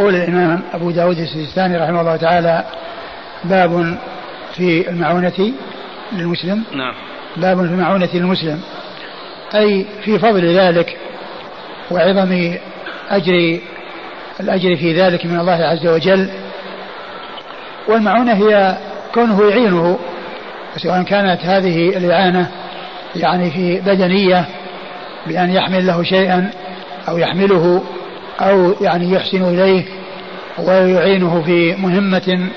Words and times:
يقول 0.00 0.14
الإمام 0.14 0.62
أبو 0.72 0.90
داود 0.90 1.18
السجستاني 1.18 1.76
رحمه 1.76 2.00
الله 2.00 2.16
تعالى 2.16 2.64
باب 3.44 3.98
في 4.54 4.90
المعونة 4.90 5.52
للمسلم. 6.12 6.64
نعم. 6.72 6.94
باب 7.36 7.56
في 7.56 7.72
المعونة 7.72 8.08
للمسلم 8.14 8.60
أي 9.54 9.86
في 10.04 10.18
فضل 10.18 10.46
ذلك 10.46 10.96
وعظم 11.90 12.54
أجر 13.10 13.60
الأجر 14.40 14.76
في 14.76 14.92
ذلك 14.92 15.26
من 15.26 15.40
الله 15.40 15.52
عز 15.52 15.86
وجل. 15.86 16.30
والمعونة 17.88 18.32
هي 18.32 18.76
كونه 19.14 19.50
يعينه 19.50 19.98
سواء 20.76 21.02
كانت 21.02 21.44
هذه 21.44 21.88
الإعانة 21.88 22.50
يعني 23.16 23.50
في 23.50 23.80
بدنية 23.80 24.44
بأن 25.26 25.50
يحمل 25.50 25.86
له 25.86 26.02
شيئا 26.02 26.50
أو 27.08 27.18
يحمله 27.18 27.82
أو 28.40 28.74
يعني 28.80 29.12
يحسن 29.12 29.42
إليه 29.42 29.84
ويعينه 30.58 31.42
في 31.42 31.74
مهمة 31.76 32.48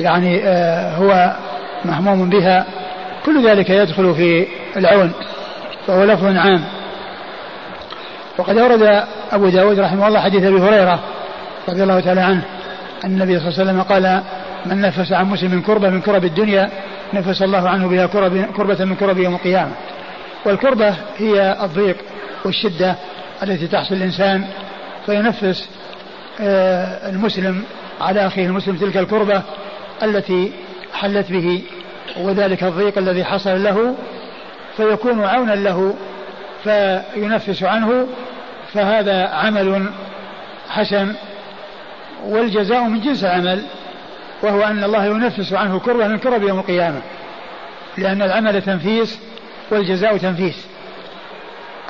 يعني 0.00 0.40
آه 0.44 0.96
هو 0.96 1.36
مهموم 1.84 2.30
بها. 2.30 2.66
كل 3.26 3.48
ذلك 3.48 3.70
يدخل 3.70 4.14
في 4.14 4.46
العون 4.76 5.12
فهو 5.86 6.04
لفظ 6.04 6.36
عام. 6.36 6.64
وقد 8.38 8.58
أورد 8.58 9.04
أبو 9.32 9.48
داود 9.48 9.78
رحمه 9.78 10.08
الله 10.08 10.20
حديث 10.20 10.44
أبي 10.44 10.60
هريرة 10.60 11.00
رضي 11.68 11.82
الله 11.82 12.00
تعالى 12.00 12.20
عنه 12.20 12.42
أن 13.04 13.10
النبي 13.10 13.38
صلى 13.38 13.48
الله 13.48 13.60
عليه 13.60 13.70
وسلم 13.70 13.82
قال 13.82 14.22
من 14.66 14.80
نفس 14.80 15.12
عن 15.12 15.26
مسلم 15.26 15.60
كربة 15.60 15.90
من 15.90 16.00
كرب 16.00 16.24
الدنيا 16.24 16.70
نفس 17.14 17.42
الله 17.42 17.68
عنه 17.68 17.88
بها 17.88 18.06
كربة 18.56 18.84
من 18.84 18.94
كرب 18.94 19.18
يوم 19.18 19.34
القيامة. 19.34 19.72
والكربة 20.44 20.94
هي 21.18 21.56
الضيق 21.62 21.96
والشدة 22.44 22.94
التي 23.42 23.66
تحصل 23.66 23.94
الإنسان 23.94 24.44
فينفس 25.06 25.68
آه، 26.40 27.10
المسلم 27.10 27.64
على 28.00 28.26
أخيه 28.26 28.46
المسلم 28.46 28.76
تلك 28.76 28.96
الكربة 28.96 29.42
التي 30.02 30.52
حلت 30.94 31.32
به 31.32 31.62
وذلك 32.16 32.64
الضيق 32.64 32.98
الذي 32.98 33.24
حصل 33.24 33.62
له 33.62 33.94
فيكون 34.76 35.24
عونا 35.24 35.52
له 35.52 35.94
فينفس 36.64 37.62
عنه 37.62 38.06
فهذا 38.72 39.26
عمل 39.26 39.90
حسن 40.68 41.14
والجزاء 42.24 42.84
من 42.84 43.00
جنس 43.00 43.24
العمل 43.24 43.62
وهو 44.42 44.62
أن 44.62 44.84
الله 44.84 45.04
ينفس 45.04 45.52
عنه 45.52 45.78
كربة 45.78 46.08
من 46.08 46.18
كرب 46.18 46.42
يوم 46.42 46.58
القيامة 46.58 47.00
لأن 47.98 48.22
العمل 48.22 48.62
تنفيس 48.62 49.18
والجزاء 49.70 50.16
تنفيس. 50.16 50.66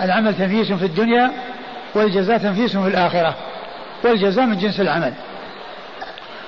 العمل 0.00 0.34
تنفيس 0.34 0.72
في 0.72 0.84
الدنيا 0.84 1.30
والجزاء 1.94 2.38
تنفيس 2.38 2.76
في 2.76 2.88
الآخرة 2.88 3.36
والجزاء 4.04 4.46
من 4.46 4.56
جنس 4.56 4.80
العمل. 4.80 5.12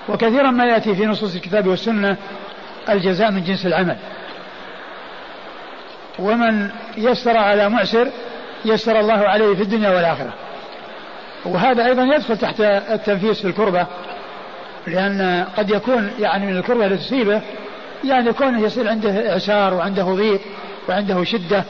وكثيرا 0.08 0.50
ما 0.50 0.64
يأتي 0.64 0.94
في 0.94 1.06
نصوص 1.06 1.34
الكتاب 1.34 1.66
والسنة 1.66 2.16
الجزاء 2.88 3.30
من 3.30 3.44
جنس 3.44 3.66
العمل. 3.66 3.96
ومن 6.18 6.70
يسر 6.96 7.36
على 7.36 7.68
معسر 7.68 8.08
يسر 8.64 9.00
الله 9.00 9.28
عليه 9.28 9.54
في 9.54 9.62
الدنيا 9.62 9.90
والآخرة. 9.90 10.32
وهذا 11.44 11.86
أيضا 11.86 12.02
يدخل 12.02 12.36
تحت 12.36 12.60
التنفيس 12.60 13.40
في 13.40 13.48
الكربة 13.48 13.86
لأن 14.86 15.46
قد 15.56 15.70
يكون 15.70 16.10
يعني 16.20 16.46
من 16.46 16.56
الكربة 16.56 16.86
التي 16.86 17.04
تصيبه 17.04 17.42
يعني 18.04 18.28
يكون 18.28 18.64
يصير 18.64 18.88
عنده 18.88 19.32
إعسار 19.32 19.74
وعنده 19.74 20.02
ضيق 20.02 20.40
وعنده 20.88 21.24
شدة 21.24 21.64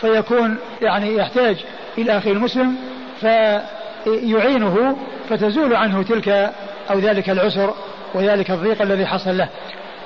فيكون 0.00 0.56
يعني 0.82 1.16
يحتاج 1.16 1.64
إلى 1.98 2.18
أخيه 2.18 2.32
المسلم 2.32 2.76
فيعينه 3.20 4.96
فتزول 5.28 5.74
عنه 5.74 6.02
تلك 6.02 6.28
أو 6.90 6.98
ذلك 6.98 7.30
العسر 7.30 7.74
وذلك 8.14 8.50
الضيق 8.50 8.82
الذي 8.82 9.06
حصل 9.06 9.36
له. 9.36 9.48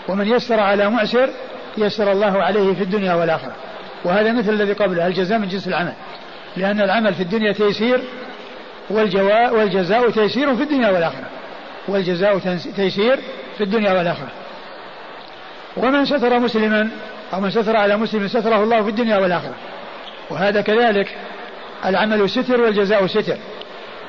ومن 0.08 0.28
يسر 0.28 0.61
على 0.61 0.91
معسر 0.91 1.31
يسر 1.78 2.12
الله 2.12 2.42
عليه 2.42 2.75
في 2.75 2.83
الدنيا 2.83 3.14
والآخرة. 3.14 3.53
وهذا 4.04 4.32
مثل 4.32 4.50
الذي 4.50 4.72
قبله 4.72 5.06
الجزاء 5.06 5.38
من 5.38 5.49
جنس 5.49 5.69
العمل. 5.69 5.93
لأن 6.56 6.81
العمل 6.81 7.15
في 7.15 7.22
الدنيا 7.22 7.53
تيسير 7.53 8.00
والجواء 8.91 9.56
والجزاء 9.56 10.10
تيسير 10.10 10.56
في 10.56 10.62
الدنيا 10.62 10.91
والآخرة. 10.91 11.26
والجزاء 11.88 12.38
تيسير 12.76 13.20
في 13.59 13.65
الدنيا 13.65 13.93
والآخرة. 13.93 14.28
ومن 15.76 16.04
ستر 16.04 16.38
مسلما 16.38 16.88
أو 17.34 17.41
من 17.41 17.50
ستر 17.50 17.76
على 17.76 17.97
مسلم 17.97 18.28
ستره 18.28 18.62
الله 18.62 18.82
في 18.82 18.88
الدنيا 18.88 19.19
والآخرة. 19.19 19.54
وهذا 20.31 20.60
كذلك 20.60 21.16
العمل 21.85 22.31
ستر 22.31 22.61
والجزاء 22.61 23.07
ستر. 23.07 23.37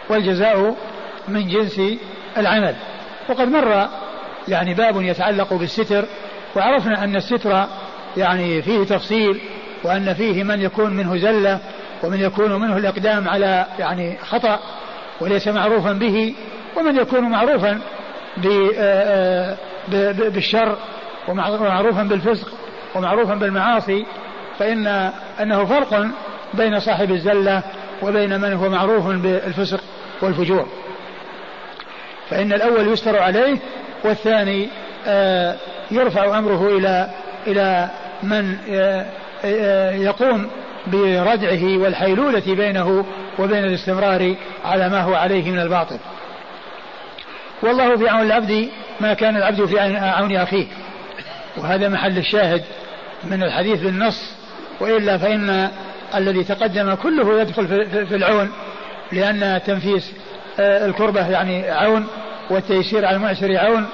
والجزاء 0.10 0.76
من 1.28 1.48
جنس 1.48 1.82
العمل. 2.38 2.76
وقد 3.30 3.48
مر 3.48 3.88
يعني 4.48 4.74
باب 4.74 5.02
يتعلق 5.02 5.54
بالستر 5.54 6.06
وعرفنا 6.56 7.04
أن 7.04 7.16
الستر 7.16 7.66
يعني 8.18 8.62
فيه 8.62 8.84
تفصيل 8.84 9.42
وأن 9.84 10.14
فيه 10.14 10.44
من 10.44 10.62
يكون 10.62 10.94
منه 10.94 11.18
زلة 11.18 11.60
ومن 12.04 12.20
يكون 12.20 12.62
منه 12.62 12.78
الإقدام 12.78 13.30
على 13.30 13.66
يعني 13.80 14.18
خطأ 14.18 14.60
وليس 15.22 15.48
معروفا 15.48 15.94
به 15.94 16.36
ومن 16.78 16.98
يكون 16.98 17.22
معروفا 17.22 17.82
آه، 18.48 19.58
آه، 19.94 20.30
بالشر 20.30 20.78
ومعروفا 21.28 22.04
بالفسق 22.04 22.48
ومعروفا 22.96 23.36
بالمعاصي 23.36 24.06
فإن 24.60 24.88
أنه 25.42 25.66
فرق 25.66 26.08
بين 26.54 26.80
صاحب 26.80 27.12
الزلة 27.12 27.64
وبين 28.02 28.42
من 28.42 28.54
هو 28.54 28.70
معروف 28.70 29.08
بالفسق 29.08 29.84
والفجور. 30.22 30.68
فإن 32.30 32.54
الأول 32.54 32.94
يستر 32.94 33.20
عليه 33.20 33.58
والثاني 34.04 34.70
آه، 35.08 35.56
يرفع 35.92 36.38
أمره 36.38 36.78
إلى 36.78 37.10
إلى 37.48 37.90
من 38.24 38.58
يقوم 40.02 40.50
بردعه 40.88 41.78
والحيلولة 41.78 42.44
بينه 42.48 43.06
وبين 43.40 43.66
الاستمرار 43.66 44.36
على 44.66 44.90
ما 44.90 45.02
هو 45.02 45.16
عليه 45.16 45.52
من 45.52 45.60
الباطل. 45.60 45.98
والله 47.64 47.98
في 47.98 48.10
عون 48.10 48.22
العبد 48.22 48.70
ما 49.00 49.14
كان 49.14 49.36
العبد 49.38 49.66
في 49.66 49.80
عون 50.00 50.36
أخيه. 50.36 50.66
وهذا 51.58 51.90
محل 51.90 52.18
الشاهد 52.18 52.64
من 53.24 53.44
الحديث 53.44 53.82
بالنص. 53.82 54.34
وإلا 54.80 55.18
فإن 55.18 55.70
الذي 56.16 56.44
تقدم 56.44 56.94
كله 56.94 57.42
يدخل 57.42 57.68
في 58.08 58.16
العون 58.16 58.52
لأن 59.12 59.62
تنفيس 59.66 60.12
آه، 60.60 60.86
الكربة 60.86 61.30
يعني 61.30 61.70
عون 61.70 62.08
والتيسير 62.50 63.06
على 63.06 63.16
المعسر 63.16 63.58
عون 63.58 63.86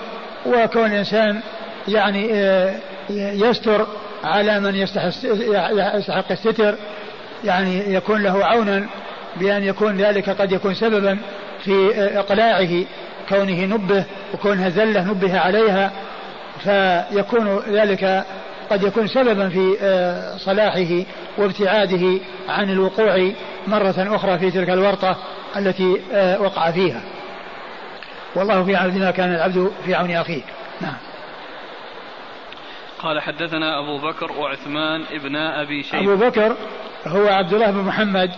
وكون 0.46 0.86
الإنسان 0.86 1.40
يعني 1.88 2.34
آه، 2.34 2.76
يستر 3.10 3.88
على 4.24 4.60
من 4.60 4.76
يستحق 4.76 6.32
الستر 6.32 6.76
يعني 7.44 7.94
يكون 7.94 8.24
له 8.24 8.46
عونا 8.46 8.86
بأن 9.36 9.64
يكون 9.64 9.98
ذلك 9.98 10.30
قد 10.30 10.52
يكون 10.52 10.74
سببا 10.74 11.18
في 11.64 11.92
إقلاعه 12.20 12.84
كونه 13.30 13.66
نبه 13.66 14.04
وكونها 14.34 14.70
زلة 14.70 15.04
نبه 15.12 15.40
عليها 15.40 15.92
فيكون 16.60 17.60
ذلك 17.70 18.26
قد 18.70 18.84
يكون 18.84 19.08
سببا 19.08 19.50
في 19.50 19.78
آه، 19.82 20.38
صلاحه 20.38 21.04
وابتعاده 21.38 22.20
عن 22.50 22.70
الوقوع 22.70 23.32
مرة 23.68 24.16
أخرى 24.16 24.40
في 24.40 24.52
تلك 24.52 24.70
الورطة 24.70 25.18
التي 25.58 26.02
آه، 26.14 26.42
وقع 26.42 26.72
فيها. 26.72 27.02
والله 28.36 28.64
في 28.64 28.76
عون 28.76 29.12
كان 29.12 29.36
العبد 29.36 29.72
في 29.86 29.96
عون 29.96 30.12
أخيه. 30.12 30.42
نعم. 30.82 30.98
قال 33.00 33.22
حدثنا 33.22 33.80
أبو 33.80 33.98
بكر 33.98 34.32
وعثمان 34.32 35.04
ابن 35.12 35.36
أبي 35.36 35.84
شيبة. 35.84 36.14
أبو 36.14 36.26
بكر 36.26 36.58
هو 37.08 37.28
عبد 37.28 37.54
الله 37.54 37.72
بن 37.72 37.80
محمد 37.80 38.32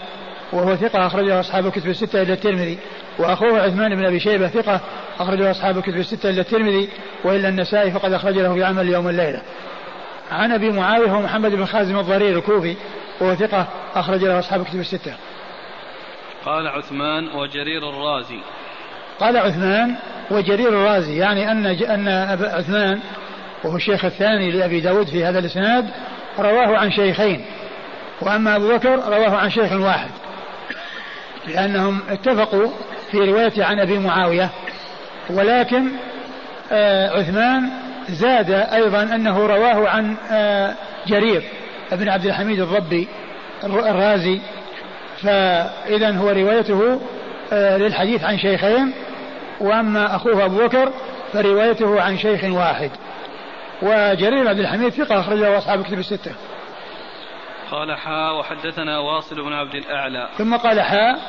وهو 0.53 0.75
ثقة 0.75 1.07
أخرجه 1.07 1.40
أصحاب 1.40 1.66
الكتب 1.66 1.90
الستة 1.90 2.22
إلى 2.22 2.34
الترمذي. 2.34 2.78
وأخوه 3.19 3.61
عثمان 3.61 3.96
بن 3.96 4.06
أبي 4.06 4.19
شيبة 4.19 4.47
ثقة 4.47 4.81
أخرجه 5.19 5.51
أصحاب 5.51 5.78
الكتب 5.78 5.97
الستة 5.97 6.29
إلى 6.29 6.41
الترمذي 6.41 6.90
وإلا 7.23 7.49
النسائي 7.49 7.91
فقد 7.91 8.14
أخرج 8.14 8.37
له 8.37 8.53
في 8.53 8.64
عمل 8.64 8.90
يوم 8.90 9.09
الليلة. 9.09 9.41
عن 10.31 10.52
أبي 10.52 10.72
معاوية 10.72 11.11
ومحمد 11.11 11.52
بن 11.52 11.66
خازم 11.66 11.99
الضرير 11.99 12.37
الكوفي 12.37 12.76
وهو 13.22 13.35
ثقة 13.35 13.67
أخرج 13.96 14.23
له 14.23 14.40
أصحاب 14.40 14.61
الكتب 14.61 14.79
الستة. 14.79 15.14
قال 16.46 16.67
عثمان 16.67 17.28
وجرير 17.28 17.90
الرازي. 17.90 18.40
قال 19.20 19.37
عثمان 19.37 19.96
وجرير 20.31 20.70
الرازي 20.70 21.17
يعني 21.17 21.52
أن 21.52 21.66
أن 21.66 22.08
عثمان 22.43 22.99
وهو 23.64 23.76
الشيخ 23.76 24.05
الثاني 24.05 24.52
لأبي 24.52 24.79
داود 24.79 25.08
في 25.08 25.26
هذا 25.26 25.40
الإسناد 25.40 25.90
رواه 26.40 26.78
عن 26.78 26.91
شيخين. 26.91 27.46
وأما 28.22 28.55
أبو 28.55 28.75
بكر 28.75 28.96
رواه 28.96 29.35
عن 29.35 29.49
شيخ 29.49 29.72
واحد. 29.72 30.09
لأنهم 31.47 32.02
اتفقوا 32.09 32.72
في 33.11 33.17
رواية 33.17 33.64
عن 33.64 33.79
أبي 33.79 33.99
معاوية 33.99 34.49
ولكن 35.29 35.87
آه 36.72 37.09
عثمان 37.09 37.70
زاد 38.09 38.52
أيضا 38.52 39.03
أنه 39.03 39.46
رواه 39.46 39.90
عن 39.90 40.16
آه 40.32 40.76
جرير 41.08 41.44
بن 41.91 42.09
عبد 42.09 42.26
الحميد 42.26 42.59
الضبي 42.59 43.08
الرازي. 43.64 44.41
فإذا 45.23 46.11
هو 46.11 46.29
روايته 46.29 47.02
آه 47.53 47.78
للحديث 47.78 48.23
عن 48.23 48.38
شيخين 48.38 48.94
وأما 49.59 50.16
أخوه 50.16 50.46
أبو 50.46 50.58
بكر 50.67 50.91
فروايته 51.34 52.02
عن 52.02 52.17
شيخ 52.17 52.44
واحد. 52.44 52.91
وجرير 53.82 54.47
عبد 54.47 54.59
الحميد 54.59 54.90
ثقة 54.90 55.20
أخرجه 55.20 55.58
أصحاب 55.58 55.84
كتب 55.84 56.00
الستة. 56.00 56.32
قال 57.72 57.97
حاء 57.97 58.40
وحدثنا 58.40 59.00
واصل 59.00 59.35
بن 59.35 59.53
عبد 59.53 59.76
الأعلى. 59.76 60.29
ثم 60.38 60.56
قال 60.56 60.82
حاء 60.82 61.20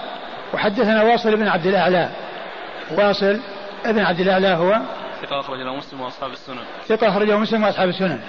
وحدثنا 0.55 1.03
واصل 1.03 1.37
بن 1.37 1.49
عبد 1.49 1.67
الأعلى. 1.67 2.09
واصل 2.91 3.41
ابن 3.85 4.01
عبد 4.01 4.21
الأعلى 4.21 4.49
هو 4.49 4.81
ثقة 5.23 5.41
أخرجه 5.41 5.73
مسلم 5.73 6.01
وأصحاب 6.01 6.33
السنن 6.33 6.65
ثقة 6.87 7.09
أخرجه 7.09 7.39
مسلم 7.39 7.65
وأصحاب 7.65 7.89
السنن 7.89 8.21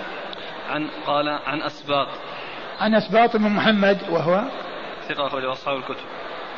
عن 0.69 0.87
قال 1.07 1.29
عن 1.29 1.61
أسباط 1.61 2.07
عن 2.79 2.95
أسباط 2.95 3.35
بن 3.35 3.49
محمد 3.49 3.97
وهو 4.09 4.43
ثقة 5.09 5.27
أخرجه 5.27 5.51
أصحاب 5.51 5.77
الكتب 5.77 6.05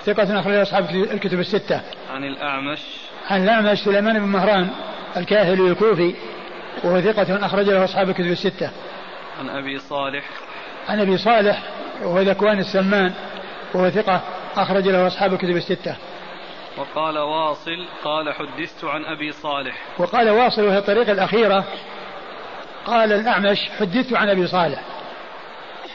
ثقة 0.05 0.39
أخرجه 0.39 0.61
أصحاب 0.61 0.89
الكتب 0.89 1.39
الستة 1.39 1.81
عن 2.13 2.23
الأعمش 2.23 2.81
عن 3.29 3.43
الأعمش 3.43 3.79
سليمان 3.79 4.19
بن 4.19 4.25
مهران 4.25 4.69
الكاهلي 5.17 5.67
الكوفي 5.67 6.15
وهو 6.83 7.01
ثقة 7.01 7.45
أخرج 7.45 7.69
له 7.69 7.83
أصحاب 7.83 8.09
الكتب 8.09 8.25
الستة. 8.25 8.71
عن 9.39 9.49
أبي 9.49 9.79
صالح. 9.79 10.23
عن 10.89 10.99
أبي 10.99 11.17
صالح 11.17 11.63
وهو 12.01 12.19
ذكوان 12.19 12.59
السمان 12.59 13.13
وهو 13.73 13.89
ثقة 13.89 14.21
أخرج 14.55 14.87
له 14.87 15.07
أصحاب 15.07 15.33
الكتب 15.33 15.55
الستة. 15.55 15.95
وقال 16.77 17.17
واصل 17.17 17.85
قال 18.03 18.33
حدثت 18.33 18.83
عن 18.83 19.05
أبي 19.05 19.31
صالح. 19.31 19.81
وقال 19.97 20.29
واصل 20.29 20.61
وهي 20.61 20.77
الطريقة 20.77 21.11
الأخيرة. 21.11 21.65
قال 22.85 23.13
الأعمش 23.13 23.57
حدثت 23.79 24.13
عن 24.13 24.29
أبي 24.29 24.47
صالح. 24.47 24.81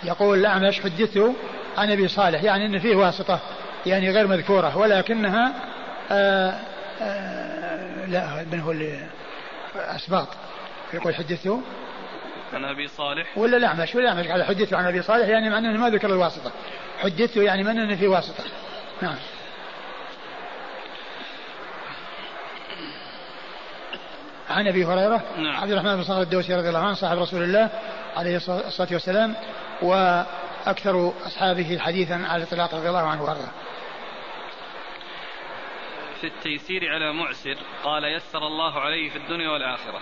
يقول 0.04 0.38
الأعمش 0.38 0.80
حدثت 0.80 1.32
عن 1.78 1.90
أبي 1.90 2.08
صالح 2.08 2.42
يعني 2.42 2.66
أن 2.66 2.78
فيه 2.78 2.96
واسطة 2.96 3.40
يعني 3.86 4.10
غير 4.10 4.26
مذكورة 4.26 4.76
ولكنها 4.76 5.54
آآ 6.10 6.50
آه، 6.50 6.60
آآ 7.00 8.04
آه، 8.04 8.06
لا 8.06 8.44
من 8.52 8.60
هو 8.60 8.74
أسباط 9.76 10.28
يقول 10.94 11.14
حدثته 11.14 11.62
عن 12.52 12.64
أبي 12.64 12.88
صالح. 12.88 13.38
ولا 13.38 13.56
الأعمش 13.56 13.94
ولا 13.94 14.12
الأعمش 14.12 14.28
قال 14.28 14.44
حدثته 14.44 14.76
عن 14.76 14.86
أبي 14.86 15.02
صالح 15.02 15.28
يعني 15.28 15.50
معناه 15.50 15.70
إنه 15.70 15.80
ما 15.80 15.90
ذكر 15.90 16.08
الواسطة. 16.08 16.52
حدثته 16.98 17.42
يعني 17.42 17.64
معناه 17.64 17.84
إنه 17.84 17.96
في 17.96 18.06
واسطة. 18.06 18.44
نعم. 19.02 19.16
عن 24.58 24.68
أبي 24.68 24.84
هريرة 24.84 25.22
نعم. 25.36 25.56
عبد 25.56 25.70
الرحمن 25.70 25.96
بن 25.96 26.02
صخر 26.02 26.22
الدوسي 26.22 26.54
رضي 26.54 26.68
الله 26.68 26.78
عنه 26.78 26.94
صاحب 26.94 27.18
رسول 27.18 27.42
الله 27.42 27.70
عليه 28.16 28.36
الصلاه 28.36 28.88
والسلام 28.92 29.34
وأكثر 29.82 31.12
أصحابه 31.26 31.78
حديثا 31.78 32.14
على 32.14 32.42
الاطلاق 32.42 32.74
رضي 32.74 32.88
الله 32.88 33.06
عنه 33.06 33.22
وأرضاه. 33.22 33.50
في 36.20 36.26
التيسير 36.26 36.92
على 36.94 37.12
معسر 37.12 37.56
قال 37.84 38.04
يسر 38.04 38.46
الله 38.46 38.80
عليه 38.80 39.10
في 39.10 39.16
الدنيا 39.18 39.50
والآخرة. 39.50 40.00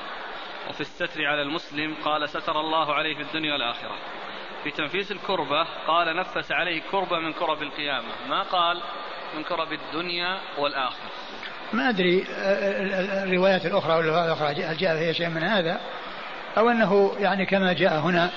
وفي 0.69 0.81
الستر 0.81 1.27
على 1.27 1.43
المسلم 1.43 1.95
قال 2.05 2.29
ستر 2.29 2.61
الله 2.61 2.95
عليه 2.95 3.15
في 3.15 3.23
الدنيا 3.23 3.53
والآخرة. 3.53 3.97
في 4.65 4.71
تنفيس 4.71 5.13
الكربة 5.13 5.67
قال 5.87 6.17
نفس 6.17 6.53
عليه 6.53 6.83
كربة 6.91 7.19
من 7.19 7.33
كرب 7.33 7.63
القيامة. 7.63 8.09
ما 8.29 8.43
قال؟ 8.43 8.83
من 9.37 9.43
كرب 9.43 9.73
الدنيا 9.73 10.41
والآخرة. 10.59 11.11
ما 11.73 11.89
أدري 11.89 12.25
الروايات 13.23 13.67
الأخرى 13.67 13.95
واللغات 13.95 14.27
الأخرى 14.27 14.65
هل 14.65 14.77
جاء 14.77 14.99
فيها 14.99 15.13
شيء 15.13 15.29
من 15.29 15.43
هذا؟ 15.43 15.81
أو 16.59 16.71
أنه 16.71 17.13
يعني 17.19 17.47
كما 17.47 17.73
جاء 17.73 17.99
هنا 17.99 18.31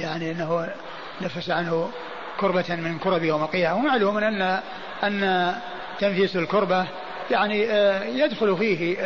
يعني 0.00 0.30
أنه 0.30 0.68
نفس 1.20 1.50
عنه 1.50 1.90
كربة 2.40 2.64
من 2.76 2.98
كرب 2.98 3.22
يوم 3.22 3.42
القيامة. 3.42 3.76
ومعلوم 3.76 4.18
أن 4.18 4.60
أن 5.04 5.54
تنفيس 5.98 6.36
الكربة 6.36 6.86
يعني 7.30 7.70
آه، 7.70 8.04
يدخل 8.04 8.56
فيه 8.56 8.96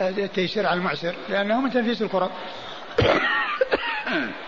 التيسير 0.00 0.66
على 0.66 0.78
المعسر 0.78 1.14
لأنه 1.28 1.60
من 1.60 1.70
تنفيس 1.70 2.02
الكرب. 2.02 2.30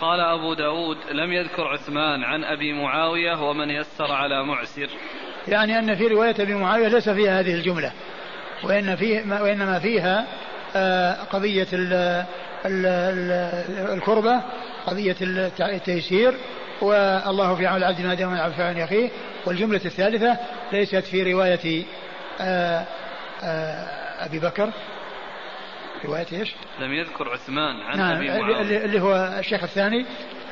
قال 0.00 0.20
أبو 0.20 0.54
داود 0.54 0.96
لم 1.12 1.32
يذكر 1.32 1.62
عثمان 1.62 2.24
عن 2.24 2.44
أبي 2.44 2.72
معاوية 2.72 3.48
ومن 3.48 3.70
يسر 3.70 4.12
على 4.12 4.44
معسر. 4.44 4.88
يعني 5.48 5.78
أن 5.78 5.96
في 5.96 6.06
رواية 6.06 6.34
أبي 6.40 6.54
معاوية 6.54 6.88
ليس 6.88 7.08
فيها 7.08 7.40
هذه 7.40 7.54
الجملة 7.54 7.92
وإن 8.64 8.96
فيه 8.96 9.42
وإنما 9.42 9.78
فيها 9.78 10.26
آه، 10.76 11.14
قضية 11.14 11.66
الكربة 13.94 14.42
قضية 14.86 15.16
التيسير 15.60 16.34
والله 16.80 17.54
في 17.54 17.66
عون 17.66 17.76
العبد 17.76 18.00
ما 18.00 18.14
دام 18.14 18.34
العبد 18.34 18.60
عون 18.60 18.80
أخيه. 18.80 19.10
والجملة 19.46 19.80
الثالثة 19.84 20.36
ليست 20.72 21.04
في 21.04 21.32
رواية 21.32 21.84
آآ 22.40 22.84
آآ 23.42 24.26
أبي 24.26 24.38
بكر 24.38 24.70
رواية 26.04 26.26
إيش؟ 26.32 26.54
لم 26.80 26.92
يذكر 26.92 27.28
عثمان 27.28 27.80
عن 27.80 27.98
نعم 27.98 28.16
أبي 28.16 28.28
معاوية. 28.28 28.84
اللي 28.84 29.00
هو 29.00 29.36
الشيخ 29.38 29.62
الثاني 29.62 30.06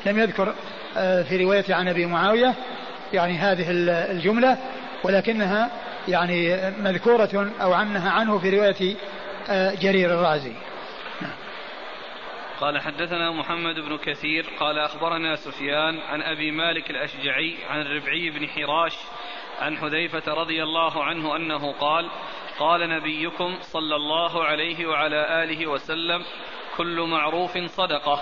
لم 0.05 0.19
يذكر 0.19 0.55
في 1.23 1.43
رواية 1.43 1.65
عن 1.69 1.87
أبي 1.87 2.05
معاوية 2.05 2.55
يعني 3.13 3.37
هذه 3.37 3.65
الجملة 4.11 4.57
ولكنها 5.03 5.71
يعني 6.07 6.71
مذكورة 6.79 7.51
أو 7.61 7.73
عنها 7.73 8.11
عنه 8.11 8.39
في 8.39 8.49
رواية 8.49 8.95
جرير 9.75 10.13
الرازي. 10.13 10.53
قال 12.59 12.81
حدثنا 12.81 13.31
محمد 13.31 13.75
بن 13.75 13.97
كثير 13.97 14.45
قال 14.59 14.79
أخبرنا 14.79 15.35
سفيان 15.35 15.99
عن 15.99 16.21
أبي 16.21 16.51
مالك 16.51 16.89
الأشجعي 16.89 17.55
عن 17.69 17.81
ربعي 17.81 18.29
بن 18.29 18.47
حراش 18.47 18.97
عن 19.61 19.77
حذيفة 19.77 20.33
رضي 20.33 20.63
الله 20.63 21.03
عنه 21.03 21.35
أنه 21.35 21.71
قال 21.71 22.09
قال 22.59 22.89
نبيكم 22.89 23.57
صلى 23.61 23.95
الله 23.95 24.43
عليه 24.43 24.87
وعلى 24.87 25.43
آله 25.43 25.67
وسلم 25.67 26.23
كل 26.77 27.01
معروف 27.01 27.57
صدقة. 27.57 28.21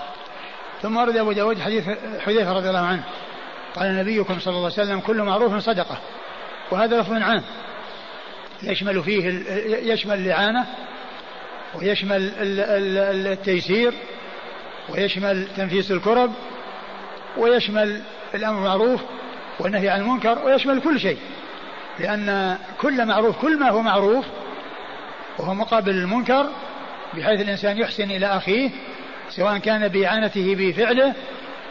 ثم 0.81 0.97
ورد 0.97 1.17
أبو 1.17 1.31
داود 1.31 1.59
حديث 1.59 1.83
حذيفة 2.19 2.53
رضي 2.53 2.69
الله 2.69 2.85
عنه. 2.85 3.03
قال 3.75 3.95
نبيكم 3.97 4.39
صلى 4.39 4.53
الله 4.53 4.71
عليه 4.71 4.83
وسلم 4.83 4.99
كل 4.99 5.23
معروف 5.23 5.55
صدقة. 5.55 5.97
وهذا 6.71 7.01
لفظ 7.01 7.13
عام. 7.13 7.43
يشمل 8.63 9.03
فيه 9.03 9.25
يشمل 9.93 10.17
الإعانة 10.17 10.65
ويشمل 11.75 12.31
التيسير 13.27 13.93
ويشمل 14.89 15.47
تنفيس 15.57 15.91
الكرب 15.91 16.31
ويشمل 17.37 18.01
الأمر 18.35 18.55
بالمعروف 18.55 19.01
والنهي 19.59 19.89
عن 19.89 20.01
المنكر 20.01 20.45
ويشمل 20.45 20.81
كل 20.81 20.99
شيء. 20.99 21.17
لأن 21.99 22.57
كل 22.81 23.05
معروف 23.05 23.41
كل 23.41 23.59
ما 23.59 23.69
هو 23.69 23.81
معروف 23.81 24.25
وهو 25.39 25.53
مقابل 25.53 25.91
المنكر 25.91 26.49
بحيث 27.13 27.41
الإنسان 27.41 27.77
يحسن 27.77 28.11
إلى 28.11 28.25
أخيه 28.25 28.69
سواء 29.29 29.57
كان 29.57 29.87
بإعانته 29.87 30.55
بفعله 30.55 31.13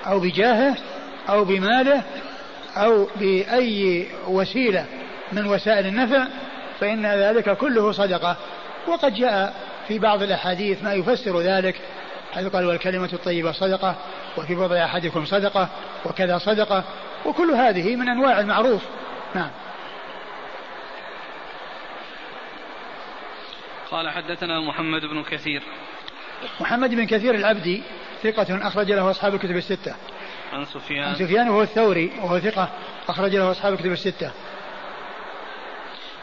أو 0.07 0.21
بجاهه 0.21 0.77
أو 1.29 1.45
بماله 1.45 2.03
أو 2.77 3.09
بأي 3.17 4.07
وسيلة 4.29 4.85
من 5.33 5.47
وسائل 5.47 5.87
النفع 5.87 6.27
فإن 6.81 7.07
ذلك 7.07 7.57
كله 7.57 7.93
صدقة. 7.93 8.37
وقد 8.87 9.15
جاء 9.15 9.55
في 9.89 9.99
بعض 9.99 10.23
الأحاديث 10.23 10.83
ما 10.85 10.95
يفسر 10.95 11.41
ذلك 11.41 11.81
حيث 12.33 12.47
قال 12.47 12.67
والكلمة 12.67 13.09
الطيبة 13.13 13.53
صدقة 13.53 13.97
وفي 14.39 14.55
بضع 14.55 14.85
أحدكم 14.85 15.25
صدقة 15.25 15.69
وكذا 16.05 16.39
صدقة 16.39 16.85
وكل 17.27 17.51
هذه 17.51 17.97
من 17.97 18.09
أنواع 18.09 18.41
المعروف. 18.41 18.83
نعم. 19.35 19.51
قال 23.91 24.11
حدثنا 24.11 24.61
محمد 24.61 25.01
بن 25.01 25.23
كثير. 25.23 25.63
محمد 26.61 26.91
بن 26.91 27.07
كثير 27.07 27.35
العبدي 27.35 27.83
ثقة 28.23 28.67
أخرج 28.69 28.93
له 28.93 29.11
أصحاب 29.11 29.35
الكتب 29.35 29.57
الستة. 29.57 29.95
عن 30.53 30.65
سفيان. 30.65 31.09
عن 31.09 31.15
سفيان 31.15 31.49
وهو 31.49 31.63
الثوري 31.63 32.13
وهو 32.19 32.39
ثقة 32.39 32.69
أخرج 33.09 33.37
له 33.37 33.51
أصحاب 33.51 33.73
الكتب 33.73 33.93
الستة. 33.93 34.33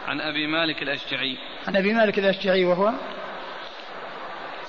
عن 0.08 0.22
أبي 0.22 0.48
مالك 0.48 0.82
الأشجعي. 0.82 1.38
عن 1.68 1.76
أبي 1.76 1.94
مالك 1.94 2.20
الأشجعي 2.20 2.66
وهو؟ 2.66 2.92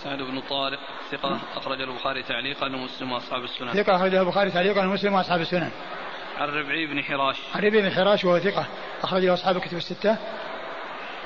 سعد 0.02 0.18
بن 0.18 0.40
طارق 0.40 0.78
ثقة 1.10 1.40
أخرج 1.56 1.80
البخاري 1.80 2.22
تعليقا 2.22 2.66
ومسلم 2.66 3.12
وأصحاب 3.12 3.44
السنن. 3.44 3.72
ثقة 3.72 3.96
أخرج 3.96 4.14
البخاري 4.14 4.50
تعليقا 4.50 4.86
ومسلم 4.86 5.12
وأصحاب 5.14 5.40
السنن. 5.40 5.70
عن 6.38 6.48
ربعي 6.48 6.86
بن 6.86 7.02
حراش. 7.02 7.36
عن 7.54 7.62
ربعي 7.62 7.82
بن 7.82 7.90
حراش 7.90 8.24
وهو 8.24 8.38
ثقة 8.38 8.66
أخرج 9.02 9.24
له 9.24 9.34
أصحاب 9.34 9.56
الكتب 9.56 9.76
الستة. 9.76 10.16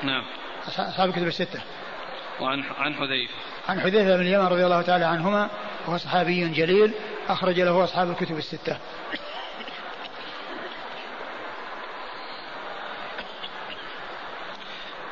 نعم. 0.03 0.25
أصحاب 0.69 1.09
الكتب 1.09 1.27
الستة. 1.27 1.61
وعن 2.41 2.65
عن 2.79 2.95
حذيفة. 2.95 3.35
عن 3.69 3.81
حذيفة 3.81 4.17
بن 4.17 4.23
اليمان 4.23 4.47
رضي 4.47 4.65
الله 4.65 4.83
تعالى 4.83 5.05
عنهما 5.05 5.51
وهو 5.87 5.97
صحابي 5.97 6.49
جليل 6.49 6.95
أخرج 7.29 7.61
له 7.61 7.85
أصحاب 7.85 8.11
الكتب 8.11 8.37
الستة. 8.37 8.79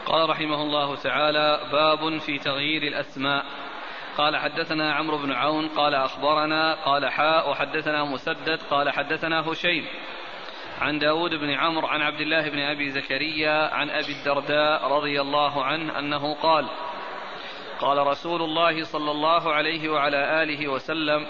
قال 0.06 0.30
رحمه 0.30 0.62
الله 0.62 0.96
تعالى 0.96 1.60
باب 1.72 2.18
في 2.18 2.38
تغيير 2.38 2.82
الأسماء. 2.82 3.44
قال 4.18 4.36
حدثنا 4.36 4.94
عمرو 4.94 5.18
بن 5.18 5.32
عون 5.32 5.68
قال 5.68 5.94
أخبرنا 5.94 6.74
قال 6.74 7.08
حاء 7.08 7.50
وحدثنا 7.50 8.04
مسدد 8.04 8.60
قال 8.70 8.90
حدثنا 8.90 9.40
هشيم. 9.40 9.86
عن 10.80 10.98
داود 10.98 11.30
بن 11.34 11.50
عمرو 11.50 11.86
عن 11.86 12.02
عبد 12.02 12.20
الله 12.20 12.48
بن 12.50 12.58
أبي 12.58 12.90
زكريا 12.90 13.74
عن 13.74 13.90
أبي 13.90 14.12
الدرداء 14.12 14.88
رضي 14.88 15.20
الله 15.20 15.64
عنه 15.64 15.98
أنه 15.98 16.34
قال 16.34 16.66
قال 17.80 18.06
رسول 18.06 18.42
الله 18.42 18.84
صلى 18.84 19.10
الله 19.10 19.52
عليه 19.52 19.88
وعلى 19.88 20.42
آله 20.42 20.68
وسلم 20.68 21.26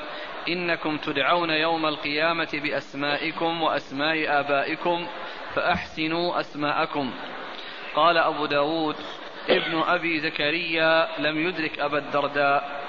إنكم 0.48 0.96
تدعون 0.96 1.50
يوم 1.50 1.86
القيامة 1.86 2.48
بأسمائكم 2.52 3.62
وأسماء 3.62 4.40
آبائكم 4.40 5.06
فأحسنوا 5.54 6.40
أسماءكم. 6.40 7.12
قال 7.94 8.18
أبو 8.18 8.46
داود 8.46 8.96
ابن 9.48 9.82
أبي 9.82 10.20
زكريا 10.20 11.08
لم 11.18 11.48
يدرك 11.48 11.78
أبا 11.78 11.98
الدرداء. 11.98 12.80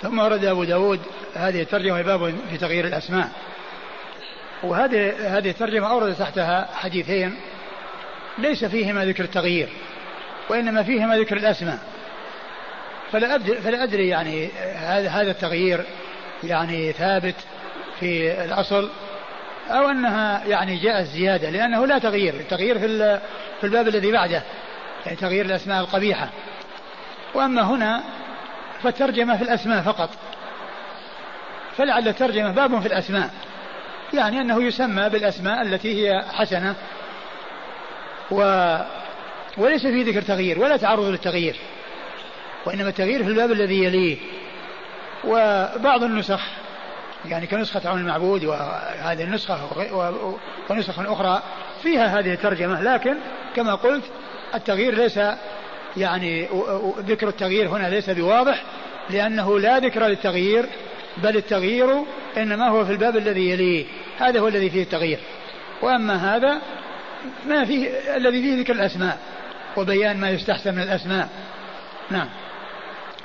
ثم 0.00 0.18
ورد 0.18 0.44
أبو 0.44 0.64
داود 0.64 1.00
هذه 1.34 1.62
الترجمة 1.62 2.02
باب 2.02 2.34
في 2.50 2.58
تغيير 2.58 2.84
الأسماء. 2.86 3.30
وهذه 4.62 5.38
هذه 5.38 5.50
الترجمة 5.50 5.90
أورد 5.90 6.14
تحتها 6.14 6.68
حديثين 6.74 7.36
ليس 8.38 8.64
فيهما 8.64 9.04
ذكر 9.04 9.24
التغيير 9.24 9.68
وإنما 10.48 10.82
فيهما 10.82 11.18
ذكر 11.18 11.36
الأسماء. 11.36 11.78
فلا 13.12 13.34
أدري, 13.34 13.56
فلا 13.56 13.82
أدري 13.82 14.08
يعني 14.08 14.48
هذا 14.76 15.08
هذا 15.08 15.30
التغيير 15.30 15.84
يعني 16.44 16.92
ثابت 16.92 17.34
في 18.00 18.44
الأصل 18.44 18.90
أو 19.70 19.88
أنها 19.88 20.44
يعني 20.46 20.76
جاءت 20.76 21.06
زيادة 21.06 21.50
لأنه 21.50 21.86
لا 21.86 21.98
تغيير. 21.98 22.34
التغيير 22.34 22.78
في 22.78 23.18
في 23.60 23.66
الباب 23.66 23.88
الذي 23.88 24.12
بعده 24.12 24.42
يعني 25.06 25.16
تغيير 25.16 25.44
الأسماء 25.44 25.80
القبيحة. 25.80 26.28
وأما 27.34 27.62
هنا 27.62 28.02
فالترجمة 28.82 29.36
في 29.36 29.42
الأسماء 29.42 29.82
فقط. 29.82 30.10
فلعل 31.76 32.08
الترجمة 32.08 32.52
باب 32.52 32.80
في 32.80 32.86
الأسماء. 32.86 33.30
يعني 34.14 34.40
أنه 34.40 34.62
يسمى 34.62 35.08
بالأسماء 35.08 35.62
التي 35.62 36.08
هي 36.08 36.22
حسنة. 36.32 36.74
و 38.30 38.76
وليس 39.58 39.86
في 39.86 40.02
ذكر 40.02 40.22
تغيير 40.22 40.58
ولا 40.58 40.76
تعرض 40.76 41.04
للتغيير 41.04 41.56
وإنما 42.66 42.88
التغيير 42.88 43.24
في 43.24 43.28
الباب 43.28 43.52
الذي 43.52 43.84
يليه. 43.84 44.16
وبعض 45.24 46.02
النسخ 46.02 46.40
يعني 47.24 47.46
كنسخة 47.46 47.88
عون 47.88 48.00
المعبود 48.00 48.44
وهذه 48.44 49.24
النسخة 49.24 49.58
ونسخ 50.70 50.98
أخرى 50.98 51.42
فيها 51.82 52.18
هذه 52.18 52.32
الترجمة 52.32 52.82
لكن 52.82 53.16
كما 53.56 53.74
قلت 53.74 54.04
التغيير 54.54 54.94
ليس 54.94 55.20
يعني 55.96 56.48
ذكر 56.98 57.28
التغيير 57.28 57.68
هنا 57.68 57.90
ليس 57.90 58.10
بواضح 58.10 58.62
لأنه 59.10 59.58
لا 59.58 59.78
ذكر 59.78 60.06
للتغيير 60.06 60.66
بل 61.16 61.36
التغيير 61.36 62.04
إنما 62.36 62.68
هو 62.68 62.84
في 62.84 62.92
الباب 62.92 63.16
الذي 63.16 63.50
يليه. 63.50 63.86
هذا 64.18 64.40
هو 64.40 64.48
الذي 64.48 64.70
فيه 64.70 64.82
التغيير. 64.82 65.18
وأما 65.82 66.36
هذا 66.36 66.60
ما 67.46 67.64
فيه 67.64 67.88
الذي 68.16 68.42
فيه 68.42 68.60
ذكر 68.60 68.72
الأسماء 68.72 69.18
وبيان 69.76 70.16
ما 70.16 70.30
يستحسن 70.30 70.74
من 70.74 70.82
الأسماء. 70.82 71.28
نعم. 72.10 72.28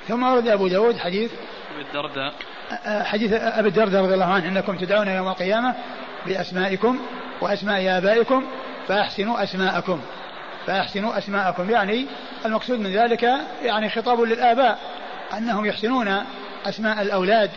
ثم 0.08 0.24
ورد 0.24 0.48
أبو 0.48 0.68
داود 0.68 0.98
حديث 0.98 1.32
أبي 1.76 1.82
الدرداء. 1.82 2.34
حديث 3.04 3.34
أبي 3.34 3.68
الدرداء 3.68 4.04
رضي 4.04 4.14
الله 4.14 4.34
عنه 4.34 4.48
إنكم 4.48 4.78
تدعون 4.78 5.08
يوم 5.08 5.28
القيامة 5.28 5.76
بأسمائكم 6.26 7.00
وأسماء 7.42 7.98
آبائكم 7.98 8.46
فأحسنوا 8.88 9.44
أسماءكم. 9.44 10.02
فأحسنوا 10.68 11.18
أسماءكم. 11.18 11.70
يعني 11.70 12.06
المقصود 12.46 12.80
من 12.80 12.94
ذلك 12.94 13.24
يعني 13.64 13.90
خطاب 13.90 14.22
للآباء 14.22 14.80
أنهم 15.38 15.66
يحسنون 15.66 16.26
أسماء 16.66 17.02
الأولاد 17.02 17.52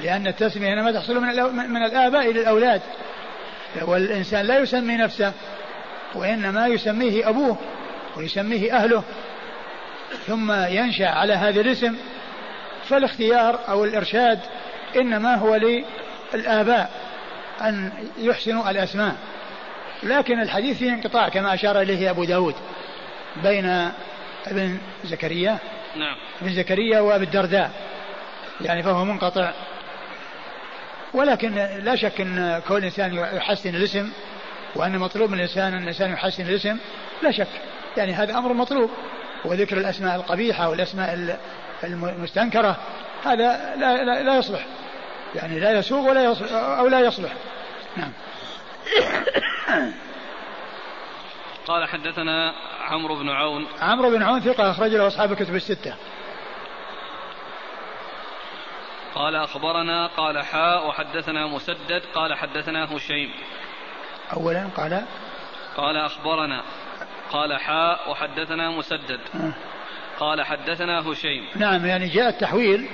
لأن 0.00 0.26
التسمية 0.26 0.72
إنما 0.72 0.92
تحصل 0.92 1.20
من, 1.20 1.28
من 1.70 1.82
الآباء 1.82 2.30
إلى 2.30 2.40
الأولاد. 2.40 2.80
والإنسان 3.82 4.46
لا 4.46 4.58
يسمي 4.58 4.96
نفسه 4.96 5.32
وإنما 6.14 6.66
يسميه 6.66 7.28
أبوه 7.28 7.56
ويسميه 8.16 8.76
أهله. 8.76 9.02
ثم 10.26 10.52
ينشأ 10.52 11.08
على 11.08 11.32
هذا 11.32 11.60
الاسم 11.60 11.96
فالاختيار 12.88 13.60
أو 13.68 13.84
الإرشاد 13.84 14.38
إنما 14.96 15.34
هو 15.34 15.56
للآباء 16.34 16.90
أن 17.60 17.92
يحسنوا 18.18 18.70
الأسماء. 18.70 19.16
لكن 20.02 20.40
الحديث 20.40 20.78
فيه 20.78 20.92
انقطاع 20.92 21.28
كما 21.28 21.54
أشار 21.54 21.80
إليه 21.80 22.10
أبو 22.10 22.24
داود 22.24 22.54
بين 23.42 23.90
ابن 24.46 24.78
زكريا 25.04 25.58
نعم. 25.96 26.16
ابن 26.42 26.52
زكريا 26.52 27.00
وأبي 27.00 27.24
الدرداء. 27.24 27.70
يعني 28.60 28.82
فهو 28.82 29.04
منقطع. 29.04 29.52
ولكن 31.14 31.54
لا 31.84 31.96
شك 31.96 32.20
إن 32.20 32.62
كون 32.68 32.76
الإنسان 32.76 33.14
يحسن 33.14 33.74
الاسم 33.74 34.12
وأن 34.76 34.98
مطلوب 34.98 35.30
من 35.30 35.34
الإنسان 35.34 35.74
أن 35.74 35.82
الإنسان 35.82 36.12
يحسن 36.12 36.42
الاسم 36.42 36.78
لا 37.22 37.30
شك. 37.30 37.48
يعني 37.96 38.12
هذا 38.12 38.38
أمر 38.38 38.52
مطلوب. 38.52 38.90
وذكر 39.44 39.76
الأسماء 39.76 40.16
القبيحة 40.16 40.68
والأسماء 40.68 41.38
المستنكرة 41.84 42.76
هذا 43.24 43.74
لا, 43.76 44.04
لا, 44.04 44.22
لا 44.22 44.36
يصلح. 44.36 44.66
يعني 45.34 45.60
لا 45.60 45.78
يسوغ 45.78 46.08
ولا 46.08 46.24
يصلح 46.24 46.52
أو 46.52 46.86
لا 46.86 47.00
يصلح. 47.00 47.32
نعم. 47.96 48.12
قال 51.66 51.88
حدثنا 51.88 52.54
عمرو 52.80 53.16
بن 53.16 53.28
عون. 53.28 53.66
عمرو 53.80 54.10
بن 54.10 54.22
عون 54.22 54.40
ثقة 54.40 54.70
أخرج 54.70 54.90
له 54.90 55.06
أصحاب 55.06 55.32
الكتب 55.32 55.54
الستة. 55.54 55.94
قال 59.14 59.36
أخبرنا 59.36 60.06
قال 60.06 60.44
حاء 60.44 60.88
وحدثنا 60.88 61.46
مسدد 61.46 62.02
قال 62.14 62.34
حدثنا 62.34 62.96
هشيم. 62.96 63.30
أولا 64.32 64.68
قال؟ 64.76 65.04
قال 65.76 65.96
أخبرنا 65.96 66.62
قال 67.32 67.60
حاء 67.60 68.10
وحدثنا 68.10 68.70
مسدد. 68.70 69.20
آه. 69.34 69.52
قال 70.20 70.42
حدثنا 70.42 71.00
هشيم. 71.00 71.48
نعم 71.56 71.86
يعني 71.86 72.08
جاء 72.08 72.28
التحويل 72.28 72.88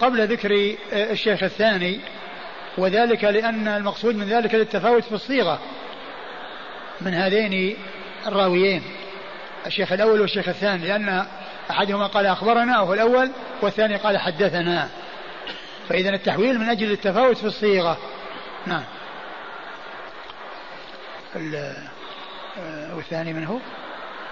قبل 0.00 0.26
ذكر 0.28 0.76
الشيخ 0.92 1.42
الثاني 1.42 2.00
وذلك 2.78 3.24
لأن 3.24 3.68
المقصود 3.68 4.14
من 4.14 4.24
ذلك 4.24 4.54
التفاوت 4.54 5.04
في 5.04 5.12
الصيغة 5.12 5.58
من 7.00 7.14
هذين 7.14 7.76
الراويين 8.26 8.82
الشيخ 9.66 9.92
الأول 9.92 10.20
والشيخ 10.20 10.48
الثاني 10.48 10.88
لأن 10.88 11.26
أحدهما 11.70 12.06
قال 12.06 12.26
أخبرنا 12.26 12.80
وهو 12.80 12.94
الأول 12.94 13.30
والثاني 13.62 13.96
قال 13.96 14.18
حدثنا. 14.18 14.88
فإذا 15.90 16.10
التحويل 16.10 16.58
من 16.58 16.68
أجل 16.68 16.92
التفاوت 16.92 17.36
في 17.36 17.44
الصيغة. 17.44 17.98
نعم. 18.66 18.84
آه، 21.36 22.96
والثاني 22.96 23.32
من 23.32 23.44
هو؟ 23.44 23.58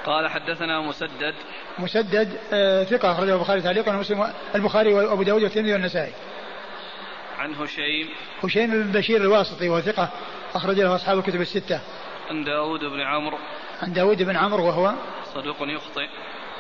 قال 0.07 0.29
حدثنا 0.29 0.81
مسدد. 0.81 1.35
مسدد 1.79 2.39
آه، 2.53 2.85
ثقة 2.85 3.13
أخرجه 3.13 3.35
البخاري 3.35 3.61
تعليقا 3.61 3.97
ومسلم 3.97 4.33
البخاري 4.55 4.95
وأبو 4.95 5.23
داود 5.23 5.43
والترمذي 5.43 5.73
والنسائي. 5.73 6.13
عن 7.39 7.55
هشيم. 7.55 8.09
هشيم 8.45 8.71
بن 8.71 8.93
بشير 8.93 9.21
الواسطي 9.21 9.69
وهو 9.69 9.81
ثقة 9.81 10.09
أخرج 10.55 10.81
له 10.81 10.95
أصحاب 10.95 11.19
الكتب 11.19 11.41
الستة. 11.41 11.81
عن 12.31 12.45
داود 12.45 12.81
بن 12.81 13.01
عمرو. 13.01 13.39
عن 13.83 13.93
داود 13.93 14.23
بن 14.23 14.37
عمرو 14.37 14.67
وهو 14.67 14.95
صدوق 15.35 15.57
يخطئ. 15.61 16.09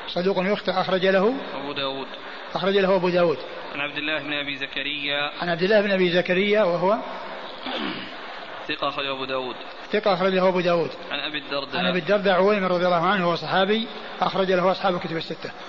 صدوق 0.08 0.36
يخطئ 0.38 0.72
أخرج 0.72 1.06
له 1.06 1.34
أبو 1.54 1.72
داود. 1.72 2.06
أخرج 2.54 2.76
له 2.76 2.96
أبو 2.96 3.08
داود. 3.08 3.38
عن 3.78 3.84
عبد 3.84 3.98
الله 3.98 4.18
بن 4.18 4.32
أبي 4.32 4.56
زكريا. 4.56 5.30
عن 5.40 5.48
عبد 5.48 5.62
الله 5.62 5.80
بن 5.80 5.90
أبي 5.90 6.10
زكريا 6.10 6.62
وهو 6.62 6.98
ثقة 8.68 8.88
أخرجه 8.88 9.12
أبو 9.12 9.24
داود. 9.24 9.56
ثقة 9.92 10.14
أخرج 10.14 10.34
له 10.34 10.48
أبو 10.48 10.60
داود. 10.60 10.90
عن 11.10 11.18
أبي 11.18 11.38
الدرداء. 11.38 11.76
عن 11.76 11.86
أبي 11.86 11.98
الدرداء 11.98 12.34
عويمر 12.34 12.70
رضي 12.70 12.84
الله 12.86 13.06
عنه 13.06 13.26
وهو 13.26 13.36
صحابي 13.36 13.88
أخرج 14.20 14.52
له 14.52 14.70
أصحاب 14.70 14.94
الكتب 14.94 15.16
الستة. 15.16 15.50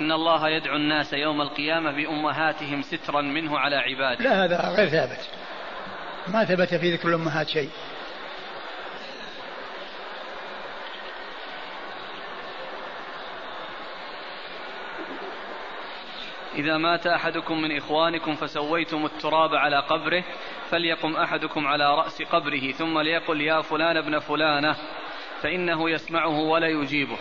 إن 0.00 0.12
الله 0.12 0.48
يدعو 0.48 0.76
الناس 0.76 1.12
يوم 1.12 1.40
القيامة 1.40 1.92
بأمهاتهم 1.92 2.82
سترا 2.82 3.22
منه 3.22 3.58
على 3.58 3.76
عباده. 3.76 4.24
لا 4.24 4.44
هذا 4.44 4.74
غير 4.76 4.88
ثابت. 4.88 5.28
ما 6.28 6.44
ثبت 6.44 6.74
في 6.74 6.94
ذكر 6.94 7.08
الأمهات 7.08 7.48
شيء. 7.48 7.70
إذا 16.54 16.76
مات 16.76 17.06
أحدكم 17.06 17.60
من 17.62 17.76
إخوانكم 17.76 18.34
فسويتم 18.34 19.04
التراب 19.04 19.54
على 19.54 19.80
قبره 19.80 20.24
فليقم 20.70 21.16
أحدكم 21.16 21.66
على 21.66 21.94
رأس 21.94 22.22
قبره 22.22 22.72
ثم 22.72 22.98
ليقل 22.98 23.40
يا 23.40 23.60
فلان 23.60 23.96
ابن 23.96 24.18
فلانة 24.18 24.76
فإنه 25.42 25.90
يسمعه 25.90 26.38
ولا 26.38 26.68
يجيبه. 26.68 27.18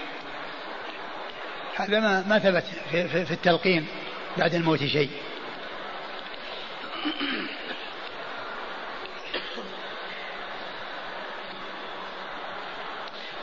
هذا 1.75 1.99
ما 1.99 2.27
ما 2.27 2.39
ثبت 2.39 2.63
في, 2.91 3.07
في, 3.07 3.25
في 3.25 3.31
التلقين 3.31 3.87
بعد 4.37 4.53
الموت 4.53 4.79
شيء. 4.83 5.09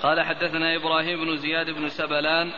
قال 0.02 0.20
حدثنا 0.20 0.76
إبراهيم 0.76 1.24
بن 1.24 1.36
زياد 1.36 1.70
بن 1.70 1.88
سبلان 1.88 2.52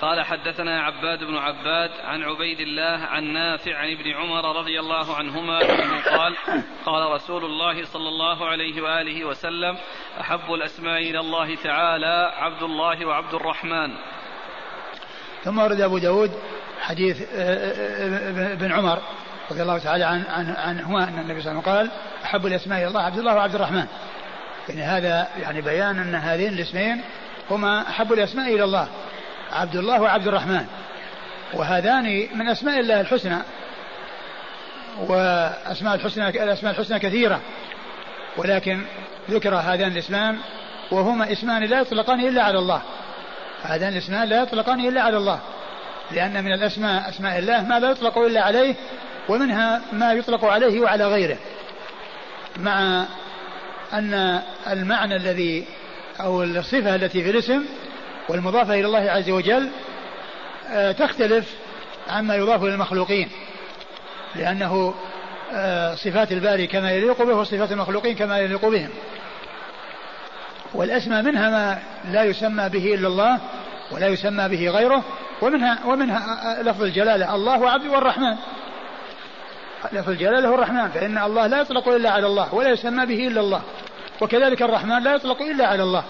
قال 0.00 0.22
حدثنا 0.24 0.82
عباد 0.82 1.24
بن 1.24 1.36
عباد 1.36 1.90
عن 2.04 2.22
عبيد 2.22 2.60
الله 2.60 3.06
عن 3.06 3.24
نافع 3.24 3.76
عن 3.76 3.90
ابن 3.90 4.10
عمر 4.10 4.56
رضي 4.58 4.80
الله 4.80 5.16
عنهما 5.16 5.62
أنه 5.62 6.00
قال 6.16 6.36
قال 6.86 7.12
رسول 7.12 7.44
الله 7.44 7.84
صلى 7.84 8.08
الله 8.08 8.46
عليه 8.48 8.82
وآله 8.82 9.24
وسلم 9.24 9.76
أحب 10.20 10.54
الأسماء 10.54 10.98
إلى 10.98 11.20
الله 11.20 11.54
تعالى 11.54 12.32
عبد 12.36 12.62
الله 12.62 13.06
وعبد 13.06 13.34
الرحمن. 13.34 13.90
ثم 15.44 15.58
ورد 15.58 15.80
أبو 15.80 15.98
داود 15.98 16.30
حديث 16.80 17.22
آه، 17.22 17.36
آه، 17.36 18.52
ابن 18.52 18.72
عمر 18.72 18.98
رضي 19.50 19.62
الله 19.62 19.78
تعالى 19.78 20.04
عن 20.04 20.24
عن 20.28 20.54
عنهما 20.58 21.08
أن 21.08 21.18
النبي 21.18 21.40
صلى 21.40 21.52
الله 21.52 21.62
عليه 21.62 21.70
وسلم 21.70 21.74
قال 21.74 21.90
أحب 22.24 22.46
الأسماء 22.46 22.78
إلى 22.78 22.88
الله 22.88 23.02
عبد 23.02 23.18
الله 23.18 23.34
وعبد 23.34 23.54
الرحمن. 23.54 23.86
يعني 24.68 24.82
هذا 24.82 25.28
يعني 25.40 25.60
بيان 25.60 25.98
أن 25.98 26.14
هذين 26.14 26.52
الاسمين 26.52 27.02
هما 27.50 27.88
أحب 27.88 28.12
الأسماء 28.12 28.54
إلى 28.54 28.64
الله. 28.64 28.88
عبد 29.52 29.76
الله 29.76 30.00
وعبد 30.00 30.28
الرحمن. 30.28 30.66
وهذان 31.54 32.28
من 32.34 32.48
أسماء 32.48 32.80
الله 32.80 33.00
الحسنى. 33.00 33.38
وأسماء 35.08 35.94
الحسنى 35.94 36.28
الأسماء 36.28 36.72
الحسنى 36.72 36.98
كثيرة. 36.98 37.40
ولكن 38.36 38.82
ذكر 39.30 39.54
هذان 39.54 39.92
الاسمان 39.92 40.38
وهما 40.90 41.32
اسمان 41.32 41.64
لا 41.64 41.80
يطلقان 41.80 42.20
إلا 42.20 42.42
على 42.42 42.58
الله. 42.58 42.82
هذان 43.62 43.92
الاسمان 43.92 44.28
لا 44.28 44.42
يطلقان 44.42 44.80
إلا 44.80 45.02
على 45.02 45.16
الله. 45.16 45.40
لأن 46.10 46.44
من 46.44 46.52
الأسماء 46.52 47.08
أسماء 47.08 47.38
الله 47.38 47.62
ما 47.62 47.80
لا 47.80 47.90
يطلق 47.90 48.18
إلا 48.18 48.42
عليه 48.42 48.74
ومنها 49.28 49.82
ما 49.92 50.12
يطلق 50.12 50.44
عليه 50.44 50.80
وعلى 50.80 51.06
غيره. 51.06 51.36
مع 52.56 53.04
أن 53.92 54.40
المعنى 54.70 55.16
الذي 55.16 55.64
أو 56.20 56.42
الصفة 56.42 56.94
التي 56.94 57.24
في 57.24 57.30
الاسم 57.30 57.64
والمضافة 58.30 58.74
إلى 58.74 58.86
الله 58.86 59.10
عز 59.10 59.30
وجل 59.30 59.70
آه، 60.68 60.92
تختلف 60.92 61.54
عما 62.08 62.36
يضاف 62.36 62.62
إلى 62.62 62.74
المخلوقين. 62.74 63.28
لأنه 64.34 64.94
آه، 65.52 65.94
صفات 65.94 66.32
الباري 66.32 66.66
كما 66.66 66.90
يليق 66.90 67.22
به 67.22 67.34
وصفات 67.34 67.72
المخلوقين 67.72 68.16
كما 68.16 68.38
يليق 68.38 68.68
بهم. 68.68 68.88
والأسمى 70.74 71.22
منها 71.22 71.50
ما 71.50 71.78
لا 72.12 72.24
يسمى 72.24 72.68
به 72.68 72.94
إلا 72.94 73.08
الله 73.08 73.38
ولا 73.92 74.06
يسمى 74.06 74.48
به 74.48 74.68
غيره 74.68 75.04
ومنها 75.42 75.78
ومنها 75.86 76.18
آه، 76.58 76.62
لفظ 76.62 76.82
الجلالة 76.82 77.34
الله 77.34 77.60
وعبد 77.60 77.86
والرحمن. 77.86 78.36
لفظ 79.92 80.10
الجلالة 80.10 80.48
هو 80.48 80.54
الرحمن 80.54 80.88
فإن 80.88 81.18
الله 81.18 81.46
لا 81.46 81.60
يطلق 81.60 81.88
إلا 81.88 82.10
على 82.10 82.26
الله 82.26 82.54
ولا 82.54 82.68
يسمى 82.68 83.06
به 83.06 83.26
إلا 83.26 83.40
الله 83.40 83.62
وكذلك 84.20 84.62
الرحمن 84.62 85.02
لا 85.02 85.14
يطلق 85.14 85.42
إلا 85.42 85.66
على 85.66 85.82
الله. 85.82 86.04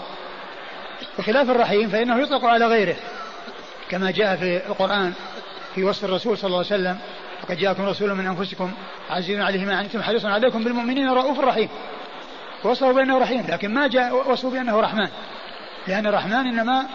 بخلاف 1.18 1.50
الرحيم 1.50 1.88
فإنه 1.88 2.22
يطلق 2.22 2.44
على 2.44 2.66
غيره 2.66 2.96
كما 3.90 4.10
جاء 4.10 4.36
في 4.36 4.66
القرآن 4.66 5.12
في 5.74 5.84
وصف 5.84 6.04
الرسول 6.04 6.38
صلى 6.38 6.46
الله 6.46 6.56
عليه 6.56 6.66
وسلم 6.66 6.98
وقد 7.42 7.56
جاءكم 7.56 7.84
رسول 7.84 8.14
من 8.14 8.26
أنفسكم 8.26 8.72
عزيز 9.10 9.40
عليه 9.40 9.64
ما 9.64 9.76
عنتم 9.76 10.02
حريص 10.02 10.24
عليكم 10.24 10.64
بالمؤمنين 10.64 11.10
رؤوف 11.10 11.40
رحيم. 11.40 11.68
وصفه 12.64 12.92
بأنه 12.92 13.18
رحيم 13.18 13.46
لكن 13.48 13.74
ما 13.74 13.86
جاء 13.86 14.30
وصفه 14.30 14.50
بأنه 14.50 14.80
رحمن 14.80 15.08
لأن 15.88 16.06
الرحمن 16.06 16.34
إنما 16.46 16.86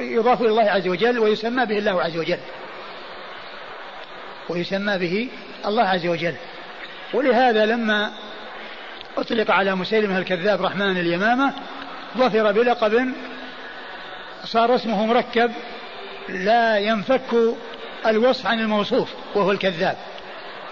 يضاف 0.00 0.40
إلى 0.40 0.48
الله 0.48 0.70
عز 0.70 0.88
وجل 0.88 1.18
ويسمى 1.18 1.66
به 1.66 1.78
الله 1.78 2.02
عز 2.02 2.16
وجل. 2.16 2.38
ويسمى 4.48 4.98
به 4.98 5.28
الله 5.66 5.82
عز 5.82 6.06
وجل. 6.06 6.34
ولهذا 7.14 7.66
لما 7.66 8.12
أطلق 9.16 9.50
على 9.50 9.74
مسيلمة 9.74 10.18
الكذاب 10.18 10.62
رحمن 10.62 10.96
اليمامة 10.96 11.52
ظفر 12.18 12.52
بلقب 12.52 13.12
صار 14.44 14.74
اسمه 14.74 15.06
مركب 15.06 15.52
لا 16.28 16.78
ينفك 16.78 17.54
الوصف 18.06 18.46
عن 18.46 18.60
الموصوف 18.60 19.08
وهو 19.34 19.50
الكذاب. 19.50 19.96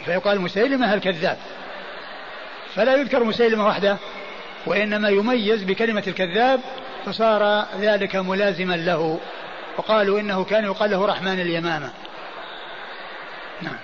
فيقال 0.04 0.40
مسيلمة 0.40 0.94
الكذاب. 0.94 1.38
فلا 2.75 2.97
يذكر 2.97 3.25
مسيلمة 3.25 3.66
وحده 3.66 3.97
وإنما 4.66 5.09
يميز 5.09 5.62
بكلمة 5.62 6.02
الكذاب 6.06 6.61
فصار 7.06 7.66
ذلك 7.80 8.16
ملازما 8.16 8.75
له. 8.75 9.20
وقالوا 9.79 10.20
إنه 10.20 10.44
كان 10.44 10.64
يقال 10.64 10.90
له 10.90 11.07
رحمن 11.07 11.40
اليمامة. 11.40 11.90
نعم. 13.62 13.76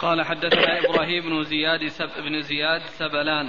قال 0.00 0.22
حدثنا 0.22 0.78
إبراهيم 0.78 1.24
بن 1.24 1.44
زياد 1.44 1.88
سب 1.88 2.10
بن 2.18 2.42
زياد 2.42 2.82
سبلان. 2.98 3.48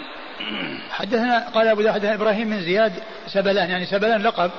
حدثنا 0.91 1.49
قال 1.49 1.67
أبو 1.67 1.89
حدثنا 1.89 2.15
إبراهيم 2.15 2.49
بن 2.49 2.61
زياد 2.61 3.03
سبلان. 3.27 3.69
يعني 3.69 3.85
سبلان 3.85 4.23
لقب. 4.23 4.51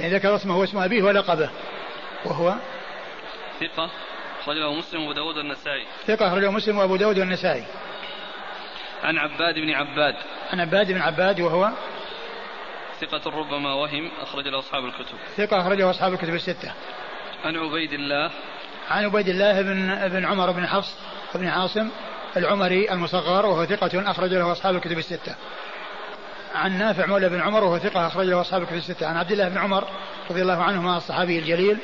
يعني 0.00 0.14
ذكر 0.14 0.36
اسمه 0.36 0.58
واسم 0.58 0.78
أبيه 0.78 1.02
ولقبه. 1.02 1.50
وهو 2.24 2.54
ثقة 3.60 3.90
أخرجه 4.40 4.72
مسلم 4.72 5.00
وأبو 5.00 5.12
داود 5.12 5.36
والنسائي. 5.36 5.84
ثقة 6.06 6.28
أخرجه 6.28 6.50
مسلم 6.50 6.78
وأبو 6.78 6.96
داود 6.96 7.18
والنسائي. 7.18 7.64
عن 9.04 9.18
عباد 9.18 9.54
بن 9.54 9.70
عباد. 9.70 10.14
عن 10.52 10.60
عباد 10.60 10.92
بن 10.92 11.00
عباد 11.00 11.40
وهو 11.40 11.70
ثقة 13.00 13.30
ربما 13.30 13.74
وهم 13.74 14.10
أخرج 14.20 14.48
له 14.48 14.58
أصحاب 14.58 14.84
الكتب. 14.84 15.18
ثقة 15.36 15.60
أخرجه 15.60 15.90
أصحاب 15.90 16.12
الكتب 16.12 16.34
الستة. 16.34 16.72
عن 17.44 17.56
عبيد 17.56 17.92
الله 17.92 18.30
عن 18.90 19.04
عبيد 19.04 19.28
الله 19.28 19.62
بن 19.62 20.08
بن 20.08 20.24
عمر 20.24 20.50
بن 20.50 20.66
حفص 20.66 20.94
بن 21.34 21.48
عاصم 21.48 21.88
العمري 22.36 22.92
المصغر 22.92 23.46
وهو 23.46 23.64
ثقة 23.64 24.10
أخرج 24.10 24.34
له 24.34 24.52
أصحاب 24.52 24.74
الكتب 24.76 24.98
الستة. 24.98 25.34
عن 26.54 26.78
نافع 26.78 27.06
مولى 27.06 27.28
بن 27.28 27.40
عمر 27.40 27.64
وهو 27.64 27.78
ثقة 27.78 28.06
أخرج 28.06 28.26
له 28.26 28.40
أصحاب 28.40 28.62
الكتب 28.62 28.76
الستة. 28.76 29.06
عن 29.06 29.16
عبد 29.16 29.32
الله 29.32 29.48
بن 29.48 29.58
عمر 29.58 29.84
رضي 30.30 30.42
الله 30.42 30.62
عنهما 30.62 30.96
الصحابي 30.96 31.38
الجليل 31.38 31.78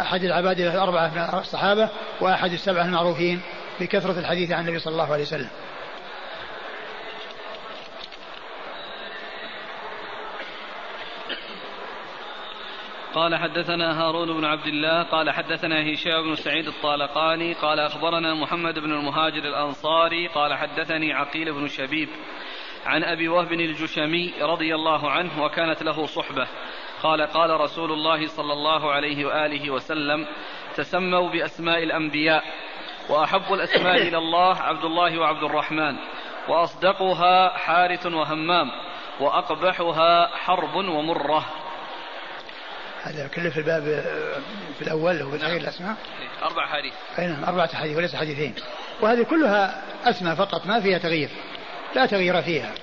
أحد 0.00 0.24
العباد 0.24 0.60
الأربعة 0.60 1.08
من 1.08 1.38
الصحابة 1.38 1.88
وأحد 2.20 2.52
السبعة 2.52 2.84
المعروفين 2.84 3.40
بكثرة 3.80 4.18
الحديث 4.18 4.52
عن 4.52 4.60
النبي 4.60 4.78
صلى 4.78 4.92
الله 4.92 5.12
عليه 5.12 5.22
وسلم. 5.22 5.48
قال 13.16 13.36
حدثنا 13.36 14.02
هارون 14.02 14.32
بن 14.32 14.44
عبد 14.44 14.66
الله 14.66 15.02
قال 15.02 15.30
حدثنا 15.30 15.92
هشام 15.92 16.22
بن 16.22 16.34
سعيد 16.34 16.66
الطالقاني 16.66 17.52
قال 17.52 17.80
أخبرنا 17.80 18.34
محمد 18.34 18.78
بن 18.78 18.92
المهاجر 18.92 19.38
الأنصاري 19.38 20.26
قال 20.26 20.54
حدثني 20.54 21.12
عقيل 21.12 21.52
بن 21.52 21.66
شبيب 21.66 22.08
عن 22.86 23.04
أبي 23.04 23.28
وهب 23.28 23.52
الجشمي 23.52 24.32
رضي 24.40 24.74
الله 24.74 25.10
عنه 25.10 25.44
وكانت 25.44 25.82
له 25.82 26.06
صحبة. 26.06 26.48
قال 27.02 27.22
قال 27.22 27.60
رسول 27.60 27.92
الله 27.92 28.26
صلى 28.26 28.52
الله 28.52 28.92
عليه 28.92 29.26
وآله 29.26 29.70
وسلم 29.70 30.26
تسموا 30.74 31.30
بأسماء 31.30 31.82
الأنبياء 31.82 32.44
وأحب 33.10 33.54
الأسماء 33.54 34.08
إلى 34.08 34.18
الله 34.18 34.56
عبد 34.56 34.84
الله 34.84 35.18
وعبد 35.18 35.44
الرحمن 35.44 35.96
وأصدقها 36.48 37.56
حارث 37.56 38.06
وهمام 38.06 38.70
وأقبحها 39.20 40.26
حرب 40.26 40.76
ومرة. 40.76 41.65
هذا 43.06 43.26
كله 43.34 43.50
في 43.50 43.56
الباب 43.56 43.82
في 44.78 44.82
الأول 44.82 45.22
هو 45.22 45.36
تغيير 45.36 45.60
الأسماء 45.60 45.96
أربع 46.42 46.66
حديث 46.66 46.92
أي 47.18 47.26
نعم 47.26 47.44
أربعة 47.44 47.76
حديث 47.76 47.96
وليس 47.96 48.16
حديثين. 48.16 48.54
وهذه 49.00 49.22
كلها 49.22 49.82
أسماء 50.04 50.34
فقط 50.34 50.66
ما 50.66 50.80
فيها 50.80 50.98
تغيير. 50.98 51.28
لا 51.94 52.06
تغيير 52.06 52.42
فيها. 52.42 52.74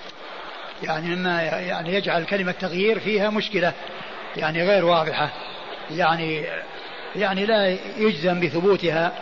يعني 0.84 1.16
مما 1.16 1.42
يعني 1.44 1.94
يجعل 1.94 2.26
كلمة 2.26 2.52
تغيير 2.52 3.00
فيها 3.00 3.30
مشكلة. 3.30 3.74
يعني 4.38 4.64
غير 4.64 4.86
واضحة. 4.86 5.30
يعني 5.92 6.46
يعني 7.16 7.46
لا 7.46 7.78
يجزم 7.98 8.40
بثبوتها 8.40 9.14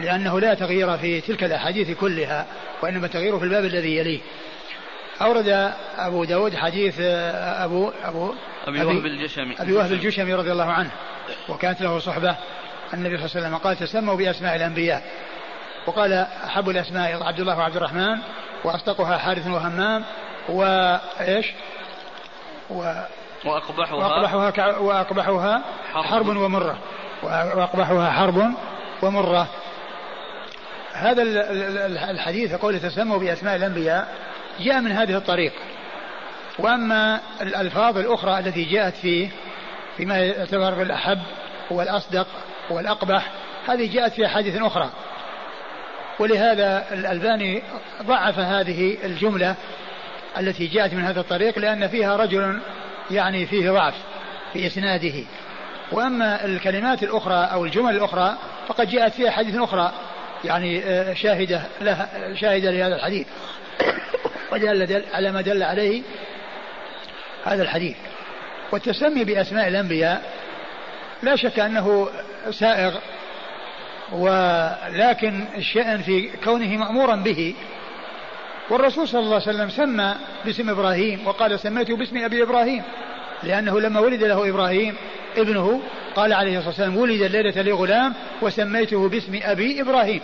لأنه 0.00 0.40
لا 0.40 0.54
تغيير 0.54 0.98
في 0.98 1.20
تلك 1.20 1.44
الأحاديث 1.44 1.90
كلها 1.90 2.46
وإنما 2.82 3.06
التغيير 3.06 3.38
في 3.38 3.44
الباب 3.44 3.64
الذي 3.64 3.96
يليه. 3.96 4.20
أورد 5.22 5.72
أبو 5.98 6.24
داود 6.24 6.56
حديث 6.56 6.94
أبو 7.00 7.92
أبو 8.04 8.34
أبي 8.66 8.84
وهب 8.84 9.06
الجشمي. 9.06 9.54
أبي 9.60 9.72
وهب 9.72 9.92
الجشمي 9.92 10.34
رضي 10.34 10.52
الله 10.52 10.72
عنه 10.72 10.90
وكانت 11.48 11.80
له 11.80 11.98
صحبة. 11.98 12.36
النبي 12.94 13.16
صلى 13.16 13.26
الله 13.26 13.36
عليه 13.36 13.46
وسلم 13.46 13.56
قال 13.56 13.76
تسموا 13.76 14.14
بأسماء 14.14 14.56
الأنبياء. 14.56 15.02
وقال 15.86 16.12
أحب 16.44 16.68
الأسماء 16.68 17.22
عبد 17.22 17.40
الله 17.40 17.58
وعبد 17.58 17.76
الرحمن 17.76 18.18
وأصدقها 18.64 19.18
حارث 19.18 19.46
وهمام 19.46 20.04
وإيش 20.48 21.46
و 22.70 22.92
وأقبحها 23.44 23.94
وأقبحها, 23.94 24.50
كع... 24.50 24.76
وأقبحها 24.76 25.62
حرب, 25.92 26.04
حرب 26.04 26.28
ومرة. 26.28 26.78
وأقبحها 27.22 28.10
حرب 28.10 28.52
ومرة. 29.02 29.48
هذا 30.92 31.22
الحديث 32.10 32.54
قول 32.54 32.80
تسموا 32.80 33.18
بأسماء 33.18 33.56
الأنبياء. 33.56 34.08
جاء 34.60 34.80
من 34.80 34.92
هذه 34.92 35.16
الطريق. 35.16 35.52
وأما 36.58 37.20
الألفاظ 37.40 37.98
الأخرى 37.98 38.38
التي 38.38 38.64
جاءت 38.64 38.96
فيه 38.96 39.28
فيما 39.96 40.18
يعتبر 40.18 40.74
بالأحب 40.74 41.18
والأصدق 41.70 42.26
والأقبح 42.70 43.30
هذه 43.68 43.94
جاءت 43.94 44.12
في 44.12 44.26
أحاديث 44.26 44.62
أخرى. 44.62 44.90
ولهذا 46.18 46.84
الألباني 46.92 47.62
ضعف 48.02 48.38
هذه 48.38 48.96
الجملة 49.04 49.54
التي 50.38 50.66
جاءت 50.66 50.94
من 50.94 51.04
هذا 51.04 51.20
الطريق 51.20 51.58
لأن 51.58 51.88
فيها 51.88 52.16
رجل 52.16 52.60
يعني 53.10 53.46
فيه 53.46 53.70
ضعف 53.70 53.94
في 54.52 54.66
إسناده. 54.66 55.24
وأما 55.92 56.44
الكلمات 56.44 57.02
الأخرى 57.02 57.48
أو 57.52 57.64
الجمل 57.64 57.96
الأخرى 57.96 58.36
فقد 58.68 58.90
جاءت 58.90 59.12
فيها 59.12 59.30
حديث 59.30 59.56
أخرى 59.56 59.92
يعني 60.44 60.84
آه، 60.84 61.14
شاهدة 61.14 61.62
لها 61.80 62.34
شاهدة 62.34 62.70
لهذا 62.70 62.96
الحديث. 62.96 63.26
ودل 64.52 65.02
على 65.12 65.32
ما 65.32 65.40
دل 65.40 65.62
عليه 65.62 66.02
هذا 67.44 67.62
الحديث. 67.62 67.96
والتسمي 68.72 69.24
بأسماء 69.24 69.68
الأنبياء 69.68 70.32
لا 71.22 71.36
شك 71.36 71.58
أنه 71.58 72.08
سائغ 72.50 72.94
ولكن 74.12 75.44
الشأن 75.56 76.02
في 76.02 76.30
كونه 76.44 76.76
مأمورا 76.76 77.16
به. 77.16 77.54
والرسول 78.70 79.08
صلى 79.08 79.20
الله 79.20 79.42
عليه 79.46 79.56
وسلم 79.56 79.70
سمى 79.70 80.14
باسم 80.44 80.70
إبراهيم 80.70 81.26
وقال 81.26 81.60
سميته 81.60 81.96
باسم 81.96 82.24
أبي 82.24 82.42
إبراهيم 82.42 82.82
لأنه 83.42 83.80
لما 83.80 84.00
ولد 84.00 84.24
له 84.24 84.48
إبراهيم 84.48 84.94
ابنه 85.36 85.82
قال 86.16 86.32
عليه 86.32 86.58
الصلاة 86.58 86.68
والسلام 86.68 86.96
ولد 86.96 87.22
الليلة 87.22 87.62
لي 87.62 87.72
غلام 87.72 88.14
وسميته 88.42 89.08
باسم 89.08 89.40
أبي 89.42 89.80
إبراهيم 89.80 90.20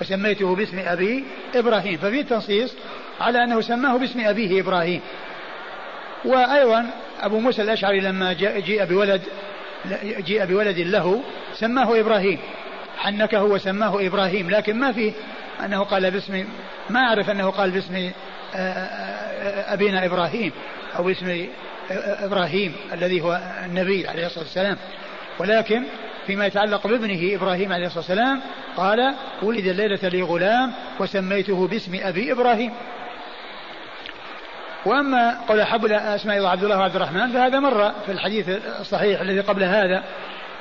وسميته 0.00 0.54
باسم 0.56 0.78
أبي 0.86 1.24
إبراهيم. 1.54 1.98
ففي 1.98 2.22
تنصيص 2.22 2.74
على 3.20 3.44
أنه 3.44 3.60
سماه 3.60 3.96
باسم 3.96 4.20
أبيه 4.20 4.60
إبراهيم. 4.60 5.00
وأيضا 6.24 6.90
أبو 7.20 7.40
موسى 7.40 7.62
الأشعري 7.62 8.00
لما 8.00 8.32
جيء 8.32 8.84
بولد 8.84 9.22
جيء 10.02 10.44
بولد 10.44 10.78
له 10.78 11.22
سماه 11.54 12.00
إبراهيم. 12.00 12.38
حنكه 12.98 13.44
وسماه 13.44 14.06
إبراهيم. 14.06 14.50
لكن 14.50 14.78
ما 14.78 14.92
فيه 14.92 15.12
أنه 15.64 15.84
قال 15.84 16.10
باسم 16.10 16.44
ما 16.90 17.00
أعرف 17.00 17.30
أنه 17.30 17.50
قال 17.50 17.70
باسم 17.70 18.10
آه، 18.54 18.58
آه، 18.58 19.74
أبينا 19.74 20.04
إبراهيم 20.04 20.52
أو 20.96 21.02
باسم 21.02 21.46
إبراهيم 21.90 22.74
الذي 22.92 23.20
هو 23.20 23.40
النبي 23.64 24.08
عليه 24.08 24.26
الصلاة 24.26 24.44
والسلام. 24.44 24.76
ولكن 25.38 25.82
فيما 26.26 26.46
يتعلق 26.46 26.86
بابنه 26.86 27.34
إبراهيم 27.36 27.72
عليه 27.72 27.86
الصلاة 27.86 28.04
والسلام 28.04 28.40
قال 28.76 29.14
ولد 29.42 29.66
الليلة 29.66 30.08
لي 30.08 30.22
غلام 30.22 30.72
وسميته 31.00 31.66
باسم 31.66 31.98
أبي 32.02 32.32
إبراهيم. 32.32 32.72
وأما 34.86 35.38
قول 35.48 35.60
احب 35.60 35.86
أسماء 35.86 36.46
عبد 36.46 36.64
الله 36.64 36.78
وعبد 36.78 36.96
الرحمن 36.96 37.32
فهذا 37.32 37.60
مر 37.60 37.92
في 38.06 38.12
الحديث 38.12 38.48
الصحيح 38.80 39.20
الذي 39.20 39.40
قبل 39.40 39.62
هذا. 39.62 40.02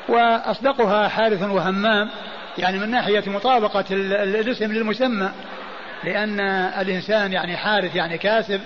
وأصدقها 0.09 1.07
حارث 1.07 1.41
وهمام 1.41 2.09
يعني 2.57 2.79
من 2.79 2.91
ناحية 2.91 3.23
مطابقة 3.27 3.85
الاسم 3.91 4.71
للمسمى 4.71 5.31
لأن 6.03 6.39
الإنسان 6.79 7.33
يعني 7.33 7.57
حارث 7.57 7.95
يعني 7.95 8.17
كاسب 8.17 8.61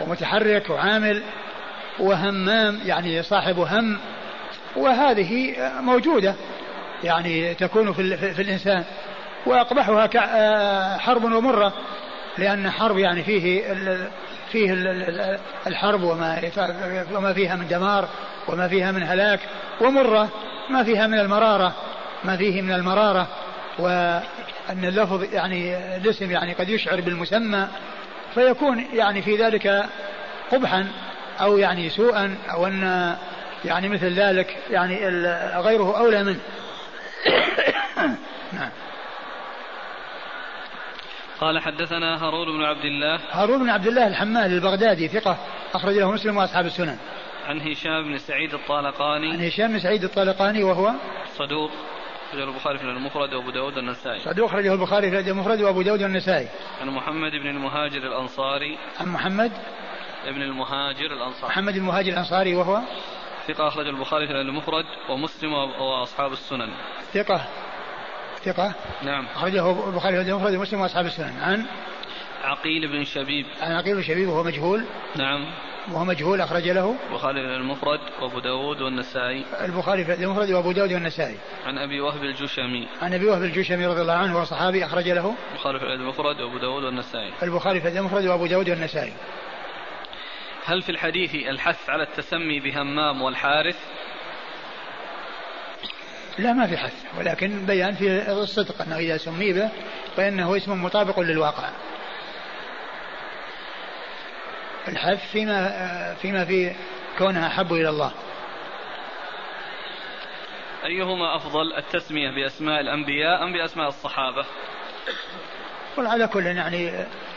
ومتحرك 0.00 0.70
وعامل 0.70 1.22
وهمام 1.98 2.78
يعني 2.84 3.22
صاحب 3.22 3.58
هم 3.58 3.98
وهذه 4.76 5.56
موجودة 5.80 6.34
يعني 7.04 7.54
تكون 7.54 7.92
في, 7.92 8.16
في 8.16 8.42
الإنسان. 8.42 8.84
وأقبحها 9.46 10.98
حرب 10.98 11.24
ومرة 11.24 11.72
لأن 12.38 12.70
حرب 12.70 12.98
يعني 12.98 13.22
فيه 13.22 13.72
فيه 14.56 14.72
الحرب 15.66 16.02
وما 16.02 16.50
وما 17.12 17.32
فيها 17.32 17.56
من 17.56 17.68
دمار 17.68 18.08
وما 18.48 18.68
فيها 18.68 18.92
من 18.92 19.02
هلاك 19.02 19.40
ومرة 19.80 20.28
ما 20.70 20.84
فيها 20.84 21.06
من 21.06 21.18
المرارة 21.18 21.74
ما 22.24 22.36
فيه 22.36 22.62
من 22.62 22.72
المرارة. 22.72 23.28
وأن 23.78 24.84
اللفظ 24.84 25.34
يعني 25.34 25.76
الاسم 25.96 26.30
يعني 26.30 26.52
قد 26.52 26.68
يشعر 26.68 27.00
بالمسمى 27.00 27.68
فيكون 28.34 28.84
يعني 28.92 29.22
في 29.22 29.36
ذلك 29.36 29.84
قبحا 30.52 30.86
أو 31.40 31.58
يعني 31.58 31.90
سوءا 31.90 32.38
أو 32.50 32.66
أن 32.66 33.14
يعني 33.64 33.88
مثل 33.88 34.12
ذلك 34.12 34.56
يعني 34.70 35.08
غيره 35.56 35.98
أولى 35.98 36.24
منه. 36.24 36.40
نعم. 38.52 38.70
قال 41.40 41.58
حدثنا 41.58 42.24
هارون 42.24 42.58
بن 42.58 42.64
عبد 42.64 42.84
الله. 42.84 43.20
هارون 43.30 43.58
بن 43.58 43.70
عبد 43.70 43.86
الله 43.86 44.06
الحمال 44.06 44.52
البغدادي 44.52 45.08
ثقة 45.08 45.38
أخرج 45.74 45.94
له 45.94 46.12
مسلم 46.12 46.36
وأصحاب 46.36 46.66
السنن. 46.66 46.98
عن 47.46 47.60
هشام 47.60 48.02
بن 48.02 48.18
سعيد 48.18 48.54
الطالقاني. 48.54 49.32
عن 49.32 49.40
هشام 49.40 49.72
بن 49.72 49.78
سعيد 49.78 50.04
الطالقاني 50.04 50.64
وهو؟ 50.64 50.92
صدوق 51.34 51.70
أخرجه 52.28 52.44
البخاري 52.44 52.78
في 52.78 52.84
المفرد 52.84 53.34
وأبو 53.34 53.50
داود 53.50 53.76
والنسائي. 53.76 54.20
صدوق 54.20 54.48
أخرجه 54.48 54.72
البخاري 54.72 55.10
في 55.10 55.30
المفرد 55.30 55.60
وأبو 55.60 55.82
داود 55.82 56.02
والنسائي. 56.02 56.48
عن 56.80 56.88
محمد 56.88 57.32
بن 57.32 57.46
المهاجر 57.46 57.98
الأنصاري. 57.98 58.78
عن 59.00 59.08
محمد 59.08 59.52
ابن 60.26 60.42
المهاجر 60.42 61.06
الأنصاري. 61.06 61.52
محمد 61.52 61.76
المهاجر 61.76 62.12
الأنصاري 62.12 62.54
وهو؟ 62.54 62.80
ثقة 63.48 63.68
أخرج 63.68 63.86
البخاري 63.86 64.26
في 64.26 64.32
المفرد 64.32 64.84
ومسلم 65.10 65.52
وأصحاب 65.52 66.32
السنن. 66.32 66.70
ثقة 67.12 67.48
ثقة. 68.46 68.74
نعم. 69.02 69.26
أخرجه 69.34 69.88
البخاري 69.88 70.24
في 70.24 70.30
المفرد 70.30 70.54
ومسلم 70.54 70.80
وأصحاب 70.80 71.06
السنن. 71.06 71.38
عن؟ 71.42 71.66
عقيل 72.44 72.88
بن 72.88 73.04
شبيب. 73.04 73.46
عن 73.60 73.72
عقيل 73.72 73.94
بن 73.94 74.02
شبيب 74.02 74.28
وهو 74.28 74.42
مجهول. 74.42 74.84
نعم. 75.16 75.46
وهو 75.92 76.04
مجهول 76.04 76.40
أخرج 76.40 76.68
له. 76.68 76.94
البخاري 77.10 77.40
في 77.42 77.56
المفرد 77.56 78.00
وأبو 78.20 78.40
داود 78.40 78.80
والنسائي. 78.80 79.44
البخاري 79.64 80.04
في 80.04 80.14
المفرد 80.14 80.50
وأبو 80.50 80.72
داود 80.72 80.92
والنسائي. 80.92 81.36
عن 81.66 81.78
أبي 81.78 82.00
وهب 82.00 82.22
الجشمي. 82.22 82.88
عن 83.02 83.14
أبي 83.14 83.26
وهب 83.26 83.42
الجشمي 83.42 83.86
رضي 83.86 84.00
الله 84.00 84.12
عنه 84.12 84.34
وهو 84.34 84.44
صحابي 84.44 84.84
أخرج 84.84 85.08
له. 85.08 85.34
البخاري 85.52 85.78
في 85.78 85.86
المفرد 85.86 86.40
وأبو 86.40 86.58
داود 86.58 86.84
والنسائي. 86.84 87.32
البخاري 87.42 87.80
في 87.80 87.88
المفرد 87.88 88.26
وأبو 88.26 88.46
داود 88.46 88.70
والنسائي. 88.70 89.12
هل 90.64 90.82
في 90.82 90.92
الحديث 90.92 91.34
الحث 91.34 91.90
على 91.90 92.02
التسمي 92.02 92.60
بهمام 92.60 93.22
والحارث؟ 93.22 93.76
لا 96.38 96.52
ما 96.52 96.66
في 96.66 96.76
حث. 96.76 97.04
ولكن 97.18 97.66
بيان 97.66 97.94
في 97.94 98.30
الصدق 98.32 98.82
أنه 98.82 98.96
إذا 98.96 99.16
سمي 99.16 99.52
به 99.52 99.68
فإنه 100.16 100.56
اسم 100.56 100.84
مطابق 100.84 101.20
للواقع. 101.20 101.68
الحث 104.88 105.32
فيما 105.32 106.14
فيما 106.22 106.44
في 106.44 106.72
كونها 107.18 107.46
أحب 107.46 107.72
إلى 107.72 107.88
الله. 107.88 108.12
أيهما 110.84 111.36
أفضل 111.36 111.72
التسمية 111.76 112.30
بأسماء 112.30 112.80
الأنبياء 112.80 113.44
أم 113.44 113.52
بأسماء 113.52 113.88
الصحابة؟ 113.88 114.44
وعلى 115.98 116.26
كل 116.26 116.46
يعني 116.46 116.92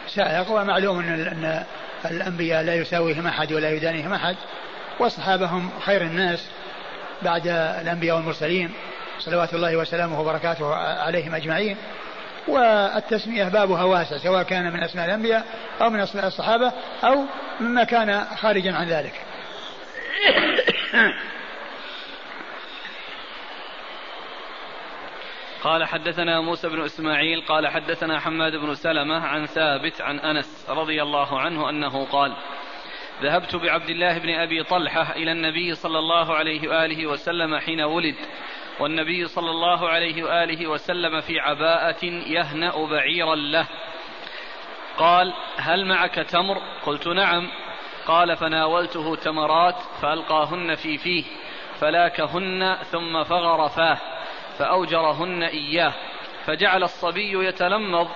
سائق 0.07 0.51
ومعلوم 0.51 0.99
أن 0.99 1.65
الأنبياء 2.05 2.63
لا 2.63 2.75
يساويهم 2.75 3.27
أحد 3.27 3.53
ولا 3.53 3.69
يدانيهم 3.69 4.13
أحد 4.13 4.35
والصحابة 4.99 5.45
هم 5.45 5.71
خير 5.79 6.01
الناس. 6.01 6.49
بعد 7.21 7.47
الأنبياء 7.81 8.15
والمرسلين 8.15 8.73
صلوات 9.19 9.53
الله 9.53 9.77
وسلامه 9.77 10.21
وبركاته 10.21 10.75
عليهم 10.75 11.35
أجمعين. 11.35 11.77
والتسمية 12.47 13.43
بابها 13.43 13.83
واسع 13.83 14.17
سواء 14.17 14.43
كان 14.43 14.73
من 14.73 14.83
أسماء 14.83 15.05
الأنبياء 15.05 15.45
أو 15.81 15.89
من 15.89 15.99
أسماء 15.99 16.27
الصحابة 16.27 16.71
أو 17.03 17.23
مما 17.59 17.83
كان 17.83 18.25
خارجا 18.35 18.75
عن 18.75 18.87
ذلك. 18.87 19.13
قال 25.63 25.85
حدثنا 25.85 26.41
موسى 26.41 26.69
بن 26.69 26.85
إسماعيل 26.85 27.41
قال 27.41 27.67
حدثنا 27.67 28.19
حماد 28.19 28.55
بن 28.55 28.75
سلمة 28.75 29.27
عن 29.27 29.45
ثابت 29.45 30.01
عن 30.01 30.19
أنس 30.19 30.65
رضي 30.69 31.03
الله 31.03 31.39
عنه 31.39 31.69
أنه 31.69 32.05
قال 32.05 32.33
ذهبت 33.21 33.55
بعبد 33.55 33.89
الله 33.89 34.17
بن 34.17 34.29
أبي 34.29 34.63
طلحة 34.63 35.15
إلى 35.15 35.31
النبي 35.31 35.75
صلى 35.75 35.99
الله 35.99 36.35
عليه 36.35 36.69
وآله 36.69 37.07
وسلم 37.07 37.57
حين 37.57 37.81
ولد. 37.81 38.15
والنبي 38.79 39.27
صلى 39.27 39.51
الله 39.51 39.89
عليه 39.89 40.23
وآله 40.23 40.67
وسلم 40.67 41.21
في 41.21 41.39
عباءة 41.39 42.05
يهنأ 42.05 42.85
بعيرا 42.85 43.35
له. 43.35 43.67
قال 44.97 45.33
هل 45.57 45.85
معك 45.85 46.15
تمر؟ 46.15 46.57
قلت 46.85 47.07
نعم. 47.07 47.49
قال 48.07 48.37
فناولته 48.37 49.15
تمرات 49.15 49.75
فألقاهن 50.01 50.75
في 50.75 50.97
فيه 50.97 51.23
فلاكهن 51.79 52.75
ثم 52.75 53.23
فغر 53.23 53.69
فاه 53.69 53.97
فأوجرهن 54.57 55.43
إياه 55.43 55.93
فجعل 56.45 56.83
الصبي 56.83 57.47
يتلمض 57.47 58.07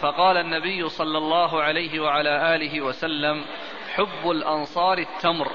فقال 0.00 0.36
النبي 0.36 0.88
صلى 0.88 1.18
الله 1.18 1.62
عليه 1.62 2.00
وعلى 2.00 2.54
آله 2.54 2.80
وسلم 2.80 3.44
حب 3.94 4.30
الأنصار 4.30 4.98
التمر 4.98 5.48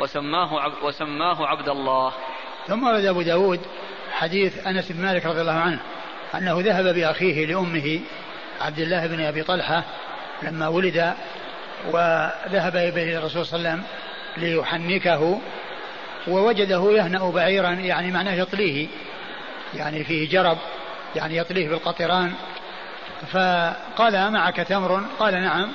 وسماه 0.00 0.60
عبد 0.60 0.74
وسماه 0.82 1.46
عبد 1.46 1.68
الله. 1.68 2.12
ثم 2.66 2.86
ورد 2.86 3.04
أبو 3.04 3.22
داود 3.22 3.60
حديث 4.12 4.66
أنس 4.66 4.92
بن 4.92 5.02
مالك 5.02 5.26
رضي 5.26 5.40
الله 5.40 5.52
عنه 5.52 5.78
أنه 6.34 6.60
ذهب 6.60 6.94
بأخيه 6.94 7.46
لأمه 7.46 8.00
عبد 8.60 8.78
الله 8.78 9.06
بن 9.06 9.20
أبي 9.20 9.42
طلحة 9.42 9.84
لما 10.42 10.68
ولد 10.68 11.14
وذهب 11.92 12.72
به 12.72 13.18
الرسول 13.18 13.46
صلى 13.46 13.58
الله 13.58 13.70
عليه 13.70 13.80
وسلم 13.80 13.84
ليحنكه 14.36 15.40
ووجده 16.28 16.92
يهنأ 16.92 17.30
بعيرا 17.30 17.70
يعني 17.70 18.10
معناه 18.10 18.34
يطليه 18.34 18.88
يعني 19.74 20.04
فيه 20.04 20.28
جرب 20.28 20.58
يعني 21.16 21.36
يطليه 21.36 21.68
بالقطران. 21.68 22.32
فقال 23.32 24.32
معك 24.32 24.56
تمر؟ 24.56 25.02
قال 25.18 25.34
نعم. 25.34 25.72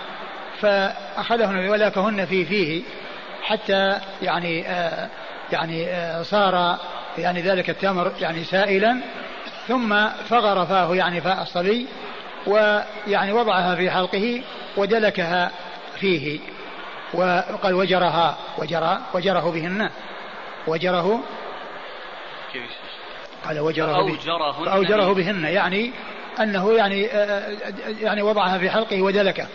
فأخذهن 0.61 1.69
ولاكهن 1.69 2.25
في 2.25 2.45
فيه 2.45 2.83
حتى 3.43 3.99
يعني 4.21 4.67
آه 4.67 5.09
يعني 5.51 5.87
آه 5.87 6.23
صار 6.23 6.77
يعني 7.17 7.41
ذلك 7.41 7.69
التمر 7.69 8.11
يعني 8.19 8.43
سائلا 8.43 9.01
ثم 9.67 10.07
فغر 10.07 10.65
فاه 10.65 10.95
يعني 10.95 11.21
فاء 11.21 11.41
الصبي 11.41 11.87
ويعني 12.47 13.31
وضعها 13.31 13.75
في 13.75 13.91
حلقه 13.91 14.41
ودلكها 14.77 15.51
فيه 15.99 16.39
وقال 17.13 17.73
وجرها 17.73 18.37
وجرى 18.57 18.99
وجره 19.13 19.51
بهن 19.51 19.89
وجره 20.67 21.19
قال 23.45 23.59
وجره 23.59 23.95
أوجرهن 23.95 24.67
أوجره 24.67 25.13
بهن 25.13 25.43
يعني 25.43 25.91
أنه 26.39 26.73
يعني 26.73 27.01
يعني 28.01 28.21
وضعها 28.21 28.57
في 28.57 28.69
حلقه 28.69 29.01
ودلكه. 29.01 29.47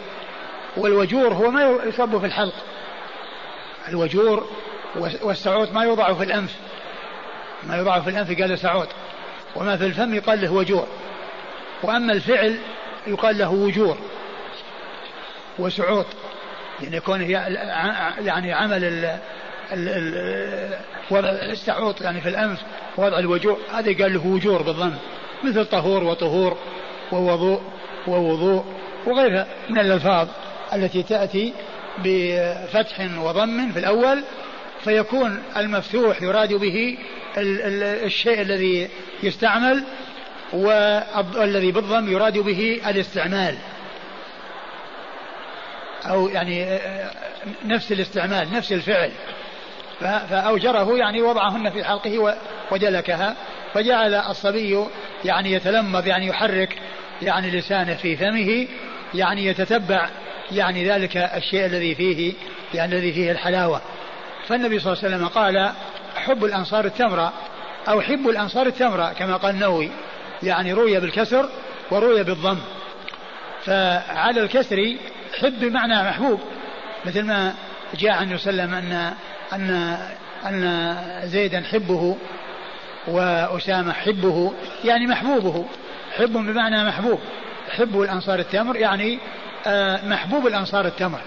والوجور 0.77 1.35
هو 1.35 1.51
ما 1.51 1.79
يصب 1.85 2.19
في 2.19 2.27
الحلق. 2.27 2.55
الوجور 3.89 4.49
والسعوط 5.23 5.73
ما 5.73 5.85
يوضع 5.85 6.15
في 6.15 6.25
الأنف. 6.25 6.57
ما 7.62 7.77
يوضع 7.77 8.01
في 8.01 8.11
الأنف 8.11 8.41
قال 8.41 8.59
سعوط 8.59 8.89
وما 9.57 9.77
في 9.77 9.87
الفم 9.87 10.15
يقال 10.15 10.41
له 10.41 10.53
وجور. 10.53 10.87
وأما 11.83 12.12
الفعل 12.12 12.59
يقال 13.07 13.39
له 13.39 13.51
وجور. 13.51 13.99
وسعوط 15.59 16.07
يعني 16.83 16.97
يكون 16.97 17.21
يعني 18.21 18.53
عمل 18.53 18.85
ال 19.73 20.79
وضع 21.11 21.29
السعوط 21.29 22.01
يعني 22.01 22.21
في 22.21 22.29
الأنف 22.29 22.61
وضع 22.97 23.19
الوجوع 23.19 23.59
هذا 23.73 24.03
قال 24.03 24.15
له 24.15 24.27
وجور 24.27 24.62
بالضم. 24.62 24.95
مثل 25.45 25.65
طهور 25.65 26.05
وطهور 26.05 26.57
ووضوء 27.12 27.61
ووضوء 28.07 28.65
وغيرها 29.07 29.47
من 29.71 29.79
الألفاظ. 29.79 30.29
التي 30.77 31.03
تأتي 31.03 31.53
بفتح 31.99 33.01
وضم 33.19 33.73
في 33.73 33.79
الأول 33.79 34.25
فيكون 34.85 35.43
المفتوح 35.57 36.23
يراد 36.23 36.55
به 36.55 36.99
الشيء 37.39 38.41
الذي 38.41 38.89
يستعمل 39.23 39.85
والذي 40.53 41.73
بالضم 41.73 42.12
يراد 42.12 42.39
به 42.39 42.81
الاستعمال. 42.87 43.57
أو 46.05 46.29
يعني 46.29 46.79
نفس 47.65 47.93
الاستعمال 47.93 48.53
نفس 48.53 48.73
الفعل. 48.73 49.11
فأوجره 50.01 50.99
يعني 50.99 51.23
وضعهن 51.23 51.71
في 51.71 51.85
حلقه 51.85 52.37
ودلكها 52.71 53.37
فجعل 53.75 54.15
الصبي 54.15 54.85
يعني 55.25 55.53
يتلمذ 55.53 56.07
يعني 56.07 56.27
يحرك 56.27 56.79
يعني 57.23 57.51
لسانه 57.51 57.95
في 57.95 58.17
فمه 58.17 58.67
يعني 59.15 59.47
يتتبع 59.47 60.09
يعني 60.52 60.88
ذلك 60.90 61.16
الشيء 61.16 61.66
الذي 61.66 61.94
فيه 61.94 62.32
يعني 62.74 62.96
الذي 62.96 63.12
فيه 63.12 63.32
الحلاوة. 63.32 63.80
فالنبي 64.48 64.78
صلى 64.78 64.92
الله 64.92 65.04
عليه 65.04 65.16
وسلم 65.16 65.28
قال 65.28 65.72
حب 66.16 66.44
الأنصار 66.44 66.85
التمرة 66.85 67.32
أو 67.88 68.00
حب 68.00 68.28
الأنصار 68.28 68.66
التمرة 68.66 69.12
كما 69.12 69.37
قال 69.37 69.54
النووي. 69.54 69.90
يعني 70.42 70.72
روي 70.72 71.00
بالكسر 71.00 71.48
وروي 71.90 72.22
بالضم. 72.22 72.59
فعلى 73.64 74.40
الكسر 74.40 74.96
حب 75.40 75.61
بمعنى 75.61 76.02
محبوب. 76.02 76.40
مثل 77.06 77.22
ما 77.22 77.54
جاء 77.94 78.12
عن 78.12 78.35
وسلم 78.35 78.74
أن 78.74 79.12
أن 79.52 79.98
أن 80.46 81.20
زيدا 81.24 81.61
حبه 81.61 82.16
وأسامة 83.09 83.92
حبه 83.92 84.52
يعني 84.85 85.06
محبوبه. 85.06 85.64
حب 86.18 86.32
بمعنى 86.32 86.85
محبوب. 86.85 87.20
حب 87.70 88.00
الأنصار 88.00 88.38
التمر 88.38 88.76
يعني 88.76 89.18
محبوب 90.02 90.46
الأنصار 90.46 90.87
التمر. 90.87 91.20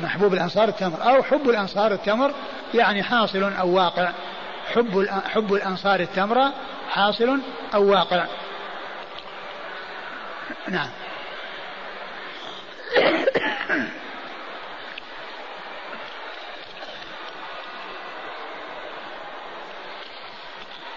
محبوب 0.00 0.34
الأنصار 0.34 0.68
التمر. 0.68 1.02
أو 1.02 1.22
حب 1.22 1.50
الأنصار 1.50 1.92
التمر 1.92 2.32
يعني 2.74 3.02
حاصل 3.02 3.42
أو 3.42 3.68
واقع. 3.68 4.12
حب 4.74 5.08
حب 5.24 5.54
الأنصار 5.54 6.00
التمر 6.00 6.50
حاصل 6.90 7.40
أو 7.74 7.90
واقع. 7.90 8.26
نعم. 10.68 10.88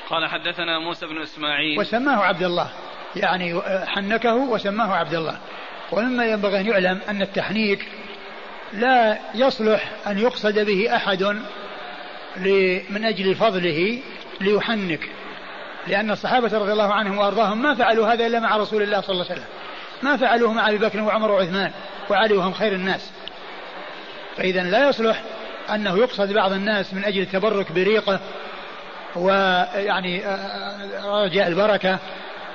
قال 0.09 0.29
حدثنا 0.29 0.79
موسى 0.79 1.05
بن 1.05 1.21
إسماعيل. 1.21 1.79
وسماه 1.79 2.23
عبد 2.23 2.43
الله. 2.43 2.69
يعني 3.15 3.61
حنكه 3.85 4.35
وسماه 4.35 4.95
عبد 4.95 5.13
الله. 5.13 5.37
ومما 5.93 6.25
ينبغي 6.25 6.59
أن 6.59 6.67
يعلم 6.67 6.99
أن 7.09 7.21
التحنيك 7.21 7.87
لا 8.73 9.17
يصلح 9.35 9.91
أن 10.07 10.19
يقصد 10.19 10.59
به 10.59 10.95
أحد 10.95 11.23
من 12.89 13.05
أجل 13.05 13.35
فضله 13.35 13.99
ليحنك. 14.41 15.09
لأن 15.87 16.11
الصحابة 16.11 16.57
رضي 16.57 16.71
الله 16.71 16.93
عنهم 16.93 17.17
وأرضاهم 17.17 17.61
ما 17.61 17.75
فعلوا 17.75 18.13
هذا 18.13 18.25
إلا 18.25 18.39
مع 18.39 18.57
رسول 18.57 18.81
الله 18.81 19.01
صلى 19.01 19.13
الله 19.13 19.25
عليه 19.25 19.33
وسلم. 19.33 19.49
ما 20.03 20.17
فعلوه 20.17 20.53
مع 20.53 20.69
أبي 20.69 20.77
بكر 20.77 21.01
وعمر 21.01 21.31
وعثمان 21.31 21.71
وعلي 22.09 22.33
وهم 22.33 22.53
خير 22.53 22.73
الناس. 22.73 23.11
فإذا 24.37 24.63
لا 24.63 24.89
يصلح 24.89 25.23
أنه 25.69 25.97
يقصد 25.97 26.33
بعض 26.33 26.51
الناس 26.51 26.93
من 26.93 27.05
أجل 27.05 27.21
التبرك 27.21 27.71
بريقة 27.71 28.19
ويعني 29.15 30.25
آه، 30.25 30.29
آه، 30.29 31.25
رجاء 31.25 31.47
البركة 31.47 31.99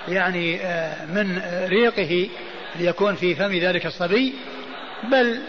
يعني 0.08 0.60
آه، 0.62 1.04
من 1.06 1.42
ريقه. 1.68 2.28
ليكون 2.76 3.14
في 3.14 3.34
فم 3.34 3.52
ذلك 3.52 3.86
الصبي 3.86 4.34
بل 5.10 5.40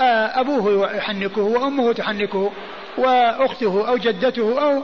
أبوه 0.00 0.96
يحنكه 0.96 1.42
وأمه 1.42 1.92
تحنكه 1.92 2.52
وأخته 2.98 3.88
أو 3.88 3.96
جدته 3.96 4.62
أو 4.62 4.82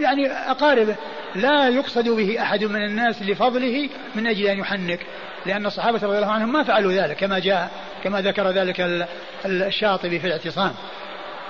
يعني 0.00 0.32
أقاربه. 0.32 0.96
لا 1.34 1.68
يقصد 1.68 2.08
به 2.08 2.42
أحد 2.42 2.64
من 2.64 2.84
الناس 2.84 3.22
لفضله 3.22 3.88
من 4.14 4.26
أجل 4.26 4.46
أن 4.46 4.58
يحنك 4.58 5.00
لأن 5.46 5.66
الصحابة 5.66 6.00
رضي 6.02 6.18
الله 6.18 6.32
عنهم 6.32 6.52
ما 6.52 6.62
فعلوا 6.64 6.92
ذلك 6.92 7.16
كما 7.16 7.38
جاء 7.38 7.70
كما 8.04 8.20
ذكر 8.20 8.50
ذلك 8.50 9.06
الشاطبي 9.44 10.18
في 10.18 10.26
الاعتصام. 10.26 10.72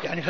يعني 0.05 0.23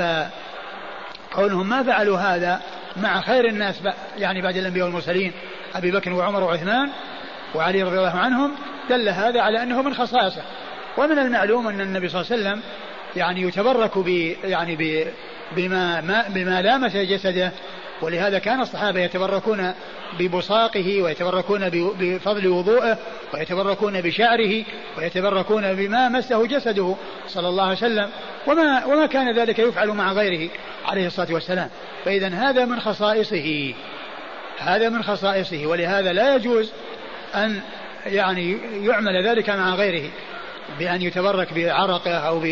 فقولهم 1.32 1.68
ما 1.68 1.82
فعلوا 1.82 2.18
هذا 2.18 2.60
مع 2.96 3.20
خير 3.20 3.48
الناس 3.48 3.82
يعني 4.18 4.42
بعد 4.42 4.56
الأنبياء 4.56 4.86
والمرسلين 4.86 5.32
أبي 5.74 5.90
بكر 5.90 6.12
وعمر 6.12 6.44
وعثمان 6.44 6.90
وعلي 7.54 7.82
رضي 7.82 7.98
الله 7.98 8.18
عنهم 8.18 8.54
دل 8.90 9.08
هذا 9.08 9.40
على 9.40 9.62
أنه 9.62 9.82
من 9.82 9.94
خصائصه. 9.94 10.42
ومن 10.96 11.18
المعلوم 11.18 11.68
أن 11.68 11.80
النبي 11.80 12.08
صلى 12.08 12.20
الله 12.20 12.32
عليه 12.32 12.42
وسلم 12.42 12.62
يعني 13.16 13.42
يتبرك 13.42 13.98
ب 13.98 14.08
يعني 14.44 14.76
ب 14.76 15.06
بما 15.56 16.00
ما 16.00 16.24
بما 16.28 16.62
لامس 16.62 16.96
جسده. 16.96 17.52
ولهذا 18.02 18.38
كان 18.38 18.60
الصحابة 18.60 19.00
يتبركون 19.00 19.74
ببصاقه 20.18 21.02
ويتبركون 21.02 21.68
بفضل 21.70 22.48
وضوءه 22.48 22.98
ويتبركون 23.34 24.00
بشعره 24.00 24.64
ويتبركون 24.98 25.74
بما 25.74 26.08
مسه 26.08 26.46
جسده 26.46 26.96
صلى 27.28 27.48
الله 27.48 27.64
عليه 27.64 27.76
وسلم. 27.76 28.10
وما 28.46 28.84
وما 28.84 29.06
كان 29.06 29.38
ذلك 29.38 29.58
يفعل 29.58 29.88
مع 29.88 30.12
غيره 30.12 30.50
عليه 30.86 31.06
الصلاة 31.06 31.32
والسلام. 31.32 31.70
فإذا 32.04 32.28
هذا 32.28 32.64
من 32.64 32.80
خصائصه. 32.80 33.74
هذا 34.58 34.88
من 34.88 35.02
خصائصه. 35.02 35.66
ولهذا 35.66 36.12
لا 36.12 36.34
يجوز 36.34 36.72
أن 37.34 37.60
يعني 38.06 38.58
يعمل 38.86 39.26
ذلك 39.28 39.50
مع 39.50 39.74
غيره 39.74 40.10
بأن 40.78 41.02
يتبرك 41.02 41.52
بعرقه 41.52 42.14
أو 42.14 42.44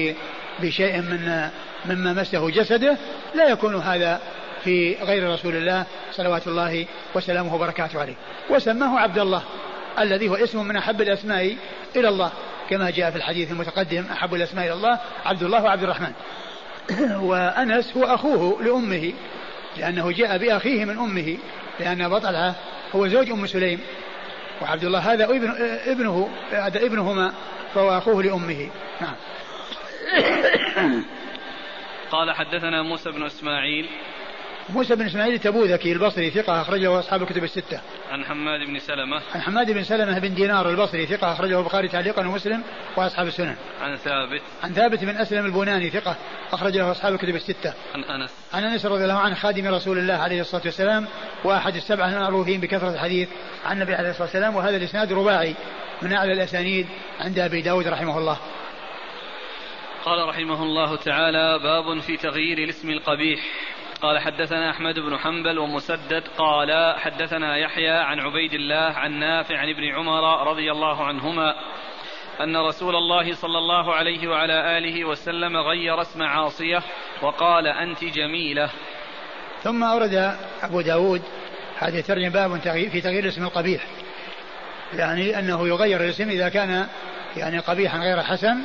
بشيء 0.62 1.00
من 1.00 1.50
مما 1.86 2.12
مسه 2.12 2.50
جسده. 2.50 2.96
لا 3.34 3.48
يكون 3.48 3.76
هذا 3.76 4.20
في 4.64 4.96
غير 5.02 5.30
رسول 5.30 5.56
الله 5.56 5.84
صلوات 6.12 6.46
الله 6.46 6.86
وسلامه 7.14 7.54
وبركاته 7.54 8.00
عليه. 8.00 8.14
وسماه 8.50 8.98
عبد 8.98 9.18
الله 9.18 9.42
الذي 9.98 10.28
هو 10.28 10.34
اسم 10.34 10.66
من 10.66 10.76
أحب 10.76 11.00
الأسماء 11.00 11.56
إلى 11.96 12.08
الله. 12.08 12.30
كما 12.70 12.90
جاء 12.90 13.10
في 13.10 13.16
الحديث 13.16 13.50
المتقدم 13.50 14.04
أحب 14.12 14.34
الأسماء 14.34 14.66
إلى 14.66 14.74
الله 14.74 14.98
عبد 15.24 15.42
الله 15.42 15.64
وعبد 15.64 15.82
الرحمن. 15.82 16.12
وأنس 17.28 17.96
هو 17.96 18.04
أخوه 18.04 18.62
لأمه 18.62 19.12
لأنه 19.76 20.12
جاء 20.12 20.38
بأخيه 20.38 20.84
من 20.84 20.98
أمه 20.98 21.36
لأن 21.80 22.08
بطلها 22.08 22.54
هو 22.94 23.08
زوج 23.08 23.30
أم 23.30 23.46
سليم. 23.46 23.80
وعبد 24.62 24.84
الله 24.84 24.98
هذا 24.98 25.24
ابن 25.24 25.54
ابنه 25.86 26.30
هذا 26.50 26.86
ابنهما 26.86 27.32
فهو 27.74 27.98
أخوه 27.98 28.22
لأمه. 28.22 28.70
نعم. 29.00 29.14
قال 32.10 32.32
حدثنا 32.32 32.82
موسى 32.82 33.10
بن 33.10 33.26
إسماعيل 33.26 33.88
موسى 34.72 34.96
بن 34.96 35.06
إسماعيل 35.06 35.34
التبوذكي 35.34 35.92
البصري 35.92 36.30
ثقة 36.30 36.60
أخرجه 36.60 36.98
أصحاب 36.98 37.22
الكتب 37.22 37.44
الستة. 37.44 37.80
عن 38.10 38.24
حماد 38.24 38.60
بن 38.66 38.78
سلمة. 38.78 39.22
عن 39.34 39.40
حماد 39.40 39.70
بن 39.70 39.82
سلمة 39.82 40.18
بن 40.18 40.34
دينار 40.34 40.70
البصري 40.70 41.06
ثقة 41.06 41.32
أخرجه 41.32 41.58
البخاري 41.58 41.88
تعليقا 41.88 42.26
ومسلم 42.26 42.62
وأصحاب 42.96 43.26
السنن. 43.26 43.56
عن 43.80 43.96
ثابت. 43.96 44.42
عن 44.62 44.72
ثابت 44.72 45.04
بن 45.04 45.16
أسلم 45.16 45.46
البناني 45.46 45.90
ثقة 45.90 46.16
أخرجه 46.52 46.90
أصحاب 46.90 47.14
الكتب 47.14 47.34
الستة. 47.34 47.74
عن 47.94 48.04
أنس. 48.04 48.30
عن 48.52 48.64
أنس 48.64 48.86
رضي 48.86 49.02
الله 49.04 49.18
عنه 49.18 49.34
خادم 49.34 49.74
رسول 49.74 49.98
الله 49.98 50.14
عليه 50.14 50.40
الصلاة 50.40 50.62
والسلام 50.64 51.06
وأحد 51.44 51.74
السبعة 51.74 52.08
المعروفين 52.08 52.60
بكثرة 52.60 52.90
الحديث 52.90 53.28
عن 53.64 53.76
النبي 53.76 53.94
عليه 53.94 54.10
الصلاة 54.10 54.26
والسلام 54.26 54.56
وهذا 54.56 54.76
الإسناد 54.76 55.12
رباعي 55.12 55.54
من 56.02 56.12
أعلى 56.12 56.32
الأسانيد 56.32 56.86
عند 57.20 57.38
أبي 57.38 57.62
داود 57.62 57.88
رحمه 57.88 58.18
الله. 58.18 58.38
قال 60.04 60.28
رحمه 60.28 60.62
الله 60.62 60.96
تعالى 60.96 61.58
باب 61.58 62.00
في 62.00 62.16
تغيير 62.16 62.58
الاسم 62.58 62.90
القبيح 62.90 63.40
قال 64.02 64.18
حدثنا 64.18 64.70
أحمد 64.70 64.98
بن 64.98 65.18
حنبل 65.18 65.58
ومسدد 65.58 66.22
قال 66.38 66.94
حدثنا 66.98 67.56
يحيى 67.56 67.90
عن 67.90 68.20
عبيد 68.20 68.52
الله 68.52 68.76
عن 68.76 69.12
نافع 69.12 69.58
عن 69.58 69.68
ابن 69.68 69.84
عمر 69.84 70.50
رضي 70.50 70.72
الله 70.72 71.04
عنهما 71.04 71.54
أن 72.40 72.56
رسول 72.56 72.96
الله 72.96 73.34
صلى 73.34 73.58
الله 73.58 73.94
عليه 73.94 74.28
وعلى 74.28 74.78
آله 74.78 75.04
وسلم 75.04 75.56
غير 75.56 76.00
اسم 76.00 76.22
عاصية 76.22 76.82
وقال 77.22 77.66
أنت 77.66 78.04
جميلة. 78.04 78.70
ثم 79.62 79.84
أورد 79.84 80.36
أبو 80.62 80.80
داود 80.80 81.22
هذه 81.78 82.00
ترجم 82.00 82.28
باب 82.28 82.60
في 82.90 83.00
تغيير 83.00 83.28
اسم 83.28 83.44
القبيح 83.44 83.86
يعني 84.92 85.38
أنه 85.38 85.68
يغير 85.68 86.00
الاسم 86.00 86.28
إذا 86.28 86.48
كان 86.48 86.86
يعني 87.36 87.58
قبيحا 87.58 87.98
غير 87.98 88.22
حسن 88.22 88.62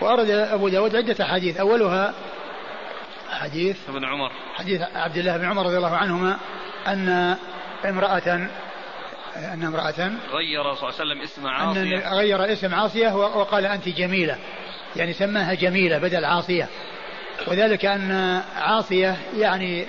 وأورد 0.00 0.30
أبو 0.30 0.68
داود 0.68 0.96
عدة 0.96 1.24
أحاديث 1.24 1.56
أولها 1.56 2.14
حديث 3.30 3.76
ابن 3.88 4.04
عمر. 4.04 4.32
حديث 4.54 4.82
عبد 4.94 5.16
الله 5.16 5.36
بن 5.36 5.44
عمر 5.44 5.66
رضي 5.66 5.76
الله 5.76 5.96
عنهما 5.96 6.38
أن 6.86 7.36
امرأة 7.84 8.48
أن 9.36 9.62
امرأة 9.64 10.12
غير 10.32 10.74
صلى 10.74 10.88
الله 10.88 11.00
عليه 11.00 11.12
وسلم 11.12 11.22
اسم 11.22 11.46
عاصية. 11.46 11.82
أن 11.82 12.14
غير 12.14 12.52
اسم 12.52 12.74
عاصية 12.74 13.16
وقال 13.16 13.66
أنت 13.66 13.88
جميلة. 13.88 14.36
يعني 14.96 15.12
سماها 15.12 15.54
جميلة 15.54 15.98
بدل 15.98 16.24
عاصية. 16.24 16.68
وذلك 17.46 17.84
أن 17.84 18.42
عاصية 18.56 19.16
يعني 19.36 19.86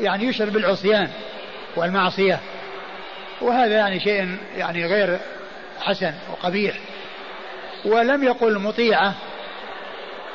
يعني 0.00 0.24
يشعر 0.24 0.50
بالعصيان 0.50 1.10
والمعصية. 1.76 2.40
وهذا 3.40 3.76
يعني 3.76 4.00
شيء 4.00 4.36
يعني 4.56 4.86
غير 4.86 5.18
حسن 5.80 6.14
وقبيح. 6.30 6.74
ولم 7.84 8.24
يقل 8.24 8.58
مطيعة 8.58 9.14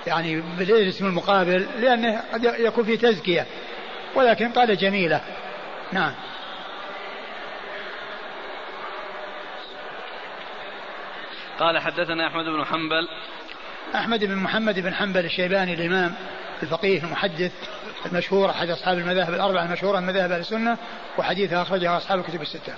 يعني 0.07 0.41
بالاسم 0.41 1.05
المقابل 1.05 1.67
لأنه 1.79 2.23
قد 2.33 2.43
يكون 2.43 2.83
في 2.83 2.97
تزكية. 2.97 3.45
ولكن 4.15 4.51
قال 4.51 4.77
جميلة. 4.77 5.21
نعم. 5.91 6.13
قال 11.59 11.79
حدثنا 11.79 12.27
أحمد 12.27 12.45
بن 12.45 12.65
حنبل. 12.65 13.07
أحمد 13.95 14.23
بن 14.23 14.35
محمد 14.35 14.79
بن 14.79 14.93
حنبل 14.93 15.25
الشيباني 15.25 15.73
الإمام 15.73 16.15
الفقيه 16.63 17.03
المحدث 17.03 17.51
المشهور 18.05 18.49
أحد 18.49 18.69
أصحاب 18.69 18.97
المذاهب 18.97 19.33
الأربعة 19.33 19.65
المشهورة 19.65 19.99
من 19.99 20.07
مذاهب 20.07 20.31
السنة 20.31 20.77
وحديثها 21.17 21.61
أخرجها 21.61 21.97
أصحاب 21.97 22.19
الكتب 22.19 22.41
الستة. 22.41 22.73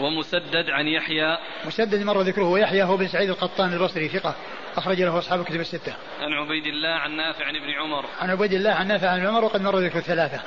ومسدد 0.00 0.70
عن 0.70 0.88
يحيى 0.88 1.38
مسدد 1.66 2.02
مر 2.02 2.20
ذكره 2.20 2.44
ويحيى 2.44 2.82
هو 2.82 2.96
بن 2.96 3.08
سعيد 3.08 3.30
القطان 3.30 3.72
البصري 3.72 4.08
ثقة 4.08 4.34
أخرج 4.76 5.02
له 5.02 5.18
أصحاب 5.18 5.40
الكتب 5.40 5.60
الستة. 5.60 5.94
عن 6.20 6.32
عبيد 6.32 6.66
الله 6.66 6.88
عن 6.88 7.16
نافع 7.16 7.44
عن 7.44 7.56
ابن 7.56 7.70
عمر. 7.70 8.04
عن 8.20 8.30
عبيد 8.30 8.52
الله 8.52 8.70
عن 8.70 8.88
نافع 8.88 9.08
عن 9.08 9.26
عمر 9.26 9.44
وقد 9.44 9.62
مر 9.62 9.78
ذكر 9.78 9.98
الثلاثة. 9.98 10.40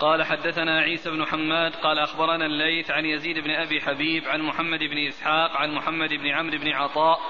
قال 0.00 0.22
حدثنا 0.22 0.80
عيسى 0.80 1.10
بن 1.10 1.24
حماد 1.26 1.76
قال 1.76 1.98
أخبرنا 1.98 2.46
الليث 2.46 2.90
عن 2.90 3.04
يزيد 3.04 3.38
بن 3.38 3.50
أبي 3.50 3.80
حبيب 3.80 4.28
عن 4.28 4.40
محمد 4.40 4.78
بن 4.78 5.06
إسحاق 5.08 5.50
عن 5.56 5.74
محمد 5.74 6.08
بن 6.08 6.26
عمرو 6.26 6.58
بن 6.58 6.68
عطاء 6.68 7.20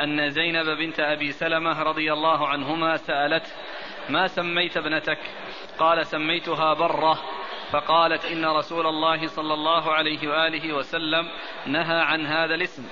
أن 0.00 0.30
زينب 0.30 0.66
بنت 0.66 1.00
أبي 1.00 1.32
سلمة 1.32 1.82
رضي 1.82 2.12
الله 2.12 2.48
عنهما 2.48 2.96
سألته 2.96 3.50
ما 4.08 4.26
سميت 4.26 4.76
ابنتك 4.76 5.18
قال 5.78 6.06
سميتها 6.06 6.74
برة 6.74 7.18
فقالت 7.74 8.24
إن 8.24 8.44
رسول 8.44 8.86
الله 8.86 9.26
صلى 9.26 9.54
الله 9.54 9.92
عليه 9.92 10.28
وآله 10.28 10.72
وسلم 10.72 11.28
نهى 11.66 12.00
عن 12.00 12.26
هذا 12.26 12.54
الاسم. 12.54 12.82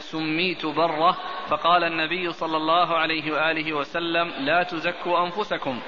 سميت 0.00 0.66
برة. 0.66 1.16
فقال 1.48 1.84
النبي 1.84 2.32
صلى 2.32 2.56
الله 2.56 2.96
عليه 2.96 3.32
وآله 3.32 3.72
وسلم 3.72 4.30
لا 4.40 4.62
تزكوا 4.62 5.26
أنفسكم. 5.26 5.80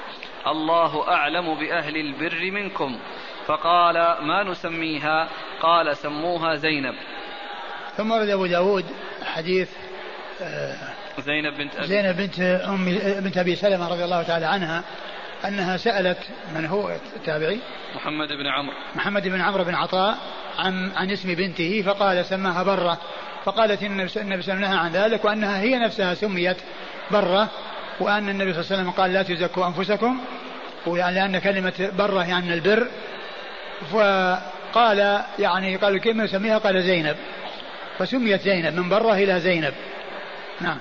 الله 0.47 1.09
أعلم 1.09 1.55
بأهل 1.55 1.97
البر 1.97 2.51
منكم. 2.51 2.99
فقال 3.47 3.95
ما 4.21 4.43
نسميها؟ 4.43 5.29
قال 5.63 5.97
سموها 5.97 6.55
زينب. 6.55 6.95
ثم 7.97 8.11
ورد 8.11 8.29
أبو 8.29 8.47
داود 8.47 8.85
حديث 9.25 9.71
آه، 10.43 10.77
زينب 11.19 11.55
بنت 11.59 11.77
أبي 11.77 11.87
زينب 11.87 12.17
بنت 12.17 12.41
أم 12.41 12.85
بنت 13.25 13.39
أبي 13.39 13.57
سلمة 13.57 13.89
رضي 13.89 14.05
الله 14.05 14.23
تعالى 14.23 14.47
عنها 14.47 14.85
أنها 15.45 15.77
سألت 15.77 16.19
من 16.55 16.67
هو 16.67 16.97
التابعي 17.17 17.61
محمد 17.97 18.29
بن 18.29 18.47
عمرو. 18.47 18.75
محمد 18.97 19.29
بن 19.29 19.41
عمرو 19.41 19.65
بن 19.65 19.75
عطاء 19.75 20.19
عن 20.59 20.93
عن 20.97 21.11
اسم 21.11 21.35
بنته 21.35 21.83
فقال 21.87 22.25
سماها 22.25 22.63
برة. 22.63 22.99
فقالت 23.45 23.83
إن 23.83 23.93
النبي 23.93 24.09
صلى 24.09 24.23
الله 24.23 24.33
عليه 24.33 24.43
وسلم 24.43 24.61
نهى 24.61 24.77
عن 24.77 24.93
ذلك 24.93 25.25
وأنها 25.25 25.61
هي 25.61 25.79
نفسها 25.79 26.15
سميت 26.15 26.57
برة 27.11 27.49
وأن 28.01 28.29
النبي 28.29 28.53
صلى 28.53 28.61
الله 28.61 28.73
عليه 28.73 28.83
وسلم 28.83 28.91
قال 28.91 29.13
لا 29.13 29.23
تزكوا 29.23 29.67
أنفسكم 29.67 30.21
ويعني 30.87 31.15
لأن 31.15 31.39
كلمة 31.39 31.91
برة 31.99 32.29
يعني 32.29 32.55
البر. 32.55 32.89
فقال 33.93 35.23
يعني 35.39 35.77
قال 35.77 35.99
كيف 35.99 36.17
نسميها 36.17 36.59
قال 36.59 36.83
زينب. 36.83 37.17
فسميت 37.99 38.41
زينب 38.41 38.75
من 38.75 38.89
برة 38.89 39.13
إلى 39.13 39.41
زينب. 39.41 39.75
نعم. 40.61 40.79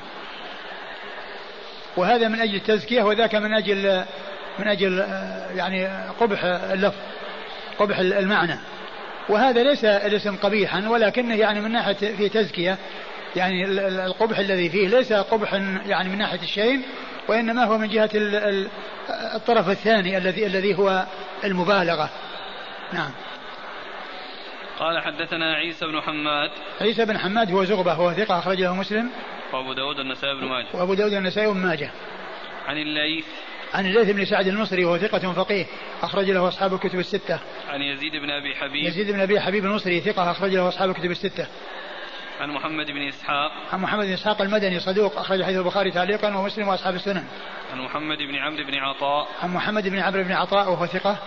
وهذا 1.97 2.27
من 2.27 2.41
أجل 2.41 2.55
التزكية 2.55 3.03
وذاك 3.03 3.35
من 3.35 3.53
أجل 3.53 4.05
من 4.59 4.67
أجل 4.67 4.99
يعني 5.55 5.87
قبح 6.19 6.43
اللفظ 6.43 6.99
قبح 7.79 7.99
المعنى. 7.99 8.59
وهذا 9.29 9.63
ليس 9.63 9.85
الاسم 9.85 10.35
قبيحا 10.35 10.89
ولكنه 10.89 11.35
يعني 11.35 11.61
من 11.61 11.71
ناحية 11.71 11.93
في 11.93 12.29
تزكية. 12.29 12.77
يعني 13.35 13.65
القبح 14.05 14.37
الذي 14.37 14.69
فيه 14.69 14.87
ليس 14.87 15.13
قبحا 15.13 15.81
يعني 15.85 16.09
من 16.09 16.17
ناحية 16.17 16.41
الشيء 16.41 16.81
وإنما 17.27 17.63
هو 17.63 17.77
من 17.77 17.87
جهة 17.87 18.09
الطرف 19.35 19.69
الثاني 19.69 20.17
الذي 20.17 20.45
الذي 20.45 20.77
هو 20.77 21.05
المبالغة. 21.43 22.09
نعم. 22.93 23.11
قال 24.79 25.03
حدثنا 25.03 25.53
عيسى 25.53 25.85
بن 25.85 26.01
حماد. 26.01 26.51
عيسى 26.81 27.05
بن 27.05 27.17
حماد 27.17 27.51
هو 27.51 27.63
زغبة 27.63 27.93
هو 27.93 28.13
ثقة 28.13 28.39
أخرج 28.39 28.61
له 28.61 28.75
مسلم. 28.75 29.09
وأبو 29.53 29.73
داود 29.73 29.99
النسائي 29.99 30.35
بن 30.35 30.45
ماجه. 30.45 30.67
وأبو 30.73 30.93
داود 30.93 31.13
النسائي 31.13 31.47
بن 31.47 31.57
ماجه. 31.57 31.91
عن 32.67 32.77
الليث. 32.77 33.25
عن 33.75 33.85
الليث 33.85 34.09
بن 34.09 34.25
سعد 34.25 34.47
المصري 34.47 34.85
وهو 34.85 34.97
ثقة 34.97 35.33
فقيه 35.33 35.65
أخرج 36.01 36.31
له 36.31 36.47
أصحاب 36.47 36.73
الكتب 36.73 36.99
الستة. 36.99 37.39
عن 37.69 37.81
يزيد 37.81 38.11
بن 38.11 38.29
أبي 38.29 38.55
حبيب 38.55 38.85
يزيد 38.85 39.11
بن 39.11 39.19
أبي 39.19 39.39
حبيب 39.39 39.65
المصري 39.65 40.01
ثقة 40.01 40.31
أخرج 40.31 40.51
له 40.51 40.67
أصحاب 40.67 40.89
الكتب 40.89 41.11
الستة. 41.11 41.47
عن 42.39 42.49
محمد 42.49 42.85
بن 42.85 43.07
إسحاق 43.07 43.51
عن 43.73 43.79
محمد 43.81 44.05
بن 44.05 44.13
إسحاق 44.13 44.41
المدني 44.41 44.79
صدوق 44.79 45.19
أخرج 45.19 45.43
حديث 45.43 45.57
البخاري 45.57 45.91
تعليقا 45.91 46.37
ومسلم 46.37 46.67
وأصحاب 46.67 46.95
السنن. 46.95 47.23
عن 47.73 47.81
محمد 47.81 48.17
بن 48.17 48.35
عمرو 48.35 48.63
بن 48.63 48.75
عطاء 48.75 49.27
عن 49.43 49.53
محمد 49.53 49.87
بن 49.87 49.99
عمرو 49.99 50.23
بن 50.23 50.31
عطاء 50.31 50.71
وهو 50.71 50.85
ثقة 50.85 51.17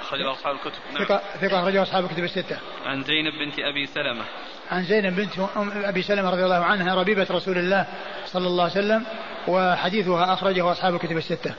أخرج 0.00 0.20
أصحاب 0.20 0.54
الكتب 0.54 0.80
نعم. 0.94 1.04
ثقة 1.04 1.22
ثقة 1.40 1.60
أخرج 1.60 1.76
أصحاب 1.76 2.04
الكتب 2.04 2.24
الستة. 2.24 2.58
عن 2.86 3.02
زينب 3.02 3.32
بنت 3.32 3.58
أبي 3.58 3.86
سلمة. 3.86 4.24
عن 4.70 4.82
زينب 4.82 5.16
بنت 5.16 5.32
أبي 5.84 6.02
سلمة 6.02 6.30
رضي 6.30 6.44
الله 6.44 6.64
عنها 6.64 6.94
ربيبة 6.94 7.26
رسول 7.30 7.58
الله 7.58 7.86
صلى 8.26 8.46
الله 8.46 8.62
عليه 8.62 8.72
وسلم 8.72 9.04
وحديثها 9.48 10.32
أخرجه 10.32 10.72
أصحاب 10.72 10.94
الكتب 10.94 11.16
الستة. 11.16 11.54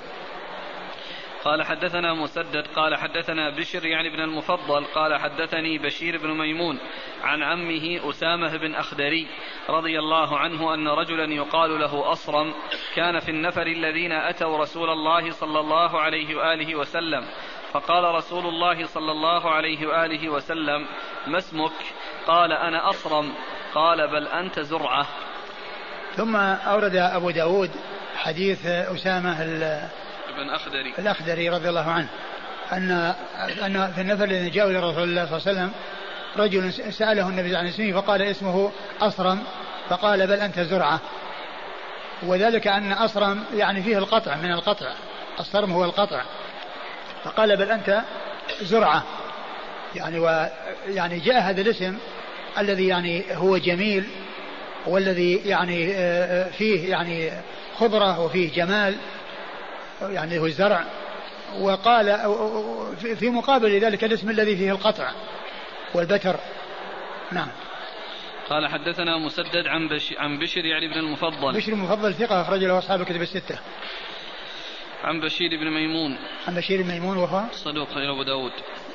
قال 1.43 1.63
حدثنا 1.63 2.13
مسدد 2.13 2.67
قال 2.75 2.95
حدثنا 2.95 3.49
بشر 3.49 3.85
يعني 3.85 4.07
ابن 4.07 4.19
المفضل 4.19 4.85
قال 4.85 5.19
حدثني 5.19 5.77
بشير 5.77 6.17
بن 6.17 6.37
ميمون 6.37 6.79
عن 7.23 7.43
عمه 7.43 8.09
أسامة 8.09 8.57
بن 8.57 8.75
أخدري 8.75 9.27
رضي 9.69 9.99
الله 9.99 10.37
عنه 10.37 10.73
أن 10.73 10.87
رجلا 10.87 11.33
يقال 11.33 11.79
له 11.79 12.11
أصرم 12.11 12.53
كان 12.95 13.19
في 13.19 13.31
النفر 13.31 13.67
الذين 13.67 14.11
أتوا 14.11 14.57
رسول 14.57 14.89
الله 14.89 15.31
صلى 15.31 15.59
الله 15.59 15.99
عليه 15.99 16.35
وآله 16.35 16.75
وسلم. 16.75 17.25
فقال 17.73 18.15
رسول 18.15 18.45
الله 18.45 18.85
صلى 18.85 19.11
الله 19.11 19.51
عليه 19.51 19.87
وآله 19.87 20.29
وسلم 20.29 20.87
ما 21.27 21.37
اسمك؟ 21.37 21.71
قال 22.27 22.51
أنا 22.51 22.89
أصرم. 22.89 23.33
قال 23.73 24.07
بل 24.07 24.27
أنت 24.27 24.59
زرعة. 24.59 25.07
ثم 26.17 26.35
أورد 26.35 26.95
أبو 26.95 27.29
داود 27.29 27.71
حديث 28.15 28.65
أسامة 28.65 29.43
بن 30.37 30.49
أخدري. 30.49 30.93
الأخدري 30.99 31.49
رضي 31.49 31.69
الله 31.69 31.91
عنه 31.91 32.07
أن 32.71 33.13
أن 33.65 33.91
في 33.95 34.01
النفر 34.01 34.23
الذي 34.23 34.49
جاءوا 34.49 34.71
إلى 34.71 34.79
رسول 34.79 35.03
الله 35.03 35.25
صلى 35.25 35.37
الله 35.37 35.47
عليه 35.47 35.51
وسلم 35.51 35.71
رجل 36.37 36.93
سأله 36.93 37.29
النبي 37.29 37.55
عن 37.55 37.67
اسمه 37.67 38.01
فقال 38.01 38.21
اسمه 38.21 38.71
أصرم 39.01 39.43
فقال 39.89 40.27
بل 40.27 40.39
أنت 40.39 40.59
زرعة. 40.59 40.99
وذلك 42.23 42.67
أن 42.67 42.91
أصرم 42.91 43.43
يعني 43.53 43.83
فيه 43.83 43.97
القطع 43.97 44.35
من 44.35 44.51
القطع 44.51 44.91
الصرم 45.39 45.71
هو 45.71 45.85
القطع. 45.85 46.21
فقال 47.23 47.57
بل 47.57 47.71
أنت 47.71 48.01
زرعة. 48.61 49.03
يعني 49.95 50.19
و 50.19 50.49
يعني 50.87 51.19
جاء 51.19 51.41
هذا 51.41 51.61
الاسم 51.61 51.97
الذي 52.57 52.87
يعني 52.87 53.23
هو 53.31 53.57
جميل 53.57 54.09
والذي 54.87 55.35
يعني 55.35 55.93
آه، 55.93 56.47
آه، 56.47 56.51
فيه 56.51 56.89
يعني 56.89 57.31
خضرة 57.77 58.19
وفيه 58.19 58.51
جمال 58.53 58.95
يعني 60.01 60.39
هو 60.39 60.45
الزرع. 60.45 60.85
وقال 61.59 62.05
في 63.15 63.29
مقابل 63.29 63.79
ذلك 63.79 64.03
الاسم 64.03 64.29
الذي 64.29 64.55
فيه 64.55 64.71
القطع 64.71 65.11
والبتر. 65.93 66.35
نعم. 67.31 67.47
قال 68.49 68.67
حدثنا 68.67 69.17
مسدد 69.17 69.67
عن 69.67 69.87
بش 69.87 70.13
عن 70.17 70.39
بشر 70.39 70.65
يعني 70.65 70.87
بن 70.87 70.97
المفضل. 70.99 71.53
بشر 71.53 71.73
المفضل 71.73 72.13
ثقة 72.13 72.41
أخرج 72.41 72.63
له 72.63 72.77
أصحاب 72.77 73.01
الكتب 73.01 73.21
الستة. 73.21 73.59
عن 75.03 75.19
بشير 75.19 75.49
بن 75.59 75.69
ميمون. 75.69 76.17
عن 76.47 76.55
بشير 76.55 76.81
بن 76.81 76.87
ميمون 76.87 77.17
وهو؟ 77.17 77.43
صدوق 77.51 77.89
غير 77.93 78.11
أبو 78.11 78.23
داود. 78.23 78.51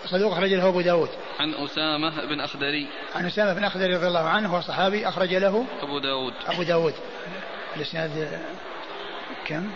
صدوق 0.09 0.33
أخرج 0.33 0.55
له 0.55 0.69
أبو 0.69 0.81
داود. 0.81 1.09
عن 1.41 1.55
أسامة 1.55 2.27
بن 2.27 2.41
أخدري. 2.41 2.89
عن 3.15 3.27
أسامة 3.27 3.55
بن 3.55 3.65
أخدري 3.65 3.97
رضي 3.97 4.07
الله 4.07 4.29
عنه 4.29 4.57
هو 4.57 4.61
صحابي 4.61 5.09
أخرج 5.09 5.35
له 5.35 5.67
أبو 5.83 5.99
داود. 5.99 6.35
أبو 6.47 6.63
داود. 6.63 6.95
الإسناد 7.77 8.43
كم؟ 9.47 9.71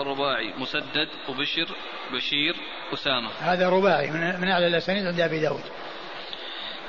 الرباعي. 0.00 0.54
مسدد 0.58 1.08
وبشر 1.28 1.68
بشير 2.12 2.56
أسامة. 2.92 3.28
هذا 3.40 3.68
رباعي. 3.68 4.10
من, 4.10 4.40
من 4.40 4.48
أعلى 4.48 4.66
الأسانيد 4.66 5.06
عند 5.06 5.20
أبي 5.20 5.40
داود. 5.40 5.64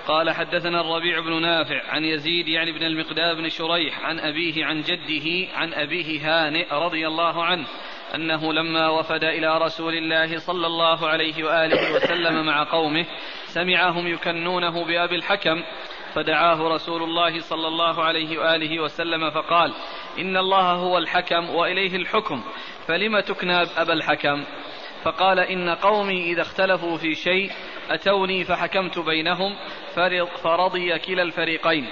قال 0.08 0.32
حدثنا 0.32 0.82
الربيع 0.82 1.20
بن 1.20 1.42
نافع 1.42 1.90
عن 1.90 2.04
يزيد 2.04 2.48
يعني 2.48 2.72
بن 2.72 2.84
المقداد 2.84 3.38
بن 3.38 3.50
شريح 3.50 4.00
عن 4.00 4.20
أبيه 4.20 4.66
عن 4.66 4.82
جده 4.82 5.54
عن 5.56 5.74
أبيه 5.74 6.20
هانئ 6.22 6.74
رضي 6.74 7.08
الله 7.08 7.46
عنه. 7.46 7.68
أنه 8.16 8.54
لما 8.54 8.90
وفد 8.90 9.24
إلى 9.24 9.58
رسول 9.58 9.94
الله 9.94 10.38
صلى 10.38 10.68
الله 10.68 11.08
عليه 11.08 11.44
وآله 11.44 11.96
وسلم 11.96 12.46
مع 12.46 12.64
قومه 12.64 13.06
سمعهم 13.46 14.08
يكنونه 14.08 14.86
بأبي 14.86 15.16
الحكم 15.16 15.64
فدعاه 16.14 16.68
رسول 16.68 17.04
الله 17.04 17.40
صلى 17.40 17.68
الله 17.68 18.04
عليه 18.04 18.38
وآله 18.38 18.80
وسلم 18.80 19.30
فقال 19.30 19.74
إن 20.20 20.38
الله 20.38 20.72
هو 20.72 20.98
الحكم 20.98 21.50
وإليه 21.50 21.96
الحكم 21.96 22.44
فلم 22.88 23.20
تكنى 23.20 23.62
أبا 23.62 23.94
الحكم؟ 23.94 24.44
فقال 25.04 25.40
إن 25.40 25.70
قومي 25.70 26.32
إذا 26.32 26.42
اختلفوا 26.42 26.98
في 26.98 27.16
شيء 27.16 27.52
أتوني 27.90 28.44
فحكمت 28.44 29.00
بينهم 29.00 29.56
فرضي 30.44 31.00
كلا 31.00 31.24
الفريقين. 31.24 31.90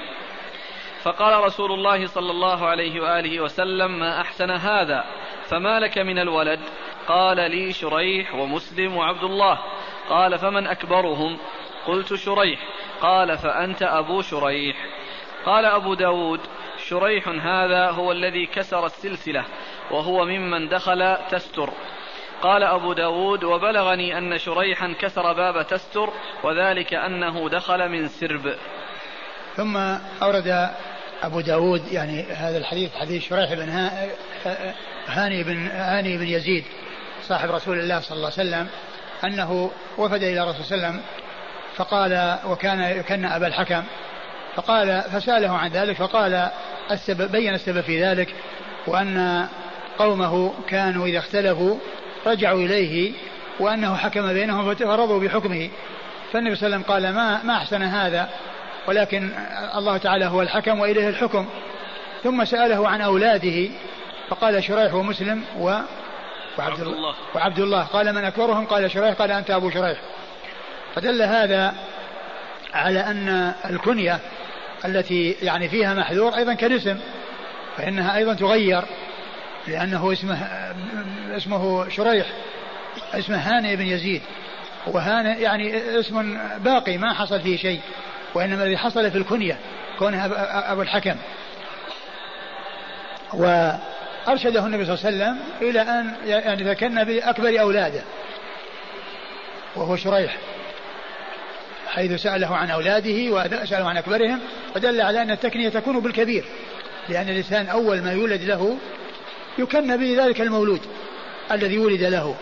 فقال 1.03 1.43
رسول 1.43 1.71
الله 1.71 2.05
صلى 2.05 2.31
الله 2.31 2.67
عليه 2.67 3.01
وآله 3.01 3.41
وسلم 3.41 3.99
ما 3.99 4.21
أحسن 4.21 4.51
هذا؟ 4.51 5.03
فما 5.51 5.79
لك 5.79 5.97
من 5.97 6.19
الولد؟ 6.19 6.59
قال 7.07 7.51
لي 7.51 7.73
شريح 7.73 8.35
ومسلم 8.35 8.97
وعبد 8.97 9.23
الله. 9.23 9.59
قال 10.09 10.39
فمن 10.39 10.67
أكبرهم؟ 10.67 11.37
قلت 11.87 12.13
شريح. 12.13 12.59
قال 13.01 13.37
فأنت 13.37 13.83
أبو 13.83 14.21
شريح. 14.21 14.77
قال 15.45 15.65
أبو 15.65 15.93
داود 15.93 16.39
شريح 16.87 17.27
هذا 17.27 17.89
هو 17.89 18.11
الذي 18.11 18.45
كسر 18.45 18.85
السلسلة 18.85 19.45
وهو 19.91 20.25
ممن 20.25 20.69
دخل 20.69 21.17
تستر. 21.29 21.69
قال 22.41 22.63
أبو 22.63 22.93
داود 22.93 23.43
وبلغني 23.43 24.17
أن 24.17 24.37
شريحا 24.37 24.93
كسر 24.99 25.33
باب 25.33 25.67
تستر 25.67 26.09
وذلك 26.43 26.93
أنه 26.93 27.49
دخل 27.49 27.89
من 27.89 28.07
سرب. 28.07 28.55
ثم 29.55 29.77
أورد 30.23 30.71
أبو 31.23 31.41
داود 31.41 31.91
يعني 31.91 32.23
هذا 32.23 32.57
الحديث 32.57 32.95
حديث 32.95 33.23
شريح 33.23 33.53
بن 33.53 33.69
هاني 35.07 35.43
بن 35.43 35.67
هاني 35.67 36.17
بن 36.17 36.27
يزيد 36.27 36.63
صاحب 37.27 37.51
رسول 37.51 37.79
الله 37.79 37.99
صلى 37.99 38.17
الله 38.17 38.31
عليه 38.37 38.49
وسلم 38.49 38.67
أنه 39.23 39.71
وفد 39.97 40.23
إلى 40.23 40.43
الرسول 40.43 40.65
صلى 40.65 40.75
الله 40.75 40.87
عليه 40.87 40.97
وسلم 40.97 41.03
فقال 41.75 42.39
وكان 42.45 42.79
يكن 42.79 43.25
أبا 43.25 43.47
الحكم 43.47 43.83
فقال 44.55 45.01
فسأله 45.01 45.57
عن 45.57 45.69
ذلك 45.69 45.95
فقال 45.95 46.49
السبب 46.91 47.31
بين 47.31 47.53
السبب 47.53 47.81
في 47.81 48.03
ذلك 48.03 48.35
وأن 48.87 49.47
قومه 49.99 50.53
كانوا 50.67 51.07
إذا 51.07 51.17
اختلفوا 51.17 51.77
رجعوا 52.25 52.59
إليه 52.59 53.13
وأنه 53.59 53.95
حكم 53.95 54.33
بينهم 54.33 54.75
فرضوا 54.75 55.19
بحكمه 55.19 55.69
فالنبي 56.33 56.55
صلى 56.55 56.67
الله 56.67 56.77
عليه 56.77 56.85
وسلم 56.85 56.93
قال 56.93 57.13
ما 57.13 57.43
ما 57.43 57.57
أحسن 57.57 57.81
هذا؟ 57.81 58.29
ولكن 58.87 59.29
الله 59.75 59.97
تعالى 59.97 60.25
هو 60.25 60.41
الحكم 60.41 60.79
وإليه 60.79 61.09
الحكم. 61.09 61.49
ثم 62.23 62.45
سأله 62.45 62.89
عن 62.89 63.01
أولاده 63.01 63.69
فقال 64.29 64.63
شريح 64.63 64.93
ومسلم 64.93 65.43
و 65.59 65.79
وعبد 66.57 66.79
الله. 66.79 67.15
وعبد 67.35 67.59
الله. 67.59 67.83
قال 67.83 68.15
من 68.15 68.25
أكبرهم؟ 68.25 68.65
قال 68.65 68.91
شريح. 68.91 69.13
قال 69.13 69.31
أنت 69.31 69.51
أبو 69.51 69.69
شريح. 69.69 69.97
فدل 70.95 71.21
هذا 71.21 71.73
على 72.73 72.99
أن 72.99 73.53
الكنية 73.69 74.19
التي 74.85 75.35
يعني 75.41 75.69
فيها 75.69 75.93
محذور 75.93 76.35
أيضا 76.35 76.53
كالاسم 76.53 76.99
فإنها 77.77 78.17
أيضا 78.17 78.33
تغير 78.33 78.83
لأنه 79.67 80.11
اسمه 80.11 80.37
اسمه 81.37 81.89
شريح. 81.89 82.25
اسمه 83.13 83.37
هانئ 83.37 83.75
بن 83.75 83.85
يزيد. 83.85 84.21
وهانئ 84.87 85.41
يعني 85.41 85.99
اسم 85.99 86.37
باقي 86.57 86.97
ما 86.97 87.13
حصل 87.13 87.41
فيه 87.41 87.57
شيء. 87.57 87.81
وإنما 88.33 88.63
الذي 88.63 88.77
حصل 88.77 89.11
في 89.11 89.17
الكنية 89.17 89.57
كونه 89.99 90.25
أبو 90.71 90.81
الحكم. 90.81 91.15
وأرشده 93.33 94.65
النبي 94.65 94.85
صلى 94.85 94.95
الله 94.95 95.05
عليه 95.05 95.15
وسلم 95.15 95.39
إلى 95.61 95.81
أن 96.53 96.67
ذكرنا 96.67 97.03
بأكبر 97.03 97.61
أولاده 97.61 98.01
وهو 99.75 99.95
شريح. 99.95 100.37
حيث 101.87 102.21
سأله 102.21 102.55
عن 102.55 102.69
أولاده 102.69 103.31
وسأله 103.31 103.89
عن 103.89 103.97
أكبرهم 103.97 104.39
ودل 104.75 105.01
على 105.01 105.21
أن 105.21 105.31
التكنية 105.31 105.69
تكون 105.69 105.99
بالكبير 105.99 106.45
لأن 107.09 107.29
الإنسان 107.29 107.67
أول 107.67 108.01
ما 108.01 108.11
يولد 108.13 108.41
له 108.41 108.77
يكن 109.57 109.97
به 109.97 110.25
ذلك 110.25 110.41
المولود 110.41 110.81
الذي 111.51 111.77
ولد 111.77 112.03
له. 112.03 112.35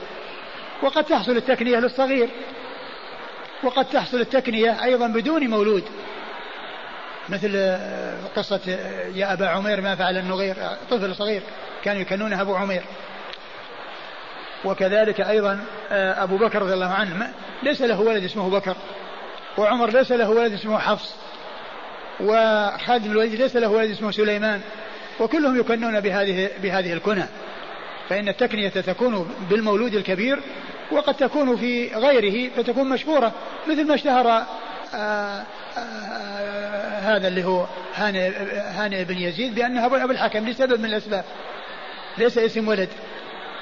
وقد 0.82 1.04
تحصل 1.04 1.38
التكنية 1.38 1.78
للصغير. 1.78 2.30
وقد 3.64 3.86
تحصل 3.86 4.22
التكنية 4.22 4.84
أيضا 4.84 5.08
بدون 5.08 5.48
مولود. 5.48 5.84
مثل 7.30 7.78
قصة 8.36 8.62
يا 9.16 9.34
أبا 9.34 9.48
عمير 9.48 9.82
ما 9.82 9.96
فعل 9.96 10.18
النغير. 10.18 10.56
طفل 10.92 11.16
صغير 11.16 11.42
كانوا 11.84 12.02
يكنونه 12.02 12.42
أبو 12.42 12.56
عمير. 12.56 12.84
وكذلك 14.66 15.22
أيضا 15.22 15.60
أبو 15.92 16.38
بكر 16.38 16.62
رضي 16.62 16.74
الله 16.74 16.94
عنه 16.94 17.34
ليس 17.64 17.82
له 17.82 18.02
ولد 18.02 18.24
اسمه 18.24 18.50
بكر 18.50 18.76
وعمر 19.58 19.90
ليس 19.90 20.12
له 20.12 20.30
ولد 20.30 20.54
اسمه 20.54 20.80
حفص 20.80 21.16
وخالد 22.20 23.04
بن 23.04 23.12
الوليد 23.12 23.36
ليس 23.42 23.56
له 23.56 23.68
ولد 23.68 23.92
اسمه 23.92 24.12
سليمان 24.12 24.62
وكلهم 25.20 25.60
يكنون 25.60 26.00
بهذه 26.00 26.50
بهذه 26.62 26.94
الكنى. 26.94 27.26
فإن 28.10 28.30
التكنية 28.30 28.70
تكون 28.70 29.36
بالمولود 29.50 29.94
الكبير 29.94 30.40
وقد 30.92 31.14
تكون 31.14 31.58
في 31.58 31.96
غيره 31.96 32.50
فتكون 32.56 32.90
مشهورة 32.90 33.34
مثل 33.68 33.88
ما 33.88 33.96
اشتهر 33.96 34.28
آآ 34.28 34.46
آه، 34.94 34.98
آآ 34.98 35.46
آه، 35.78 37.00
هذا 37.00 37.28
اللي 37.28 37.44
هو 37.44 37.66
هانئ 37.96 38.30
هانئ 38.54 39.04
بن 39.04 39.18
يزيد 39.18 39.56
بأنه 39.56 39.86
أبو 39.86 40.12
الحكم 40.12 40.50
لسبب 40.50 40.80
من 40.80 40.86
الأسباب 40.86 41.24
ليس 42.18 42.38
اسم 42.38 42.68
ولد 42.68 42.90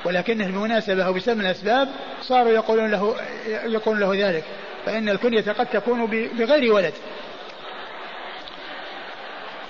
ولكنه 0.05 0.47
بمناسبة 0.47 1.05
أو 1.05 1.13
بسبب 1.13 1.38
من 1.38 1.45
الأسباب 1.45 1.89
صاروا 2.21 2.51
يقولون 2.51 2.91
له 2.91 3.15
يقولون 3.65 3.99
له 3.99 4.30
ذلك 4.30 4.43
فإن 4.86 5.09
الكنية 5.09 5.41
قد 5.41 5.65
تكون 5.65 6.05
بغير 6.38 6.73
ولد. 6.73 6.93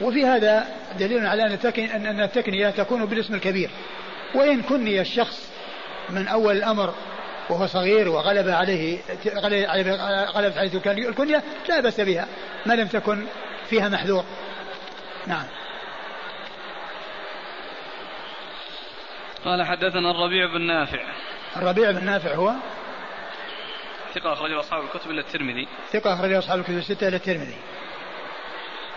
وفي 0.02 0.26
هذا 0.26 0.68
دليل 1.00 1.26
على 1.26 1.44
أن 1.96 2.22
التكنية 2.22 2.70
تكون 2.70 3.06
بالاسم 3.06 3.36
الكبير. 3.36 3.70
وإن 4.36 4.62
كني 4.62 5.02
الشخص 5.02 5.50
من 6.10 6.28
أول 6.28 6.58
الأمر 6.58 6.94
وهو 7.50 7.68
صغير 7.68 8.10
وغلب 8.10 8.50
عليه 8.50 9.00
غلبت 10.36 10.58
عليه 10.58 10.72
الكنية 11.10 11.44
لا 11.70 11.80
بأس 11.80 12.02
بها 12.02 12.28
ما 12.66 12.74
لم 12.74 12.88
تكن 12.88 13.28
فيها 13.70 13.90
محذور. 13.90 14.24
نعم. 15.28 15.46
قال 19.46 19.64
حدثنا 19.64 20.12
الربيع 20.12 20.54
بن 20.54 20.62
نافع. 20.62 21.00
الربيع 21.58 21.92
بن 21.92 22.06
نافع 22.06 22.36
هو؟ 22.36 22.54
ثقة 24.16 24.34
أخرجه 24.34 24.60
أصحاب 24.60 24.84
الكتب 24.84 25.12
إلا 25.12 25.22
الترمذي. 25.22 25.68
ثقة 25.92 26.14
أخرجه 26.14 26.40
أصحاب 26.40 26.60
الكتب 26.60 26.78
الستة 26.78 27.08
إلى 27.08 27.16
الترمذي. 27.16 27.58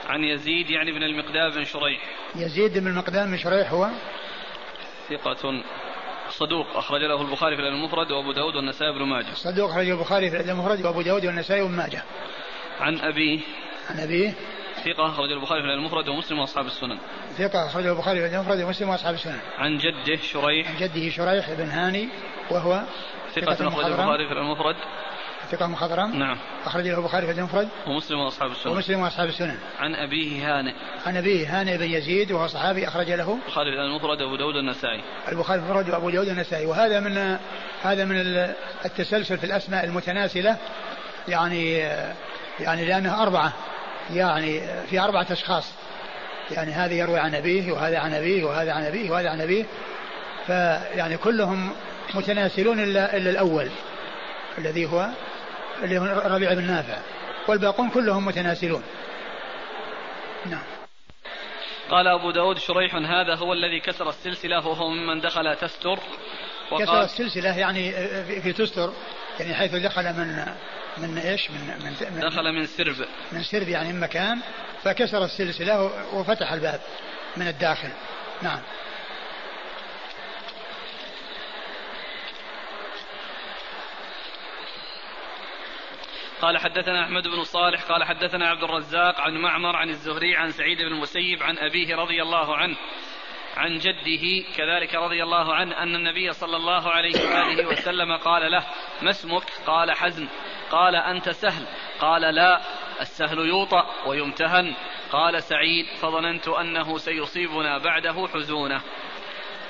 عن 0.06 0.24
يزيد 0.24 0.70
يعني 0.70 0.92
بن 0.92 1.02
المقدام 1.02 1.50
بن 1.50 1.64
شريح. 1.64 2.00
يزيد 2.36 2.78
بن 2.78 2.86
المقدام 2.86 3.30
بن 3.30 3.36
شريح 3.36 3.72
هو؟ 3.72 3.88
ثقة 5.08 5.62
صدوق 6.30 6.76
أخرج 6.76 7.00
له 7.00 7.22
البخاري 7.22 7.56
في 7.56 7.62
المفرد 7.62 8.12
وأبو 8.12 8.32
داود 8.32 8.56
والنسائي 8.56 8.92
بن 8.92 9.02
ماجه. 9.02 9.34
صدوق 9.34 9.70
أخرج 9.70 9.88
البخاري 9.88 10.30
في 10.30 10.40
المفرد 10.40 10.84
وأبو 10.84 11.02
داود 11.02 11.26
والنسائي 11.26 11.62
بن 11.62 11.70
ماجه. 11.70 12.02
عن 12.80 12.98
أبيه 12.98 13.40
عن 13.90 14.00
أبيه 14.00 14.34
ثقة 14.84 15.06
أخرج 15.06 15.32
البخاري 15.32 15.62
في 15.62 15.68
المفرد 15.68 16.08
ومسلم 16.08 16.38
وأصحاب 16.38 16.66
السنن. 16.66 16.98
ثقة 17.38 17.66
أخرج 17.66 17.86
البخاري 17.86 18.28
في 18.28 18.36
المفرد 18.36 18.60
ومسلم 18.60 18.88
وأصحاب 18.88 19.14
السنن. 19.14 19.40
عن 19.58 19.78
جده 19.78 20.22
شريح. 20.22 20.68
عن 20.68 20.76
جده 20.76 21.10
شريح 21.10 21.52
بن 21.52 21.68
هاني 21.68 22.08
وهو 22.50 22.82
ثقة 23.34 23.68
أخرج 23.68 23.84
البخاري 23.84 24.28
في 24.28 24.32
المفرد 24.32 24.76
ثقة 25.50 25.66
مخضرم. 25.66 26.18
نعم. 26.18 26.38
أخرج 26.66 26.88
له 26.88 26.98
البخاري 26.98 27.26
في 27.26 27.32
المفرد. 27.32 27.68
ومسلم 27.86 28.18
وأصحاب 28.18 28.50
السنن 28.50 28.72
ومسلم 28.72 29.00
وأصحاب 29.00 29.28
السنن 29.28 29.58
عن 29.78 29.94
أبيه 29.94 30.58
هانئ. 30.58 30.72
عن 31.06 31.16
أبيه 31.16 31.60
هانئ 31.60 31.78
بن 31.78 31.90
يزيد 31.90 32.32
وهو 32.32 32.46
صحابي 32.46 32.88
أخرج 32.88 33.10
له. 33.10 33.38
البخاري 33.46 33.70
في 33.70 33.80
المفرد 33.80 34.22
أبو 34.22 34.36
داود 34.36 34.56
النسائي. 34.56 35.02
البخاري 35.28 35.60
في 35.60 35.66
المفرد 35.66 35.90
وأبو 35.90 36.10
داود 36.10 36.28
النسائي. 36.28 36.66
وهذا 36.66 37.00
من 37.00 37.38
هذا 37.82 38.04
من 38.04 38.16
التسلسل 38.84 39.38
في 39.38 39.44
الأسماء 39.44 39.84
المتناسلة. 39.84 40.56
يعني 41.28 41.78
يعني 42.60 42.84
لأنها 42.84 43.22
أربعة. 43.22 43.52
يعني 44.14 44.60
في 44.86 45.00
أربعة 45.00 45.26
أشخاص. 45.30 45.72
يعني 46.50 46.72
هذا 46.72 46.92
يروي 46.92 47.18
عن 47.18 47.34
أبيه 47.34 47.72
وهذا 47.72 47.98
عن 47.98 48.14
أبيه 48.14 48.44
وهذا 48.44 48.72
عن 48.72 48.84
أبيه 48.84 49.10
وهذا 49.10 49.30
عن 49.30 49.40
أبيه. 49.40 49.64
فيعني 50.46 51.16
كلهم 51.16 51.70
متناسلون 52.14 52.80
إلا, 52.80 53.16
إلا 53.16 53.30
الأول 53.30 53.70
الذي 54.58 54.86
هو 54.86 55.08
اللي 55.82 55.98
هو 55.98 56.04
ربيع 56.24 56.54
بن 56.54 56.66
نافع 56.66 56.98
والباقون 57.48 57.90
كلهم 57.90 58.26
متناسلون. 58.26 58.82
نعم. 60.46 60.62
قال 61.90 62.06
أبو 62.06 62.30
داود 62.30 62.58
شريح 62.58 62.94
هذا 62.94 63.34
هو 63.34 63.52
الذي 63.52 63.80
كسر 63.80 64.08
السلسلة 64.08 64.66
وهو 64.66 64.88
ممن 64.90 65.20
دخل 65.20 65.56
تستر. 65.56 65.98
كسر 66.78 67.02
السلسلة 67.02 67.58
يعني 67.58 67.92
في 68.40 68.52
تستر 68.52 68.92
يعني 69.40 69.54
حيث 69.54 69.74
دخل 69.74 70.02
من 70.02 70.46
من 70.98 71.18
إيش؟ 71.18 71.50
من 71.50 71.60
من, 71.84 72.14
من 72.14 72.20
دخل 72.20 72.52
من 72.52 72.66
سرب. 72.66 73.06
من 73.32 73.42
سرب 73.42 73.68
يعني 73.68 73.92
من 73.92 74.00
مكان 74.00 74.40
فكسر 74.82 75.24
السلسلة 75.24 75.82
وفتح 76.14 76.52
الباب 76.52 76.80
من 77.36 77.48
الداخل. 77.48 77.88
نعم. 78.42 78.60
قال 86.40 86.58
حدثنا 86.58 87.04
أحمد 87.04 87.22
بن 87.22 87.44
صالح 87.44 87.82
قال 87.82 88.04
حدثنا 88.04 88.48
عبد 88.48 88.62
الرزاق 88.62 89.20
عن 89.20 89.36
معمر 89.36 89.76
عن 89.76 89.88
الزهري 89.88 90.36
عن 90.36 90.50
سعيد 90.50 90.78
بن 90.78 90.86
المسيب 90.86 91.42
عن 91.42 91.58
أبيه 91.58 91.96
رضي 91.96 92.22
الله 92.22 92.56
عنه 92.56 92.76
عن 93.56 93.78
جده 93.78 94.48
كذلك 94.56 94.94
رضي 94.94 95.22
الله 95.22 95.54
عنه 95.54 95.82
أن 95.82 95.94
النبي 95.94 96.32
صلى 96.32 96.56
الله 96.56 96.90
عليه 96.90 97.12
وآله 97.12 97.66
وسلم 97.66 98.16
قال 98.16 98.50
له 98.50 98.64
ما 99.02 99.10
اسمك؟ 99.10 99.44
قال 99.66 99.92
حزن. 99.92 100.28
قال 100.70 100.96
أنت 100.96 101.30
سهل. 101.30 101.66
قال 102.00 102.22
لا 102.22 102.60
السهل 103.00 103.38
يوطأ 103.38 103.86
ويمتهن. 104.06 104.74
قال 105.12 105.42
سعيد 105.42 105.86
فظننت 106.00 106.48
أنه 106.48 106.98
سيصيبنا 106.98 107.78
بعده 107.78 108.28
حزونه. 108.34 108.80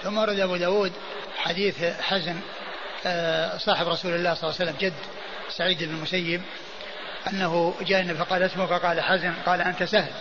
ثم 0.02 0.18
ورد 0.18 0.38
أبو 0.38 0.56
داود 0.56 0.92
حديث 1.36 1.84
حزن 1.84 2.40
آه، 3.06 3.56
صاحب 3.56 3.88
رسول 3.88 4.12
الله 4.12 4.34
صلى 4.34 4.50
الله 4.50 4.60
عليه 4.60 4.70
وسلم 4.70 4.76
جد. 4.88 5.19
سعيد 5.50 5.84
بن 5.84 5.94
المسيب 5.94 6.42
أنه 7.32 7.74
جاء 7.80 8.00
النبي 8.00 8.18
فقال 8.18 8.42
اسمه 8.42 8.66
فقال 8.66 9.00
حزن 9.00 9.34
قال 9.46 9.60
أنت 9.60 9.82
سهل. 9.82 10.12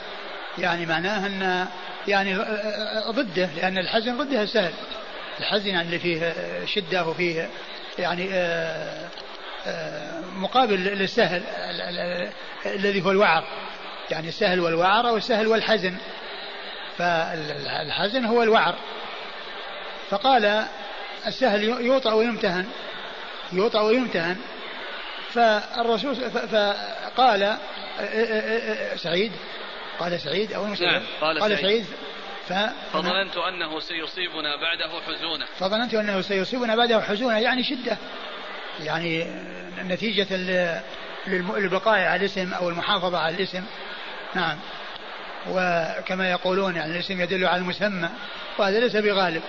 يعني 0.57 0.85
معناه 0.85 1.27
أن 1.27 1.67
يعني 2.07 2.35
ضده 3.09 3.49
لأن 3.55 3.77
الحزن 3.77 4.17
ضده 4.17 4.41
السهل 4.41 4.73
الحزن 5.39 5.67
يعني 5.67 5.85
اللي 5.85 5.99
فيه 5.99 6.33
شدة 6.65 7.05
وفيه 7.05 7.49
يعني 7.99 8.29
آه، 8.33 9.07
آه، 9.67 10.21
مقابل 10.35 10.75
للسهل 10.75 11.43
الذي 12.65 13.05
هو 13.05 13.11
الوعر. 13.11 13.43
يعني 14.11 14.29
السهل 14.29 14.59
والوعر 14.59 15.09
أو 15.09 15.17
السهل 15.17 15.47
والحزن. 15.47 15.97
فالحزن 16.97 18.25
هو 18.25 18.43
الوعر. 18.43 18.75
فقال 20.09 20.65
السهل 21.27 21.63
يوطأ 21.63 22.13
ويمتهن. 22.13 22.65
يوطأ 23.51 23.81
ويمتهن. 23.81 24.37
فالرسول 25.33 26.15
فقال 26.15 27.57
سعيد؟ 28.95 29.31
قال 29.99 30.19
سعيد 30.19 30.53
أو 30.53 30.67
نعم 30.67 31.01
قال, 31.21 31.39
قال 31.39 31.57
سعيد. 31.57 31.85
ف... 32.47 32.53
فظننت 32.93 33.37
أنه 33.37 33.79
سيصيبنا 33.79 34.55
بعده 34.55 35.01
حزونا 35.07 35.45
فظننت 35.59 35.93
أنه 35.93 36.21
سيصيبنا 36.21 36.75
بعده 36.75 37.01
حزونا 37.01 37.39
يعني 37.39 37.63
شدة. 37.63 37.97
يعني 38.79 39.27
نتيجة 39.79 40.35
للبقاء 41.27 41.99
على 41.99 42.15
الاسم 42.15 42.53
أو 42.53 42.69
المحافظة 42.69 43.17
على 43.17 43.35
الاسم. 43.35 43.63
نعم. 44.35 44.57
وكما 45.49 46.31
يقولون 46.31 46.75
يعني 46.75 46.91
الاسم 46.91 47.21
يدل 47.21 47.45
على 47.45 47.61
المسمى 47.61 48.09
وهذا 48.57 48.79
ليس 48.79 48.95
بغالب. 48.95 49.41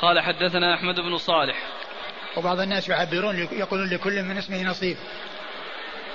قال 0.00 0.20
حدثنا 0.20 0.74
أحمد 0.74 1.00
بن 1.00 1.18
صالح 1.18 1.56
وبعض 2.36 2.60
الناس 2.60 2.88
يعبرون 2.88 3.48
يقولون 3.52 3.90
لكل 3.90 4.22
من 4.22 4.38
اسمه 4.38 4.62
نصيب 4.62 4.96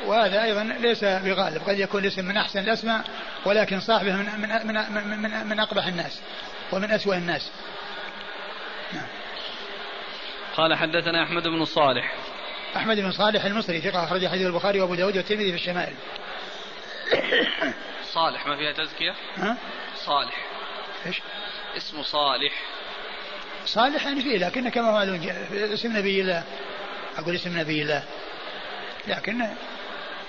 وهذا 0.06 0.44
أيضا 0.44 0.64
ليس 0.64 1.04
بغالب 1.04 1.62
قد 1.68 1.80
يكون 1.80 2.04
الاسم 2.04 2.26
من 2.26 2.38
أحسن 2.38 2.60
الأسماء 2.60 3.04
ولكن 3.46 3.80
صاحبه 3.80 4.16
من 4.16 4.26
من 4.26 4.68
من 4.68 4.94
من, 4.94 5.18
من, 5.18 5.48
من 5.48 5.60
أقبح 5.60 5.88
الناس 5.88 6.22
ومن 6.72 6.92
اسوء 6.92 7.16
الناس 7.16 7.52
نعم. 8.94 9.08
قال 10.56 10.76
حدثنا 10.76 11.24
أحمد 11.24 11.44
بن 11.44 11.66
صالح 11.66 12.14
أحمد 12.76 13.00
بن 13.00 13.12
صالح 13.12 13.46
المصري 13.46 13.82
ثقة 13.82 14.04
أخرج 14.04 14.28
حديث 14.28 14.48
البخاري 14.48 14.80
وأبو 14.80 14.96
داود 14.96 15.18
والترمذي 15.18 15.50
في 15.50 15.56
الشمائل 15.56 15.94
صالح 18.16 18.48
ما 18.48 18.56
فيها 18.56 18.72
تزكية؟ 18.72 19.16
ها؟ 19.36 19.58
صالح 19.96 20.46
إيش؟ 21.06 21.22
اسمه 21.78 22.04
صالح 22.04 22.54
صالح 23.66 24.06
يعني 24.06 24.22
فيه 24.22 24.38
لكن 24.38 24.70
كما 24.70 24.90
هو 24.90 24.92
معلوم 24.92 25.30
اسم 25.52 25.98
نبي 25.98 26.22
الله 26.22 26.44
أقول 27.18 27.36
اسم 27.36 27.60
نبي 27.60 27.82
الله 27.82 28.04
لكن 29.08 29.48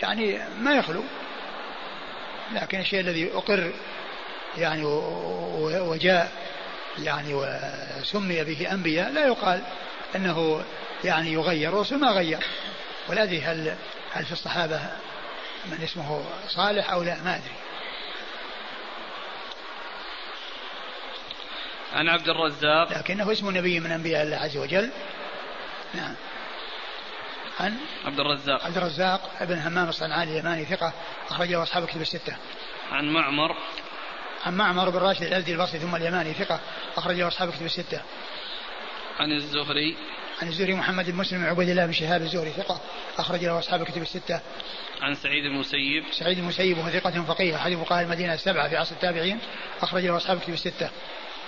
يعني 0.03 0.41
ما 0.59 0.77
يخلو 0.77 1.03
لكن 2.53 2.81
الشيء 2.81 3.01
الذي 3.01 3.33
أقر 3.35 3.73
يعني 4.59 4.85
وجاء 5.63 6.33
يعني 6.99 7.35
وسمي 7.35 8.45
به 8.45 8.73
أنبياء 8.73 9.13
لا 9.13 9.27
يقال 9.27 9.63
أنه 10.17 10.65
يعني 11.05 11.33
يغير 11.33 11.69
الرسول 11.69 11.99
ما 11.99 12.11
غير. 12.11 12.39
ولا 13.09 13.23
أدري 13.23 13.41
هل 13.41 13.77
هل 14.13 14.25
في 14.25 14.33
الصحابة 14.33 14.81
من 15.67 15.83
اسمه 15.83 16.25
صالح 16.49 16.91
أو 16.91 17.03
لا؟ 17.03 17.23
ما 17.25 17.37
أدري. 17.37 17.66
عن 21.97 22.09
عبد 22.09 22.29
الرزاق 22.29 22.99
لكنه 22.99 23.33
اسم 23.33 23.57
نبي 23.57 23.81
من 23.81 23.93
أنبياء 23.93 24.23
الله 24.23 24.37
عز 24.37 24.57
وجل 24.57 24.91
نعم 25.95 26.15
عن 27.61 27.77
عبد 28.05 28.21
الرزاق 28.21 28.65
عبد 28.65 28.77
الرزاق 28.77 29.31
ابن 29.41 29.59
همام 29.59 29.89
الصنعاني 29.89 30.33
اليماني 30.33 30.65
ثقة 30.65 30.93
أخرجه 31.31 31.63
أصحاب 31.63 31.87
كتب 31.87 32.01
الستة. 32.01 32.37
عن 32.93 33.09
معمر 33.09 33.57
عن 34.47 34.57
معمر 34.57 34.91
بن 34.91 34.99
راشد 34.99 35.23
الأزدي 35.23 35.53
البصري 35.53 35.79
ثم 35.79 35.97
اليماني 35.97 36.33
ثقة 36.33 36.61
أخرجه 36.97 37.29
أصحاب 37.29 37.51
كتب 37.51 37.65
الستة. 37.67 38.01
عن 39.19 39.33
الزهري 39.33 39.97
عن 40.43 40.49
الزهري 40.49 40.75
محمد 40.75 41.11
بن 41.11 41.17
مسلم 41.17 41.45
عبيد 41.45 41.69
الله 41.69 41.87
بن 41.87 41.93
شهاب 41.93 42.23
الزهري 42.23 42.51
ثقة 42.51 42.81
أخرج 43.19 43.45
له 43.45 43.59
أصحاب 43.59 43.83
الكتب 43.83 44.03
الستة. 44.03 44.41
عن 45.03 45.15
سعيد 45.15 45.45
المسيب 45.45 46.05
سعيد 46.13 46.39
المسيب 46.39 46.79
وهو 46.79 46.91
ثقة 46.91 47.23
فقيه 47.23 47.57
أحد 47.57 47.75
فقهاء 47.75 48.03
المدينة 48.05 48.35
السبعة 48.35 48.69
في 48.69 48.77
عصر 48.77 48.95
التابعين 48.95 49.39
أخرج 49.83 50.05
له 50.05 50.17
أصحاب 50.17 50.37
الكتب 50.37 50.53
الستة. 50.53 50.91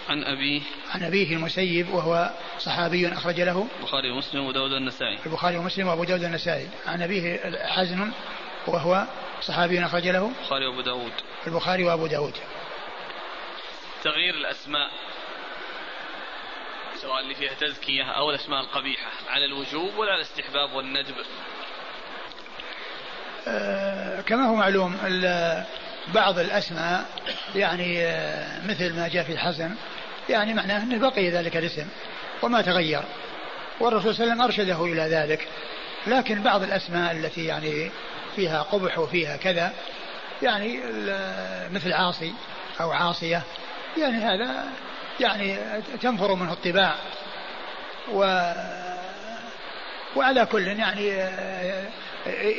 عن 0.08 0.24
أبيه. 0.24 0.60
عن 0.90 1.02
أبيه 1.02 1.32
المسيب 1.36 1.88
وهو 1.94 2.30
صحابي 2.58 3.12
أخرج 3.12 3.40
له. 3.40 3.66
البخاري 3.80 4.10
ومسلم 4.10 4.40
وأبو 4.40 4.52
داود 4.52 4.72
النسائي 4.72 5.18
البخاري 5.26 5.56
ومسلم 5.56 5.88
وأبو 5.88 6.04
داود 6.04 6.24
النسائي 6.24 6.68
عن 6.86 7.02
أبيه 7.02 7.40
حزن 7.66 8.12
وهو 8.66 9.06
صحابي 9.42 9.84
أخرج 9.84 10.08
له. 10.08 10.32
البخاري 10.40 10.66
وأبو 10.66 10.80
داود. 10.80 11.12
البخاري 11.46 11.84
وأبو 11.84 12.06
داود. 12.06 12.34
تغيير 14.04 14.34
الأسماء. 14.34 14.90
سواء 16.96 17.20
اللي 17.20 17.34
فيها 17.34 17.54
تزكية 17.54 18.04
أو 18.04 18.30
الأسماء 18.30 18.60
القبيحة. 18.60 19.10
على 19.28 19.44
الوجوب 19.44 19.96
ولا 19.96 20.12
على 20.12 20.20
الاستحباب 20.22 20.72
والندب؟ 20.72 21.14
آه 23.48 24.20
كما 24.20 24.46
هو 24.48 24.54
معلوم 24.54 24.96
بعض 26.14 26.38
الأسماء 26.38 27.06
يعني 27.54 28.02
آه 28.02 28.66
مثل 28.66 28.96
ما 28.96 29.08
جاء 29.08 29.24
في 29.24 29.32
الحسن 29.32 29.74
يعني 30.28 30.54
معناه 30.54 30.82
أنه 30.82 31.10
بقي 31.10 31.30
ذلك 31.30 31.56
الاسم 31.56 31.86
وما 32.42 32.62
تغير. 32.62 33.02
والرسول 33.80 34.14
صلى 34.14 34.24
الله 34.24 34.44
عليه 34.44 34.54
وسلم 34.54 34.70
أرشده 34.70 34.84
إلى 34.84 35.16
ذلك. 35.16 35.48
لكن 36.06 36.42
بعض 36.42 36.62
الأسماء 36.62 37.12
التي 37.12 37.44
يعني 37.44 37.90
فيها 38.36 38.62
قبح 38.62 38.98
وفيها 38.98 39.36
كذا 39.36 39.72
يعني 40.42 40.80
مثل 41.72 41.92
عاصي 41.92 42.34
أو 42.80 42.90
عاصية 42.90 43.42
يعني 43.98 44.16
هذا 44.16 44.64
يعني 45.20 45.56
تنفر 46.02 46.34
منه 46.34 46.52
الطباع. 46.52 46.94
و 48.12 48.52
وعلى 50.16 50.46
كل 50.46 50.66
يعني 50.66 51.22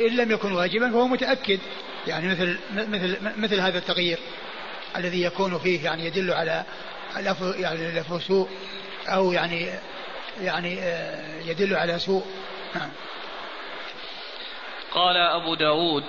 إن 0.08 0.16
لم 0.16 0.30
يكن 0.30 0.52
واجبا 0.52 0.90
فهو 0.90 1.06
متأكد. 1.06 1.58
يعني 2.06 2.28
مثل 2.28 2.58
مثل 2.74 3.16
مثل 3.36 3.60
هذا 3.60 3.78
التغيير 3.78 4.18
الذي 4.96 5.22
يكون 5.22 5.58
فيه 5.58 5.84
يعني 5.84 6.06
يدل 6.06 6.32
على 6.32 6.64
يعني 7.56 7.92
له 7.92 8.18
سوء 8.18 8.48
أو 9.08 9.32
يعني 9.32 9.68
يعني 10.40 10.78
آه، 10.80 11.40
يدل 11.42 11.74
على 11.74 11.98
سوء. 11.98 12.24
نعم. 12.74 12.90
قال 14.92 15.16
أبو 15.16 15.54
داود 15.54 16.04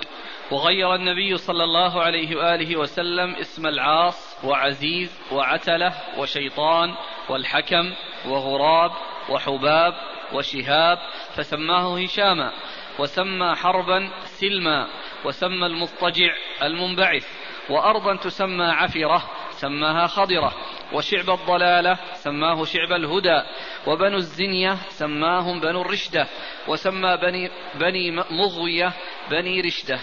وغير 0.50 0.94
النبي 0.94 1.36
صلى 1.36 1.64
الله 1.64 2.02
عليه 2.02 2.36
وآله 2.36 2.76
وسلم 2.76 3.34
اسم 3.34 3.66
العاص 3.66 4.44
وعزيز 4.44 5.20
وعتلة 5.32 5.92
وشيطان 6.18 6.94
والحكم 7.28 7.94
وغراب 8.26 8.90
وحباب 9.28 9.94
وشهاب 10.32 10.98
فسماه 11.34 11.98
هشاما 11.98 12.52
وسمى 12.98 13.54
حربا 13.54 14.10
سلما 14.24 14.88
وسمى 15.24 15.66
المضطجع 15.66 16.34
المنبعث 16.62 17.26
وأرضا 17.70 18.16
تسمى 18.16 18.64
عفرة 18.64 19.30
سماها 19.50 20.06
خضرة. 20.06 20.52
وشعب 20.94 21.30
الضلالة 21.30 21.98
سماه 22.14 22.64
شعب 22.64 22.92
الهدى. 22.92 23.42
وبنو 23.86 24.16
الزنية 24.16 24.78
سماهم 24.90 25.60
بنو 25.60 25.82
الرشدة. 25.82 26.26
وسمى 26.68 27.16
بني, 27.16 27.50
بني 27.74 28.10
مغوية 28.10 28.92
بني 29.30 29.60
رشدة. 29.60 30.00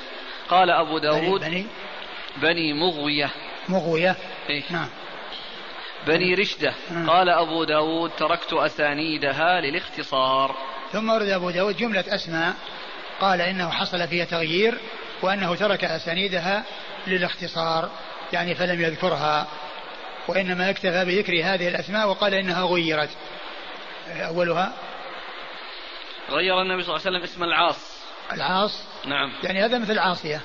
قال 0.49 0.69
أبو 0.69 0.97
داود 0.97 1.41
بني, 1.41 1.65
بني 2.41 2.73
مغوية. 2.73 3.29
مغوية؟ 3.69 4.15
إيه؟ 4.49 4.63
نعم. 4.69 4.89
بني 6.07 6.33
رشدة. 6.33 6.73
نعم. 6.91 7.09
قال 7.09 7.29
أبو 7.29 7.63
داود 7.63 8.11
تركت 8.17 8.53
أسانيدها 8.53 9.61
للاختصار. 9.61 10.55
ثم 10.91 11.09
ورد 11.09 11.27
أبو 11.29 11.49
داود 11.49 11.77
جملة 11.77 12.03
أسماء. 12.07 12.55
قال 13.21 13.41
إنه 13.41 13.69
حصل 13.69 14.07
فيها 14.07 14.25
تغيير 14.25 14.77
وأنه 15.21 15.55
ترك 15.55 15.83
أسانيدها 15.83 16.63
للاختصار 17.07 17.89
يعني 18.33 18.55
فلم 18.55 18.81
يذكرها. 18.81 19.47
وإنما 20.29 20.69
اكتفى 20.69 21.05
بذكر 21.05 21.33
هذه 21.43 21.67
الأسماء 21.67 22.09
وقال 22.09 22.33
إنها 22.33 22.63
غيرت. 22.63 23.09
أولها؟ 24.07 24.73
غير 26.29 26.61
النبي 26.61 26.83
صلى 26.83 26.95
الله 26.95 27.05
عليه 27.05 27.17
وسلم 27.17 27.23
اسم 27.23 27.43
العاص. 27.43 27.99
العاص؟ 28.33 28.83
نعم. 29.05 29.31
يعني 29.43 29.65
هذا 29.65 29.77
مثل 29.77 29.99
عاصية. 29.99 30.41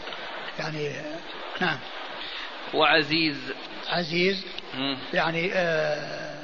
يعني 0.58 0.92
نعم. 1.60 1.78
وعزيز. 2.74 3.36
عزيز. 3.88 4.44
يعني 5.14 5.50
آه 5.54 6.34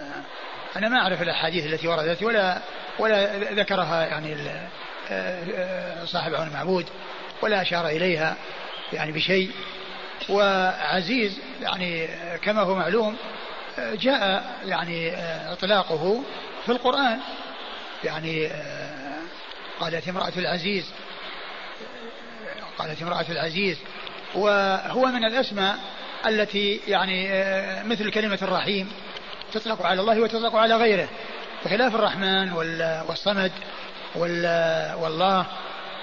أنا 0.76 0.88
ما 0.88 0.96
أعرف 0.96 1.22
الأحاديث 1.22 1.66
التي 1.66 1.88
وردت 1.88 2.22
ولا 2.22 2.58
ولا 2.98 3.38
ذكرها 3.38 4.06
يعني 4.06 4.34
آه، 4.34 4.68
آه، 5.10 6.04
صاحب 6.04 6.34
عون 6.34 6.46
المعبود 6.46 6.86
ولا 7.42 7.62
أشار 7.62 7.86
إليها 7.88 8.36
يعني 8.92 9.12
بشيء. 9.12 9.50
وعزيز 10.28 11.38
يعني 11.62 12.08
كما 12.42 12.62
هو 12.62 12.74
معلوم 12.74 13.16
جاء 13.78 14.44
يعني 14.64 15.16
اطلاقه 15.52 16.22
في 16.66 16.72
القرآن. 16.72 17.18
يعني 18.04 18.50
قالت 19.80 20.08
امرأة 20.08 20.32
العزيز 20.36 20.92
قالت 22.78 23.02
امرأة 23.02 23.26
العزيز. 23.28 23.78
وهو 24.34 25.06
من 25.06 25.24
الأسماء 25.24 25.78
التي 26.26 26.80
يعني 26.88 27.28
مثل 27.84 28.10
كلمة 28.10 28.38
الرحيم 28.42 28.92
تطلق 29.52 29.86
على 29.86 30.00
الله 30.00 30.20
وتطلق 30.20 30.56
على 30.56 30.76
غيره. 30.76 31.08
بخلاف 31.64 31.94
الرحمن 31.94 32.52
والصمد 33.08 33.52
والله 34.96 35.46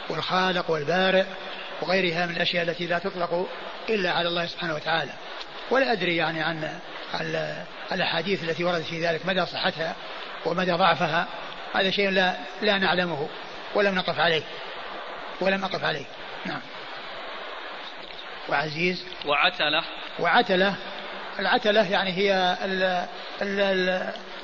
والخالق 0.09 0.71
والبارئ 0.71 1.23
وغيرها 1.81 2.25
من 2.25 2.35
الأشياء 2.35 2.63
التي 2.63 2.87
لا 2.87 2.99
تطلق 2.99 3.47
إلا 3.89 4.11
على 4.11 4.27
الله 4.27 4.45
سبحانه 4.45 4.75
وتعالى. 4.75 5.11
ولا 5.71 5.91
أدري 5.91 6.15
يعني 6.15 6.41
عن 6.41 6.79
الأحاديث 7.91 8.43
التي 8.43 8.63
وردت 8.63 8.85
في 8.85 9.07
ذلك 9.07 9.25
مدى 9.25 9.45
صحتها 9.45 9.95
ومدى 10.45 10.71
ضعفها. 10.71 11.27
هذا 11.73 11.91
شيء 11.91 12.09
لا 12.09 12.35
لا 12.61 12.77
نعلمه 12.77 13.27
ولم 13.75 13.95
نقف 13.95 14.19
عليه. 14.19 14.43
ولم 15.41 15.65
أقف 15.65 15.83
عليه. 15.83 16.05
نعم. 16.45 16.61
وعزيز. 18.49 19.05
وعتلة. 19.25 19.83
وعتلة. 20.19 20.75
العتلة 21.39 21.91
يعني 21.91 22.13
هي 22.13 22.57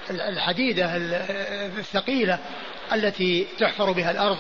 الحديدة 0.10 0.92
الثقيلة 1.78 2.40
التي 2.94 3.48
تحفر 3.60 3.92
بها 3.92 4.12
الأرض. 4.12 4.38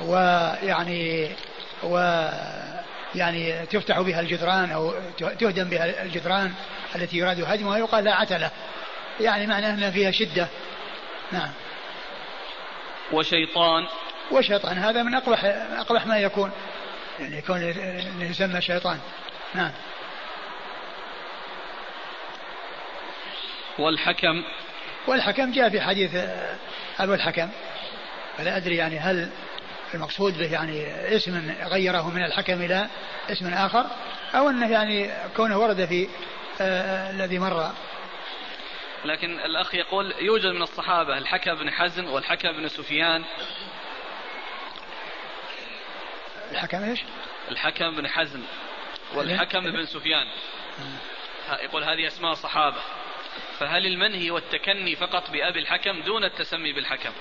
ويعني 0.00 1.30
و 1.82 1.98
يعني 3.16 3.66
تفتح 3.66 4.00
بها 4.00 4.20
الجدران 4.20 4.70
أو 4.70 4.94
تهدم 5.18 5.64
بها 5.64 6.02
الجدران 6.02 6.54
التي 6.96 7.16
يراد 7.16 7.40
هدمها 7.40 7.78
يقال 7.78 8.04
لا 8.04 8.14
عتلة. 8.14 8.50
يعني 9.20 9.46
معناه 9.46 9.70
أن 9.70 9.90
فيها 9.90 10.10
شدة. 10.10 10.48
نعم. 11.32 11.50
وشيطان. 13.12 13.86
وشيطان 14.30 14.78
هذا 14.78 15.02
من 15.02 15.14
اقبح 15.14 15.44
أقبح 15.78 16.06
ما 16.06 16.18
يكون. 16.18 16.50
يعني 17.20 17.38
يكون 17.38 17.62
يسمى 18.20 18.60
شيطان. 18.60 18.98
نعم. 19.54 19.72
والحكم. 23.78 24.42
والحكم 25.06 25.52
جاء 25.52 25.70
في 25.70 25.80
حديث 25.80 26.16
ابو 26.98 27.14
الحكم 27.14 27.48
فلا 28.38 28.56
أدري 28.56 28.76
يعني 28.76 28.98
هل 28.98 29.30
المقصود 29.94 30.38
به 30.38 30.52
يعني 30.52 30.86
اسم 31.16 31.54
غيره 31.62 32.10
من 32.10 32.24
الحكم 32.24 32.62
إلى 32.62 32.88
اسم 33.28 33.54
آخر 33.54 33.86
أو 34.34 34.50
أنه 34.50 34.70
يعني 34.70 35.10
كونه 35.36 35.58
ورد 35.58 35.84
في 35.84 36.08
آه 36.60 37.10
الذي 37.10 37.38
مر. 37.38 37.72
لكن 39.04 39.40
الأخ 39.40 39.74
يقول 39.74 40.14
يوجد 40.20 40.46
من 40.46 40.62
الصحابة 40.62 41.18
الحكم 41.18 41.54
بن 41.54 41.70
حزم 41.70 42.04
والحكم 42.04 42.52
بن 42.52 42.68
سفيان. 42.68 43.24
الحكم 46.50 46.82
إيش؟ 46.82 47.00
الحكم 47.50 47.96
بن 47.96 48.08
حزم 48.08 48.42
والحكم 49.14 49.60
بن 49.60 49.86
سفيان. 49.86 50.26
يقول 51.62 51.84
هذه 51.84 52.06
أسماء 52.06 52.34
صحابة 52.34 52.80
فهل 53.58 53.86
المنهي 53.86 54.30
والتكني 54.30 54.96
فقط 54.96 55.30
بأبي 55.30 55.58
الحكم 55.58 56.02
دون 56.02 56.24
التسمي 56.24 56.72
بالحكم؟ 56.72 57.12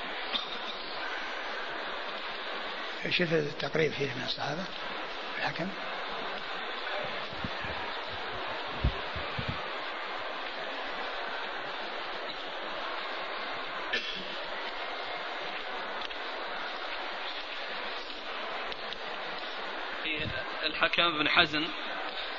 شوف 3.10 3.34
التقريب 3.34 3.92
فيه 3.92 4.06
من 4.06 4.24
الصحابة. 4.26 4.64
الحكم. 5.38 5.68
الحكم 20.66 21.18
بن 21.18 21.30
حزن 21.30 21.68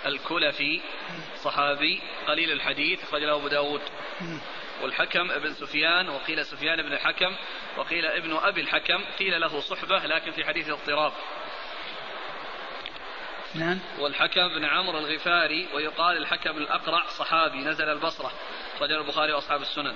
الكلفي 0.07 0.81
صحابي 1.43 2.03
قليل 2.27 2.53
الحديث 2.53 3.03
أخرج 3.03 3.23
له 3.23 3.37
أبو 3.37 3.49
داود. 3.49 3.81
والحكم 4.83 5.31
ابن 5.31 5.55
سفيان 5.55 6.09
وقيل 6.09 6.47
سفيان 6.47 6.83
بن 6.83 6.93
الحكم 6.93 7.37
وقيل 7.77 8.07
ابن 8.07 8.37
أبي 8.37 8.61
الحكم 8.61 9.05
قيل 9.19 9.41
له 9.41 9.61
صحبة 9.61 9.99
لكن 9.99 10.31
في 10.31 10.45
حديث 10.45 10.69
اضطراب 10.69 11.13
نعم. 13.55 13.79
والحكم 13.99 14.49
بن 14.49 14.65
عمرو 14.65 14.99
الغفاري 14.99 15.69
ويقال 15.75 16.17
الحكم 16.17 16.57
الأقرع 16.57 17.07
صحابي 17.19 17.59
نزل 17.59 17.89
البصرة. 17.89 18.33
رجل 18.81 18.99
البخاري 18.99 19.33
وأصحاب 19.33 19.63
السنن. 19.63 19.95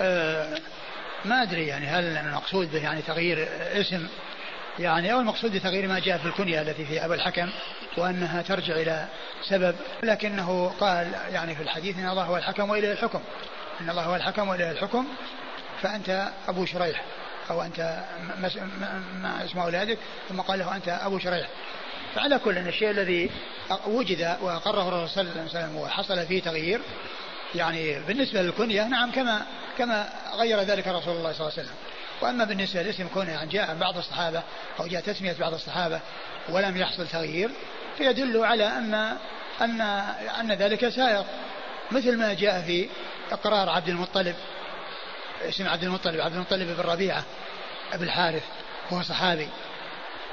أه 0.00 0.58
ما 1.24 1.42
أدري 1.42 1.66
يعني 1.66 1.86
هل 1.86 2.04
المقصود 2.04 2.72
به 2.72 2.82
يعني 2.82 3.02
تغيير 3.02 3.48
اسم 3.80 4.08
يعني 4.78 5.12
أو 5.12 5.20
المقصود 5.20 5.52
بتغيير 5.52 5.88
ما 5.88 5.98
جاء 5.98 6.18
في 6.18 6.26
الكنية 6.26 6.62
التي 6.62 6.84
في 6.84 7.04
أبا 7.04 7.14
الحكم 7.14 7.50
وأنها 7.96 8.42
ترجع 8.42 8.74
إلى 8.74 9.06
سبب 9.48 9.74
لكنه 10.02 10.74
قال 10.80 11.12
يعني 11.32 11.54
في 11.54 11.62
الحديث 11.62 11.98
إن 11.98 12.08
الله 12.08 12.22
هو 12.22 12.36
الحكم 12.36 12.70
وإليه 12.70 12.92
الحكم. 12.92 13.20
إن 13.80 13.90
الله 13.90 14.02
هو 14.02 14.16
الحكم 14.16 14.48
وإليه 14.48 14.70
الحكم 14.70 15.06
فأنت 15.82 16.28
أبو 16.48 16.66
شريح 16.66 17.02
أو 17.50 17.62
أنت 17.62 18.04
ما 19.22 19.44
اسم 19.44 19.58
أولادك 19.58 19.98
ثم 20.28 20.40
قال 20.40 20.58
له 20.58 20.76
أنت 20.76 20.88
أبو 20.88 21.18
شريح. 21.18 21.48
فعلى 22.14 22.38
كل 22.38 22.58
أن 22.58 22.68
الشيء 22.68 22.90
الذي 22.90 23.30
وجد 23.86 24.36
وأقره 24.42 24.88
الرسول 24.88 25.08
صلى 25.08 25.22
الله 25.22 25.40
عليه 25.40 25.50
وسلم 25.50 25.76
وحصل 25.76 26.26
فيه 26.26 26.42
تغيير 26.42 26.80
يعني 27.54 27.98
بالنسبة 28.00 28.42
للكنية 28.42 28.88
نعم 28.88 29.10
كما 29.10 29.46
كما 29.78 30.08
غير 30.38 30.60
ذلك 30.60 30.88
رسول 30.88 31.16
الله 31.16 31.32
صلى 31.32 31.40
الله 31.40 31.52
عليه 31.58 31.62
وسلم. 31.62 31.74
وأما 32.20 32.44
بالنسبة 32.44 32.82
للاسم 32.82 33.08
كونه 33.08 33.32
يعني 33.32 33.50
جاء 33.50 33.74
بعض 33.74 33.98
الصحابة 33.98 34.42
أو 34.80 34.86
جاء 34.86 35.00
تسمية 35.00 35.36
بعض 35.40 35.54
الصحابة 35.54 36.00
ولم 36.48 36.76
يحصل 36.76 37.08
تغيير 37.08 37.50
فيدل 37.98 38.44
على 38.44 38.66
أن 38.66 38.94
أن 39.60 39.80
أن 40.40 40.52
ذلك 40.52 40.88
سائر 40.88 41.24
مثل 41.90 42.18
ما 42.18 42.34
جاء 42.34 42.62
في 42.62 42.88
إقرار 43.32 43.68
عبد 43.68 43.88
المطلب 43.88 44.34
اسم 45.48 45.68
عبد 45.68 45.84
المطلب 45.84 46.20
عبد 46.20 46.34
المطلب 46.34 46.76
بن 46.76 46.90
ربيعة 46.90 47.24
ابي 47.92 48.04
الحارث 48.04 48.42
وهو 48.90 49.02
صحابي 49.02 49.48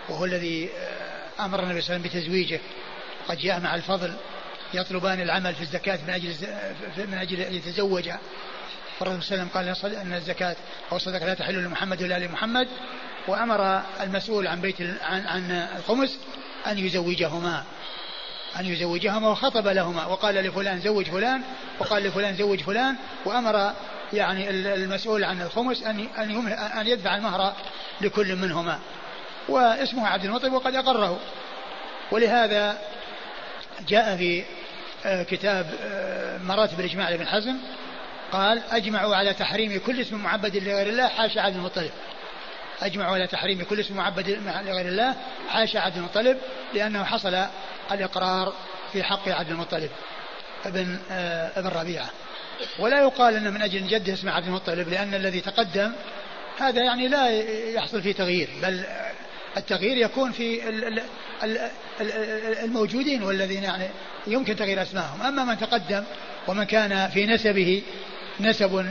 وهو 0.09 0.25
الذي 0.25 0.69
آه، 0.77 1.45
أمر 1.45 1.63
النبي 1.63 1.81
صلى 1.81 1.95
الله 1.95 2.07
عليه 2.07 2.09
وسلم 2.09 2.21
بتزويجه. 2.21 2.59
قد 3.27 3.37
جاء 3.37 3.59
مع 3.59 3.75
الفضل 3.75 4.13
يطلبان 4.73 5.21
العمل 5.21 5.55
في 5.55 5.61
الزكاة 5.61 5.99
من 6.07 6.09
أجل 6.09 6.35
من 6.97 7.17
أجل 7.17 7.39
أن 7.41 7.53
يتزوج 7.53 8.09
فالرسول 9.01 9.23
صلى 9.23 9.35
الله 9.35 9.49
عليه 9.55 9.71
وسلم 9.71 9.83
قال 9.83 9.95
أن 9.95 10.13
الزكاة 10.13 10.55
أو 10.91 10.97
الصدقة 10.97 11.25
لا 11.25 11.33
تحل 11.33 11.63
لمحمد 11.63 12.03
ولا 12.03 12.19
لمحمد 12.19 12.67
وأمر 13.27 13.81
المسؤول 14.01 14.47
عن 14.47 14.61
بيت 14.61 14.81
عن, 14.81 15.27
عن 15.27 15.51
الخمس 15.51 16.17
أن 16.67 16.77
يزوجهما 16.77 17.63
أن 18.59 18.65
يزوجهما 18.65 19.27
وخطب 19.27 19.67
لهما 19.67 20.05
وقال 20.05 20.35
لفلان 20.35 20.79
زوج 20.79 21.05
فلان 21.05 21.41
وقال 21.79 22.03
لفلان 22.03 22.35
زوج 22.35 22.59
فلان 22.59 22.95
وأمر 23.25 23.73
يعني 24.13 24.49
المسؤول 24.49 25.23
عن 25.23 25.41
الخمس 25.41 25.83
أن 25.83 26.07
أن 26.17 26.47
أن 26.51 26.87
يدفع 26.87 27.15
المهر 27.15 27.53
لكل 28.01 28.35
منهما. 28.35 28.79
واسمه 29.49 30.07
عبد 30.07 30.25
المطلب 30.25 30.53
وقد 30.53 30.75
أقره. 30.75 31.19
ولهذا 32.11 32.81
جاء 33.87 34.17
في 34.17 34.43
آه، 35.05 35.23
كتاب 35.23 35.65
آه، 35.81 36.37
مراتب 36.37 36.79
الإجماع 36.79 37.09
لابن 37.09 37.27
حزم 37.27 37.57
قال 38.31 38.61
أجمعوا 38.71 39.15
على 39.15 39.33
تحريم 39.33 39.79
كل 39.85 40.01
اسم 40.01 40.17
معبد 40.17 40.55
لغير 40.55 40.89
الله 40.89 41.07
حاشا 41.07 41.41
عبد 41.41 41.55
المطلب. 41.55 41.91
أجمعوا 42.81 43.15
على 43.15 43.27
تحريم 43.27 43.63
كل 43.63 43.79
اسم 43.79 43.95
معبد 43.95 44.29
لغير 44.65 44.87
الله 44.87 45.15
حاشا 45.49 45.79
عبد 45.79 45.97
المطلب 45.97 46.37
لأنه 46.73 47.03
حصل 47.03 47.45
الإقرار 47.91 48.53
في 48.93 49.03
حق 49.03 49.29
عبد 49.29 49.49
المطلب 49.49 49.89
ابن 50.65 50.99
آه، 51.11 51.59
ابن 51.59 51.67
ربيعة. 51.67 52.09
ولا 52.79 52.99
يقال 52.99 53.35
أن 53.35 53.53
من 53.53 53.61
أجل 53.61 53.87
جده 53.87 54.13
اسمه 54.13 54.31
عبد 54.31 54.45
المطلب 54.45 54.89
لأن 54.89 55.13
الذي 55.13 55.39
تقدم 55.39 55.91
هذا 56.59 56.83
يعني 56.83 57.07
لا 57.07 57.29
يحصل 57.71 58.01
فيه 58.01 58.11
تغيير 58.11 58.49
بل 58.61 58.83
التغيير 59.57 59.97
يكون 59.97 60.31
في 60.31 60.69
الموجودين 62.63 63.23
والذين 63.23 63.63
يعني 63.63 63.87
يمكن 64.27 64.55
تغيير 64.55 64.81
أسمائهم. 64.81 65.21
أما 65.21 65.45
من 65.45 65.57
تقدم 65.57 66.03
ومن 66.47 66.63
كان 66.63 67.09
في 67.09 67.25
نسبه 67.25 67.81
نسب 68.41 68.85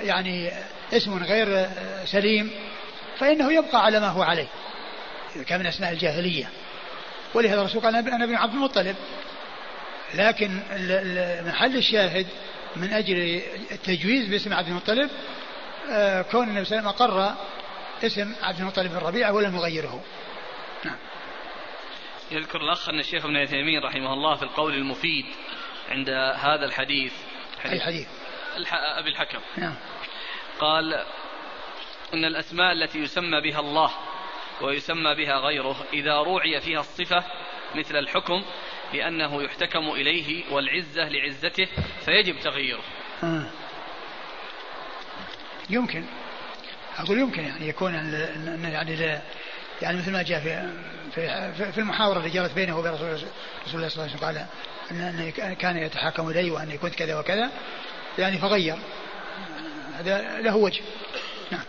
يعني 0.00 0.50
اسم 0.92 1.24
غير 1.24 1.68
سليم 2.04 2.50
فإنه 3.18 3.52
يبقى 3.52 3.84
على 3.84 4.00
ما 4.00 4.08
هو 4.08 4.22
عليه 4.22 4.48
اذا 5.36 5.44
كان 5.44 5.60
من 5.60 5.66
اسماء 5.66 5.92
الجاهلية. 5.92 6.50
ولهذا 7.34 7.60
الرسول 7.60 7.82
قال 7.82 7.96
أنا 7.96 8.24
ابن 8.24 8.34
عبد 8.34 8.54
المطلب. 8.54 8.96
لكن 10.14 10.60
محل 11.46 11.76
الشاهد 11.76 12.26
من 12.76 12.92
أجل 12.92 13.42
التجويز 13.70 14.28
باسم 14.28 14.52
عبد 14.52 14.68
المطلب 14.68 15.10
آه، 15.90 16.22
كون 16.22 16.48
النبي 16.48 16.64
صلى 16.64 16.78
الله 16.78 16.88
عليه 16.88 17.04
وسلم 17.04 17.08
أقر 17.08 17.34
اسم 18.06 18.34
عبد 18.42 18.60
المطلب 18.60 18.90
بن 18.90 18.96
ربيعة 18.96 19.32
ولم 19.32 19.56
يغيره. 19.56 20.04
نعم. 20.84 20.96
يذكر 22.30 22.60
الأخ 22.60 22.88
أن 22.88 23.00
الشيخ 23.00 23.24
ابن 23.24 23.36
عثيمين 23.36 23.82
رحمه 23.82 24.12
الله 24.12 24.36
في 24.36 24.42
القول 24.42 24.74
المفيد 24.74 25.24
عند 25.90 26.08
هذا 26.36 26.64
الحديث. 26.64 27.12
حديث 27.58 27.72
أي 27.72 27.80
حديث. 27.80 28.06
أبي 28.72 29.10
الحكم. 29.10 29.40
نعم. 29.56 29.74
قال 30.60 31.04
إن 32.14 32.24
الأسماء 32.24 32.72
التي 32.72 32.98
يسمى 32.98 33.40
بها 33.40 33.60
الله 33.60 33.90
ويسمى 34.60 35.14
بها 35.14 35.36
غيره 35.36 35.84
إذا 35.92 36.14
روعي 36.14 36.60
فيها 36.60 36.80
الصفة 36.80 37.24
مثل 37.74 37.96
الحكم 37.96 38.44
لأنه 38.92 39.42
يحتكم 39.42 39.90
إليه 39.90 40.44
والعزة 40.50 41.08
لعزته 41.08 41.68
فيجب 42.04 42.40
تغييره. 42.40 42.82
آه. 43.22 43.50
يمكن. 45.70 46.04
أقول 46.98 47.18
يمكن 47.18 47.42
يعني 47.42 47.68
يكون 47.68 47.94
يعني 48.64 48.96
لا 48.96 49.22
يعني 49.82 49.98
مثل 49.98 50.12
ما 50.12 50.22
جاء 50.22 50.40
في 50.40 50.72
في, 51.54 51.72
في 51.72 51.78
المحاورة 51.78 52.18
اللي 52.18 52.30
جرت 52.30 52.54
بينه 52.54 52.78
وبين 52.78 52.92
رسول 52.92 53.08
الله 53.08 53.18
صلى 53.66 53.74
الله 53.74 53.90
عليه 54.02 54.14
وسلم 54.14 54.18
قال 54.18 54.46
أن 55.40 55.54
كان 55.54 55.76
يتحاكم 55.76 56.30
إلي 56.30 56.50
وأني 56.50 56.78
كنت 56.78 56.94
كذا 56.94 57.18
وكذا. 57.18 57.50
يعني 58.18 58.38
فغير. 58.38 58.76
هذا 59.98 60.40
له 60.40 60.56
وجه. 60.56 60.82
نعم. 61.50 61.64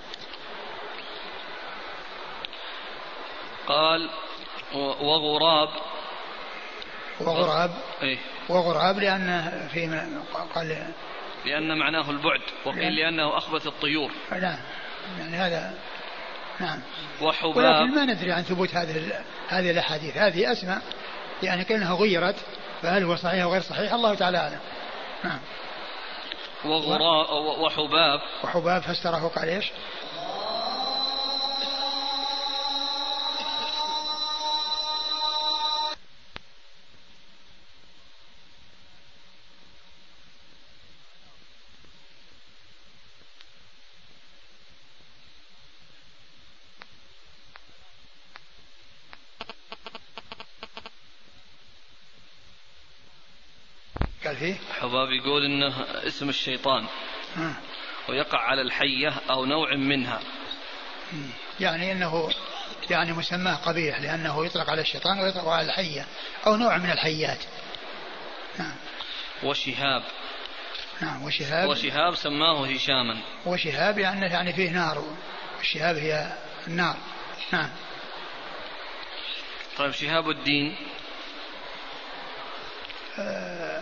قال 3.67 4.09
وغراب. 5.01 5.69
وغراب. 7.19 7.71
إيه؟ 8.01 8.17
وغراب 8.49 8.99
لأن 8.99 9.51
في 9.73 10.07
قال 10.55 10.93
لأن 11.45 11.77
معناه 11.77 12.11
البعد 12.11 12.41
وقيل 12.65 12.95
لأنه 12.95 13.37
أخبث 13.37 13.67
الطيور. 13.67 14.11
نعم. 14.31 14.57
يعني 15.19 15.37
هذا 15.37 15.73
نعم. 16.59 16.79
وحباب. 17.21 17.57
ولكن 17.57 17.95
ما 17.95 18.05
ندري 18.05 18.31
عن 18.31 18.43
ثبوت 18.43 18.75
هذه 18.75 19.23
هذه 19.49 19.71
الأحاديث. 19.71 20.17
هذه 20.17 20.51
أسماء 20.51 20.81
يعني 21.43 21.63
كأنها 21.63 21.95
غيرت 21.95 22.35
فهل 22.81 23.03
هو 23.03 23.15
صحيح 23.15 23.43
أو 23.43 23.51
غير 23.51 23.61
صحيح؟ 23.61 23.93
الله 23.93 24.15
تعالى 24.15 24.37
أعلم. 24.37 24.59
نعم. 25.23 25.39
وغراء 26.65 27.61
وحباب 27.61 28.21
وحباب 28.43 28.81
فسره 28.81 29.27
قال 29.35 29.49
إيش؟ 29.49 29.71
يقول 55.31 55.45
إنه 55.45 55.85
اسم 56.07 56.29
الشيطان. 56.29 56.87
ويقع 58.09 58.39
على 58.39 58.61
الحية 58.61 59.13
أو 59.29 59.45
نوع 59.45 59.75
منها. 59.75 60.19
يعني 61.59 61.91
إنه 61.91 62.29
يعني 62.89 63.13
مسماه 63.13 63.55
قبيح 63.55 64.01
لأنه 64.01 64.45
يطلق 64.45 64.69
على 64.69 64.81
الشيطان 64.81 65.19
ويطلق 65.19 65.47
على 65.47 65.67
الحية 65.67 66.05
أو 66.47 66.55
نوع 66.55 66.77
من 66.77 66.91
الحيات. 66.91 67.39
نعم 68.59 68.75
وشهاب. 69.43 70.03
نعم 71.01 71.23
وشهاب. 71.23 71.69
وشهاب 71.69 72.15
سماه 72.15 72.65
هشاما. 72.65 73.17
وشهاب 73.45 73.97
يعني 73.97 74.25
يعني 74.25 74.53
فيه 74.53 74.69
نار. 74.69 75.03
الشهاب 75.61 75.95
هي 75.95 76.37
النار. 76.67 76.97
نعم. 77.51 77.69
طيب 79.77 79.91
شهاب 79.91 80.29
الدين. 80.29 80.75
آه 83.19 83.80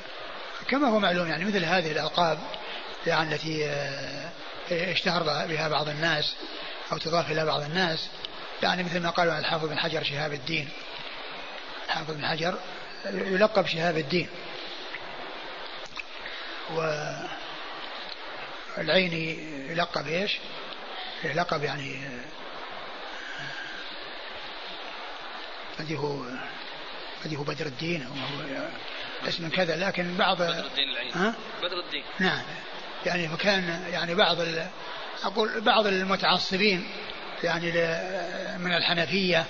كما 0.70 0.88
هو 0.88 0.99
معلوم 0.99 1.28
يعني 1.28 1.45
مثل 1.45 1.65
هذه 1.65 1.91
الألقاب 1.91 2.39
يعني 3.07 3.36
التي 3.36 3.65
آه، 3.65 4.32
اشتهر 4.72 5.24
بها 5.24 5.67
بعض 5.67 5.89
الناس 5.89 6.36
أو 6.91 6.97
تضاف 6.97 7.32
إلى 7.32 7.45
بعض 7.45 7.61
الناس 7.61 8.09
يعني 8.63 8.84
مثل 8.84 8.99
ما 8.99 9.09
قالوا 9.09 9.34
عن 9.34 9.39
الحافظ 9.39 9.65
بن 9.65 9.80
حجر 9.80 10.03
شهاب 10.03 10.34
الدين 10.34 10.70
الحافظ 11.86 12.13
بن 12.13 12.26
حجر 12.26 12.59
يلقب 13.05 13.65
شهاب 13.65 13.97
الدين 13.97 14.30
والعيني 18.78 19.38
يلقب 19.72 20.07
إيش؟ 20.07 20.38
يلقب 21.24 21.63
يعني 21.63 21.99
قد 25.80 25.91
هو 25.91 26.24
قد 27.24 27.36
هو 27.36 27.43
بدر 27.43 27.65
الدين 27.65 28.03
أو 28.03 28.11
هو 28.11 28.67
اسم 29.28 29.49
كذا 29.49 29.76
لكن 29.76 30.17
بعض 30.17 30.38
بدر 30.38 30.49
الدين 30.49 30.89
العين 30.89 31.13
ها؟ 31.13 31.36
بدر 31.59 31.80
الدين. 31.86 32.03
نعم. 32.20 32.41
يعني 33.05 33.28
فكان 33.28 33.84
يعني 33.91 34.15
بعض 34.15 34.38
أقول 35.24 35.61
بعض 35.61 35.88
المتعصبين 35.88 36.88
يعني 37.43 37.72
من 38.57 38.74
الحنفية 38.74 39.45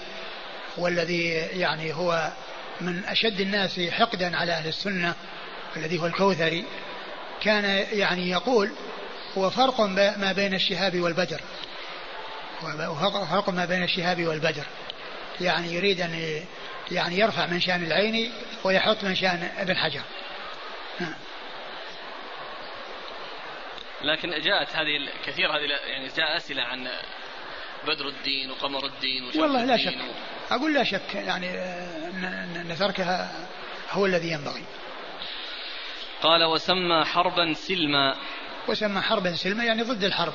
والذي 0.78 1.30
يعني 1.34 1.94
هو 1.94 2.32
من 2.82 3.06
أشد 3.06 3.40
الناس 3.40 3.80
حقدا 3.80 4.38
على 4.38 4.52
أهل 4.52 4.68
السنة 4.68 5.16
الذي 5.78 6.00
هو 6.00 6.06
الكوثري 6.06 6.66
كان 7.42 7.86
يعني 7.92 8.30
يقول 8.30 8.72
هو 9.38 9.50
فرق 9.50 9.82
ما 10.18 10.32
بين 10.32 10.54
الشهاب 10.54 11.00
والبدر. 11.00 11.42
فرق 13.32 13.50
ما 13.50 13.66
بين 13.66 13.84
الشهاب 13.84 14.28
والبدر. 14.28 14.66
يعني 15.42 15.74
يريد 15.74 16.02
أن 16.02 16.44
يعني 16.92 17.20
يرفع 17.20 17.46
من 17.46 17.60
شأن 17.60 17.84
العين 17.84 18.34
ويحط 18.64 19.04
من 19.04 19.16
شأن 19.16 19.52
ابن 19.58 19.78
حجر. 19.78 20.02
نعم 21.00 21.16
لكن 24.02 24.30
جاءت 24.30 24.76
هذه 24.76 25.10
كثير 25.26 25.52
هذه 25.52 25.62
يعني 25.88 26.08
جاء 26.08 26.38
أسئلة 26.38 26.64
عن 26.64 26.88
بدر 27.88 28.08
الدين 28.08 28.52
وقمر 28.52 28.86
الدين 28.86 29.24
وشمس 29.24 29.38
والله 29.38 29.66
لا 29.66 29.78
شك. 29.78 29.98
و... 29.98 30.54
أقول 30.54 30.74
لا 30.74 30.84
شك 30.84 31.16
يعني 31.16 31.50
أن 32.62 32.76
تركها 32.80 33.48
هو 33.92 34.06
الذي 34.06 34.32
ينبغي. 34.32 34.64
قال 36.22 36.44
وسمى 36.44 37.06
حربا 37.06 37.54
سلما. 37.54 38.16
وسمى 38.68 39.02
حربا 39.02 39.36
سلما 39.36 39.64
يعني 39.64 39.84
ضد 39.84 40.04
الحرب. 40.04 40.34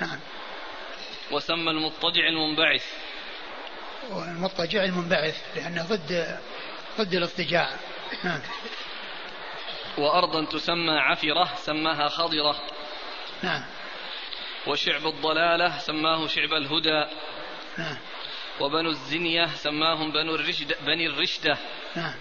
نعم. 0.00 0.20
وسمى 1.30 1.70
المضطجع 1.70 2.28
المنبعث. 2.28 2.84
والمضطجع 4.10 4.84
المنبعث 4.84 5.56
لأنه 5.56 5.82
ضد 5.82 6.38
ضد 6.98 7.14
الاضطجاع. 7.14 7.70
نعم. 8.24 8.40
وأرضا 9.98 10.44
تسمى 10.44 10.98
عفرة 10.98 11.54
سماها 11.56 12.08
خضرة. 12.08 12.60
نعم. 13.42 13.64
وشعب 14.66 15.06
الضلالة 15.06 15.78
سماه 15.78 16.26
شعب 16.26 16.52
الهدى. 16.52 17.06
نعم. 17.78 17.96
وبنو 18.60 18.90
الزنية 18.90 19.46
سماهم 19.46 20.12
بنو 20.12 20.34
الرشد 20.34 20.74
بني 20.86 21.06
الرشدة. 21.06 21.58
نعم. 21.96 22.14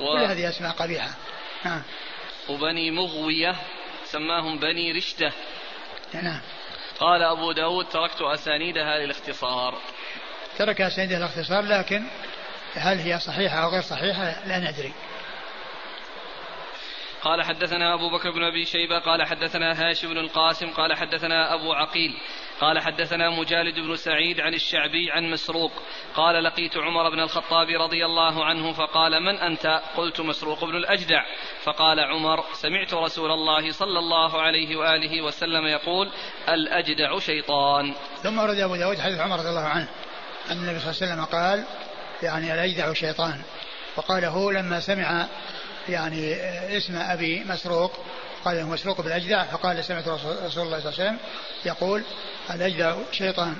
و... 0.00 0.16
كل 0.16 0.24
هذه 0.24 0.48
أسماء 0.48 0.72
قبيحة. 0.72 1.14
نعم. 1.64 1.82
وبني 2.48 2.90
مغوية 2.90 3.56
سماهم 4.04 4.58
بني 4.58 4.92
رشدة. 4.92 5.32
نعم. 6.14 6.40
قال 6.98 7.22
أبو 7.22 7.52
داود 7.52 7.88
تركت 7.88 8.22
أسانيدها 8.22 8.98
للاختصار. 8.98 9.78
ترك 10.58 10.80
أسانيدها 10.80 11.18
للاختصار 11.18 11.62
لكن 11.62 12.06
هل 12.74 12.98
هي 12.98 13.18
صحيحة 13.18 13.64
أو 13.64 13.68
غير 13.68 13.82
صحيحة؟ 13.82 14.46
لا 14.46 14.58
ندري. 14.58 14.92
قال 17.22 17.42
حدثنا 17.42 17.94
أبو 17.94 18.10
بكر 18.10 18.30
بن 18.30 18.44
أبي 18.44 18.64
شيبة 18.64 18.98
قال 18.98 19.26
حدثنا 19.26 19.72
هاشم 19.72 20.08
بن 20.08 20.18
القاسم 20.18 20.70
قال 20.70 20.96
حدثنا 20.96 21.54
أبو 21.54 21.72
عقيل 21.72 22.16
قال 22.60 22.78
حدثنا 22.78 23.30
مجالد 23.30 23.80
بن 23.80 23.96
سعيد 23.96 24.40
عن 24.40 24.54
الشعبي 24.54 25.10
عن 25.10 25.30
مسروق 25.30 25.72
قال 26.14 26.44
لقيت 26.44 26.76
عمر 26.76 27.10
بن 27.10 27.20
الخطاب 27.20 27.68
رضي 27.68 28.04
الله 28.04 28.44
عنه 28.44 28.72
فقال 28.72 29.22
من 29.22 29.34
أنت؟ 29.34 29.82
قلت 29.96 30.20
مسروق 30.20 30.64
بن 30.64 30.76
الأجدع. 30.76 31.24
فقال 31.62 32.00
عمر 32.00 32.44
سمعت 32.52 32.94
رسول 32.94 33.30
الله 33.30 33.70
صلى 33.70 33.98
الله 33.98 34.42
عليه 34.42 34.76
وآله 34.76 35.22
وسلم 35.22 35.66
يقول 35.66 36.10
الأجدع 36.48 37.18
شيطان. 37.18 37.94
ثم 38.22 38.38
ورد 38.38 38.58
أبو 38.58 38.76
داود 38.76 38.98
حديث 38.98 39.20
عمر 39.20 39.38
رضي 39.38 39.48
الله 39.48 39.68
عنه. 39.68 39.88
أن 40.50 40.56
النبي 40.56 40.80
صلى 40.80 40.90
الله 40.90 41.02
عليه 41.02 41.12
وسلم 41.12 41.24
قال 41.24 41.64
يعني 42.22 42.54
الأجدع 42.54 42.92
شيطان. 42.92 43.42
وقاله 43.96 44.52
لما 44.52 44.80
سمع 44.80 45.26
يعني 45.88 46.34
اسم 46.76 46.96
أبي 46.96 47.44
مسروق 47.44 47.92
قال 48.44 48.66
مسروق 48.66 49.00
بالأجدع 49.00 49.44
فقال 49.44 49.84
سمعت 49.84 50.08
رسول 50.08 50.32
الله 50.32 50.48
صلى 50.48 50.62
الله 50.62 50.76
عليه 50.76 50.88
وسلم 50.88 51.18
يقول 51.64 52.02
الأجدع 52.50 52.96
شيطان. 53.12 53.56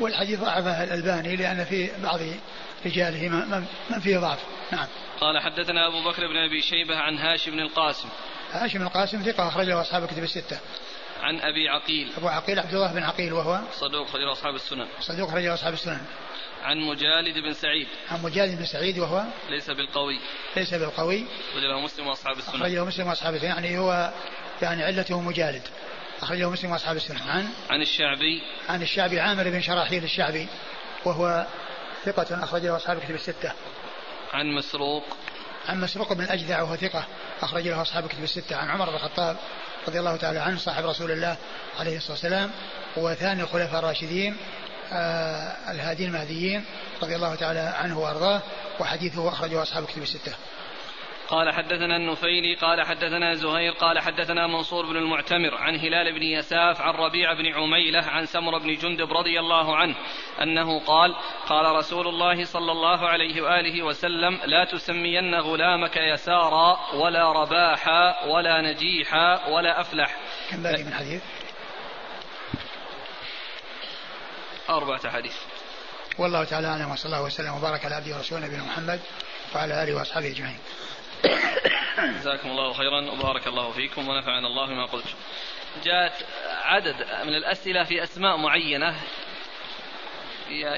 والحديث 0.00 0.40
ضعفه 0.40 0.84
الألباني 0.84 1.36
لأن 1.36 1.64
في 1.64 1.90
بعض 2.02 2.20
رجاله 2.86 3.28
من 3.90 4.00
فيه 4.00 4.18
ضعف. 4.18 4.38
نعم. 4.72 4.86
قال 5.20 5.40
حدثنا 5.42 5.88
أبو 5.88 6.10
بكر 6.10 6.26
بن 6.26 6.36
أبي 6.36 6.62
شيبة 6.62 6.96
عن 6.96 7.18
هاشم 7.18 7.50
بن 7.50 7.60
القاسم. 7.60 8.08
هاشم 8.52 8.78
بن 8.78 8.84
القاسم 8.84 9.22
ثقة 9.22 9.48
أخرجه 9.48 9.80
أصحاب 9.80 10.04
الكتب 10.04 10.22
الستة. 10.22 10.58
عن 11.24 11.40
أبي 11.40 11.68
عقيل. 11.68 12.12
أبو 12.16 12.28
عقيل 12.28 12.58
عبد 12.58 12.74
الله 12.74 12.92
بن 12.92 13.02
عقيل 13.02 13.32
وهو؟ 13.32 13.60
صدوق 13.72 14.08
أخرجه 14.08 14.32
أصحاب 14.32 14.54
السنن. 14.54 14.86
صدوق 15.00 15.28
أخرجه 15.28 15.54
أصحاب 15.54 15.72
السنن. 15.72 16.00
عن 16.62 16.80
مجالد 16.80 17.38
بن 17.38 17.52
سعيد. 17.52 17.88
عن 18.10 18.22
مجالد 18.22 18.58
بن 18.58 18.64
سعيد 18.64 18.98
وهو؟ 18.98 19.24
ليس 19.48 19.70
بالقوي. 19.70 20.20
ليس 20.56 20.74
بالقوي. 20.74 21.24
أخرجه 21.50 21.80
مسلم 21.80 22.06
وأصحاب 22.06 22.38
السنن. 22.38 22.54
أخرجه 22.54 22.84
مسلم 22.84 23.06
وأصحاب 23.06 23.34
السنن. 23.34 23.48
يعني 23.48 23.78
هو 23.78 24.12
يعني 24.62 24.84
علته 24.84 25.20
مجالد. 25.20 25.62
أخرجه 26.22 26.50
مسلم 26.50 26.70
وأصحاب 26.70 26.96
السنن. 26.96 27.18
عن؟ 27.28 27.48
عن 27.70 27.82
الشعبي. 27.82 28.42
عن 28.68 28.82
الشعبي 28.82 29.20
عامر 29.20 29.44
بن 29.44 29.60
شراحيل 29.60 30.04
الشعبي 30.04 30.48
وهو 31.04 31.46
ثقة 32.04 32.44
أخرجه 32.44 32.76
أصحاب 32.76 32.98
الكتب 32.98 33.14
الستة. 33.14 33.52
عن 34.32 34.46
مسروق. 34.54 35.04
عن 35.68 35.80
مسروق 35.80 36.12
بن 36.12 36.24
الأجدع 36.24 36.62
وهو 36.62 36.76
ثقة 36.76 37.06
أخرج 37.42 37.68
له 37.68 37.82
أصحاب 37.82 38.04
الكتب 38.04 38.22
الستة. 38.22 38.56
عن 38.56 38.70
عمر 38.70 38.90
بن 38.90 38.94
الخطاب 38.94 39.36
رضي 39.88 39.98
الله 39.98 40.16
تعالى 40.16 40.38
عنه 40.38 40.58
صاحب 40.58 40.86
رسول 40.86 41.10
الله 41.10 41.36
عليه 41.80 41.96
الصلاة 41.96 42.12
والسلام 42.12 42.50
وثاني 42.96 43.42
الخلفاء 43.42 43.78
الراشدين 43.78 44.36
آه 44.92 45.70
الهادين 45.70 46.08
المهديين 46.08 46.64
رضي 47.02 47.16
الله 47.16 47.34
تعالى 47.34 47.60
عنه 47.60 47.98
وأرضاه 47.98 48.42
وحديثه 48.80 49.28
أخرجه 49.28 49.62
أصحاب 49.62 49.82
الكتب 49.82 50.02
الستة. 50.02 50.32
قال 51.28 51.54
حدثنا 51.54 51.96
النفيلي 51.96 52.54
قال 52.54 52.82
حدثنا 52.82 53.34
زهير 53.34 53.72
قال 53.72 53.98
حدثنا 53.98 54.46
منصور 54.46 54.86
بن 54.86 54.96
المعتمر 54.96 55.54
عن 55.54 55.76
هلال 55.76 56.12
بن 56.12 56.22
يساف 56.22 56.80
عن 56.80 56.94
ربيع 56.94 57.32
بن 57.32 57.54
عميلة 57.54 58.04
عن 58.04 58.26
سمر 58.26 58.58
بن 58.58 58.74
جندب 58.74 59.12
رضي 59.12 59.40
الله 59.40 59.76
عنه 59.76 59.94
أنه 60.42 60.80
قال 60.80 61.16
قال 61.46 61.76
رسول 61.76 62.08
الله 62.08 62.44
صلى 62.44 62.72
الله 62.72 63.08
عليه 63.08 63.42
وآله 63.42 63.82
وسلم 63.82 64.40
لا 64.44 64.64
تسمين 64.64 65.34
غلامك 65.34 65.96
يسارا 65.96 66.94
ولا 66.94 67.32
رباحا 67.32 68.26
ولا 68.26 68.60
نجيحا 68.60 69.48
ولا 69.48 69.80
أفلح. 69.80 70.16
كم 70.50 70.62
باقي 70.62 70.82
من 70.82 70.94
حديث؟ 70.94 71.22
أربعة 74.70 75.10
حديث 75.10 75.36
والله 76.18 76.44
تعالى 76.44 76.66
أعلم 76.66 76.90
وصلى 76.90 77.06
الله 77.06 77.22
وسلم 77.22 77.54
وبارك 77.54 77.84
على 77.84 77.94
عبده 77.94 78.16
ورسوله 78.16 78.46
نبينا 78.46 78.64
محمد 78.64 79.00
وعلى 79.54 79.82
آله 79.84 79.94
وأصحابه 79.94 80.26
أجمعين 80.26 80.58
جزاكم 81.98 82.50
الله 82.50 82.72
خيرا 82.72 83.10
وبارك 83.10 83.46
الله 83.46 83.72
فيكم 83.72 84.08
ونفعنا 84.08 84.46
الله 84.46 84.66
بما 84.66 84.86
قلت. 84.86 85.06
جاءت 85.84 86.26
عدد 86.64 86.96
من 87.24 87.34
الأسئلة 87.34 87.84
في 87.84 88.02
أسماء 88.02 88.36
معينة 88.36 89.00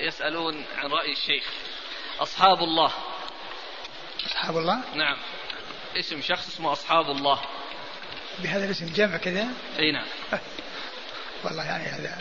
يسألون 0.06 0.64
عن 0.76 0.90
رأي 0.90 1.12
الشيخ. 1.12 1.44
أصحاب 2.20 2.58
الله. 2.58 2.92
أصحاب 4.26 4.56
الله؟ 4.56 4.80
نعم. 4.94 5.16
اسم 5.96 6.20
شخص 6.20 6.48
اسمه 6.48 6.72
أصحاب 6.72 7.10
الله. 7.10 7.40
بهذا 8.38 8.64
الاسم 8.64 8.92
جمع 8.92 9.16
كذا؟ 9.16 9.48
أي 9.78 9.92
نعم. 9.92 10.06
والله 11.44 11.64
يعني 11.64 11.84
هذا 11.84 12.18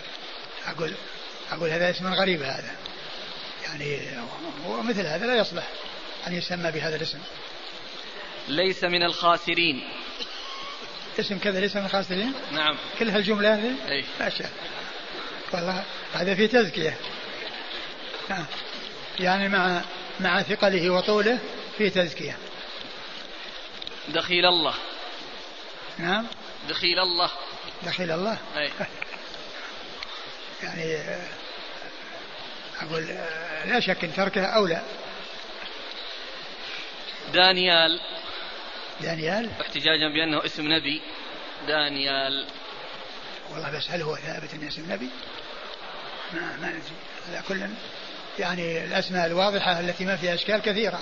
أقول 0.66 0.94
أقول 1.52 1.70
هذا 1.70 1.90
اسم 1.90 2.14
غريب 2.14 2.42
هذا. 2.42 2.76
يعني 3.64 4.00
ومثل 4.66 5.06
هذا 5.06 5.26
لا 5.26 5.36
يصلح 5.36 5.68
أن 6.28 6.34
يسمى 6.34 6.72
بهذا 6.72 6.96
الاسم. 6.96 7.20
ليس 8.48 8.84
من 8.84 9.04
الخاسرين. 9.04 9.84
اسم 11.20 11.39
كذا 11.39 11.60
ليس 11.60 11.76
من 11.76 11.86
الخاسرين؟ 11.86 12.34
نعم. 12.52 12.78
كل 13.00 13.10
هالجملة 13.10 13.56
هذه؟ 13.56 13.74
أي. 13.89 14.06
ما 14.20 14.30
شاء 14.30 14.50
والله 15.54 15.84
هذا 16.14 16.36
في 16.36 16.48
تزكية. 16.48 16.98
نعم 18.30 18.46
يعني 19.20 19.50
مع 19.50 19.82
مع 20.20 20.41
ثقله 20.41 20.89
وطوله 20.89 21.39
في 21.78 21.89
تزكية. 21.89 22.38
دخيل 24.08 24.46
الله. 24.46 24.74
نعم. 25.98 26.28
دخيل 26.70 27.00
الله. 27.00 27.32
دخيل 27.84 28.12
الله. 28.12 28.38
أي. 28.58 28.70
يعني 30.64 30.98
أقول 32.82 33.04
لا 33.66 33.80
شك 33.80 34.04
أن 34.04 34.14
تركه 34.14 34.46
أولى. 34.46 34.82
دانيال 37.34 38.00
دانيال؟ 39.02 39.50
احتجاجا 39.62 40.08
بأنه 40.14 40.46
اسم 40.46 40.74
نبي 40.74 41.02
دانيال. 41.68 42.48
والله 43.52 43.78
بس 43.78 43.91
هل 43.91 44.02
هو 44.02 44.16
ثابت 44.16 44.54
أنه 44.54 44.68
اسم 44.68 44.91
نبي؟ 44.91 45.10
ما 46.34 46.58
ما 46.62 46.68
ندري 46.68 46.82
هذا 47.30 47.43
كل 47.48 47.62
يعني 48.39 48.86
الأسماء 48.86 49.26
الواضحة 49.26 49.80
التي 49.80 50.06
ما 50.06 50.16
فيها 50.16 50.34
أشكال 50.34 50.62
كثيرة. 50.62 51.00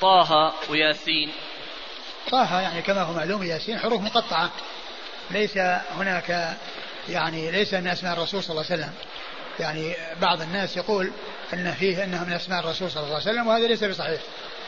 طه 0.00 0.54
وياسين. 0.70 1.32
طه 2.30 2.60
يعني 2.60 2.82
كما 2.82 3.02
هو 3.02 3.12
معلوم 3.12 3.42
ياسين 3.42 3.78
حروف 3.78 4.00
مقطعة. 4.00 4.50
ليس 5.30 5.56
هناك 5.96 6.56
يعني 7.08 7.50
ليس 7.50 7.74
من 7.74 7.88
أسماء 7.88 8.12
الرسول 8.12 8.42
صلى 8.42 8.50
الله 8.50 8.64
عليه 8.70 8.82
وسلم. 8.82 8.94
يعني 9.60 9.94
بعض 10.20 10.42
الناس 10.42 10.76
يقول 10.76 11.12
إن 11.52 11.72
فيه 11.72 12.04
انه 12.04 12.24
من 12.24 12.32
أسماء 12.32 12.60
الرسول 12.60 12.90
صلى 12.90 13.02
الله 13.02 13.14
عليه 13.14 13.30
وسلم 13.30 13.46
وهذا 13.46 13.66
ليس 13.66 13.84
بصحيح. 13.84 14.20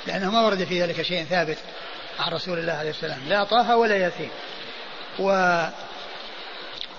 لأنه 0.07 0.31
ما 0.31 0.41
ورد 0.41 0.65
في 0.65 0.83
ذلك 0.83 1.03
شيء 1.03 1.25
ثابت 1.25 1.59
عن 2.19 2.33
رسول 2.33 2.59
الله 2.59 2.73
عليه 2.73 2.91
السلام 2.91 3.19
لا 3.29 3.45
طه 3.45 3.77
ولا 3.77 3.97
ياسين. 3.97 4.31
و 5.19 5.63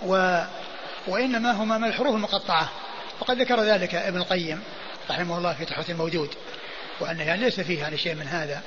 و 0.06 0.44
وإنما 1.08 1.52
هما 1.52 1.78
من 1.78 1.88
الحروف 1.88 2.16
المقطعه 2.16 2.70
وقد 3.20 3.42
ذكر 3.42 3.62
ذلك 3.62 3.96
ابن 3.96 4.18
القيم 4.18 4.64
رحمه 5.10 5.38
الله 5.38 5.54
في 5.54 5.66
تحفه 5.66 5.94
الموجود 5.94 6.30
وانه 7.00 7.24
يعني 7.24 7.42
ليس 7.42 7.60
فيه 7.60 7.80
يعني 7.80 7.98
شيء 7.98 8.16
من 8.16 8.28
هذا. 8.28 8.62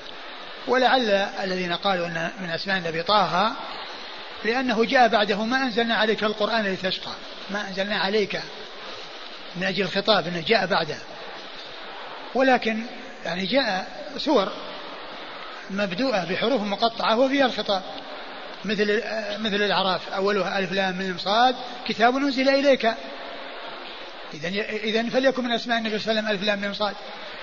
ولعل 0.68 1.10
الذين 1.42 1.72
قالوا 1.72 2.06
أن 2.06 2.30
من 2.40 2.50
أسماء 2.50 2.78
النبي 2.78 3.02
طه 3.02 3.52
لأنه 4.44 4.84
جاء 4.84 5.08
بعده 5.08 5.44
ما 5.44 5.56
أنزلنا 5.56 5.94
عليك 5.94 6.24
القرآن 6.24 6.66
لتشقى 6.66 7.12
ما 7.50 7.68
أنزلنا 7.68 7.96
عليك 7.98 8.40
من 9.56 9.64
أجل 9.64 9.82
الخطاب 9.82 10.26
أنه 10.26 10.44
جاء 10.46 10.66
بعده. 10.66 10.96
ولكن 12.34 12.82
يعني 13.26 13.46
جاء 13.46 13.86
سور 14.16 14.52
مبدوءة 15.70 16.24
بحروف 16.24 16.62
مقطعة 16.62 17.18
وفيها 17.18 17.46
الخطاب. 17.46 17.82
مثل 18.64 19.02
مثل 19.38 19.54
الأعراف. 19.54 20.12
أولها 20.12 20.58
ألف 20.58 20.72
لام 20.72 20.96
من 20.96 21.18
صاد. 21.18 21.56
كتاب 21.88 22.16
أنزل 22.16 22.48
إليك. 22.48 22.90
إذا 24.34 24.48
إذا 24.70 25.08
فليكن 25.08 25.44
من 25.44 25.52
أسماء 25.52 25.78
النبي 25.78 25.98
صلى 25.98 26.10
الله 26.10 26.22
عليه 26.22 26.38
وسلم 26.38 26.40
ألف 26.40 26.42
لام 26.42 26.68
من 26.68 26.74
صاد. 26.74 26.94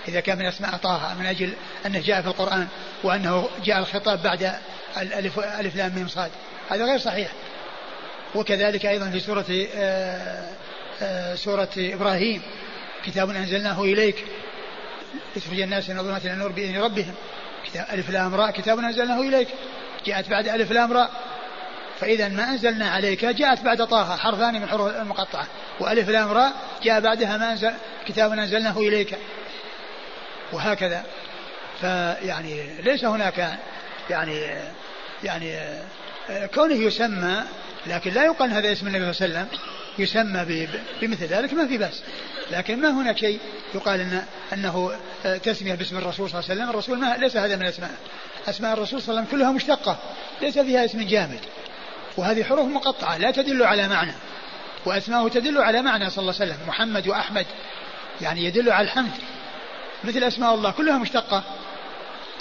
إذا 0.07 0.19
كان 0.19 0.37
من 0.37 0.45
أسماء 0.45 0.77
طه 0.77 1.15
من 1.19 1.25
أجل 1.25 1.53
أنه 1.85 1.99
جاء 1.99 2.21
في 2.21 2.27
القرآن 2.27 2.67
وأنه 3.03 3.49
جاء 3.63 3.79
الخطاب 3.79 4.23
بعد 4.23 4.55
الألف 4.97 5.39
ألف 5.39 5.75
لام 5.75 5.95
من 5.95 6.07
صاد. 6.07 6.31
هذا 6.69 6.85
غير 6.85 6.97
صحيح. 6.97 7.31
وكذلك 8.35 8.85
أيضا 8.85 9.09
في 9.09 9.19
سورة 9.19 9.45
آه، 9.75 10.49
آه، 11.01 11.35
سورة 11.35 11.69
إبراهيم. 11.77 12.41
كتاب 13.05 13.29
أنزلناه 13.29 13.83
إليك. 13.83 14.25
لتخرج 15.35 15.59
الناس 15.59 15.89
من 15.89 15.99
الظلمات 15.99 16.25
إلى 16.25 16.33
النور 16.33 16.51
بإذن 16.51 16.81
ربهم. 16.81 17.13
كتاب 17.65 17.85
ألف 17.93 18.09
لام 18.09 18.35
راء 18.35 18.51
كتاب 18.51 18.79
أنزلناه 18.79 19.21
إليك. 19.21 19.47
جاءت 20.05 20.29
بعد 20.29 20.47
ألف 20.47 20.71
لام 20.71 20.93
راء. 20.93 21.11
فإذا 21.99 22.27
ما 22.27 22.49
أنزلنا 22.49 22.89
عليك 22.89 23.25
جاءت 23.25 23.61
بعد 23.61 23.87
طه 23.87 24.15
حرفان 24.15 24.61
من 24.61 24.69
حروف 24.69 24.95
المقطعة. 24.95 25.47
وألف 25.79 26.09
لام 26.09 26.31
راء 26.31 26.53
جاء 26.83 27.01
بعدها 27.01 27.37
ما 27.37 27.51
أنزل 27.51 27.71
كتاب 28.07 28.31
أنزلناه 28.31 28.77
إليك. 28.77 29.17
وهكذا. 30.53 31.03
فيعني 31.81 32.81
ليس 32.81 33.05
هناك 33.05 33.59
يعني 34.09 34.41
يعني 35.23 35.57
كونه 36.53 36.75
يسمى 36.75 37.43
لكن 37.87 38.11
لا 38.11 38.23
يقال 38.23 38.51
هذا 38.51 38.71
اسم 38.71 38.87
النبي 38.87 39.13
صلى 39.13 39.25
الله 39.25 39.39
عليه 39.39 39.47
وسلم. 39.49 39.59
يسمى 39.99 40.67
بمثل 41.01 41.25
ذلك 41.25 41.53
ما 41.53 41.67
في 41.67 41.77
بأس. 41.77 42.03
لكن 42.51 42.81
ما 42.81 42.89
هناك 42.89 43.17
شيء 43.17 43.39
يقال 43.75 43.99
إن 43.99 44.25
أنه 44.53 44.91
تسمية 45.43 45.75
باسم 45.75 45.97
الرسول 45.97 46.29
صلى 46.29 46.39
الله 46.39 46.49
عليه 46.49 46.61
وسلم. 46.61 46.69
الرسول 46.69 46.99
ما 46.99 47.17
ليس 47.17 47.37
هذا 47.37 47.55
من 47.55 47.61
الأسماء. 47.61 47.91
أسماء 48.47 48.73
الرسول 48.73 49.01
صلى 49.01 49.09
الله 49.09 49.19
عليه 49.19 49.29
وسلم 49.29 49.39
كلها 49.39 49.51
مشتقة. 49.51 49.97
ليس 50.41 50.59
فيها 50.59 50.85
اسم 50.85 51.07
جامد. 51.07 51.39
وهذه 52.17 52.43
حروف 52.43 52.67
مقطعة 52.67 53.17
لا 53.17 53.31
تدل 53.31 53.63
على 53.63 53.87
معنى. 53.87 54.13
وأسماءه 54.85 55.27
تدل 55.27 55.61
على 55.61 55.81
معنى 55.81 56.09
صلى 56.09 56.21
الله 56.21 56.35
عليه 56.41 56.51
وسلم. 56.51 56.67
محمد 56.67 57.07
وأحمد. 57.07 57.45
يعني 58.21 58.45
يدل 58.45 58.71
على 58.71 58.85
الحمد. 58.85 59.11
مثل 60.03 60.23
أسماء 60.23 60.53
الله 60.53 60.71
كلها 60.71 60.97
مشتقة. 60.97 61.43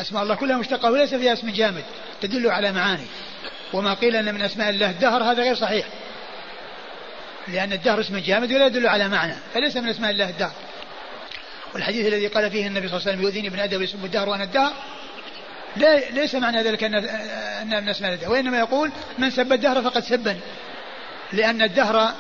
أسماء 0.01 0.23
الله 0.23 0.35
كلها 0.35 0.57
مشتقة 0.57 0.91
وليس 0.91 1.15
فيها 1.15 1.33
اسم 1.33 1.51
جامد. 1.51 1.85
تدل 2.21 2.51
على 2.51 2.73
معاني. 2.73 3.07
وما 3.73 3.95
قيل 3.95 4.17
أن 4.17 4.35
من 4.35 4.43
أسماء 4.43 4.71
الله 4.71 4.91
الدهر 4.91 5.23
هذا 5.23 5.43
غير 5.43 5.55
صحيح. 5.55 5.87
لأن 7.49 7.73
الدهر 7.73 8.01
اسم 8.01 8.19
جامد 8.19 8.53
ولا 8.53 8.67
يدل 8.67 8.87
على 8.87 9.09
معنى 9.09 9.35
فليس 9.55 9.77
من 9.77 9.89
أسماء 9.89 10.11
الله 10.11 10.31
الدهر. 10.31 10.53
والحديث 11.75 12.07
الذي 12.07 12.27
قال 12.27 12.51
فيه 12.51 12.67
النبي 12.67 12.89
صلى 12.89 12.97
الله 12.97 13.09
عليه 13.09 13.17
وسلم 13.17 13.23
يؤذيني 13.27 13.49
ابن 13.49 13.59
آدم 13.59 13.83
يسب 13.83 14.05
الدهر 14.05 14.29
وأنا 14.29 14.45
الدهر 14.45 14.73
لا 15.77 16.11
ليس 16.11 16.35
معنى 16.35 16.63
ذلك 16.63 16.85
ان 16.85 16.95
ان 16.95 17.83
من 17.83 17.89
أسماء 17.89 18.13
الدهر 18.15 18.33
وإنما 18.33 18.59
يقول 18.59 18.91
من 19.19 19.31
سب 19.31 19.53
الدهر 19.53 19.83
فقد 19.83 20.05
سبني 20.05 20.41
لأن 21.33 21.63
الدهر 21.63 22.13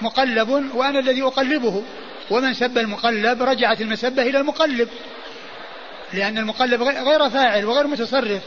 مقلب 0.00 0.48
وأنا 0.74 0.98
الذي 0.98 1.22
أقلبه 1.22 1.82
ومن 2.30 2.54
سب 2.54 2.78
المقلب 2.78 3.42
رجعت 3.42 3.80
المسبة 3.80 4.22
إلى 4.22 4.38
المقلب 4.38 4.88
لأن 6.12 6.38
المقلب 6.38 6.82
غير 6.82 7.30
فاعل 7.30 7.64
وغير 7.64 7.86
متصرف 7.86 8.42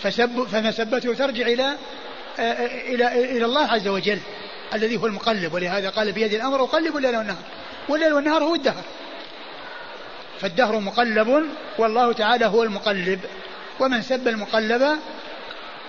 فسب 0.00 0.46
فمسبته 0.52 1.14
ترجع 1.14 1.46
إلى 1.46 1.76
إلى 2.88 3.36
إلى 3.36 3.44
الله 3.44 3.66
عز 3.66 3.88
وجل. 3.88 4.18
الذي 4.74 4.96
هو 4.96 5.06
المقلب 5.06 5.54
ولهذا 5.54 5.90
قال 5.90 6.12
بيد 6.12 6.34
الأمر 6.34 6.64
أقلب 6.64 6.96
الليل 6.96 7.16
والنهار. 7.16 7.42
والليل 7.88 8.12
والنهار 8.12 8.44
هو 8.44 8.54
الدهر. 8.54 8.84
فالدهر 10.40 10.78
مقلب 10.78 11.44
والله 11.78 12.12
تعالى 12.12 12.46
هو 12.46 12.62
المقلب. 12.62 13.20
ومن 13.80 14.02
سب 14.02 14.28
المقلب 14.28 14.98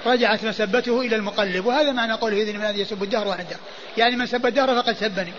رجعت 0.06 0.44
مسبته 0.44 1.02
إلى 1.02 1.16
المقلب. 1.16 1.66
وهذا 1.66 1.92
معنى 1.92 2.14
قوله 2.14 2.42
إذن 2.42 2.58
من 2.58 2.80
يسب 2.80 3.04
الدهر 3.04 3.28
وأنا 3.28 3.42
الدهر. 3.42 3.60
يعني 3.98 4.16
من 4.16 4.26
سب 4.26 4.46
الدهر 4.46 4.76
فقد 4.82 4.96
سبني. 4.96 5.34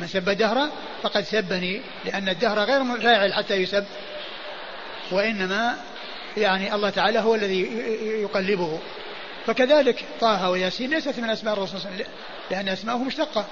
من 0.00 0.06
سب 0.06 0.28
الدهر 0.28 0.68
فقد 1.02 1.24
سبني 1.24 1.80
لأن 2.04 2.28
الدهر 2.28 2.58
غير 2.58 3.00
فاعل 3.00 3.32
حتى 3.34 3.54
يسب. 3.54 3.84
وإنما 5.12 5.76
يعني 6.36 6.74
الله 6.74 6.90
تعالى 6.90 7.18
هو 7.18 7.34
الذي 7.34 7.62
يقلبه. 8.22 8.78
فكذلك 9.46 10.04
طه 10.20 10.50
وياسين 10.50 10.90
ليست 10.90 11.18
من 11.18 11.30
أسماء 11.30 11.54
الرسول 11.54 11.80
صلى 11.80 11.90
الله 11.90 11.94
عليه 11.94 12.04
وسلم. 12.04 12.33
لأن 12.50 12.68
اسماءه 12.68 12.96
مشتقة. 12.96 13.46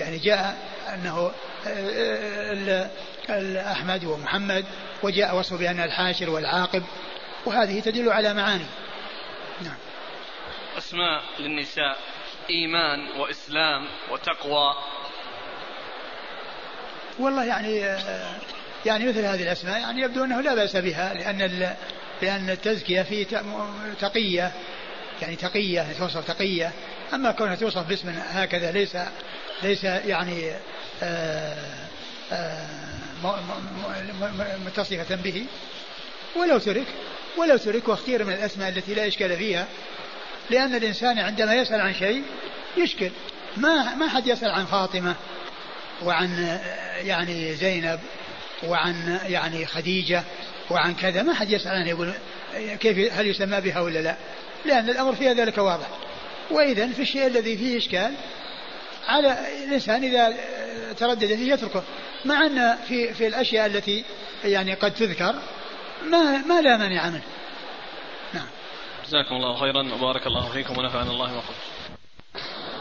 يعني 0.00 0.18
جاء 0.18 0.58
أنه 0.94 1.32
أحمد 3.72 4.04
ومحمد 4.04 4.64
وجاء 5.02 5.36
وصفه 5.36 5.56
بأن 5.56 5.80
الحاشر 5.80 6.30
والعاقب 6.30 6.82
وهذه 7.46 7.80
تدل 7.80 8.12
على 8.12 8.34
معاني. 8.34 8.66
نعم. 9.62 9.76
أسماء 10.78 11.22
للنساء 11.38 11.98
إيمان 12.50 13.08
وإسلام 13.18 13.86
وتقوى. 14.10 14.74
والله 17.18 17.44
يعني 17.44 17.76
يعني 18.86 19.08
مثل 19.08 19.24
هذه 19.24 19.42
الأسماء 19.42 19.80
يعني 19.80 20.02
يبدو 20.02 20.24
أنه 20.24 20.40
لا 20.40 20.54
بأس 20.54 20.76
بها 20.76 21.14
لأن 21.14 21.74
لأن 22.22 22.50
التزكية 22.50 23.02
في 23.02 23.24
تقية 24.00 24.52
يعني 25.22 25.36
تقية 25.36 25.86
توصف 25.98 26.26
تقية. 26.26 26.72
أما 27.14 27.32
كونها 27.32 27.54
توصف 27.54 27.88
باسم 27.88 28.08
هكذا 28.08 28.72
ليس 28.72 28.96
ليس 29.62 29.84
يعني 29.84 30.52
آآ 31.02 31.56
آآ 32.32 32.66
متصفة 34.66 35.14
به. 35.14 35.44
ولو 36.36 36.58
ترك 36.58 36.86
ولو 37.38 37.56
ترك 37.56 37.88
واختير 37.88 38.24
من 38.24 38.32
الأسماء 38.32 38.68
التي 38.68 38.94
لا 38.94 39.06
إشكال 39.06 39.36
فيها. 39.36 39.66
لأن 40.50 40.74
الإنسان 40.74 41.18
عندما 41.18 41.54
يسأل 41.54 41.80
عن 41.80 41.94
شيء 41.94 42.22
يشكل. 42.76 43.10
ما 43.56 43.94
ما 43.94 44.08
حد 44.08 44.26
يسأل 44.26 44.50
عن 44.50 44.64
فاطمة 44.64 45.14
وعن 46.02 46.58
يعني 47.04 47.54
زينب 47.54 48.00
وعن 48.62 49.18
يعني 49.26 49.66
خديجة 49.66 50.22
وعن 50.70 50.94
كذا. 50.94 51.22
ما 51.22 51.34
حد 51.34 51.50
يسأل 51.50 51.72
عنه 51.72 51.88
يقول 51.88 52.12
كيف 52.80 53.12
هل 53.12 53.26
يسمى 53.26 53.60
بها 53.60 53.80
ولا 53.80 53.98
لا. 53.98 54.16
لأن 54.64 54.90
الأمر 54.90 55.14
فيها 55.14 55.34
ذلك 55.34 55.58
واضح. 55.58 55.88
وإذا 56.50 56.86
في 56.86 57.02
الشيء 57.02 57.26
الذي 57.26 57.56
فيه 57.56 57.78
إشكال 57.78 58.14
على 59.08 59.36
الإنسان 59.64 60.04
إذا 60.04 60.36
تردد 60.98 61.26
فيه 61.26 61.52
يتركه. 61.52 61.82
مع 62.24 62.46
أن 62.46 62.76
في 62.88 63.14
في 63.14 63.26
الأشياء 63.26 63.66
التي 63.66 64.04
يعني 64.44 64.74
قد 64.74 64.94
تذكر 64.94 65.34
ما 66.10 66.38
ما 66.38 66.60
لا 66.60 66.76
مانع 66.76 67.10
منه. 67.10 67.22
نعم. 68.34 68.46
جزاكم 69.06 69.34
الله 69.34 69.60
خيرا. 69.60 69.94
وبارك 69.94 70.26
الله 70.26 70.52
فيكم 70.52 70.78
ونفعنا 70.78 71.10
الله 71.10 71.32
ما 71.32 71.42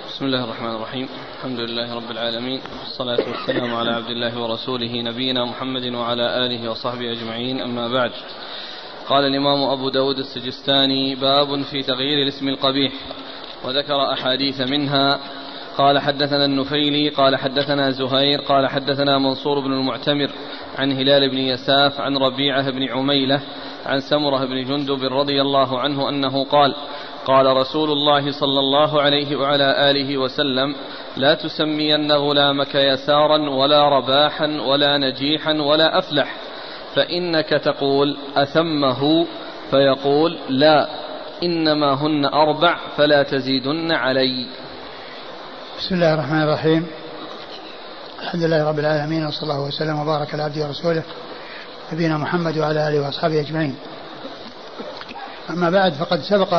بسم 0.07 0.25
الله 0.25 0.43
الرحمن 0.43 0.75
الرحيم. 0.75 1.09
الحمد 1.37 1.59
لله 1.59 1.95
رب 1.95 2.11
العالمين. 2.11 2.61
والصلاة 2.79 3.29
والسلام 3.29 3.75
على 3.75 3.91
عبد 3.91 4.09
الله 4.09 4.41
ورسوله 4.41 5.01
نبينا 5.01 5.45
محمد 5.45 5.93
وعلى 5.93 6.45
آله 6.45 6.71
وصحبه 6.71 7.11
أجمعين. 7.11 7.61
أما 7.61 7.87
بعد. 7.87 8.11
قال 9.09 9.25
الإمام 9.25 9.63
أبو 9.63 9.89
داود 9.89 10.17
السجستاني 10.17 11.15
باب 11.15 11.61
في 11.61 11.83
تغيير 11.83 12.23
الاسم 12.23 12.47
القبيح 12.47 12.93
وذكر 13.65 14.13
أحاديث 14.13 14.61
منها. 14.61 15.19
قال 15.77 15.99
حدثنا 15.99 16.45
النفيلي 16.45 17.09
قال 17.09 17.35
حدثنا 17.35 17.91
زهير 17.91 18.41
قال 18.41 18.67
حدثنا 18.67 19.17
منصور 19.17 19.59
بن 19.59 19.73
المعتمر 19.73 20.31
عن 20.77 20.91
هلال 20.91 21.29
بن 21.29 21.37
يساف 21.37 22.01
عن 22.01 22.17
ربيعة 22.17 22.71
بن 22.71 22.89
عميلة 22.89 23.41
عن 23.85 23.99
سمرة 23.99 24.45
بن 24.45 24.63
جندب 24.63 25.03
رضي 25.03 25.41
الله 25.41 25.79
عنه 25.79 26.09
أنه 26.09 26.43
قال 26.43 26.75
قال 27.25 27.45
رسول 27.45 27.91
الله 27.91 28.31
صلى 28.31 28.59
الله 28.59 29.01
عليه 29.01 29.35
وعلى 29.35 29.91
آله 29.91 30.17
وسلم 30.17 30.75
لا 31.17 31.33
تسمين 31.33 32.11
غلامك 32.11 32.75
يسارا 32.75 33.49
ولا 33.49 33.89
رباحا 33.89 34.47
ولا 34.47 34.97
نجيحا 34.97 35.53
ولا 35.53 35.97
أفلح. 35.97 36.48
فإنك 36.95 37.49
تقول 37.49 38.17
أثمه 38.35 39.25
فيقول 39.71 40.37
لا 40.49 40.89
إنما 41.43 41.93
هن 41.93 42.25
أربع 42.25 42.77
فلا 42.97 43.23
تزيدن 43.23 43.91
علي. 43.91 44.47
بسم 45.79 45.95
الله 45.95 46.13
الرحمن 46.13 46.41
الرحيم. 46.41 46.87
الحمد 48.21 48.43
لله 48.43 48.69
رب 48.69 48.79
العالمين 48.79 49.25
وصلى 49.25 49.43
الله 49.43 49.61
وسلم 49.61 49.99
وبارك 49.99 50.33
على 50.33 50.43
عبده 50.43 50.65
ورسوله 50.65 51.03
نبينا 51.93 52.17
محمد 52.17 52.57
وعلى 52.57 52.87
آله 52.89 53.01
وأصحابه 53.01 53.39
أجمعين. 53.39 53.75
أما 55.49 55.69
بعد 55.69 55.93
فقد 55.93 56.21
سبق 56.21 56.53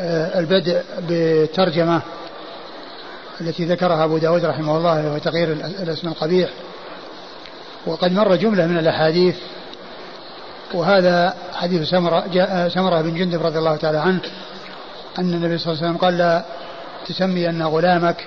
آه، 0.00 0.38
البدء 0.38 0.82
بترجمة 1.08 2.02
التي 3.40 3.64
ذكرها 3.64 4.04
أبو 4.04 4.18
داود 4.18 4.44
رحمه 4.44 4.76
الله 4.76 5.06
وهو 5.06 5.18
تغيير 5.18 5.52
الاسم 5.52 6.08
القبيح. 6.08 6.50
وقد 7.88 8.12
مر 8.12 8.36
جملة 8.36 8.66
من 8.66 8.78
الأحاديث 8.78 9.36
وهذا 10.74 11.34
حديث 11.54 11.88
سمرة 11.88 12.24
جاء 12.32 12.68
سمرة 12.68 13.02
بن 13.02 13.14
جندب 13.14 13.46
رضي 13.46 13.58
الله 13.58 13.76
تعالى 13.76 13.98
عنه 13.98 14.20
أن 15.18 15.34
النبي 15.34 15.58
صلى 15.58 15.72
الله 15.72 15.84
عليه 15.84 15.92
وسلم 15.92 15.96
قال 15.96 16.18
لا 16.18 16.44
تسمي 17.06 17.48
أن 17.48 17.62
غلامك 17.62 18.26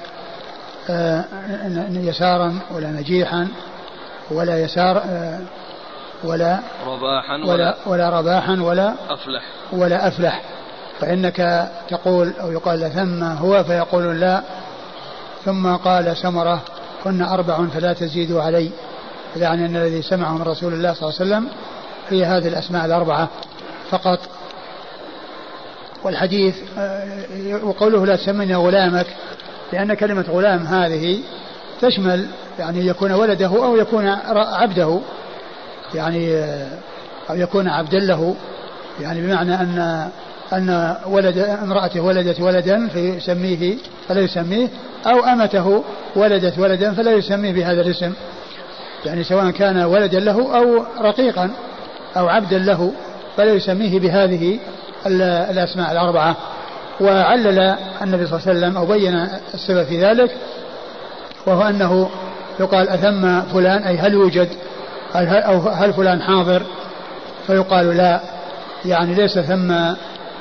آه، 0.89 1.25
يسارا 1.89 2.59
ولا 2.71 2.87
نجيحا 2.87 3.47
ولا 4.31 4.61
يسار 4.61 4.97
آه، 4.97 5.39
ولا 6.23 6.59
رباحا 6.85 7.33
ولا, 7.33 7.53
ولا, 7.53 7.75
ولا 7.85 8.19
رباحا 8.19 8.61
ولا 8.61 8.93
أفلح. 9.09 9.43
ولا 9.71 10.07
أفلح. 10.07 10.41
فإنك 10.99 11.69
تقول 11.89 12.33
أو 12.41 12.51
يقال 12.51 12.91
ثم 12.91 13.23
هو 13.23 13.63
فيقول 13.63 14.19
لا 14.19 14.41
ثم 15.45 15.75
قال 15.75 16.17
سمرة 16.17 16.61
كنا 17.03 17.33
أربع 17.33 17.67
فلا 17.67 17.93
تزيدوا 17.93 18.41
علي. 18.41 18.71
يعني 19.35 19.65
أن 19.65 19.75
الذي 19.75 20.01
سمعه 20.01 20.37
من 20.37 20.41
رسول 20.41 20.73
الله 20.73 20.93
صلى 20.93 21.09
الله 21.09 21.19
عليه 21.19 21.29
وسلم 21.29 21.47
هي 22.09 22.25
هذه 22.25 22.47
الأسماء 22.47 22.85
الأربعة 22.85 23.29
فقط. 23.89 24.19
والحديث 26.03 26.55
آه، 26.77 27.25
وقوله 27.63 28.05
لا 28.05 28.15
تسمني 28.15 28.55
غلامك 28.55 29.07
لأن 29.73 29.93
كلمة 29.93 30.25
غلام 30.29 30.65
هذه 30.65 31.19
تشمل 31.81 32.27
يعني 32.59 32.87
يكون 32.87 33.11
ولده 33.11 33.65
أو 33.65 33.75
يكون 33.75 34.07
عبده 34.35 34.99
يعني 35.95 36.35
آه، 36.35 36.67
أو 37.29 37.35
يكون 37.35 37.67
عبدا 37.67 37.99
له. 37.99 38.35
يعني 39.01 39.21
بمعنى 39.21 39.55
أن 39.55 40.09
أن 40.53 40.95
ولد 41.07 41.37
امرأته 41.37 42.01
ولدت 42.01 42.41
ولدا 42.41 42.87
فيسميه 42.87 43.77
فلا 44.07 44.21
يسميه 44.21 44.67
أو 45.05 45.19
أمته 45.19 45.83
ولدت 46.15 46.59
ولدا 46.59 46.93
فلا 46.93 47.11
يسميه 47.11 47.51
بهذا 47.51 47.81
الاسم. 47.81 48.13
يعني 49.05 49.23
سواء 49.23 49.51
كان 49.51 49.83
ولدا 49.83 50.19
له 50.19 50.57
أو 50.57 50.85
رقيقا 51.01 51.51
أو 52.17 52.27
عبدا 52.27 52.57
له 52.57 52.93
فلا 53.37 53.53
يسميه 53.53 53.99
بهذه 53.99 54.59
الأسماء 55.51 55.91
الأربعة. 55.91 56.35
وعلل 57.01 57.59
النبي 58.01 58.27
صلى 58.27 58.39
الله 58.39 58.47
عليه 58.47 58.59
وسلم 58.59 58.77
أو 58.77 58.85
بين 58.85 59.27
السبب 59.53 59.83
في 59.83 60.05
ذلك 60.05 60.31
وهو 61.45 61.61
أنه 61.61 62.09
يقال 62.59 62.89
أثم 62.89 63.41
فلان 63.41 63.83
أي 63.83 63.97
هل 63.97 64.13
يوجد؟ 64.13 64.49
أو 65.15 65.59
هل 65.59 65.93
فلان 65.93 66.21
حاضر؟ 66.21 66.63
فيقال 67.47 67.97
لا. 67.97 68.19
يعني 68.85 69.15
ليس 69.15 69.39
ثم 69.39 69.71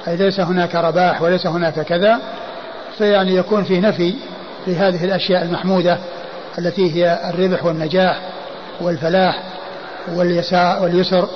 أي 0.08 0.16
ليس 0.16 0.40
هناك 0.40 0.74
رباح 0.74 1.22
وليس 1.22 1.46
هناك 1.46 1.80
كذا. 1.80 2.18
فيعني 2.98 3.36
يكون 3.36 3.64
في 3.64 3.80
نفي 3.80 4.14
لهذه 4.66 5.04
الأشياء 5.04 5.42
المحمودة 5.42 5.98
التي 6.58 6.94
هي 6.94 7.20
الربح 7.30 7.64
والنجاح. 7.64 8.20
والفلاح 8.80 9.42
واليسار 10.14 10.82
واليسر. 10.82 11.28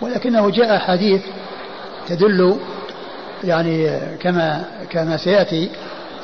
ولكنه 0.00 0.50
جاء 0.50 0.78
حديث 0.78 1.22
تدل 2.08 2.56
يعني 3.44 4.00
كما 4.20 4.64
كما 4.90 5.16
سيأتي 5.16 5.70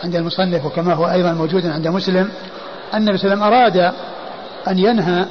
عند 0.05 0.17
المصنف 0.17 0.65
وكما 0.67 0.95
هو 0.95 1.11
أيضا 1.11 1.33
موجود 1.33 1.67
عند 1.67 1.89
مسلم 1.89 2.31
أن 2.95 2.99
النبي 2.99 3.19
صلى 3.19 3.33
الله 3.33 3.45
عليه 3.45 3.57
وسلم 3.57 3.83
أراد 3.83 3.95
أن 4.69 4.79
ينهى 4.79 5.27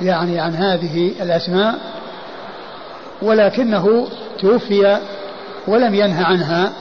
يعني 0.00 0.40
عن 0.40 0.54
هذه 0.54 1.12
الأسماء 1.22 1.78
ولكنه 3.22 4.08
توفي 4.40 4.98
ولم 5.66 5.94
ينهى 5.94 6.24
عنها 6.24 6.72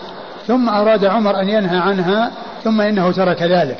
ثم 0.48 0.70
أراد 0.70 1.06
عمر 1.06 1.42
أن 1.42 1.50
ينهى 1.50 1.78
عنها 1.78 2.32
ثم 2.64 2.82
إنه 2.82 3.12
ترك 3.12 3.44
ذلك. 3.44 3.78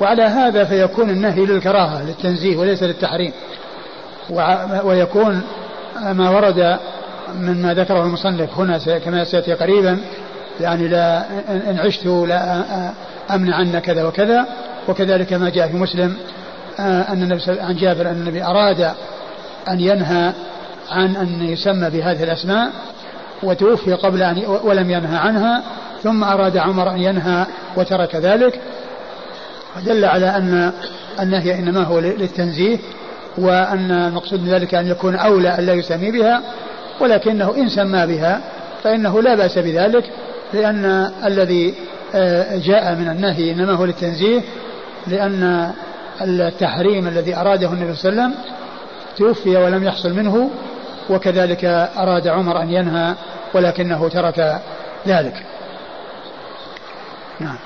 وعلى 0.00 0.22
هذا 0.22 0.64
فيكون 0.64 1.10
النهي 1.10 1.46
للكراهة 1.46 2.02
للتنزيه 2.02 2.56
وليس 2.56 2.82
للتحريم. 2.82 3.32
ويكون 4.84 5.42
ما 6.12 6.30
ورد 6.30 6.78
مما 7.34 7.74
ذكره 7.74 8.02
المصنف 8.02 8.58
هنا 8.58 8.78
كما 8.78 9.24
سيأتي 9.24 9.52
قريبا 9.52 9.98
يعني 10.60 10.88
لا 10.88 11.24
ان 11.70 11.78
عشت 11.78 12.06
لا 12.06 12.62
أمنع 13.30 13.56
عن 13.56 13.78
كذا 13.78 14.04
وكذا. 14.04 14.46
وكذلك 14.88 15.32
ما 15.32 15.50
جاء 15.50 15.68
في 15.68 15.76
مسلم 15.76 16.16
أن 16.78 17.22
النبي 17.22 17.60
عن 17.60 17.76
جابر 17.76 18.10
أن 18.10 18.16
النبي 18.16 18.44
أراد 18.44 18.80
أن 19.68 19.80
ينهى 19.80 20.32
عن 20.90 21.16
أن 21.16 21.42
يسمى 21.42 21.90
بهذه 21.90 22.22
الأسماء 22.22 22.70
وتوفي 23.42 23.92
قبل 23.92 24.22
أن 24.22 24.42
ولم 24.64 24.90
ينهى 24.90 25.16
عنها 25.16 25.62
ثم 26.02 26.24
أراد 26.24 26.56
عمر 26.56 26.90
أن 26.90 27.02
ينهى 27.02 27.46
وترك 27.76 28.16
ذلك. 28.16 28.60
ودل 29.76 30.04
على 30.04 30.26
أن 30.26 30.72
النهي 31.20 31.54
إنما 31.54 31.82
هو 31.82 31.98
للتنزيه 31.98 32.78
وأن 33.38 33.90
المقصود 33.90 34.40
من 34.40 34.48
ذلك 34.48 34.74
أن 34.74 34.86
يكون 34.86 35.16
أولى 35.16 35.48
أن 35.48 35.66
لا 35.66 35.72
يسمي 35.72 36.10
بها 36.10 36.42
ولكنه 37.00 37.54
إن 37.56 37.68
سمى 37.68 38.06
بها 38.06 38.40
فإنه 38.82 39.22
لا 39.22 39.34
بأس 39.34 39.58
بذلك 39.58 40.04
لأن 40.52 41.10
الذي 41.24 41.74
آه، 42.14 42.56
جاء 42.56 42.94
من 42.94 43.08
النهي 43.08 43.52
إنما 43.52 43.72
هو 43.72 43.84
للتنزيه 43.84 44.40
لأن 45.06 45.72
التحريم 46.22 47.08
الذي 47.08 47.36
أراده 47.36 47.72
النبي 47.72 47.94
صلى 47.94 48.12
الله 48.12 48.22
عليه 48.22 48.32
وسلم 48.32 48.44
توفي 49.16 49.56
ولم 49.56 49.84
يحصل 49.84 50.12
منه 50.12 50.50
وكذلك 51.10 51.64
أراد 51.96 52.28
عمر 52.28 52.62
أن 52.62 52.70
ينهى 52.70 53.14
ولكنه 53.54 54.08
ترك 54.08 54.60
ذلك. 55.06 55.42
نعم. 57.40 57.56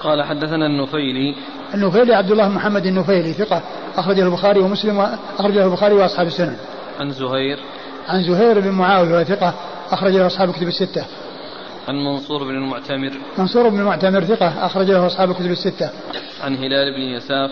قال 0.00 0.22
حدثنا 0.22 0.66
النفيلي 0.66 1.34
النفيلي 1.74 2.14
عبد 2.14 2.30
الله 2.30 2.48
محمد 2.48 2.86
النفيلي 2.86 3.32
ثقة 3.32 3.62
أخرجه 3.96 4.22
البخاري 4.22 4.60
ومسلم 4.60 5.00
أخرجه 5.38 5.64
البخاري 5.64 5.94
وأصحاب 5.94 6.26
السنن. 6.26 6.56
عن 7.00 7.10
زهير 7.10 7.58
عن 8.08 8.22
زهير 8.22 8.60
بن 8.60 8.70
معاوية 8.70 9.24
ثقة 9.24 9.54
أخرجه 9.90 10.26
أصحاب 10.26 10.48
الكتب 10.48 10.68
الستة. 10.68 11.04
عن 11.88 11.94
منصور 11.94 12.44
بن 12.44 12.54
المعتمر 12.54 13.12
منصور 13.38 13.68
بن 13.68 13.80
المعتمر 13.80 14.24
ثقة 14.24 14.66
أخرجه 14.66 15.06
أصحاب 15.06 15.30
الكتب 15.30 15.50
الستة. 15.50 15.90
عن 16.44 16.56
هلال 16.56 16.94
بن 16.94 17.00
يساف 17.00 17.50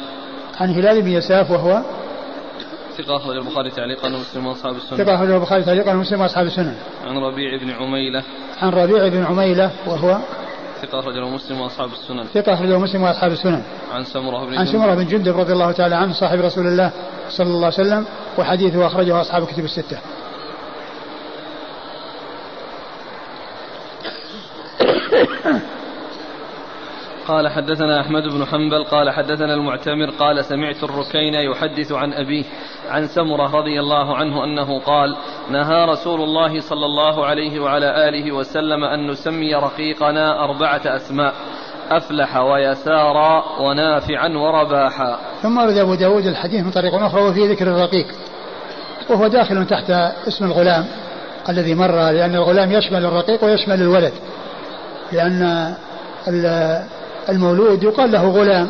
عن 0.61 0.71
هلال 0.71 1.03
بن 1.03 1.09
يساف 1.09 1.51
وهو 1.51 1.83
ثقة 2.99 3.17
أخرج 3.17 3.37
البخاري 3.37 3.71
تعليقا 3.71 4.09
ومسلم 4.09 4.47
وأصحاب 4.47 4.77
السنن. 4.77 4.99
ثقة 4.99 5.15
أخرج 5.15 5.31
البخاري 5.31 5.63
تعليقا 5.63 5.95
ومسلم 5.95 6.21
وأصحاب 6.21 6.47
السنن. 6.47 6.75
عن 7.07 7.19
ربيع 7.19 7.57
بن 7.57 7.71
عميلة. 7.71 8.23
عن 8.63 8.71
ربيع 8.71 9.09
بن 9.09 9.25
عميلة 9.25 9.71
وهو 9.87 10.19
ثقة 10.87 11.01
أخرجه 11.01 11.29
مسلم 11.29 11.61
وأصحاب 11.61 11.89
السنن. 11.93 12.25
ثقة 12.35 12.55
أخرجه 12.55 12.79
مسلم 12.79 13.03
وأصحاب 13.03 13.33
السنن. 13.33 13.63
عن 13.93 14.05
سمرة 14.05 14.45
بن 14.47 14.59
عن 14.59 14.67
سمرة 14.67 14.95
بن 14.95 15.07
جندب 15.07 15.39
رضي 15.39 15.53
الله 15.53 15.73
تعالى 15.73 15.95
عنه 15.95 16.13
صاحب 16.13 16.41
رسول 16.41 16.67
الله 16.67 16.91
صلى 17.29 17.47
الله 17.47 17.65
عليه 17.65 17.81
وسلم 17.81 18.07
وحديثه 18.39 18.87
أخرجه 18.87 19.21
أصحاب 19.21 19.43
الكتب 19.43 19.65
الستة. 19.65 19.99
قال 27.29 27.49
حدثنا 27.49 28.01
أحمد 28.01 28.23
بن 28.23 28.45
حنبل 28.45 28.85
قال 28.85 29.11
حدثنا 29.11 29.55
المعتمر 29.55 30.11
قال 30.11 30.45
سمعت 30.45 30.85
الركين 30.85 31.35
يحدث 31.35 31.93
عن 31.93 32.13
أبيه 32.13 32.45
عن 32.91 33.07
سمرة 33.07 33.57
رضي 33.57 33.81
الله 33.81 34.17
عنه 34.17 34.45
أنه 34.45 34.81
قال 34.81 35.17
نهى 35.51 35.85
رسول 35.85 36.21
الله 36.21 36.61
صلى 36.61 36.87
الله 36.87 37.27
عليه 37.27 37.61
وعلى 37.61 38.09
آله 38.09 38.33
وسلم 38.33 38.85
أن 38.85 39.11
نسمي 39.11 39.55
رقيقنا 39.55 40.45
أربعة 40.45 40.81
أسماء 40.87 41.35
أفلح 41.91 42.37
ويسارا 42.37 43.45
ونافعا 43.61 44.29
ورباحا. 44.29 45.19
ثم 45.43 45.59
أرد 45.59 45.77
أبو 45.77 45.95
داود 45.95 46.27
الحديث 46.27 46.65
من 46.65 46.71
طريق 46.71 46.95
أخرى 46.95 47.23
وفي 47.23 47.49
ذكر 47.49 47.67
الرقيق 47.67 48.07
وهو 49.11 49.27
داخل 49.27 49.67
تحت 49.67 49.91
اسم 50.29 50.45
الغلام 50.45 50.87
الذي 51.49 51.75
مر 51.75 52.11
لأن 52.11 52.35
الغلام 52.35 52.73
يشمل 52.73 53.05
الرقيق 53.05 53.45
ويشمل 53.45 53.83
الولد 53.83 54.13
لأن 55.13 55.75
المولود 57.29 57.83
يقال 57.83 58.13
له 58.13 58.29
غلام 58.29 58.69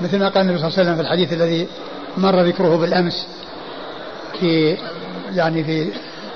مثل 0.00 0.18
ما 0.18 0.28
قال 0.28 0.42
النبي 0.42 0.58
صلى 0.58 0.68
الله 0.68 0.78
عليه 0.78 0.82
وسلم 0.82 0.94
في 0.94 1.00
الحديث 1.00 1.32
الذي 1.32 1.68
مر 2.16 2.40
ذكره 2.40 2.76
بالأمس 2.76 3.26
في 4.40 4.76
يعني 5.34 5.64
في 5.64 5.88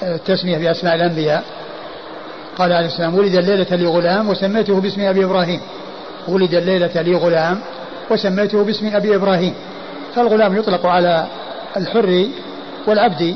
التسميه 0.02 0.58
بأسماء 0.58 0.94
الأنبياء. 0.94 1.44
قال 2.58 2.72
عليه 2.72 2.86
السلام 2.86 3.14
ولد 3.14 3.34
الليلة 3.34 3.76
لي 3.76 3.86
غلام 3.86 4.28
وسميته 4.28 4.80
باسم 4.80 5.00
أبي 5.00 5.24
إبراهيم. 5.24 5.60
ولد 6.28 6.54
الليلة 6.54 7.02
لي 7.02 7.14
غلام 7.14 7.60
وسميته 8.10 8.64
باسم 8.64 8.90
أبي 8.94 9.16
إبراهيم. 9.16 9.54
فالغلام 10.14 10.56
يطلق 10.56 10.86
على 10.86 11.26
الحر 11.76 12.26
والعبد. 12.86 13.34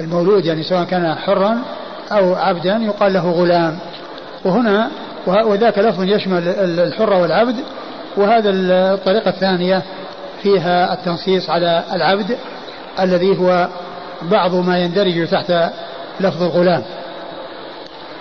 المولود 0.00 0.46
يعني 0.46 0.62
سواء 0.62 0.84
كان 0.84 1.14
حرا 1.14 1.58
أو 2.12 2.34
عبدا 2.34 2.76
يقال 2.76 3.12
له 3.12 3.30
غلام. 3.30 3.78
وهنا 4.44 4.90
وذاك 5.26 5.78
لفظ 5.78 6.02
يشمل 6.02 6.48
الحر 6.58 7.12
والعبد. 7.12 7.56
وهذا 8.16 8.50
الطريقة 8.50 9.28
الثانية 9.28 9.82
فيها 10.42 10.92
التنصيص 10.92 11.50
على 11.50 11.84
العبد 11.92 12.38
الذي 13.00 13.38
هو 13.38 13.68
بعض 14.22 14.54
ما 14.54 14.78
يندرج 14.78 15.28
تحت 15.28 15.52
لفظ 16.20 16.42
الغلام. 16.42 16.82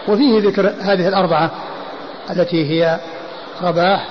وفيه 0.07 0.41
ذكر 0.41 0.73
هذه 0.81 1.07
الأربعة 1.07 1.51
التي 2.29 2.69
هي 2.71 2.99
رباح 3.63 4.07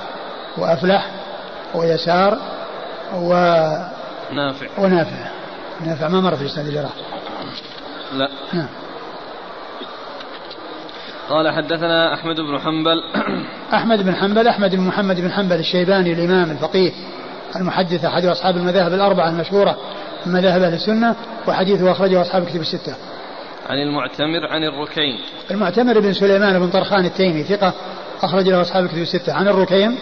وأفلح 0.58 1.06
ويسار 1.74 2.38
و 3.14 3.32
نافع. 4.32 4.66
ونافع. 4.78 5.30
نافع 5.86 6.08
ما 6.08 6.20
مر 6.20 6.36
في 6.36 6.42
الإسناد 6.42 6.66
الجراح 6.66 6.90
لا. 8.12 8.28
نعم. 8.52 8.68
قال 11.28 11.50
حدثنا 11.50 12.14
أحمد 12.14 12.36
بن 12.36 12.58
حنبل 12.58 13.02
أحمد 13.74 14.02
بن 14.02 14.14
حنبل 14.14 14.48
أحمد 14.48 14.76
بن 14.76 14.82
محمد 14.82 15.20
بن 15.20 15.32
حنبل 15.32 15.56
الشيباني 15.56 16.12
الإمام 16.12 16.50
الفقيه 16.50 16.92
المحدث 17.56 18.04
أحد 18.04 18.24
أصحاب 18.24 18.56
المذاهب 18.56 18.92
الأربعة 18.92 19.28
المشهورة 19.28 19.76
من 20.26 20.32
مذاهب 20.32 20.62
أهل 20.62 20.74
السنة 20.74 21.14
وحديثه 21.48 21.92
أخرجه 21.92 22.20
أصحاب 22.20 22.42
الكتب 22.42 22.60
الستة. 22.60 22.94
عن 23.68 23.78
المعتمر 23.78 24.46
عن 24.50 24.64
الركين. 24.64 25.18
المعتمر 25.50 26.00
بن 26.00 26.12
سليمان 26.12 26.58
بن 26.58 26.70
طرخان 26.70 27.04
التيمي 27.04 27.42
ثقة 27.42 27.72
أخرج 28.22 28.48
له 28.48 28.60
أصحاب 28.60 28.84
الكتب 28.84 29.02
الستة. 29.02 29.32
عن 29.32 29.48
الركين 29.48 29.98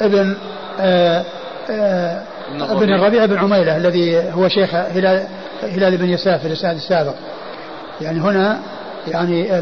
ابن 0.00 0.36
آآ 0.80 1.18
آه، 1.18 1.24
آآ 1.70 2.22
آه، 2.60 2.72
ابن 2.72 2.94
الربيع 2.94 3.26
بن 3.26 3.38
عميلة 3.38 3.76
الذي 3.76 4.18
هو 4.18 4.48
شيخ 4.48 4.74
هلال 4.74 5.26
هلال 5.62 5.96
بن 5.96 6.08
يساف 6.08 6.40
في 6.40 6.46
الإسناد 6.46 6.76
السابق. 6.76 7.14
يعني 8.00 8.20
هنا 8.20 8.60
يعني 9.08 9.58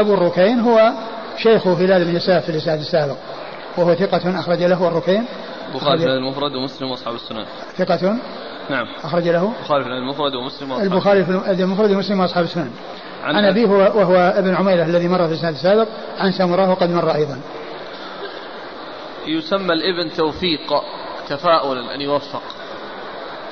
أبو 0.00 0.14
الركين 0.14 0.60
هو 0.60 0.92
شيخ 1.36 1.66
هلال 1.66 2.04
بن 2.04 2.16
يساف 2.16 2.44
في 2.44 2.48
الإسناد 2.48 2.78
السابق. 2.78 3.16
وهو 3.76 3.94
ثقة 3.94 4.40
أخرج 4.40 4.62
له 4.62 4.88
الركين. 4.88 5.24
البخاري 5.68 5.98
في 5.98 6.06
المفرد 6.06 6.52
ومسلم 6.52 6.90
وأصحاب 6.90 7.14
السنن. 7.14 7.44
ثقة؟ 7.76 8.16
نعم. 8.70 8.86
أخرج 9.04 9.28
له؟ 9.28 9.52
البخاري 9.60 9.84
في 9.84 9.90
المفرد 9.90 10.34
ومسلم 10.34 10.70
وأصحاب 10.70 10.92
البخاري 10.92 11.24
في 11.24 11.62
المفرد 11.62 11.90
ومسلم 11.90 12.20
وأصحاب 12.20 12.44
السنن. 12.44 12.70
عن, 13.24 13.36
عن 13.36 13.44
أبيه 13.44 13.66
وهو 13.66 14.14
ابن 14.14 14.54
عميرة 14.54 14.84
الذي 14.84 15.08
مر 15.08 15.26
في 15.26 15.32
السنة 15.32 15.50
السابق. 15.50 15.88
عن 16.18 16.32
سمرة 16.32 16.70
وقد 16.70 16.90
مر 16.90 17.14
أيضا. 17.14 17.40
يسمى 19.26 19.72
الابن 19.72 20.12
توفيق 20.16 20.72
تفاؤلا 21.28 21.94
أن 21.94 22.00
يوفق. 22.00 22.42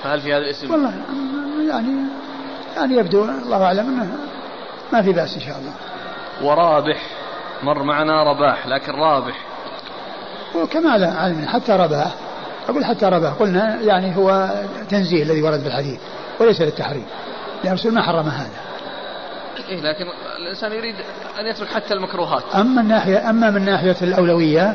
فهل 0.02 0.20
في 0.20 0.32
هذا 0.32 0.38
الاسم؟ 0.38 0.72
والله 0.72 0.92
يعني 1.68 1.92
يعني 2.76 2.96
يبدو 2.96 3.24
الله 3.24 3.64
أعلم 3.64 3.86
أنه 3.88 4.16
ما 4.93 5.02
في 5.02 5.12
بأس 5.12 5.35
إن 5.35 5.40
شاء 5.40 5.56
الله. 5.59 5.73
ورابح 6.43 7.02
مر 7.62 7.82
معنا 7.82 8.23
رباح 8.23 8.66
لكن 8.66 8.93
رابح. 8.93 9.35
وكما 10.55 10.98
لا 10.98 11.10
علم 11.10 11.47
حتى 11.48 11.73
رباح. 11.73 12.15
أقول 12.69 12.85
حتى 12.85 13.06
رباح. 13.06 13.32
قلنا 13.32 13.78
يعني 13.81 14.16
هو 14.16 14.48
تنزيه 14.90 15.23
الذي 15.23 15.43
ورد 15.43 15.60
في 15.60 15.66
الحديث 15.66 16.01
وليس 16.40 16.60
للتحريم. 16.60 17.06
لأن 17.65 17.73
الرسول 17.73 17.94
ما 17.94 18.02
حرم 18.02 18.28
هذا. 18.28 18.51
إيه 19.69 19.81
لكن 19.81 20.05
الإنسان 20.39 20.73
يريد 20.73 20.94
أن 21.40 21.47
يترك 21.47 21.69
حتى 21.69 21.94
المكروهات. 21.94 22.43
أما 22.55 22.82
من 22.82 22.89
ناحية 22.89 23.31
أما 23.31 23.51
من 23.51 23.65
ناحية 23.65 23.97
الأولوية 24.02 24.74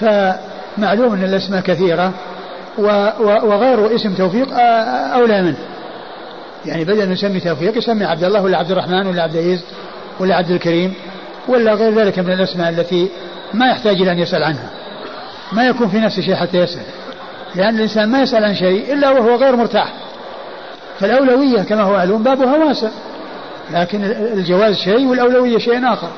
فمعلوم 0.00 1.12
أن 1.12 1.24
الأسماء 1.24 1.60
كثيرة 1.60 2.12
وغير 2.78 3.94
اسم 3.94 4.14
توفيق 4.14 4.48
أولى 5.14 5.42
منه. 5.42 5.58
يعني 6.66 6.84
بدل 6.84 7.10
نسمي 7.10 7.40
توفيق 7.40 7.78
يسمي 7.78 8.04
عبد 8.04 8.24
الله 8.24 8.42
ولا 8.42 8.58
عبد 8.58 8.70
الرحمن 8.70 9.06
ولا 9.06 9.22
عبد 9.22 9.34
العزيز 9.34 9.64
ولا 10.20 10.36
عبد 10.36 10.50
الكريم 10.50 10.94
ولا 11.48 11.74
غير 11.74 11.94
ذلك 11.94 12.18
من 12.18 12.32
الأسماء 12.32 12.68
التي 12.68 13.08
ما 13.54 13.68
يحتاج 13.68 14.00
إلى 14.00 14.12
أن 14.12 14.18
يسأل 14.18 14.42
عنها. 14.42 14.70
ما 15.52 15.66
يكون 15.66 15.88
في 15.88 16.00
نفسه 16.00 16.22
شيء 16.22 16.34
حتى 16.34 16.58
يسأل. 16.58 16.82
لأن 17.54 17.76
الإنسان 17.76 18.08
ما 18.08 18.22
يسأل 18.22 18.44
عن 18.44 18.54
شيء 18.54 18.92
إلا 18.94 19.10
وهو 19.10 19.36
غير 19.36 19.56
مرتاح. 19.56 19.92
فالأولوية 21.00 21.62
كما 21.62 21.82
هو 21.82 21.92
معلوم 21.92 22.22
بابها 22.22 22.56
واسع. 22.56 22.88
لكن 23.72 24.04
الجواز 24.04 24.76
شيء 24.76 25.06
والأولوية 25.06 25.58
شيء 25.58 25.92
آخر. 25.92 26.10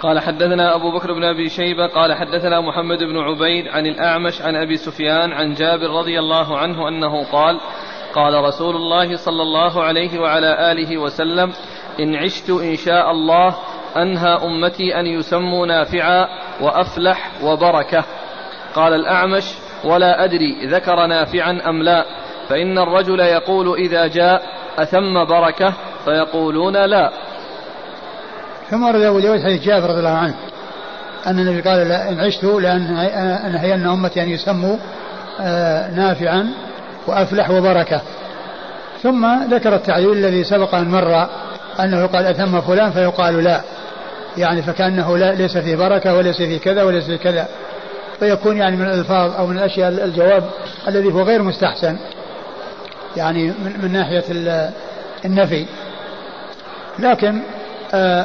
قال 0.00 0.20
حدثنا 0.20 0.74
أبو 0.74 0.90
بكر 0.90 1.12
بن 1.12 1.24
أبي 1.24 1.48
شيبة 1.48 1.86
قال 1.86 2.14
حدثنا 2.14 2.60
محمد 2.60 2.98
بن 2.98 3.18
عبيد 3.18 3.68
عن 3.68 3.86
الأعمش 3.86 4.42
عن 4.42 4.56
أبي 4.56 4.76
سفيان 4.76 5.32
عن 5.32 5.54
جابر 5.54 5.90
رضي 5.90 6.18
الله 6.18 6.58
عنه 6.58 6.88
أنه 6.88 7.24
قال 7.24 7.60
قال 8.14 8.44
رسول 8.44 8.76
الله 8.76 9.16
صلى 9.16 9.42
الله 9.42 9.82
عليه 9.82 10.20
وعلى 10.20 10.72
آله 10.72 10.98
وسلم 10.98 11.52
إن 12.00 12.14
عشت 12.14 12.50
إن 12.50 12.76
شاء 12.76 13.10
الله 13.10 13.56
أنهى 13.96 14.38
أمتي 14.44 15.00
أن 15.00 15.06
يسموا 15.06 15.66
نافعا 15.66 16.28
وأفلح 16.60 17.30
وبركة. 17.44 18.04
قال 18.74 18.94
الأعمش 18.94 19.44
ولا 19.84 20.24
أدري 20.24 20.66
ذكر 20.66 21.06
نافعا 21.06 21.60
أم 21.68 21.82
لا 21.82 22.04
فإن 22.48 22.78
الرجل 22.78 23.20
يقول 23.20 23.74
إذا 23.74 24.06
جاء 24.06 24.42
أثم 24.78 25.24
بركة 25.24 25.74
فيقولون 26.04 26.76
لا. 26.76 27.10
ثم 28.70 28.82
ورد 28.82 29.02
أبو 29.02 29.18
داود 29.18 29.42
حديث 29.42 29.62
جابر 29.62 29.90
رضي 29.90 29.98
الله 29.98 30.10
عنه؟ 30.10 30.34
أن 31.26 31.38
النبي 31.38 31.60
قال 31.60 31.92
إن 31.92 32.20
عشت 32.20 32.44
لأن 32.44 32.96
أنهين 33.46 33.86
أمتي 33.86 34.22
أن 34.22 34.28
يسموا 34.28 34.76
آه، 35.40 35.90
نافعا 35.90 36.50
وأفلح 37.06 37.50
وبركة. 37.50 38.00
ثم 39.02 39.26
ذكر 39.50 39.74
التعليل 39.74 40.12
الذي 40.12 40.44
سبق 40.44 40.74
أن 40.74 40.88
مر 40.88 41.26
أنه 41.80 42.06
قال 42.06 42.26
أثم 42.26 42.60
فلان 42.60 42.90
فيقال 42.90 43.44
لا. 43.44 43.60
يعني 44.36 44.62
فكأنه 44.62 45.18
لا 45.18 45.34
ليس 45.34 45.58
فيه 45.58 45.76
بركة 45.76 46.14
وليس 46.14 46.36
فيه 46.36 46.58
كذا 46.58 46.82
وليس 46.82 47.04
فيه 47.04 47.16
كذا. 47.16 47.48
فيكون 48.18 48.56
يعني 48.56 48.76
من 48.76 48.86
الألفاظ 48.86 49.34
أو 49.34 49.46
من 49.46 49.58
الأشياء 49.58 49.88
الجواب 49.88 50.44
الذي 50.88 51.12
هو 51.12 51.22
غير 51.22 51.42
مستحسن. 51.42 51.96
يعني 53.16 53.46
من, 53.46 53.80
من 53.82 53.92
ناحية 53.92 54.24
النفي. 55.24 55.66
لكن 56.98 57.42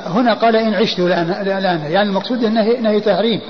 هنا 0.07 0.33
قال 0.33 0.55
إن 0.55 0.73
عشت 0.73 0.99
الآن 0.99 1.81
يعني 1.91 2.09
المقصود 2.09 2.43
النهي 2.43 2.77
نهي 2.77 2.99
تحريم. 2.99 3.41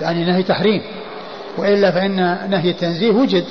يعني 0.00 0.24
نهي 0.24 0.42
تحريم. 0.42 0.82
وإلا 1.58 1.90
فإن 1.90 2.38
نهي 2.50 2.70
التنزيه 2.70 3.10
وجد 3.10 3.44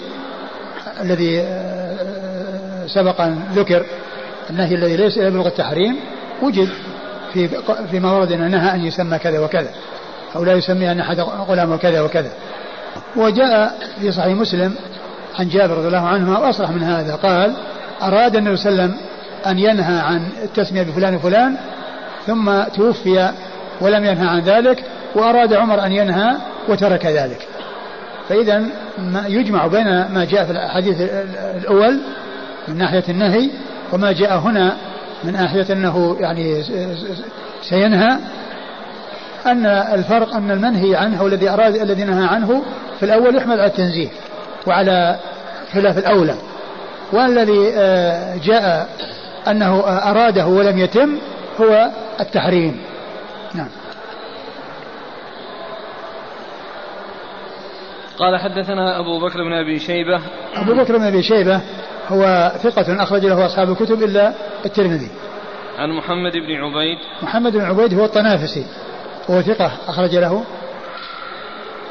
الذي 1.02 1.42
آه، 1.42 2.88
سبق 2.88 3.22
أن 3.22 3.44
ذكر 3.56 3.86
النهي 4.50 4.76
الذي 4.76 4.96
ليس 4.98 5.18
يبلغ 5.18 5.48
التحريم 5.48 6.00
وجد 6.42 6.70
في 7.34 7.50
فيما 7.92 8.12
ورد 8.12 8.32
أن 8.32 8.52
نهى 8.52 8.76
أن 8.76 8.86
يسمى 8.86 9.18
كذا 9.18 9.40
وكذا. 9.40 9.70
أو 10.36 10.44
لا 10.44 10.54
يسمي 10.54 10.92
أن 10.92 11.00
أحد 11.00 11.20
غلامه 11.20 11.78
كذا 11.78 12.02
وكذا. 12.02 12.32
وجاء 13.16 13.78
في 14.02 14.12
صحيح 14.12 14.38
مسلم 14.38 14.76
عن 15.40 15.50
جابر 15.50 15.78
رضي 15.78 15.88
الله 15.88 16.08
عنه 16.08 16.40
وأصرح 16.40 16.70
من 16.70 16.84
هذا. 16.84 17.16
قال 17.16 17.56
أراد 18.02 18.36
النبي 18.36 18.58
صلى 18.58 18.72
الله 18.72 18.84
عليه 18.84 18.94
وسلم 18.94 19.08
أن 19.48 19.60
ينهى 19.60 20.00
عن 20.00 20.30
التسمية 20.44 20.84
بفلان 20.84 21.16
وفلان 21.16 21.56
ثم 22.26 22.64
توفي 22.64 23.32
ولم 23.82 24.06
ينهى 24.06 24.28
عن 24.28 24.40
ذلك 24.40 24.84
وأراد 25.16 25.54
عمر 25.54 25.86
أن 25.86 25.92
ينهى 25.92 26.36
وترك 26.70 27.06
ذلك. 27.06 27.48
فإذا 28.30 28.64
يجمع 29.28 29.68
بين 29.68 29.86
ما 29.86 30.26
جاء 30.30 30.46
في 30.46 30.52
الحديث 30.52 31.02
الأول 31.56 32.00
من 32.68 32.78
ناحية 32.78 33.04
النهي 33.10 33.50
وما 33.94 34.12
جاء 34.12 34.38
هنا 34.38 34.78
من 35.24 35.34
ناحية 35.34 35.74
أنه 35.74 36.18
يعني 36.20 36.64
سينهى 37.62 38.18
أن 39.46 39.66
الفرق 39.66 40.36
أن 40.36 40.52
المنهي 40.52 40.96
عنه 40.96 41.24
والذي 41.24 41.50
أراد 41.50 41.76
الذي 41.76 42.04
نهى 42.04 42.28
عنه 42.28 42.64
في 43.00 43.06
الأول 43.06 43.36
يحمل 43.36 43.60
على 43.60 43.66
التنزيه 43.66 44.10
وعلى 44.68 45.20
خلاف 45.74 45.98
الأولى. 45.98 46.36
والذي 47.14 47.74
آه، 47.74 48.38
جاء 48.44 48.88
أنه 49.52 49.80
أراده 49.88 50.48
ولم 50.48 50.78
يتم 50.78 51.18
هو 51.62 51.90
التحريم. 52.20 52.82
نعم. 53.54 53.70
قال 58.20 58.40
حدثنا 58.40 59.00
أبو 59.00 59.20
بكر 59.20 59.44
بن 59.44 59.54
أبي 59.54 59.80
شيبة. 59.80 60.22
أبو 60.56 60.74
بكر 60.74 60.98
بن 60.98 61.04
أبي 61.04 61.24
شيبة 61.24 61.62
هو 62.08 62.52
ثقة 62.64 63.04
أخرج 63.04 63.26
له 63.26 63.46
أصحاب 63.46 63.70
الكتب 63.70 64.04
إلا 64.04 64.34
الترمذي. 64.66 65.12
عن 65.78 65.90
محمد 65.90 66.32
بن 66.32 66.56
عبيد. 66.56 66.98
محمد 67.22 67.54
بن 67.54 67.62
عبيد 67.62 67.94
هو 67.94 68.06
الطنافسي. 68.06 68.66
هو 69.30 69.42
ثقة 69.42 69.72
أخرج 69.88 70.16
له. 70.16 70.44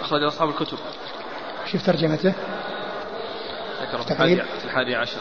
أخرج 0.03 0.23
أصحاب 0.23 0.49
الكتب. 0.49 0.79
شوف 1.73 1.87
ترجمته. 1.87 2.33
ذكر 3.83 4.03
في 4.03 4.11
الحادي, 4.11 4.37
في 4.37 4.65
الحادي 4.65 4.97
عشر. 4.97 5.21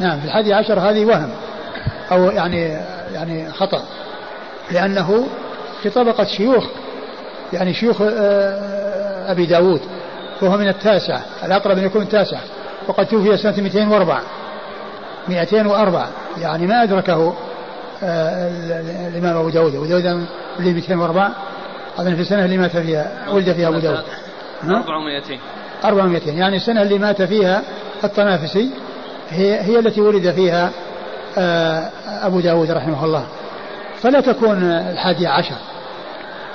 نعم 0.00 0.20
في 0.20 0.26
الحادي 0.26 0.54
عشر 0.54 0.80
هذه 0.80 1.04
وهم. 1.04 1.30
أو 2.12 2.24
يعني 2.24 2.78
يعني 3.12 3.52
خطأ 3.52 3.82
لأنه 4.70 5.26
في 5.82 5.90
طبقة 5.90 6.24
شيوخ 6.24 6.64
يعني 7.52 7.74
شيوخ 7.74 8.02
آه، 8.02 9.32
أبي 9.32 9.46
داود 9.46 9.80
وهو 10.42 10.56
من 10.56 10.68
التاسعة 10.68 11.22
الأقرب 11.44 11.78
أن 11.78 11.84
يكون 11.84 12.02
التاسع 12.02 12.38
وقد 12.88 13.06
توفي 13.06 13.36
سنة 13.36 13.62
204 13.62 14.22
204 15.28 16.08
يعني 16.40 16.66
ما 16.66 16.82
أدركه 16.82 17.34
آه، 18.02 18.48
الإمام 19.08 19.36
أبو 19.36 19.48
داود 19.48 19.74
أبو 19.74 19.84
داود 19.84 20.26
اللي 20.58 20.72
204 20.72 21.32
أظن 21.98 22.14
في 22.14 22.20
السنة 22.20 22.44
اللي 22.44 22.58
مات 22.58 22.76
فيها 22.76 23.12
ولد 23.30 23.52
فيها 23.52 23.68
أبو 23.68 23.78
داود. 23.78 24.04
400 24.64 25.20
400 25.84 26.20
يعني 26.26 26.56
السنة 26.56 26.82
اللي 26.82 26.98
مات 26.98 27.22
فيها 27.22 27.62
الطنافسي 28.04 28.70
هي, 29.30 29.60
هي 29.60 29.78
التي 29.78 30.00
ولد 30.00 30.30
فيها 30.30 30.66
آه، 30.66 30.70
أبو 32.06 32.40
داود 32.40 32.70
رحمه 32.70 33.04
الله. 33.04 33.26
فلا 34.02 34.20
تكون 34.20 34.62
الحادية 34.62 35.28
عشر 35.28 35.56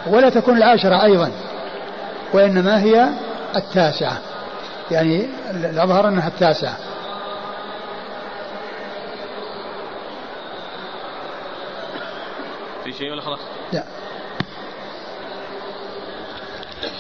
ولا 0.08 0.30
تكون 0.30 0.58
العاشرة 0.58 1.04
أيضا 1.04 1.32
وإنما 2.34 2.82
هي 2.82 3.08
التاسعة. 3.56 4.18
يعني 4.92 5.28
الأظهر 5.52 6.08
أنها 6.08 6.28
التاسعة. 6.28 6.78
في 12.84 12.94
شيء 12.94 13.12
ولا 13.12 13.22
خلاص؟ 13.22 13.40
لا. 13.74 13.84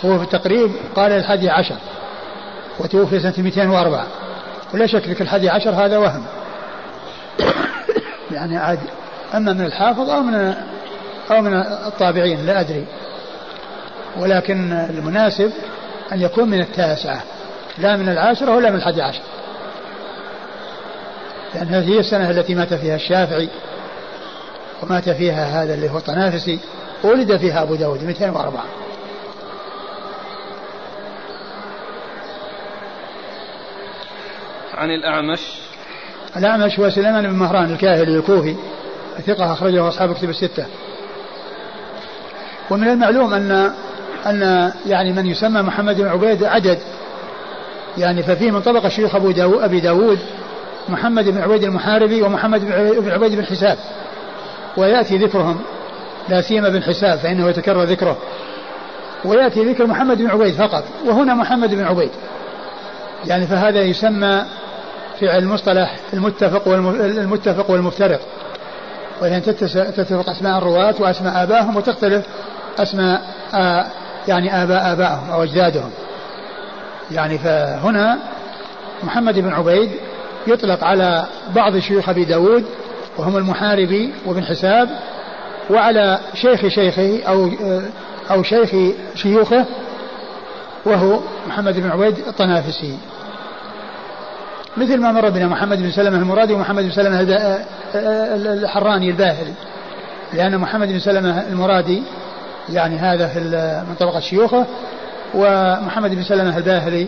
هو 0.05 0.17
في 0.17 0.23
التقريب 0.23 0.71
قال 0.95 1.11
الحادي 1.11 1.49
عشر 1.49 1.75
وتوفي 2.79 3.19
سنة 3.19 3.33
204 3.37 4.07
ولا 4.73 4.85
شك 4.85 5.13
في 5.13 5.21
الحادي 5.21 5.49
عشر 5.49 5.69
هذا 5.69 5.97
وهم. 5.97 6.25
يعني 8.39 8.57
عاد 8.57 8.79
أما 9.35 9.53
من 9.53 9.65
الحافظ 9.65 10.09
أو 10.09 10.21
من 10.21 10.55
أو 11.31 11.41
من 11.41 11.53
الطابعين 11.87 12.45
لا 12.45 12.59
أدري. 12.59 12.85
ولكن 14.17 14.71
المناسب 14.71 15.51
أن 16.11 16.21
يكون 16.21 16.49
من 16.49 16.61
التاسعة 16.61 17.23
لا 17.77 17.97
من 17.97 18.09
العاشرة 18.09 18.55
ولا 18.55 18.69
من 18.69 18.75
الحادي 18.75 19.01
عشر. 19.01 19.21
لأن 21.55 21.67
هذه 21.67 21.89
هي 21.89 21.99
السنة 21.99 22.29
التي 22.29 22.55
مات 22.55 22.73
فيها 22.73 22.95
الشافعي 22.95 23.49
ومات 24.83 25.09
فيها 25.09 25.63
هذا 25.63 25.73
اللي 25.73 25.89
هو 25.89 25.97
الطنافسي 25.97 26.59
ولد 27.03 27.37
فيها 27.37 27.63
أبو 27.63 27.75
داود 27.75 28.03
204 28.03 28.63
عن 34.73 34.91
الأعمش 34.91 35.39
الأعمش 36.37 36.79
هو 36.79 36.89
سليمان 36.89 37.27
بن 37.27 37.33
مهران 37.33 37.73
الكاهلي 37.73 38.17
الكوفي. 38.17 38.55
ثقة 39.27 39.53
أخرجه 39.53 39.87
أصحاب 39.87 40.13
كتب 40.13 40.29
الستة. 40.29 40.65
ومن 42.69 42.87
المعلوم 42.87 43.33
أن 43.33 43.71
أن 44.25 44.71
يعني 44.85 45.13
من 45.13 45.25
يسمى 45.25 45.61
محمد 45.61 46.01
بن 46.01 46.07
عبيد 46.07 46.43
عدد. 46.43 46.79
يعني 47.97 48.23
ففيه 48.23 48.51
من 48.51 48.61
طبق 48.61 48.85
الشيخ 48.85 49.15
أبو 49.15 49.31
داو 49.31 49.59
أبي 49.59 49.79
داود 49.79 50.19
محمد 50.89 51.29
بن 51.29 51.41
عبيد 51.41 51.63
المحاربي 51.63 52.21
ومحمد 52.21 52.65
بن 53.01 53.11
عبيد 53.11 53.35
بن 53.35 53.45
حساب. 53.45 53.77
ويأتي 54.77 55.17
ذكرهم 55.17 55.59
لا 56.29 56.41
سيما 56.41 56.69
بن 56.69 56.83
حساب 56.83 57.19
فإنه 57.19 57.49
يتكرر 57.49 57.83
ذكره. 57.83 58.17
ويأتي 59.25 59.65
ذكر 59.65 59.87
محمد 59.87 60.17
بن 60.17 60.27
عبيد 60.27 60.53
فقط 60.53 60.83
وهنا 61.05 61.33
محمد 61.33 61.75
بن 61.75 61.83
عبيد. 61.83 62.11
يعني 63.25 63.47
فهذا 63.47 63.81
يسمى 63.81 64.45
في 65.19 65.37
المصطلح 65.37 65.95
المتفق 66.13 66.67
المتفق 66.67 67.71
والمفترق. 67.71 68.19
وإذا 69.21 69.39
تتفق 69.39 70.29
أسماء 70.29 70.57
الرواة 70.57 70.95
وأسماء 70.99 71.43
آبائهم 71.43 71.75
وتختلف 71.75 72.25
أسماء 72.77 73.21
يعني 74.27 74.63
آباء 74.63 74.93
آبائهم 74.93 75.31
أو 75.31 75.43
أجدادهم. 75.43 75.91
يعني 77.11 77.37
فهنا 77.37 78.17
محمد 79.03 79.39
بن 79.39 79.49
عبيد 79.49 79.89
يطلق 80.47 80.83
على 80.83 81.25
بعض 81.55 81.77
شيوخ 81.77 82.09
أبي 82.09 82.25
داود 82.25 82.65
وهم 83.17 83.37
المحاربي 83.37 84.13
وابن 84.25 84.43
حساب 84.43 84.89
وعلى 85.69 86.19
شيخ 86.33 86.67
شيخه 86.67 87.23
أو 87.27 87.49
أو 88.31 88.43
شيخ 88.43 88.69
شيوخه 89.15 89.65
وهو 90.85 91.19
محمد 91.47 91.79
بن 91.79 91.89
عبيد 91.89 92.17
الطنافسي. 92.27 92.97
مثل 94.77 94.97
ما 94.97 95.11
مر 95.11 95.29
بنا 95.29 95.47
محمد 95.47 95.77
بن 95.77 95.91
سلمة 95.91 96.17
المرادي 96.17 96.53
ومحمد 96.53 96.83
بن 96.83 96.91
سلمة 96.91 97.27
الحراني 98.53 99.09
الباهلي 99.09 99.53
لأن 100.33 100.57
محمد 100.57 100.87
بن 100.87 100.99
سلمة 100.99 101.41
المرادي 101.41 102.03
يعني 102.69 102.97
هذا 102.97 103.27
في 103.27 103.39
من 103.89 103.95
طبقة 103.95 104.19
شيوخه 104.19 104.65
ومحمد 105.33 106.15
بن 106.15 106.23
سلمة 106.23 106.57
الباهلي 106.57 107.07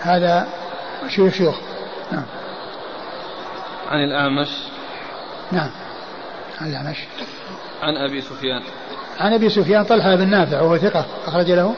هذا 0.00 0.48
شيوخ 1.08 1.34
شيوخ 1.34 1.56
نعم. 2.12 2.24
عن 3.88 4.04
الأعمش. 4.04 4.48
نعم. 5.52 5.70
عن 6.60 6.68
الأعمش. 6.68 6.96
عن 7.82 7.96
أبي 7.96 8.20
سفيان. 8.20 8.62
عن 9.20 9.32
أبي 9.32 9.48
سفيان 9.48 9.84
طلحة 9.84 10.14
بن 10.14 10.28
نافع 10.28 10.60
وهو 10.60 10.78
ثقة 10.78 11.06
أخرج 11.26 11.50
له. 11.50 11.74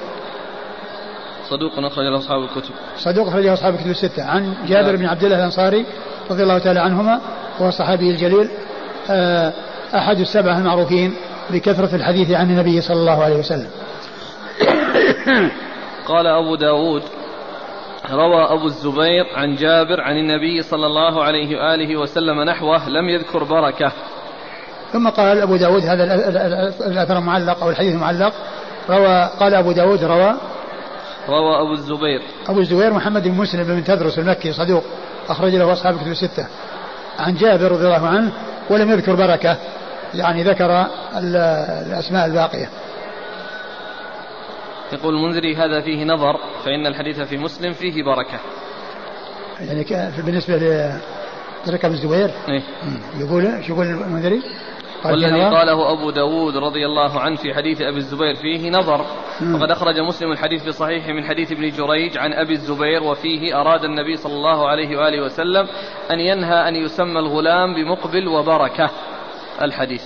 صدوق 1.51 1.79
أخرج 1.79 2.05
له 2.07 2.19
أصحاب 2.19 2.43
الكتب. 2.43 2.75
صدوق 2.97 3.29
أخرج 3.29 3.45
له 3.45 3.53
أصحاب 3.53 3.75
الكتب 3.75 3.91
الستة. 3.91 4.25
عن 4.25 4.55
جابر 4.67 4.97
بن 4.97 5.07
عبد 5.07 5.25
الله 5.25 5.37
الأنصاري 5.37 5.87
رضي 6.31 6.43
الله 6.43 6.59
تعالى 6.59 6.81
عنهما 6.81 7.21
وهو 7.59 7.69
الصحابي 7.69 8.11
الجليل 8.11 8.51
آه، 9.11 9.53
أحد 9.95 10.19
السبعة 10.19 10.59
المعروفين 10.59 11.15
بكثرة 11.51 11.95
الحديث 11.95 12.31
عن 12.31 12.51
النبي 12.51 12.81
صلى 12.81 12.97
الله 12.97 13.25
عليه 13.25 13.37
وسلم. 13.37 13.71
قال 16.09 16.27
أبو 16.27 16.55
داود 16.55 17.03
روى 18.11 18.45
أبو 18.45 18.67
الزبير 18.67 19.25
عن 19.35 19.57
جابر 19.57 20.01
عن 20.01 20.17
النبي 20.17 20.63
صلى 20.63 20.87
الله 20.87 21.25
عليه 21.25 21.57
وآله 21.57 21.97
وسلم 21.97 22.43
نحوه 22.43 22.89
لم 22.89 23.09
يذكر 23.09 23.45
بركة. 23.45 23.93
ثم 24.93 25.09
قال 25.09 25.41
أبو 25.41 25.57
داود 25.57 25.83
هذا 25.83 26.05
الأثر 26.87 27.19
المعلق 27.19 27.63
أو 27.63 27.71
الحديث 27.71 27.95
المعلق 27.95 28.33
روى 28.91 29.31
قال 29.41 29.55
أبو 29.55 29.73
داود 29.73 30.05
روى 30.05 30.35
روى 31.29 31.61
أبو 31.61 31.73
الزبير. 31.73 32.23
أبو 32.49 32.61
الزبير 32.61 32.93
محمد 32.93 33.29
بن 33.29 33.35
مسلم 33.35 33.65
بن 33.65 33.85
تدرس 33.85 34.19
المكي 34.19 34.53
صدوق 34.53 34.85
أخرج 35.29 35.55
له 35.55 35.73
أصحاب 35.73 35.99
كتب 35.99 36.11
الستة. 36.11 36.47
عن 37.19 37.35
جابر 37.35 37.73
رضي 37.73 37.85
الله 37.85 38.07
عنه 38.07 38.33
ولم 38.71 38.91
يذكر 38.91 39.15
بركة 39.15 39.57
يعني 40.15 40.43
ذكر 40.43 40.87
الأسماء 41.17 42.27
الباقية. 42.27 42.69
يقول 44.93 45.15
المنذري 45.15 45.57
هذا 45.57 45.81
فيه 45.81 46.05
نظر 46.05 46.37
فإن 46.65 46.87
الحديث 46.87 47.21
في 47.21 47.39
مسلم 47.39 47.73
فيه 47.73 48.03
بركة. 48.03 48.39
يعني 49.61 49.87
بالنسبة 50.23 50.57
لطريقة 50.57 51.87
ابن 51.87 51.95
الزبير؟ 51.95 52.31
إيه؟ 52.49 52.63
يقول 53.19 53.65
شو 53.67 53.73
يقول 53.73 53.87
المنذري؟ 53.87 54.43
والذي 55.05 55.43
قاله 55.43 55.93
أبو 55.93 56.11
داود 56.11 56.57
رضي 56.57 56.87
الله 56.87 57.21
عنه 57.21 57.37
في 57.37 57.55
حديث 57.55 57.81
أبي 57.81 57.97
الزبير 57.97 58.35
فيه 58.35 58.71
نظر. 58.71 59.07
وقد 59.55 59.71
أخرج 59.71 60.01
مسلم 60.01 60.33
الحديث 60.33 60.63
في 60.63 60.73
صحيح 60.73 61.09
من 61.09 61.25
حديث 61.25 61.53
ابن 61.53 61.71
جريج 61.71 62.19
عن 62.19 62.33
أبي 62.33 62.53
الزبير 62.53 63.03
وفيه 63.03 63.61
أراد 63.61 63.85
النبي 63.85 64.17
صلى 64.17 64.33
الله 64.33 64.69
عليه 64.69 64.97
وآله 64.97 65.25
وسلم 65.25 65.67
أن 66.11 66.21
ينهى 66.21 66.69
أن 66.69 66.75
يسمى 66.77 67.19
الغلام 67.19 67.75
بمقبل 67.75 68.29
وبركة. 68.29 68.91
الحديث. 69.63 70.03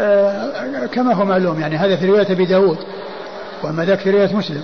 آه 0.00 0.86
كما 0.86 1.14
هو 1.14 1.24
معلوم 1.24 1.60
يعني 1.60 1.76
هذا 1.76 1.96
في 1.96 2.06
رواية 2.06 2.32
أبي 2.32 2.44
داود 2.44 2.78
وأما 3.62 3.84
ذاك 3.84 3.98
في 3.98 4.10
رواية 4.10 4.36
مسلم. 4.36 4.62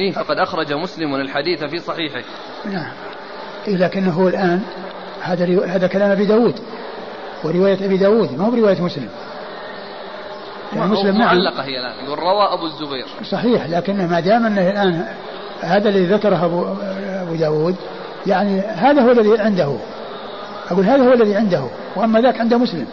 إيه 0.00 0.12
فقد 0.12 0.38
أخرج 0.38 0.72
مسلم 0.72 1.14
الحديث 1.14 1.64
في 1.64 1.78
صحيحه. 1.78 2.22
نعم. 2.64 2.92
إيه 3.68 3.76
لكنه 3.76 4.28
الآن 4.28 4.62
هذا 5.20 5.66
هذا 5.66 5.86
كلام 5.86 6.10
أبي 6.10 6.26
داود. 6.26 6.54
ورواية 7.44 7.86
أبي 7.86 7.96
داود 7.96 8.38
ما 8.38 8.46
هو 8.46 8.50
برواية 8.50 8.82
مسلم. 8.82 9.08
يعني 10.76 10.90
مسلم 10.90 11.18
معلقة 11.18 11.62
هي 11.62 11.80
الآن 11.80 12.04
يقول 12.04 12.18
روى 12.18 12.54
أبو 12.54 12.66
الزبير. 12.66 13.06
صحيح 13.30 13.66
لكن 13.66 14.08
ما 14.08 14.20
دام 14.20 14.46
أنه 14.46 14.70
الآن 14.70 15.06
هذا 15.60 15.88
الذي 15.88 16.04
ذكره 16.04 16.44
أبو, 16.44 16.66
أبو 17.22 17.34
داود 17.34 17.76
يعني 18.26 18.60
هذا 18.60 19.02
هو 19.02 19.10
الذي 19.10 19.38
عنده. 19.38 19.76
أقول 20.70 20.84
هذا 20.84 21.08
هو 21.08 21.12
الذي 21.12 21.34
عنده 21.34 21.64
وأما 21.96 22.20
ذاك 22.20 22.40
عند 22.40 22.54
مسلم. 22.54 22.86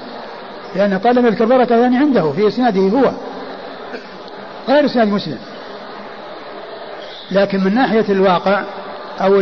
لأنه 0.76 0.98
قال 0.98 1.15
لم 1.15 1.26
يذكر 1.26 1.45
بركة 1.45 1.76
يعني 1.76 1.98
عنده 1.98 2.32
في 2.32 2.48
إسناده 2.48 2.82
هو. 2.82 3.11
غير 4.69 4.86
إسناد 4.86 5.07
مسلم. 5.07 5.38
لكن 7.32 7.64
من 7.64 7.76
ناحية 7.76 8.06
الواقع 8.10 8.64
أو 9.22 9.36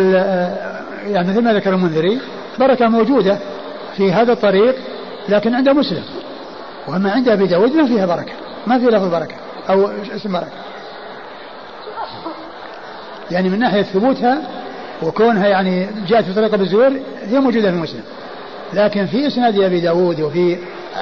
يعني 1.08 1.30
مثل 1.30 1.42
ما 1.42 1.54
ذكر 1.54 1.74
المنذري 1.74 2.22
بركة 2.60 2.88
موجودة 2.88 3.38
في 3.98 4.12
هذا 4.12 4.34
الطريق 4.34 4.76
لكن 5.30 5.56
عند 5.56 5.70
مسلم. 5.70 6.04
وأما 6.88 7.12
عند 7.12 7.30
أبي 7.30 7.48
داود 7.48 7.76
ما 7.76 7.86
فيها 7.86 8.06
بركة. 8.06 8.34
ما 8.68 8.80
في 8.80 8.86
لفظ 8.86 9.08
بركة. 9.08 9.36
أو 9.70 9.88
اسم 10.16 10.34
بركة. 10.34 10.52
يعني 13.32 13.50
من 13.50 13.60
ناحية 13.60 13.82
ثبوتها 13.82 14.42
وكونها 15.04 15.48
يعني 15.48 15.88
جاءت 16.08 16.26
في 16.26 16.34
طريقة 16.34 16.56
الزبير 16.56 17.02
هي 17.26 17.40
موجودة 17.40 17.72
في 17.72 17.78
مسلم. 17.78 18.04
لكن 18.74 19.06
في 19.06 19.28
إسناد 19.28 19.60
أبي 19.60 19.80
داود 19.80 20.22
وفي 20.22 20.58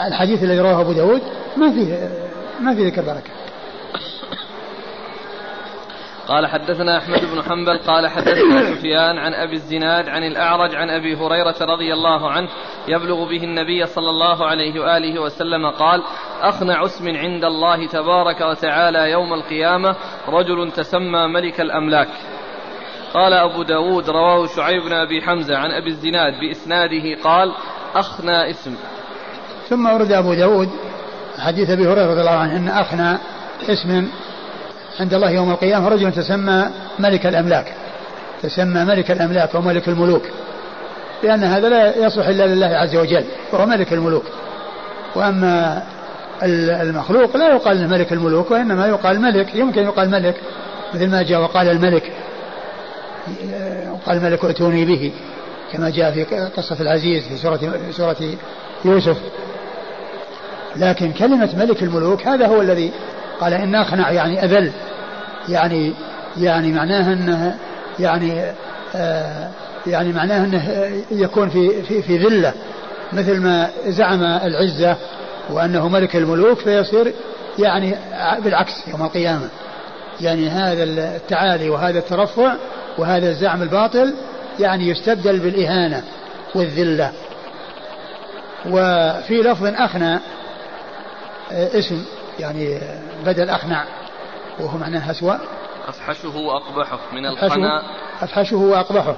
الحديث 0.07 0.43
الذي 0.43 0.59
رواه 0.59 0.81
أبو 0.81 0.91
داود 0.91 1.21
ما 1.57 1.71
فيه 1.71 2.09
ما 2.61 2.75
في 2.75 2.85
ذكر 2.85 3.01
بركة. 3.01 3.36
قال 6.27 6.47
حدثنا 6.47 6.97
أحمد 6.97 7.19
بن 7.33 7.41
حنبل 7.41 7.77
قال 7.77 8.07
حدثنا 8.07 8.63
سفيان 8.75 9.17
عن 9.17 9.33
أبي 9.33 9.53
الزناد 9.53 10.09
عن 10.09 10.23
الأعرج 10.23 10.75
عن 10.75 10.89
أبي 10.89 11.15
هريرة 11.15 11.55
رضي 11.61 11.93
الله 11.93 12.31
عنه 12.31 12.47
يبلغ 12.87 13.29
به 13.29 13.43
النبي 13.43 13.85
صلى 13.85 14.09
الله 14.09 14.45
عليه 14.45 14.79
وآله 14.79 15.21
وسلم 15.21 15.69
قال 15.69 16.03
أخنع 16.41 16.85
اسم 16.85 17.17
عند 17.17 17.43
الله 17.43 17.87
تبارك 17.87 18.41
وتعالى 18.41 19.11
يوم 19.11 19.33
القيامة 19.33 19.95
رجل 20.27 20.71
تسمى 20.71 21.27
ملك 21.27 21.61
الأملاك. 21.61 22.09
قال 23.13 23.33
أبو 23.33 23.63
داود 23.63 24.09
رواه 24.09 24.47
شعيب 24.55 24.83
بن 24.83 24.93
أبي 24.93 25.21
حمزة 25.21 25.57
عن 25.57 25.71
أبي 25.71 25.89
الزناد 25.89 26.33
بإسناده 26.39 27.23
قال 27.23 27.53
أخنى 27.95 28.49
اسم. 28.49 28.75
ثم 29.69 29.85
ورد 29.85 30.11
أبو 30.11 30.33
داود 30.33 30.69
حديث 31.39 31.69
أبي 31.69 31.87
هريرة 31.87 32.11
رضي 32.11 32.21
الله 32.21 32.31
عنه 32.31 32.57
أن 32.57 32.67
أخنى 32.67 33.17
اسم 33.69 34.07
عند 34.99 35.13
الله 35.13 35.29
يوم 35.29 35.51
القيامة 35.51 35.87
رجل 35.87 36.11
تسمى 36.11 36.69
ملك 36.99 37.25
الأملاك. 37.25 37.73
تسمى 38.43 38.83
ملك 38.83 39.11
الأملاك 39.11 39.55
وملك 39.55 39.87
الملوك. 39.87 40.23
لأن 41.23 41.43
هذا 41.43 41.69
لا 41.69 42.05
يصلح 42.05 42.27
إلا 42.27 42.47
لله 42.47 42.67
عز 42.67 42.95
وجل 42.95 43.23
وهو 43.51 43.65
ملك 43.65 43.93
الملوك. 43.93 44.23
وأما 45.15 45.83
المخلوق 46.43 47.37
لا 47.37 47.49
يقال 47.49 47.89
ملك 47.89 48.13
الملوك 48.13 48.51
وإنما 48.51 48.87
يقال 48.87 49.21
ملك 49.21 49.55
يمكن 49.55 49.83
يقال 49.83 50.09
ملك 50.09 50.35
مثل 50.93 51.09
ما 51.09 51.23
جاء 51.23 51.41
وقال 51.41 51.67
الملك. 51.67 52.11
وقال 53.91 54.17
الملك 54.17 54.45
ائتوني 54.45 54.85
به 54.85 55.11
كما 55.71 55.89
جاء 55.89 56.11
في 56.11 56.23
قصة 56.57 56.81
العزيز 56.81 57.27
في 57.27 57.37
سورة, 57.37 57.59
سورة 57.91 58.17
يوسف. 58.85 59.17
لكن 60.75 61.11
كلمة 61.11 61.49
ملك 61.57 61.83
الملوك 61.83 62.27
هذا 62.27 62.47
هو 62.47 62.61
الذي 62.61 62.91
قال 63.39 63.53
إن 63.53 63.75
أخنع 63.75 64.11
يعني 64.11 64.43
أذل. 64.43 64.71
يعني 65.49 65.93
يعني 66.37 66.71
معناه 66.71 67.13
أنه 67.13 67.57
يعني 67.99 68.43
آه 68.95 69.49
يعني 69.87 70.13
معناه 70.13 70.45
أنه 70.45 70.91
يكون 71.11 71.49
في 71.49 71.83
في 71.83 72.01
في 72.01 72.17
ذلة. 72.17 72.53
مثل 73.13 73.39
ما 73.39 73.69
زعم 73.87 74.23
العزة 74.23 74.95
وأنه 75.49 75.87
ملك 75.87 76.15
الملوك 76.15 76.59
فيصير 76.59 77.13
يعني 77.59 77.95
بالعكس 78.43 78.87
يوم 78.87 79.01
القيامة. 79.01 79.49
يعني 80.21 80.49
هذا 80.49 80.83
التعالي 80.83 81.69
وهذا 81.69 81.99
الترفع 81.99 82.55
وهذا 82.97 83.29
الزعم 83.29 83.61
الباطل 83.61 84.13
يعني 84.59 84.89
يستبدل 84.89 85.39
بالإهانة 85.39 86.03
والذلة. 86.55 87.11
وفي 88.65 89.41
لفظ 89.41 89.65
أخنى 89.65 90.19
آه، 91.51 91.79
اسم 91.79 92.05
يعني 92.39 92.79
بدل 93.25 93.49
أخنع. 93.49 93.85
وهو 94.59 94.77
معناه 94.77 95.11
أسوأ. 95.11 95.35
أفحشه 95.87 96.37
وأقبحه. 96.37 96.99
من 97.13 97.25
الخنا. 97.25 97.81
أفحشه 98.21 98.57
وأقبحه. 98.57 99.15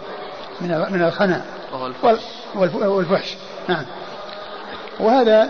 من 0.61 0.69
من 0.91 1.03
الخنا. 1.03 1.45
وهو 1.73 1.87
الفحش. 1.87 2.23
والفحش. 2.55 3.35
نعم. 3.69 3.85
وهذا 4.99 5.49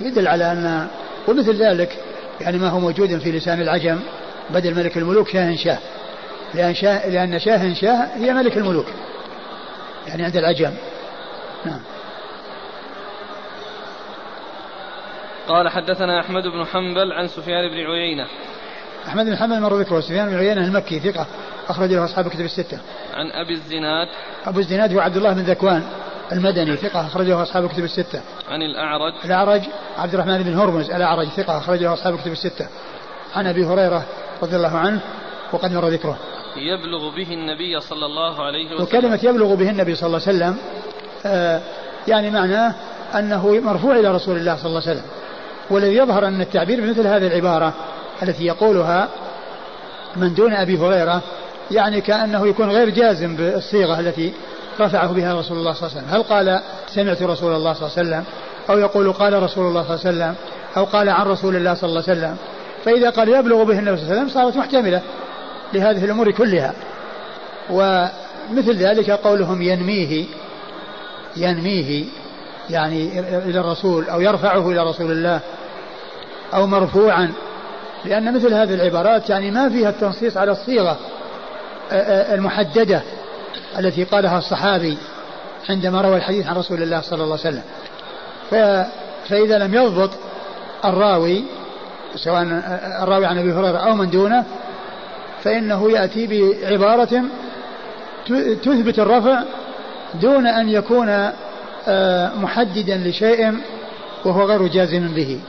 يدل 0.00 0.28
على 0.28 0.52
أن 0.52 0.88
ومثل 1.28 1.54
ذلك 1.54 1.98
يعني 2.40 2.58
ما 2.58 2.68
هو 2.68 2.80
موجود 2.80 3.18
في 3.18 3.32
لسان 3.32 3.60
العجم 3.60 4.00
بدل 4.50 4.74
ملك 4.74 4.96
الملوك 4.96 5.28
شاه 5.28 5.56
شاه 5.56 5.78
لأن 6.54 6.74
شاه 6.74 7.08
لأن 7.08 7.38
شاه 7.38 7.74
شاه 7.74 8.16
هي 8.16 8.32
ملك 8.32 8.56
الملوك. 8.56 8.86
يعني 10.06 10.24
عند 10.24 10.36
العجم. 10.36 10.74
نعم. 11.64 11.80
قال 15.48 15.68
حدثنا 15.68 16.20
أحمد 16.20 16.42
بن 16.42 16.64
حنبل 16.64 17.12
عن 17.12 17.28
سفيان 17.28 17.68
بن 17.70 17.76
عيينة. 17.76 18.26
أحمد 19.08 19.26
بن 19.26 19.36
حنبل 19.36 19.60
مر 19.60 19.74
ذكره 19.74 20.00
سفيان 20.00 20.28
بن 20.28 20.36
عيينة 20.36 20.64
المكي 20.64 21.00
ثقة 21.00 21.26
أخرج 21.68 21.92
له 21.92 22.04
أصحاب 22.04 22.28
كتب 22.28 22.44
الستة. 22.44 22.78
عن 23.14 23.30
أبي 23.30 23.52
الزناد. 23.52 24.08
أبو 24.46 24.60
الزناد 24.60 24.92
هو 24.94 25.00
عبد 25.00 25.16
الله 25.16 25.32
بن 25.32 25.40
ذكوان 25.40 25.82
المدني 26.32 26.76
ثقة 26.76 27.06
أخرج 27.06 27.26
له 27.26 27.42
أصحاب 27.42 27.68
كتب 27.68 27.84
الستة. 27.84 28.20
عن 28.50 28.62
الأعرج. 28.62 29.12
الأعرج 29.24 29.62
عبد 29.98 30.14
الرحمن 30.14 30.42
بن 30.42 30.58
هرمز 30.58 30.90
الأعرج 30.90 31.26
ثقة 31.26 31.58
أخرج 31.58 31.82
له 31.82 31.92
أصحاب 31.92 32.18
كتب 32.18 32.32
الستة. 32.32 32.66
عن 33.36 33.46
أبي 33.46 33.64
هريرة 33.64 34.04
رضي 34.42 34.56
الله 34.56 34.78
عنه 34.78 35.00
وقد 35.52 35.72
مر 35.72 35.88
ذكره. 35.88 36.18
يبلغ 36.56 37.16
به 37.16 37.34
النبي 37.34 37.80
صلى 37.80 38.06
الله 38.06 38.44
عليه 38.44 38.66
وسلم. 38.66 38.82
وكلمة 38.82 39.20
يبلغ 39.22 39.54
به 39.54 39.70
النبي 39.70 39.94
صلى 39.94 40.06
الله 40.06 40.20
عليه 40.26 40.36
وسلم 40.36 40.56
آه 41.26 41.60
يعني 42.08 42.30
معناه 42.30 42.74
أنه 43.14 43.60
مرفوع 43.60 43.96
إلى 43.96 44.08
رسول 44.08 44.36
الله 44.36 44.56
صلى 44.56 44.66
الله 44.66 44.82
عليه 44.86 44.90
وسلم. 44.90 45.10
والذي 45.70 45.96
يظهر 45.96 46.26
أن 46.26 46.40
التعبير 46.40 46.80
بمثل 46.80 47.06
هذه 47.06 47.26
العبارة 47.26 47.74
التي 48.22 48.44
يقولها 48.44 49.08
من 50.16 50.34
دون 50.34 50.52
أبي 50.52 50.78
هريرة 50.78 51.22
يعني 51.70 52.00
كأنه 52.00 52.46
يكون 52.46 52.70
غير 52.70 52.90
جازم 52.90 53.36
بالصيغة 53.36 54.00
التي 54.00 54.32
رفعه 54.80 55.12
بها 55.12 55.34
رسول 55.34 55.58
الله 55.58 55.72
صلى 55.72 55.88
الله 55.88 55.96
عليه 55.96 56.06
وسلم. 56.06 56.14
هل 56.14 56.22
قال 56.22 56.60
سمعت 56.88 57.22
رسول 57.22 57.52
الله 57.52 57.72
صلى 57.72 57.86
الله 57.86 57.98
عليه 57.98 58.08
وسلم؟ 58.08 58.24
أو 58.70 58.78
يقول 58.78 59.12
قال 59.12 59.42
رسول 59.42 59.66
الله 59.66 59.82
صلى 59.82 59.94
الله 59.94 60.06
عليه 60.06 60.16
وسلم؟ 60.16 60.34
أو 60.76 60.84
قال 60.84 61.08
عن 61.08 61.26
رسول 61.26 61.56
الله 61.56 61.74
صلى 61.74 61.88
الله 61.90 62.02
عليه 62.08 62.18
وسلم؟ 62.18 62.36
فإذا 62.84 63.10
قال 63.10 63.28
يبلغ 63.28 63.62
به 63.64 63.78
النبي 63.78 63.96
صلى 63.96 64.06
الله 64.06 64.16
عليه 64.16 64.30
وسلم 64.30 64.42
صارت 64.42 64.56
محتملة 64.56 65.02
لهذه 65.74 66.04
الأمور 66.04 66.30
كلها. 66.30 66.74
ومثل 67.70 68.76
ذلك 68.76 69.10
قولهم 69.10 69.62
ينميه 69.62 70.24
ينميه 71.36 72.04
يعني 72.70 73.20
إلى 73.20 73.60
الرسول 73.60 74.08
أو 74.08 74.20
يرفعه 74.20 74.70
إلى 74.70 74.82
رسول 74.82 75.10
الله 75.10 75.40
أو 76.54 76.66
مرفوعا 76.66 77.32
لأن 78.06 78.34
مثل 78.34 78.54
هذه 78.54 78.74
العبارات 78.74 79.30
يعني 79.30 79.50
ما 79.50 79.68
فيها 79.68 79.90
التنصيص 79.90 80.36
على 80.36 80.52
الصيغة 80.52 80.98
المحددة 82.32 83.02
التي 83.78 84.04
قالها 84.04 84.38
الصحابي 84.38 84.98
عندما 85.68 86.00
روى 86.00 86.16
الحديث 86.16 86.46
عن 86.46 86.56
رسول 86.56 86.82
الله 86.82 87.00
صلى 87.00 87.24
الله 87.24 87.38
عليه 87.44 87.58
وسلم. 87.58 87.62
فإذا 89.28 89.58
لم 89.58 89.74
يضبط 89.74 90.10
الراوي 90.84 91.44
سواء 92.16 92.42
الراوي 93.02 93.26
عن 93.26 93.38
أبي 93.38 93.52
هريرة 93.52 93.78
أو 93.78 93.94
من 93.94 94.10
دونه 94.10 94.44
فإنه 95.44 95.90
يأتي 95.90 96.26
بعبارة 96.26 97.22
تثبت 98.62 98.98
الرفع 98.98 99.42
دون 100.14 100.46
أن 100.46 100.68
يكون 100.68 101.30
آه، 101.88 102.34
محددا 102.34 102.96
لشيء 102.96 103.52
وهو 104.24 104.44
غير 104.44 104.66
جازم 104.66 105.08
به. 105.08 105.40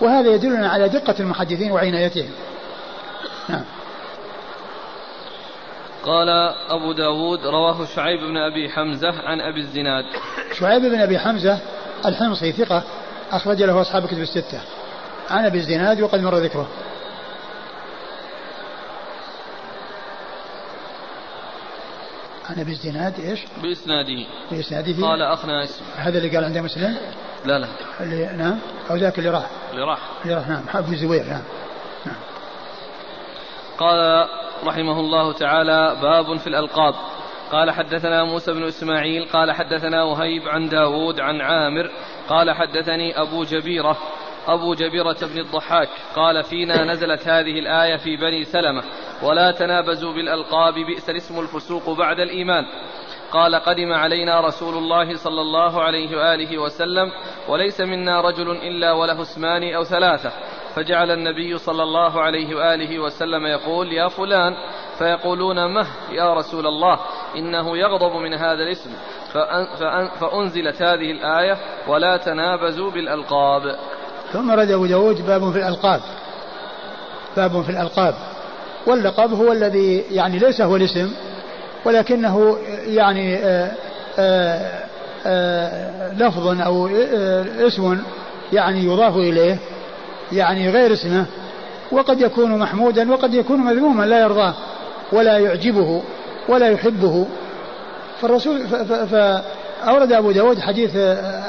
وهذا 0.00 0.34
يدلنا 0.34 0.68
على 0.68 0.88
دقة 0.88 1.14
المحدثين 1.20 1.72
وعنايتهم 1.72 2.30
نعم. 3.48 3.64
قال 6.04 6.28
أبو 6.68 6.92
داود 6.92 7.46
رواه 7.46 7.84
شعيب 7.84 8.20
بن 8.20 8.36
أبي 8.36 8.68
حمزة 8.68 9.12
عن 9.22 9.40
أبي 9.40 9.60
الزناد. 9.60 10.04
شعيب 10.52 10.82
بن 10.82 11.00
أبي 11.00 11.18
حمزة 11.18 11.58
الحمصي 12.06 12.52
ثقة 12.52 12.82
أخرج 13.32 13.62
له 13.62 13.80
أصحاب 13.80 14.06
كتب 14.06 14.18
الستة. 14.18 14.60
عن 15.30 15.44
أبي 15.44 15.58
الزناد 15.58 16.00
وقد 16.00 16.20
مر 16.20 16.36
ذكره. 16.36 16.68
عن 22.50 22.60
ابي 22.60 22.70
الزناد 22.70 23.20
إيش؟ 23.20 23.40
بإسناده. 23.62 24.26
بإسناده. 24.50 25.06
قال 25.06 25.22
أخنا 25.22 25.64
اسم 25.64 25.84
هذا 25.96 26.18
اللي 26.18 26.36
قال 26.36 26.44
عنده 26.44 26.60
مسلم؟ 26.62 26.96
لا 27.44 27.58
لا. 27.58 27.68
اللي 28.00 28.36
نعم. 28.36 28.58
أو 28.90 28.96
ذاك 28.96 29.18
اللي 29.18 29.30
راح. 29.30 29.50
اللي 29.72 29.82
راح. 29.82 29.98
اللي 30.22 30.34
راح 30.34 30.48
نعم. 30.48 30.64
ابو 30.74 30.94
زوير 30.94 31.24
نعم. 31.24 31.42
نعم. 32.06 32.16
قال 33.78 34.28
رحمه 34.64 35.00
الله 35.00 35.32
تعالى 35.32 35.96
باب 36.02 36.36
في 36.38 36.46
الألقاب. 36.46 36.94
قال 37.52 37.70
حدثنا 37.70 38.24
موسى 38.24 38.52
بن 38.52 38.64
إسماعيل 38.64 39.28
قال 39.32 39.52
حدثنا 39.52 40.02
وهيب 40.02 40.48
عن 40.48 40.68
داود 40.68 41.20
عن 41.20 41.40
عامر 41.40 41.90
قال 42.28 42.50
حدثني 42.50 43.20
أبو 43.20 43.44
جبيرة 43.44 43.96
أبو 44.46 44.74
جبيرة 44.74 45.16
بن 45.22 45.38
الضحاك 45.38 45.88
قال 46.16 46.44
فينا 46.44 46.84
نزلت 46.84 47.28
هذه 47.28 47.58
الآية 47.58 47.96
في 47.96 48.16
بني 48.16 48.44
سلمة. 48.44 48.82
ولا 49.22 49.50
تنابزوا 49.50 50.12
بالألقاب 50.12 50.74
بئس 50.74 51.10
الاسم 51.10 51.40
الفسوق 51.40 51.98
بعد 51.98 52.20
الإيمان. 52.20 52.64
قال 53.32 53.54
قدم 53.54 53.92
علينا 53.92 54.40
رسول 54.40 54.74
الله 54.74 55.16
صلى 55.16 55.40
الله 55.40 55.82
عليه 55.82 56.16
وآله 56.16 56.58
وسلم 56.58 57.12
وليس 57.48 57.80
منا 57.80 58.20
رجل 58.20 58.50
إلا 58.50 58.92
وله 58.92 59.22
اسمان 59.22 59.74
أو 59.74 59.84
ثلاثة. 59.84 60.30
فجعل 60.74 61.10
النبي 61.10 61.58
صلى 61.58 61.82
الله 61.82 62.20
عليه 62.20 62.56
وآله 62.56 62.98
وسلم 62.98 63.46
يقول 63.46 63.92
يا 63.92 64.08
فلان. 64.08 64.54
فيقولون 64.98 65.74
مه 65.74 65.86
يا 66.12 66.34
رسول 66.34 66.66
الله 66.66 66.98
إنه 67.36 67.76
يغضب 67.76 68.16
من 68.16 68.34
هذا 68.34 68.62
الاسم. 68.62 68.90
فأن 69.32 69.66
فأن 69.80 70.08
فأنزلت 70.08 70.82
هذه 70.82 71.10
الآية 71.10 71.56
ولا 71.88 72.16
تنابزوا 72.16 72.90
بالألقاب. 72.90 73.76
ثم 74.32 74.50
رد 74.50 74.70
أبو 74.70 74.86
داود 74.86 75.26
باب 75.26 75.52
في 75.52 75.58
الألقاب. 75.58 76.00
باب 77.36 77.62
في 77.62 77.70
الألقاب. 77.70 78.14
واللقب 78.86 79.32
هو 79.32 79.52
الذي 79.52 80.04
يعني 80.10 80.38
ليس 80.38 80.60
هو 80.60 80.76
الاسم 80.76 81.10
ولكنه 81.84 82.56
يعني 82.86 83.36
آآ 83.36 83.72
آآ 84.18 84.80
آآ 85.26 86.12
لفظ 86.18 86.60
أو 86.60 86.88
اسم 87.66 87.98
يعني 88.52 88.84
يضاف 88.84 89.16
إليه 89.16 89.58
يعني 90.32 90.70
غير 90.70 90.92
اسمه 90.92 91.26
وقد 91.92 92.20
يكون 92.20 92.58
محمودا 92.58 93.12
وقد 93.12 93.34
يكون 93.34 93.58
مذموما 93.60 94.04
لا 94.04 94.20
يرضاه 94.20 94.54
ولا 95.12 95.38
يعجبه 95.38 96.02
ولا 96.48 96.68
يحبه. 96.68 97.26
فالرسول 98.20 98.66
فأورد 99.06 100.12
أبو 100.12 100.30
داود 100.32 100.58
حديث 100.58 100.96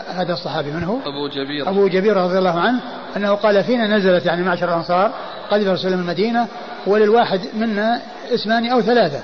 هذا 0.07 0.33
الصحابي 0.33 0.71
من 0.71 0.83
هو؟ 0.83 0.95
أبو 1.05 1.27
جبير. 1.27 1.69
أبو 1.69 1.87
جبير 1.87 2.17
رضي 2.17 2.37
الله 2.37 2.59
عنه 2.59 2.79
أنه 3.17 3.33
قال 3.33 3.63
فينا 3.63 3.97
نزلت 3.97 4.25
يعني 4.25 4.43
معشر 4.43 4.69
الأنصار 4.69 5.11
قدم 5.51 5.71
رسول 5.71 5.91
من 5.91 5.99
المدينة 5.99 6.47
وللواحد 6.87 7.41
منا 7.53 8.01
اسمان 8.33 8.69
أو 8.69 8.81
ثلاثة. 8.81 9.19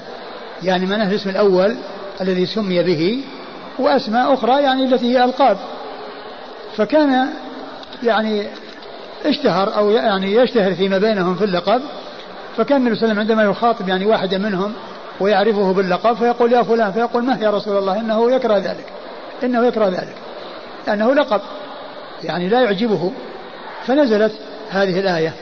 يعني 0.64 0.86
من 0.86 1.02
الاسم 1.02 1.30
الأول 1.30 1.76
الذي 2.22 2.46
سمي 2.46 2.84
به 2.84 3.24
وأسماء 3.80 4.34
أخرى 4.34 4.64
يعني 4.64 4.84
التي 4.84 5.18
هي 5.18 5.24
ألقاب. 5.24 5.58
فكان 6.78 7.30
يعني 8.04 8.48
اشتهر 9.26 9.78
أو 9.78 9.92
يعني 9.92 10.34
يشتهر 10.34 10.74
فيما 10.74 10.98
بينهم 10.98 11.36
في 11.36 11.46
اللقب. 11.46 11.82
فكان 12.58 12.78
النبي 12.78 12.96
صلى 12.96 13.12
الله 13.12 13.22
عليه 13.22 13.32
وسلم 13.32 13.40
عندما 13.40 13.52
يخاطب 13.52 13.90
يعني 13.90 14.06
واحدا 14.06 14.38
منهم 14.38 14.74
ويعرفه 15.20 15.74
باللقب 15.74 16.16
فيقول 16.16 16.54
يا 16.54 16.64
فلان 16.64 16.92
فيقول 16.92 17.24
ما 17.24 17.38
يا 17.42 17.50
رسول 17.50 17.78
الله؟ 17.78 18.00
إنه 18.00 18.32
يكره 18.32 18.58
ذلك. 18.58 18.86
إنه 19.44 19.66
يكره 19.66 19.86
ذلك. 19.86 20.16
لأنه 20.88 21.14
لقب. 21.14 21.42
يعني 22.24 22.50
لا 22.50 22.62
يعجبه. 22.62 23.12
فنزلت 23.86 24.32
هذه 24.70 25.00
الآية. 25.00 25.34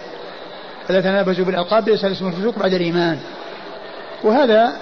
فلا 0.88 1.02
تنابزوا 1.02 1.45
بالألقاب 1.45 1.86
بئس 1.86 2.06
الاسم 2.06 2.28
الفسوق 2.28 2.60
بعد 2.60 2.74
الإيمان. 2.74 3.20
وهذا 4.24 4.76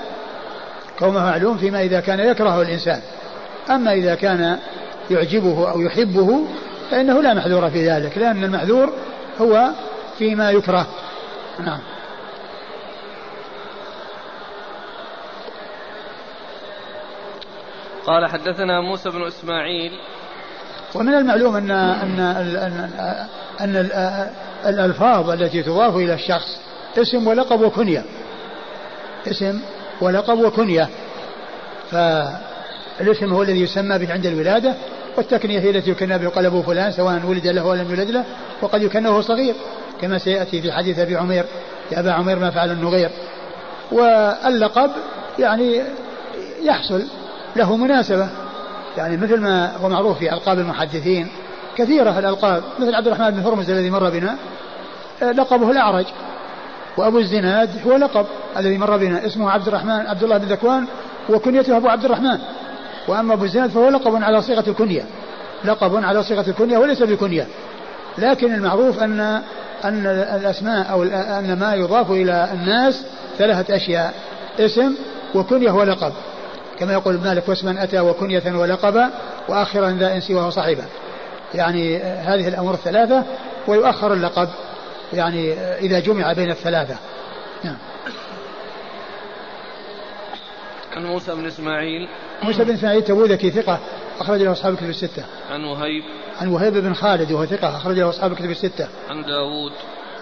كونه 1.00 1.20
معلوم 1.20 1.58
فيما 1.58 1.82
إذا 1.82 2.00
كان 2.00 2.20
يكره 2.20 2.62
الإنسان. 2.62 3.02
أما 3.70 3.94
إذا 3.94 4.16
كان 4.16 4.60
يعجبه 5.12 5.72
أو 5.72 5.82
يحبه 5.82 6.46
فإنه 6.92 7.22
لا 7.22 7.34
محذور 7.34 7.70
في 7.70 7.90
ذلك 7.90 8.18
لأن 8.18 8.44
المحذور 8.44 8.94
هو 9.42 9.70
فيما 10.18 10.52
يكره. 10.52 10.88
نعم. 11.60 11.80
قال 18.06 18.30
حدثنا 18.30 18.82
موسى 18.82 19.10
بن 19.10 19.28
إسماعيل 19.28 19.92
ومن 20.96 21.14
المعلوم 21.14 21.56
ان 21.56 21.72
ان 21.72 22.20
ان, 22.20 22.90
أن 23.62 23.90
الألفاظ 24.66 25.30
التي 25.30 25.64
تضاف 25.64 25.96
إلى 25.96 26.14
الشخص 26.14 26.58
اسم 26.98 27.28
ولقب 27.28 27.62
وكنية. 27.62 28.04
اسم 29.28 29.60
ولقب 30.02 30.40
وكنية. 30.40 30.90
فالاسم 31.92 33.34
هو 33.34 33.44
الذي 33.44 33.62
يسمى 33.62 33.98
به 33.98 34.14
عند 34.14 34.26
الولادة 34.26 34.74
والتكنية 35.18 35.60
هي 35.60 35.70
التي 35.70 35.92
يكنى 35.92 36.18
به 36.18 36.30
قلبه 36.30 36.62
فلان 36.62 36.92
سواء 36.92 37.22
ولد 37.26 37.48
له 37.48 37.66
ولم 37.66 37.90
يولد 37.90 38.10
له 38.10 38.26
وقد 38.62 38.82
يكنى 38.82 39.10
وهو 39.10 39.22
صغير 39.22 39.56
كما 40.02 40.18
سيأتي 40.18 40.62
في 40.62 40.72
حديث 40.72 41.00
أبي 41.00 41.16
عمير. 41.16 41.46
يا 41.92 42.00
أبا 42.00 42.12
عمير 42.12 42.40
ما 42.40 42.52
فعل 42.52 42.72
النغير. 42.72 43.10
واللقب 43.92 44.92
يعني 45.40 45.82
يحصل 46.64 47.04
له 47.56 47.76
مناسبة. 47.76 48.30
يعني 48.98 49.18
مثل 49.18 49.40
ما 49.40 49.78
هو 49.78 49.90
معروف 49.90 50.18
في 50.18 50.34
ألقاب 50.34 50.60
المحدثين 50.60 51.28
كثيرة 51.78 52.20
الألقاب 52.20 52.64
مثل 52.80 52.96
عبد 52.96 53.08
الرحمن 53.08 53.30
بن 53.30 53.40
هرمز 53.40 53.70
الذي 53.70 53.90
مر 53.90 54.10
بنا 54.10 54.36
لقبه 55.22 55.72
الأعرج 55.72 56.06
وأبو 56.98 57.20
الزناد 57.20 57.70
هو 57.88 57.96
لقب 57.96 58.26
الذي 58.58 58.78
مر 58.78 58.98
بنا 58.98 59.26
اسمه 59.26 59.52
عبد 59.52 59.68
الرحمن 59.68 60.08
عبد 60.08 60.24
الله 60.24 60.38
بن 60.38 60.46
ذكوان 60.46 60.86
وكنيته 61.30 61.78
أبو 61.78 61.88
عبد 61.88 62.06
الرحمن. 62.06 62.40
وأما 63.08 63.34
أبو 63.34 63.44
الزناد 63.44 63.70
فهو 63.70 63.90
لقب 63.90 64.24
على 64.24 64.42
صيغة 64.42 64.70
الكنية 64.70 65.06
لقب 65.66 66.04
على 66.04 66.24
صيغة 66.24 66.50
الكنية 66.50 66.78
وليس 66.78 67.04
بكنية. 67.04 67.48
لكن 68.18 68.54
المعروف 68.54 69.04
أن 69.04 69.20
أن 69.84 70.06
الأسماء 70.36 70.92
أو 70.92 71.04
أن 71.04 71.60
ما 71.60 71.74
يضاف 71.74 72.12
إلى 72.12 72.50
الناس 72.54 73.06
ثلاثة 73.38 73.76
أشياء 73.76 74.14
اسم 74.60 74.96
وكنية 75.36 75.72
ولقب. 75.72 76.14
كما 76.80 76.94
يقول 76.94 77.18
مالك 77.18 77.50
واسما 77.50 77.84
أتى 77.84 78.00
وكنية 78.00 78.58
ولقبا 78.58 79.10
وآخرا 79.50 79.90
ذا 79.92 80.16
إنس 80.16 80.32
وهو 80.32 80.50
صاحبا 80.50 80.86
يعني 81.54 81.98
هذه 81.98 82.48
الأمور 82.48 82.74
الثلاثة 82.74 83.24
ويؤخر 83.68 84.14
اللقب. 84.14 84.50
يعني 85.14 85.54
إذا 85.54 86.00
جمع 86.00 86.34
بين 86.34 86.52
الثلاثة. 86.52 86.96
نعم. 87.64 87.78
عن 90.96 91.06
موسى 91.06 91.36
بن 91.36 91.46
إسماعيل. 91.46 92.08
موسى 92.44 92.64
بن 92.64 92.74
إسماعيل 92.74 93.02
تبوذكي 93.02 93.52
ثقة 93.52 93.80
أخرج 94.20 94.42
له 94.42 94.52
أصحاب 94.52 94.74
الكتب 94.74 94.90
الستة. 94.90 95.24
عن 95.52 95.64
وهيب. 95.64 96.04
عن 96.42 96.48
وهيب 96.48 96.74
بن 96.74 96.94
خالد 96.94 97.32
وهو 97.32 97.46
ثقة 97.46 97.78
أخرج 97.78 98.00
له 98.00 98.10
أصحاب 98.10 98.32
الكتب 98.32 98.50
الستة. 98.50 98.88
عن 99.10 99.24
داوود. 99.24 99.72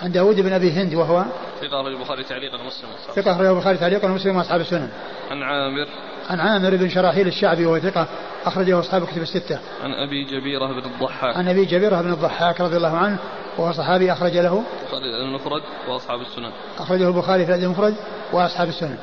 عن 0.01 0.11
داوود 0.11 0.39
بن 0.39 0.53
أبي 0.53 0.71
هند 0.71 0.93
وهو 0.93 1.25
ثقة 1.61 1.81
أخرج 1.81 1.93
البخاري 1.93 2.23
تعليقا 2.23 2.57
ومسلم 2.61 2.89
ثقة 3.15 3.31
أخرج 3.31 3.45
البخاري 3.45 3.77
تعليقا 3.77 4.07
ومسلم 4.07 4.35
وأصحاب 4.35 4.61
السنن. 4.61 4.89
عن 5.31 5.43
عامر. 5.43 5.87
عن 6.31 6.39
عامر 6.39 6.75
بن 6.75 6.89
شراحيل 6.89 7.27
الشعبي 7.27 7.65
وهو 7.65 7.79
ثقة 7.79 8.07
أخرجه 8.45 8.79
أصحاب 8.79 9.03
الكتب 9.03 9.21
الستة. 9.21 9.59
عن 9.83 9.93
أبي 9.93 10.23
جبيرة 10.23 10.65
بن 10.65 10.85
الضحاك. 10.85 11.37
عن 11.37 11.49
أبي 11.49 11.65
جبيرة 11.65 12.01
بن 12.01 12.13
الضحاك 12.13 12.61
رضي 12.61 12.77
الله 12.77 12.97
عنه 12.97 13.17
وهو 13.57 13.71
صحابي 13.71 14.11
أخرج 14.11 14.37
له. 14.37 14.63
البخاري 14.83 15.25
المفرد 15.25 15.61
وأصحاب 15.87 16.21
السنن. 16.21 16.51
أخرجه 16.79 17.07
البخاري 17.07 17.45
في 17.45 17.55
المفرد 17.55 17.95
وأصحاب 18.33 18.67
السنن. 18.67 18.97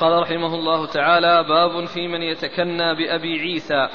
قال 0.00 0.22
رحمه 0.22 0.54
الله 0.54 0.86
تعالى 0.86 1.44
باب 1.48 1.84
في 1.84 2.08
من 2.08 2.22
يتكنى 2.22 2.94
بأبي 2.94 3.40
عيسى 3.40 3.88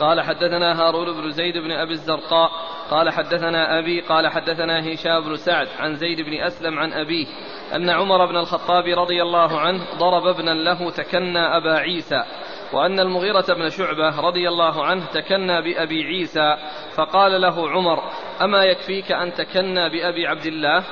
قال 0.00 0.20
حدثنا 0.20 0.80
هارون 0.82 1.12
بن 1.12 1.30
زيد 1.30 1.58
بن 1.58 1.72
أبي 1.72 1.92
الزرقاء 1.92 2.50
قال 2.90 3.10
حدثنا 3.10 3.78
أبي 3.78 4.00
قال 4.00 4.28
حدثنا 4.28 4.92
هشام 4.92 5.24
بن 5.24 5.36
سعد 5.36 5.68
عن 5.78 5.94
زيد 5.94 6.20
بن 6.20 6.40
أسلم 6.40 6.78
عن 6.78 6.92
أبيه 6.92 7.26
أن 7.74 7.90
عمر 7.90 8.26
بن 8.26 8.36
الخطاب 8.36 8.84
رضي 8.86 9.22
الله 9.22 9.60
عنه 9.60 9.84
ضرب 9.98 10.26
ابنا 10.26 10.50
له 10.50 10.90
تكنى 10.90 11.56
أبا 11.56 11.72
عيسى 11.72 12.24
وأن 12.72 13.00
المغيرة 13.00 13.46
بن 13.48 13.70
شعبة 13.70 14.20
رضي 14.20 14.48
الله 14.48 14.84
عنه 14.84 15.06
تكنى 15.06 15.62
بأبي 15.62 16.04
عيسى 16.04 16.56
فقال 16.94 17.40
له 17.40 17.70
عمر 17.70 18.02
أما 18.42 18.64
يكفيك 18.64 19.12
أن 19.12 19.34
تكنى 19.34 19.90
بأبي 19.90 20.26
عبد 20.26 20.46
الله؟ 20.46 20.84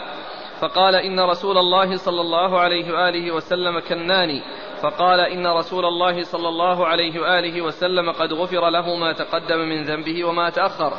فقال 0.61 0.95
إن 0.95 1.21
رسول 1.21 1.59
الله 1.59 1.97
صلى 1.97 2.21
الله 2.21 2.61
عليه 2.61 2.93
وآله 2.93 3.33
وسلم 3.33 3.79
كناني 3.79 4.43
فقال 4.85 5.21
إن 5.21 5.47
رسول 5.47 5.85
الله 5.85 6.25
صلى 6.25 6.49
الله 6.49 6.87
عليه 6.87 7.21
وآله 7.21 7.63
وسلم 7.63 8.13
قد 8.13 8.33
غفر 8.33 8.71
له 8.71 8.97
ما 8.97 9.13
تقدم 9.13 9.59
من 9.59 9.85
ذنبه 9.85 10.25
وما 10.25 10.51
تأخر. 10.51 10.93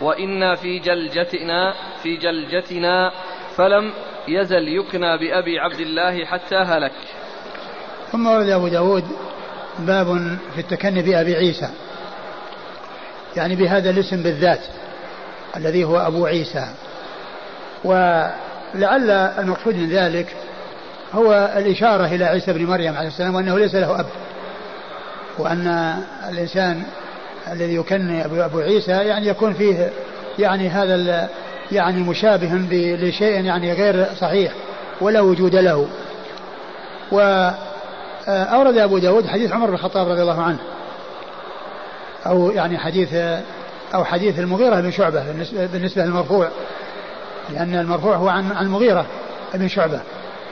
وإنا 0.00 0.54
في 0.54 0.78
جلجتنا 0.78 1.74
في 2.02 2.16
جلجتنا 2.16 3.12
فلم 3.56 3.92
يزل 4.28 4.68
يكنى 4.68 5.18
بأبي 5.18 5.58
عبد 5.58 5.80
الله 5.80 6.24
حتى 6.24 6.56
هلك. 6.56 6.92
ثم 8.12 8.26
ورد 8.26 8.48
أبو 8.48 8.68
داود 8.68 9.04
باب 9.78 10.38
في 10.54 10.60
التكني 10.60 11.02
بأبي 11.02 11.34
عيسى. 11.34 11.68
يعني 13.36 13.56
بهذا 13.56 13.90
الاسم 13.90 14.22
بالذات 14.22 14.66
الذي 15.56 15.84
هو 15.84 15.96
أبو 15.96 16.26
عيسى. 16.26 16.74
ولعل 17.84 19.10
المقصود 19.10 19.74
من 19.74 19.88
ذلك 19.88 20.36
هو 21.14 21.52
الإشارة 21.56 22.06
إلى 22.06 22.24
عيسى 22.24 22.52
بن 22.52 22.66
مريم 22.66 22.96
عليه 22.96 23.08
السلام 23.08 23.34
وأنه 23.34 23.58
ليس 23.58 23.74
له 23.74 24.00
أب. 24.00 24.06
وأن 25.38 25.66
الإنسان 26.28 26.82
الذي 27.52 27.74
يكني 27.74 28.24
أبو 28.24 28.58
عيسى 28.58 28.92
يعني 28.92 29.26
يكون 29.26 29.52
فيه 29.52 29.90
يعني 30.38 30.68
هذا 30.68 31.28
يعني 31.72 32.02
مشابه 32.02 32.48
لشيء 32.72 33.44
يعني 33.44 33.72
غير 33.72 34.06
صحيح 34.20 34.52
ولا 35.00 35.20
وجود 35.20 35.56
له. 35.56 35.88
وأورد 37.12 38.78
أبو 38.78 38.98
داود 38.98 39.26
حديث 39.26 39.52
عمر 39.52 39.66
بن 39.66 39.74
الخطاب 39.74 40.08
رضي 40.08 40.22
الله 40.22 40.42
عنه. 40.42 40.58
أو 42.26 42.50
يعني 42.50 42.78
حديث 42.78 43.14
أو 43.94 44.04
حديث 44.04 44.38
المغيرة 44.38 44.80
بن 44.80 44.90
شعبة 44.90 45.24
بالنسبة 45.52 46.04
للمرفوع. 46.04 46.48
لأن 47.50 47.74
المرفوع 47.74 48.16
هو 48.16 48.28
عن 48.28 48.52
عن 48.52 48.66
المغيرة 48.66 49.06
بن 49.54 49.68
شعبة. 49.68 50.00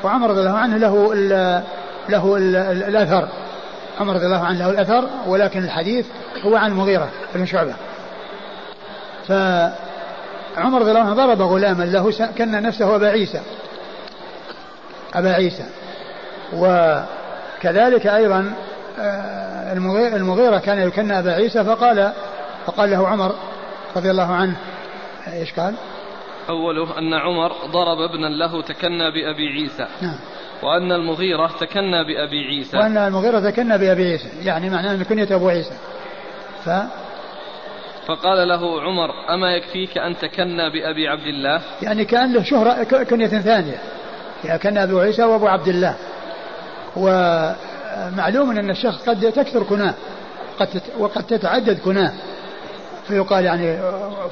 وعمر 0.04 0.30
رضي 0.30 0.40
الله 0.40 0.58
عنه 0.58 0.76
له 0.76 1.12
ال 1.12 1.62
له 2.08 2.36
ال 2.36 2.56
الأثر. 2.82 3.28
عمر 4.00 4.14
رضي 4.14 4.26
الله 4.26 4.44
عنه 4.44 4.58
له 4.58 4.70
الأثر 4.70 5.08
ولكن 5.26 5.64
الحديث 5.64 6.06
هو 6.42 6.56
عن 6.56 6.70
المغيرة 6.70 7.08
بن 7.34 7.46
شعبة. 7.46 7.74
فعمر 9.28 10.80
رضي 10.80 10.90
الله 10.90 11.00
عنه 11.00 11.14
ضرب 11.14 11.42
غلاما 11.42 11.84
له 11.84 12.10
كان 12.36 12.62
نفسه 12.62 12.96
أبا 12.96 13.08
عيسى. 13.08 13.40
أبا 15.14 15.32
عيسى. 15.32 15.64
وكذلك 16.52 18.06
أيضا 18.06 18.52
آه، 19.00 19.72
المغيرة 20.16 20.58
كان 20.58 20.78
يكن 20.78 21.12
أبا 21.12 21.32
عيسى 21.32 21.64
فقال 21.64 22.12
فقال 22.66 22.90
له 22.90 23.08
عمر 23.08 23.34
رضي 23.96 24.10
الله 24.10 24.34
عنه 24.34 24.56
إيش 25.32 25.52
قال؟ 25.52 25.74
أوله 26.50 26.98
أن 26.98 27.14
عمر 27.14 27.52
ضرب 27.66 28.00
ابنا 28.00 28.26
له 28.26 28.62
تكنى 28.62 29.10
بأبي 29.10 29.48
عيسى. 29.48 29.86
نعم. 30.02 30.16
وأن 30.62 30.92
المغيرة 30.92 31.50
تكنى 31.60 32.04
بأبي 32.04 32.44
عيسى. 32.44 32.76
وأن 32.76 32.96
المغيرة 32.96 33.50
تكنى 33.50 33.78
بأبي 33.78 34.04
عيسى. 34.04 34.28
يعني 34.42 34.70
معناه 34.70 34.92
أن 34.94 35.02
كنية 35.02 35.28
أبو 35.30 35.48
عيسى. 35.48 35.74
ف 36.64 36.70
فقال 38.06 38.48
له 38.48 38.82
عمر 38.82 39.34
أما 39.34 39.52
يكفيك 39.56 39.98
أن 39.98 40.18
تكنى 40.18 40.70
بأبي 40.70 41.08
عبد 41.08 41.26
الله؟ 41.26 41.60
يعني 41.82 42.04
كأن 42.04 42.32
له 42.32 42.42
شهرة 42.42 42.82
كنية 42.82 43.26
ثانية. 43.26 43.78
يعني 44.44 44.58
كان 44.58 44.78
أبو 44.78 44.98
عيسى 44.98 45.24
وأبو 45.24 45.46
عبد 45.46 45.68
الله. 45.68 45.96
ومعلوم 46.96 48.50
أن 48.50 48.70
الشخص 48.70 49.08
قد 49.08 49.32
تكثر 49.32 49.62
كناه. 49.62 49.94
قد 50.60 50.82
وقد 50.98 51.22
تتعدد 51.26 51.78
كناه. 51.78 52.12
فيقال 53.08 53.44
يعني 53.44 53.78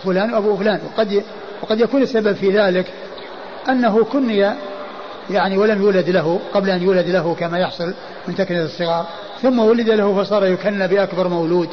فلان 0.04 0.34
أبو 0.34 0.56
فلان. 0.56 0.80
وقد 0.86 1.24
وقد 1.62 1.80
يكون 1.80 2.02
السبب 2.02 2.32
في 2.32 2.50
ذلك 2.50 2.86
أنه 3.68 4.04
كني 4.04 4.52
يعني 5.30 5.58
ولم 5.58 5.82
يولد 5.82 6.10
له 6.10 6.40
قبل 6.54 6.70
أن 6.70 6.82
يولد 6.82 7.08
له 7.08 7.34
كما 7.34 7.58
يحصل 7.58 7.94
من 8.28 8.34
تكنية 8.34 8.64
الصغار 8.64 9.06
ثم 9.42 9.58
ولد 9.58 9.90
له 9.90 10.22
فصار 10.22 10.46
يكنى 10.46 10.88
بأكبر 10.88 11.28
مولود. 11.28 11.68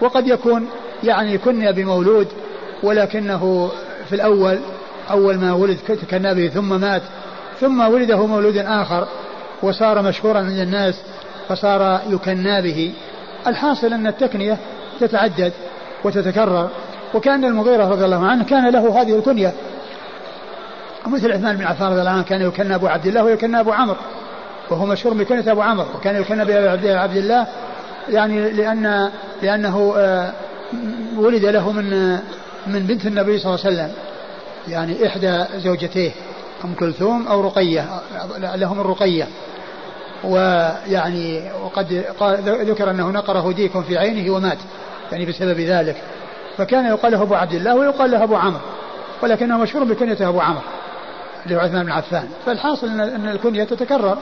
وقد 0.00 0.26
يكون 0.26 0.68
يعني 1.04 1.38
كني 1.38 1.72
بمولود 1.72 2.28
ولكنه 2.82 3.70
في 4.08 4.14
الأول 4.14 4.58
أول 5.10 5.36
ما 5.36 5.52
ولد 5.52 5.78
تكنى 5.88 6.34
به 6.34 6.48
ثم 6.48 6.80
مات 6.80 7.02
ثم 7.60 7.80
ولده 7.80 8.26
مولود 8.26 8.56
آخر 8.56 9.08
وصار 9.62 10.02
مشهورا 10.02 10.38
عند 10.38 10.58
الناس 10.58 11.00
فصار 11.48 12.00
يكنى 12.10 12.62
به. 12.62 12.92
الحاصل 13.46 13.92
أن 13.92 14.06
التكنية 14.06 14.58
تتعدد 15.00 15.52
وتتكرر. 16.04 16.70
وكأن 17.14 17.44
المغيرة 17.44 17.88
رضي 17.88 18.04
الله 18.04 18.26
عنه 18.26 18.44
كان 18.44 18.68
له 18.68 19.02
هذه 19.02 19.18
الكنية. 19.18 19.52
ومثل 21.06 21.32
عثمان 21.32 21.56
بن 21.56 21.64
عفان 21.64 21.88
رضي 21.88 22.00
الله 22.00 22.10
عنه 22.10 22.22
كان 22.22 22.42
يكنى 22.42 22.74
أبو 22.74 22.86
عبد 22.86 23.06
الله 23.06 23.24
ويكنى 23.24 23.60
أبو 23.60 23.72
عمرو. 23.72 23.96
وهو 24.70 24.86
مشهور 24.86 25.14
بكنية 25.14 25.52
أبو 25.52 25.62
عمرو. 25.62 25.86
وكان 25.96 26.16
يكنى 26.20 26.44
بأبي 26.44 26.92
عبد 26.92 27.16
الله 27.16 27.46
يعني 28.08 28.50
لأن 28.50 29.10
لأنه 29.42 29.94
آه، 29.96 30.32
ولد 31.16 31.44
له 31.44 31.72
من 31.72 32.12
من 32.66 32.86
بنت 32.86 33.06
النبي 33.06 33.38
صلى 33.38 33.54
الله 33.54 33.64
عليه 33.64 33.76
وسلم. 33.76 33.92
يعني 34.68 35.06
إحدى 35.06 35.44
زوجتيه 35.56 36.10
أم 36.64 36.74
كلثوم 36.74 37.28
أو 37.28 37.40
رقية 37.40 37.84
لهم 38.38 38.80
الرقية. 38.80 39.28
ويعني 40.24 41.52
وقد 41.64 42.04
قال 42.20 42.42
ذكر 42.70 42.90
أنه 42.90 43.10
نقره 43.10 43.52
ديك 43.52 43.80
في 43.80 43.98
عينه 43.98 44.34
ومات 44.34 44.58
يعني 45.12 45.26
بسبب 45.26 45.60
ذلك. 45.60 45.96
فكان 46.58 46.86
يقال 46.86 47.12
له 47.12 47.22
أبو 47.22 47.34
عبد 47.34 47.52
الله 47.52 47.74
ويقال 47.74 48.10
له 48.10 48.22
أبو 48.22 48.36
عمرو 48.36 48.60
ولكنه 49.22 49.58
مشهور 49.58 49.84
بكنيته 49.84 50.28
أبو 50.28 50.40
عمرو 50.40 50.62
اللي 51.44 51.56
هو 51.56 51.60
عثمان 51.60 51.84
بن 51.84 51.92
عفان. 51.92 52.28
فالحاصل 52.46 52.86
أن 53.00 53.28
الكنية 53.28 53.64
تتكرر. 53.64 54.18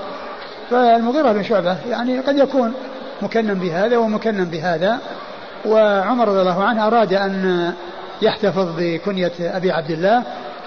فالمغيرة 0.70 1.32
بن 1.32 1.42
شعبة 1.42 1.76
يعني 1.90 2.20
قد 2.20 2.36
يكون 2.38 2.74
مكنن 3.22 3.54
بهذا 3.54 3.96
ومكنن 3.96 4.44
بهذا 4.44 4.98
وعمر 5.66 6.28
رضي 6.28 6.40
الله 6.40 6.64
عنه 6.64 6.86
أراد 6.86 7.12
أن 7.12 7.72
يحتفظ 8.22 8.68
بكنية 8.78 9.32
أبي 9.40 9.72
عبد 9.72 9.90
الله 9.90 10.22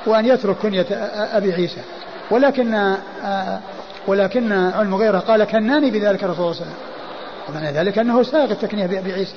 وأن 0.06 0.26
يترك 0.26 0.56
كنية 0.56 0.86
أبي 1.34 1.54
عيسى. 1.54 1.82
ولكن 2.32 2.96
ولكن 4.08 4.52
المغيرة 4.52 5.20
قال 5.20 5.44
كناني 5.44 5.92
بذلك 5.92 6.24
الرسول 6.24 6.56
صلى 6.56 6.66
الله 6.66 6.74
عليه 6.74 6.74
وسلم. 6.74 6.74
ومعنى 7.50 7.72
ذلك 7.72 8.00
أنه 8.00 8.24
سائق 8.24 8.50
التكنية 8.50 8.88
بأبي 8.88 9.14
عيسى. 9.14 9.36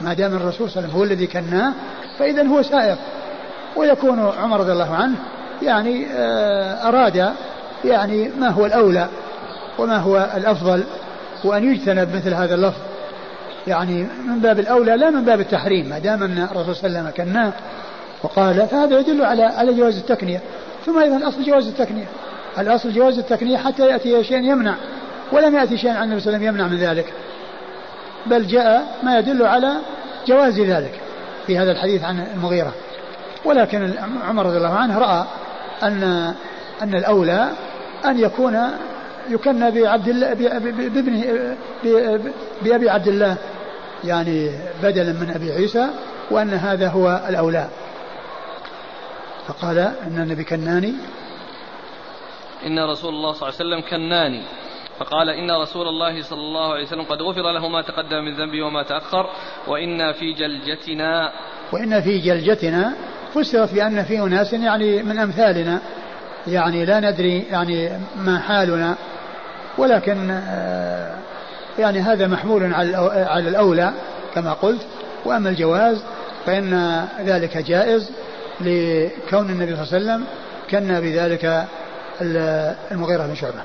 ما 0.00 0.14
دام 0.14 0.34
الرسول 0.34 0.70
صلى 0.70 0.78
الله 0.78 0.78
عليه 0.78 0.88
وسلم 0.88 0.96
هو 0.96 1.04
الذي 1.04 1.26
كناه 1.26 1.72
فإذا 2.18 2.46
هو 2.46 2.62
سائق. 2.62 2.98
ويكون 3.76 4.32
عمر 4.38 4.60
رضي 4.60 4.72
الله 4.72 4.94
عنه 4.94 5.14
يعني 5.62 6.06
آه، 6.06 6.88
أراد 6.88 7.32
يعني 7.84 8.28
ما 8.28 8.48
هو 8.48 8.66
الأولى 8.66 9.08
وما 9.78 9.96
هو 9.96 10.30
الأفضل 10.36 10.84
وأن 11.44 11.72
يجتنب 11.72 12.16
مثل 12.16 12.34
هذا 12.34 12.54
اللفظ. 12.54 12.80
يعني 13.66 14.06
من 14.26 14.38
باب 14.38 14.58
الأولى 14.58 14.96
لا 14.96 15.10
من 15.10 15.24
باب 15.24 15.40
التحريم 15.40 15.88
ما 15.88 15.98
دام 15.98 16.22
أن 16.22 16.48
الرسول 16.52 16.76
صلى 16.76 16.86
الله 16.86 16.98
عليه 16.98 17.10
وسلم 17.10 17.24
كناه 17.24 17.52
وقال 18.22 18.66
فهذا 18.68 18.98
يدل 18.98 19.24
على 19.24 19.42
على 19.42 19.74
جواز 19.74 19.96
التكنية 19.96 20.40
ثم 20.86 20.98
أيضا 20.98 21.16
الأصل 21.16 21.42
جواز 21.42 21.66
التكنية 21.66 22.06
الأصل 22.58 22.92
جواز 22.92 23.18
التكنية 23.18 23.56
حتى 23.56 23.86
يأتي 23.86 24.24
شيء 24.24 24.36
يمنع 24.36 24.74
ولم 25.32 25.54
يأتي 25.54 25.78
شيء 25.78 25.90
عن 25.90 26.04
النبي 26.04 26.20
صلى 26.20 26.36
الله 26.36 26.46
عليه 26.46 26.50
وسلم 26.50 26.62
يمنع 26.62 26.68
من 26.68 26.90
ذلك. 26.90 27.12
بل 28.26 28.46
جاء 28.46 28.98
ما 29.02 29.18
يدل 29.18 29.46
على 29.46 29.76
جواز 30.26 30.60
ذلك 30.60 31.00
في 31.46 31.58
هذا 31.58 31.72
الحديث 31.72 32.04
عن 32.04 32.26
المغيرة. 32.34 32.72
ولكن 33.44 33.94
عمر 34.22 34.46
رضي 34.46 34.56
الله 34.56 34.74
عنه 34.74 34.98
رأى 34.98 35.24
أن 35.82 36.02
أن 36.82 36.94
الأولى 36.94 37.50
أن 38.04 38.18
يكون 38.18 38.70
يكنى 39.28 39.70
بعبد 39.70 40.08
الله 40.08 40.34
بابنه 40.70 41.56
بأبي 42.62 42.90
عبد 42.90 43.08
الله 43.08 43.36
يعني 44.04 44.50
بدلا 44.82 45.12
من 45.12 45.30
أبي 45.34 45.52
عيسى 45.52 45.88
وأن 46.30 46.50
هذا 46.50 46.88
هو 46.88 47.20
الأولى. 47.28 47.68
فقال 49.46 49.78
أن 49.78 50.22
النبي 50.22 50.44
كناني. 50.44 50.94
إن 52.66 52.78
رسول 52.90 53.14
الله 53.14 53.32
صلى 53.32 53.48
الله 53.48 53.60
عليه 53.60 53.84
وسلم 53.84 53.90
كناني. 53.90 54.42
فقال 55.00 55.28
إن 55.28 55.50
رسول 55.50 55.88
الله 55.88 56.22
صلى 56.22 56.40
الله 56.40 56.72
عليه 56.72 56.86
وسلم 56.86 57.02
قد 57.02 57.22
غفر 57.22 57.52
له 57.52 57.68
ما 57.68 57.82
تقدم 57.82 58.24
من 58.24 58.36
ذنبه 58.36 58.62
وما 58.62 58.82
تأخر 58.82 59.30
وإن 59.66 60.12
في 60.12 60.32
جلجتنا. 60.32 61.32
وإن 61.72 62.00
في 62.00 62.18
جلجتنا 62.18 62.92
فسرت 63.34 63.74
بأن 63.74 64.04
في 64.04 64.20
أناس 64.20 64.52
يعني 64.52 65.02
من 65.02 65.18
أمثالنا 65.18 65.80
يعني 66.46 66.84
لا 66.84 67.00
ندري 67.00 67.38
يعني 67.38 67.90
ما 68.16 68.38
حالنا 68.38 68.96
ولكن 69.78 70.30
آه، 70.30 71.14
يعني 71.78 72.00
هذا 72.00 72.26
محمول 72.26 72.74
على 72.74 73.48
الأولى 73.48 73.92
كما 74.34 74.52
قلت. 74.52 74.86
وأما 75.24 75.50
الجواز 75.50 76.02
فإن 76.46 77.04
ذلك 77.20 77.56
جائز 77.56 78.10
لكون 78.60 79.50
النبي 79.50 79.76
صلى 79.76 79.98
الله 79.98 80.12
عليه 80.12 80.22
وسلم 80.22 80.24
كنا 80.70 81.00
بذلك 81.00 81.66
المغيرة 82.92 83.26
بن 83.26 83.34
شعبة. 83.34 83.62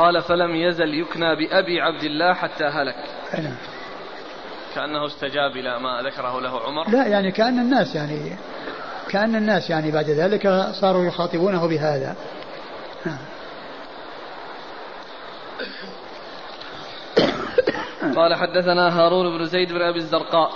قال 0.00 0.22
فلم 0.22 0.56
يزل 0.56 0.94
يكنى 0.94 1.36
بأبي 1.36 1.80
عبد 1.80 2.02
الله 2.02 2.34
حتى 2.34 2.64
هلك. 2.64 3.04
نعم. 3.38 3.56
كأنه 4.74 5.06
استجاب 5.06 5.56
إلى 5.56 5.78
ما 5.80 6.02
ذكره 6.02 6.40
له 6.40 6.60
عمر؟ 6.60 6.90
لا 6.90 7.06
يعني 7.06 7.32
كأن 7.32 7.58
الناس 7.58 7.94
يعني 7.94 8.36
كأن 9.08 9.36
الناس 9.36 9.70
يعني 9.70 9.90
بعد 9.90 10.10
ذلك 10.10 10.48
صاروا 10.80 11.04
يخاطبونه 11.04 11.68
بهذا. 11.68 12.16
نعم. 13.06 13.18
قال 18.16 18.34
حدثنا 18.34 19.00
هارون 19.00 19.38
بن 19.38 19.44
زيد 19.44 19.72
بن 19.72 19.82
أبي 19.82 19.98
الزرقاء. 19.98 20.50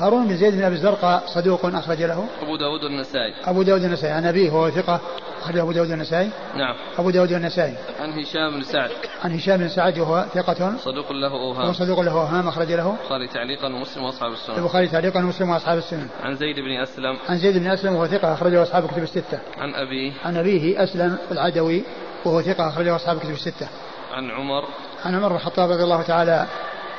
هارون 0.00 0.28
بن 0.28 0.36
زيد 0.36 0.54
بن 0.54 0.64
أبي 0.64 0.74
الزرقاء 0.74 1.22
صدوق 1.26 1.66
أخرج 1.66 2.02
له. 2.02 2.26
أبو 2.42 2.56
داود 2.56 2.84
النسائي 2.84 3.34
أبو 3.44 3.62
داود 3.62 3.84
النسائي 3.84 4.12
عن 4.12 4.26
أبيه 4.26 4.50
وهو 4.50 4.70
ثقة. 4.70 5.00
أخرج 5.42 5.58
أبو 5.58 5.72
داود 5.72 5.90
النسائي 5.90 6.30
نعم. 6.56 6.74
أبو 6.98 7.10
داود 7.10 7.32
النسائي 7.32 7.74
عن 8.00 8.12
هشام 8.12 8.50
بن 8.50 8.62
سعد. 8.62 8.90
عن 9.24 9.34
هشام 9.34 9.56
بن 9.56 9.68
سعد 9.68 9.98
وهو 9.98 10.24
ثقة. 10.34 10.76
صدوق 10.76 11.12
له 11.12 11.32
اوهام 11.32 11.66
هو 11.66 11.72
صدوق 11.72 12.00
له 12.00 12.12
اوهام 12.12 12.48
أخرج 12.48 12.72
له. 12.72 12.96
البخاري 13.00 13.28
تعليقا 13.28 13.66
ومسلم 13.66 14.04
وأصحاب 14.04 14.32
السنن 14.32 14.56
البخاري 14.56 14.88
تعليقا 14.88 15.18
ومسلم 15.18 15.50
وأصحاب 15.50 15.78
السنن 15.78 16.08
عن 16.22 16.36
زيد 16.36 16.56
بن 16.56 16.80
أسلم. 16.82 17.18
عن 17.28 17.38
زيد 17.38 17.58
بن 17.58 17.66
أسلم 17.66 17.94
وهو 17.94 18.06
ثقة. 18.06 18.34
أخرجه 18.34 18.62
أصحاب 18.62 18.84
الكتب 18.84 19.02
الستة. 19.02 19.38
عن 19.58 19.74
أبيه. 19.74 20.12
عن 20.24 20.36
أبيه 20.36 20.84
أسلم 20.84 21.18
العدوي 21.30 21.82
وهو 22.24 22.42
ثقة. 22.42 22.68
أخرجه 22.68 22.96
أصحاب 22.96 23.16
الكتب 23.16 23.32
الستة. 23.32 23.68
عن 24.12 24.30
عمر. 24.30 24.64
عن 25.04 25.14
عمر 25.14 25.28
بن 25.28 25.34
الخطاب 25.34 25.70
رضي 25.70 25.82
الله 25.82 26.02
تعالى 26.02 26.46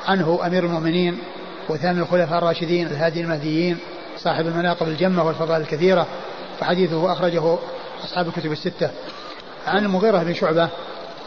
عنه 0.06 0.46
أمير 0.46 0.64
المؤمنين. 0.64 1.18
وثاني 1.68 2.00
الخلفاء 2.00 2.38
الراشدين 2.38 2.86
الهادي 2.86 3.20
المهديين 3.20 3.78
صاحب 4.18 4.46
المناقب 4.46 4.88
الجمة 4.88 5.24
والفضائل 5.26 5.60
الكثيرة 5.60 6.06
فحديثه 6.60 7.12
أخرجه 7.12 7.58
أصحاب 8.04 8.28
الكتب 8.28 8.52
الستة. 8.52 8.90
عن 9.66 9.84
المغيرة 9.84 10.18
بن 10.18 10.34
شعبة 10.34 10.68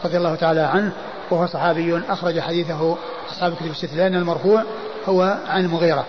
رضي 0.04 0.16
الله 0.16 0.34
تعالى 0.34 0.60
عنه 0.60 0.92
وهو 1.30 1.46
صحابي 1.46 2.00
أخرج 2.08 2.40
حديثه 2.40 2.96
أصحاب 3.30 3.52
الكتب 3.52 3.70
الستة 3.70 3.96
لأن 3.96 4.14
المرفوع 4.14 4.62
هو 5.08 5.38
عن 5.46 5.64
المغيرة 5.64 6.06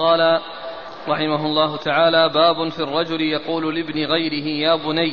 قال 0.00 0.40
رحمه 1.08 1.46
الله 1.46 1.76
تعالى 1.76 2.28
باب 2.28 2.68
في 2.68 2.80
الرجل 2.80 3.20
يقول 3.20 3.74
لابن 3.74 4.04
غيره 4.04 4.46
يا 4.48 4.74
بني. 4.74 5.12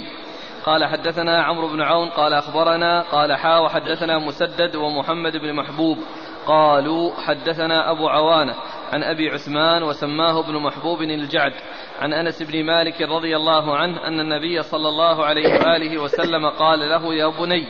قال 0.65 0.85
حدثنا 0.85 1.43
عمرو 1.43 1.67
بن 1.67 1.81
عون 1.81 2.09
قال 2.09 2.33
أخبرنا. 2.33 3.01
قال 3.01 3.33
حا 3.33 3.59
وحدثنا 3.59 4.19
مسدد 4.19 4.75
ومحمد 4.75 5.37
بن 5.37 5.53
محبوب. 5.53 5.97
قالوا 6.45 7.11
حدثنا 7.15 7.91
أبو 7.91 8.09
عوانة 8.09 8.55
عن 8.93 9.03
أبي 9.03 9.29
عثمان 9.29 9.83
وسماه 9.83 10.39
ابن 10.39 10.55
محبوب 10.57 11.01
الجعد. 11.01 11.53
عن 11.99 12.13
أنس 12.13 12.43
بن 12.43 12.63
مالك 12.65 13.01
رضي 13.01 13.35
الله 13.35 13.77
عنه 13.77 14.07
أن 14.07 14.19
النبي 14.19 14.61
صلى 14.61 14.89
الله 14.89 15.25
عليه 15.25 15.53
وآله 15.53 16.01
وسلم 16.01 16.49
قال 16.49 16.79
له 16.79 17.13
يا 17.13 17.27
بني. 17.27 17.67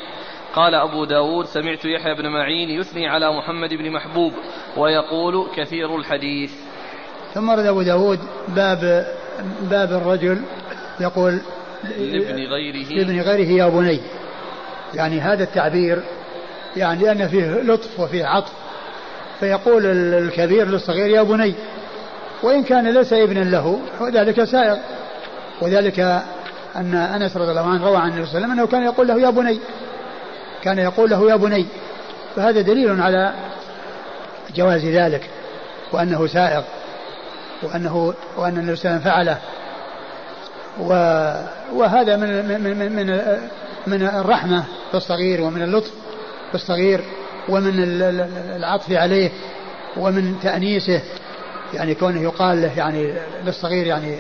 قال 0.56 0.76
أبو 0.76 1.06
داود 1.06 1.46
سمعت 1.46 1.86
يحيى 1.86 2.16
بن 2.16 2.28
معين 2.28 2.70
يثني 2.70 3.08
على 3.08 3.32
محمد 3.38 3.74
بن 3.74 3.92
محبوب 3.92 4.34
ويقول 4.78 5.48
كثير 5.56 5.96
الحديث. 5.96 6.67
ثم 7.34 7.50
ورد 7.50 7.66
أبو 7.66 7.82
داود 7.82 8.20
باب 8.48 9.08
باب 9.62 9.94
الرجل 9.94 10.42
يقول 11.00 11.40
لابن 11.84 12.36
غيره. 12.36 12.90
لابن 12.90 13.22
غيره 13.22 13.64
يا 13.64 13.70
بني. 13.70 14.00
يعني 14.94 15.22
هذا 15.22 15.44
التعبير 15.44 16.04
يعني 16.78 17.04
لأن 17.04 17.28
فيه 17.28 17.46
لطف 17.46 18.00
وفيه 18.00 18.26
عطف. 18.26 18.52
فيقول 19.40 19.86
الكبير 19.86 20.68
للصغير 20.68 21.10
يا 21.10 21.22
بني. 21.22 21.54
وإن 22.44 22.64
كان 22.64 22.94
ليس 22.94 23.14
ابنا 23.14 23.40
له 23.40 23.80
وذلك 24.00 24.44
سائر 24.44 24.78
وذلك 25.62 26.00
أن 26.76 26.96
أنس 26.96 27.38
رضي 27.38 27.52
الله 27.52 27.70
عنه 27.70 27.88
روى 27.88 27.98
عن 27.98 28.10
النبي 28.10 28.26
صلى 28.26 28.38
الله 28.38 28.48
عليه 28.48 28.48
وسلم 28.48 28.52
أنه 28.52 28.68
كان 28.68 28.84
يقول 28.84 29.08
له 29.08 29.22
يا 29.22 29.30
بني. 29.30 29.60
كان 30.64 30.78
يقول 30.80 31.10
له 31.10 31.30
يا 31.30 31.36
بني. 31.36 31.66
فهذا 32.36 32.62
دليل 32.62 33.02
على 33.02 33.34
جواز 34.56 34.86
ذلك 34.86 35.30
وأنه 35.92 36.28
سائغ. 36.28 36.62
وأنه 37.64 38.14
وأن 38.38 38.58
النبي 38.58 38.76
صلى 38.76 38.92
الله 38.92 39.02
عليه 39.12 39.12
وسلم 39.12 39.12
فعله. 39.12 39.38
وهذا 41.74 42.16
من 42.16 42.48
من 42.48 42.80
من 42.80 43.12
من, 43.88 44.08
الرحمة 44.08 44.64
بالصغير 44.94 45.42
ومن 45.42 45.62
اللطف 45.62 45.92
بالصغير 46.52 47.04
ومن 47.50 47.74
العطف 48.56 48.92
عليه 48.92 49.32
ومن 49.98 50.40
تأنيسه. 50.44 51.02
يعني 51.74 51.96
كونه 51.96 52.22
يقال 52.22 52.62
له 52.62 52.78
يعني 52.78 53.14
للصغير 53.46 53.88
يعني 53.88 54.20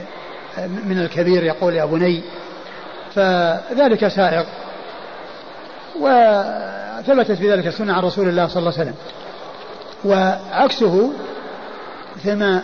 من 0.85 0.99
الكبير 0.99 1.43
يقول 1.43 1.75
يا 1.75 1.85
بني. 1.85 2.21
فذلك 3.15 4.07
سائغ. 4.07 4.43
وثبتت 5.99 7.31
في 7.31 7.51
ذلك 7.51 7.67
السنة 7.67 7.93
عن 7.93 8.03
رسول 8.03 8.29
الله 8.29 8.47
صلى 8.47 8.59
الله 8.59 8.73
عليه 8.79 8.81
وسلم. 8.81 8.95
وعكسه 10.05 11.11
ثم 12.23 12.59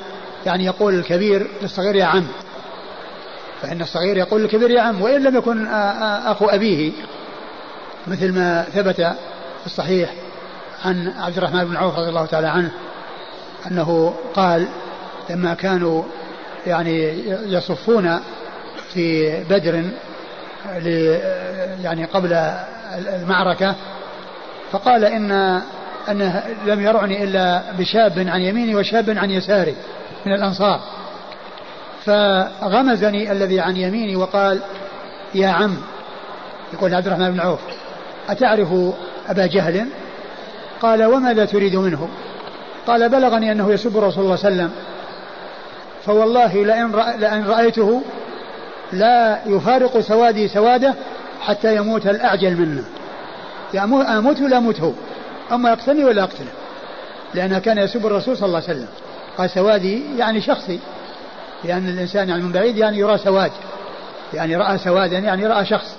يعني 0.46 0.66
يقول 0.66 0.94
الكبير 0.94 1.48
للصغير 1.62 1.96
يا 1.96 2.06
عم. 2.06 2.28
فإن 3.62 3.82
الصغير 3.82 4.18
يقول 4.18 4.42
للكبير 4.42 4.72
يا 4.72 4.82
عم 4.82 5.02
وإن 5.02 5.24
لم 5.24 5.38
يكن 5.38 5.68
أخو 6.26 6.46
أبيه. 6.46 6.92
مثل 8.08 8.32
ما 8.34 8.64
ثبت 8.64 8.96
في 9.60 9.66
الصحيح 9.66 10.14
عن 10.86 11.14
عبد 11.18 11.38
الرحمن 11.38 11.66
بن 11.66 11.76
عوف 11.76 12.00
رضي 12.00 12.10
الله 12.10 12.26
تعالى 12.26 12.48
عنه 12.48 12.72
أنه 13.72 14.14
قال 14.34 14.68
لما 15.30 15.54
كانوا 15.54 16.04
يعني 16.68 17.24
يصفون 17.28 18.20
في 18.94 19.38
بدر 19.50 19.84
يعني 21.84 22.06
قبل 22.06 22.34
المعركة 22.94 23.76
فقال 24.72 25.06
إن 25.06 25.62
أنه 26.10 26.44
لم 26.66 26.82
يرعني 26.82 27.24
إلا 27.24 27.62
بشاب 27.80 28.26
عن 28.28 28.42
يميني 28.42 28.76
وشاب 28.76 29.10
عن 29.10 29.32
يساري. 29.32 29.76
من 30.26 30.34
الأنصار. 30.34 30.80
فغمزني 32.06 33.32
الذي 33.32 33.60
عن 33.60 33.78
يميني 33.78 34.16
وقال 34.16 34.60
يا 35.36 35.48
عم 35.48 35.78
يقول 36.74 36.96
عبد 36.96 37.08
الرحمن 37.08 37.32
بن 37.32 37.40
عوف 37.40 37.60
أتعرف 38.30 38.68
أبا 39.30 39.46
جهل؟ 39.46 39.88
قال 40.82 41.04
وماذا 41.04 41.46
تريد 41.46 41.76
منه؟ 41.76 42.10
قال 42.88 43.10
بلغني 43.10 43.52
أنه 43.52 43.72
يسب 43.72 43.98
رسول 43.98 44.24
الله 44.24 44.36
صلى 44.36 44.52
الله 44.52 44.64
عليه 44.64 44.72
وسلم. 44.72 44.72
فوالله 46.06 46.66
لئن, 46.66 46.92
لئن 47.20 47.48
رأيته 47.48 48.02
لا 48.94 49.40
يفارق 49.46 50.00
سوادي 50.00 50.48
سواده 50.48 50.94
حتى 51.42 51.76
يموت 51.76 52.08
الأعجل 52.08 52.56
منا 52.56 52.84
أموت 54.18 54.42
ولا 54.42 54.58
أموت 54.58 54.82
هو 54.82 54.92
أما 55.52 55.70
يقتلني 55.70 56.06
ولا 56.06 56.24
أقتله 56.24 56.52
لأنه 57.34 57.60
كان 57.60 57.78
يسب 57.78 58.06
الرسول 58.06 58.38
صلى 58.38 58.46
الله 58.46 58.62
عليه 58.68 58.70
وسلم. 58.70 58.88
قال 59.38 59.50
سوادي 59.50 60.18
يعني 60.18 60.42
شخصي. 60.42 60.80
لأن 61.64 61.90
الإنسان 61.90 62.30
يعني 62.30 62.42
من 62.42 62.52
بعيد 62.52 62.78
يعني 62.78 62.98
يرى 62.98 63.18
سواد 63.18 63.52
يعني 64.34 64.56
رأى 64.56 64.78
سوادا 64.78 65.18
يعني 65.18 65.48
رأى 65.48 65.66
شخص. 65.66 65.96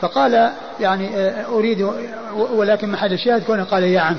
فقال 0.00 0.50
يعني 0.80 1.16
آه، 1.16 1.46
أريد 1.46 1.88
ولكن 2.34 2.92
محل 2.92 3.12
الشاهد 3.12 3.44
كونه 3.44 3.64
قال 3.64 3.82
يا 3.82 4.00
عم 4.00 4.16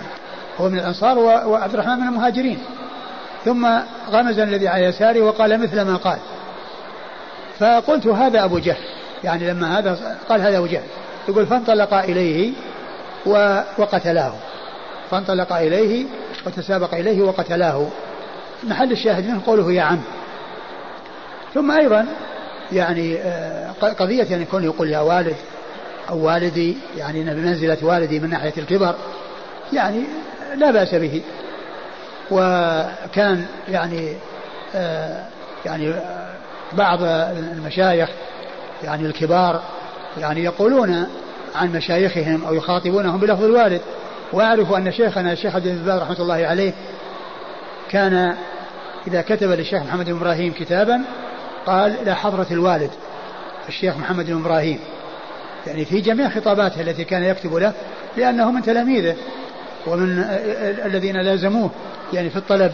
هو 0.59 0.69
من 0.69 0.79
الأنصار 0.79 1.17
وعبد 1.19 1.73
الرحمن 1.73 1.99
من 1.99 2.07
المهاجرين. 2.07 2.59
ثم 3.45 3.67
غمز 4.11 4.39
الذي 4.39 4.67
على 4.67 4.83
يساري 4.85 5.21
وقال 5.21 5.61
مثل 5.61 5.81
ما 5.81 5.95
قال. 5.95 6.17
فقلت 7.59 8.07
هذا 8.07 8.43
أبو 8.43 8.59
جهل. 8.59 8.83
يعني 9.23 9.49
لما 9.49 9.79
هذا 9.79 10.17
قال 10.29 10.41
هذا 10.41 10.57
أبو 10.57 10.65
جهل. 10.65 10.87
يقول 11.29 11.45
فانطلق 11.45 11.93
إليه 11.93 12.51
وقتلاه. 13.77 14.33
فانطلق 15.11 15.53
إليه 15.53 16.05
وتسابق 16.45 16.93
إليه 16.93 17.21
وقتلاه. 17.21 17.87
محل 18.63 18.91
الشاهد 18.91 19.27
منه 19.27 19.41
قوله 19.45 19.73
يا 19.73 19.81
عم. 19.81 20.01
ثم 21.53 21.71
أيضا 21.71 22.07
يعني 22.71 23.17
آه، 23.17 23.71
قضية 23.71 24.23
يعني 24.23 24.45
كونه 24.45 24.65
يقول 24.65 24.89
يا 24.89 24.99
والد 24.99 25.35
أو 26.09 26.25
والدي 26.25 26.77
يعني 26.97 27.23
بمنزلة 27.23 27.77
والدي 27.81 28.19
من 28.19 28.29
ناحية 28.29 28.53
الكبر 28.57 28.95
يعني 29.73 30.03
لا 30.55 30.71
بأس 30.71 30.95
به. 30.95 31.21
وكان 32.31 33.45
يعني 33.69 34.15
آه 34.75 35.25
يعني 35.65 35.93
بعض 36.73 36.99
المشايخ 37.03 38.09
يعني 38.83 39.05
الكبار 39.05 39.61
يعني 40.17 40.43
يقولون 40.43 41.07
عن 41.55 41.71
مشايخهم 41.71 42.45
أو 42.45 42.53
يخاطبونهم 42.53 43.19
بلفظ 43.19 43.43
الوالد. 43.43 43.81
وأعرف 44.33 44.73
أن 44.73 44.91
شيخنا 44.91 45.31
الشيخ 45.31 45.55
عبد 45.55 45.89
رحمة 45.89 46.19
الله 46.19 46.47
عليه 46.47 46.73
كان 47.89 48.35
إذا 49.07 49.21
كتب 49.21 49.49
للشيخ 49.49 49.83
محمد 49.83 50.05
بن 50.05 50.15
إبراهيم 50.15 50.53
كتابا 50.53 51.01
قال 51.65 51.99
إلى 52.01 52.15
حضرة 52.15 52.47
الوالد 52.51 52.91
الشيخ 53.67 53.97
محمد 53.97 54.25
بن 54.25 54.39
إبراهيم. 54.39 54.79
يعني 55.67 55.85
في 55.85 56.01
جميع 56.01 56.29
خطاباته 56.29 56.81
التي 56.81 57.03
كان 57.03 57.23
يكتب 57.23 57.53
له 57.53 57.73
لأنه 58.17 58.51
من 58.51 58.61
تلاميذه 58.61 59.15
ومن 59.87 60.23
الذين 60.85 61.21
لازموه 61.21 61.69
يعني 62.13 62.29
في 62.29 62.35
الطلب. 62.35 62.71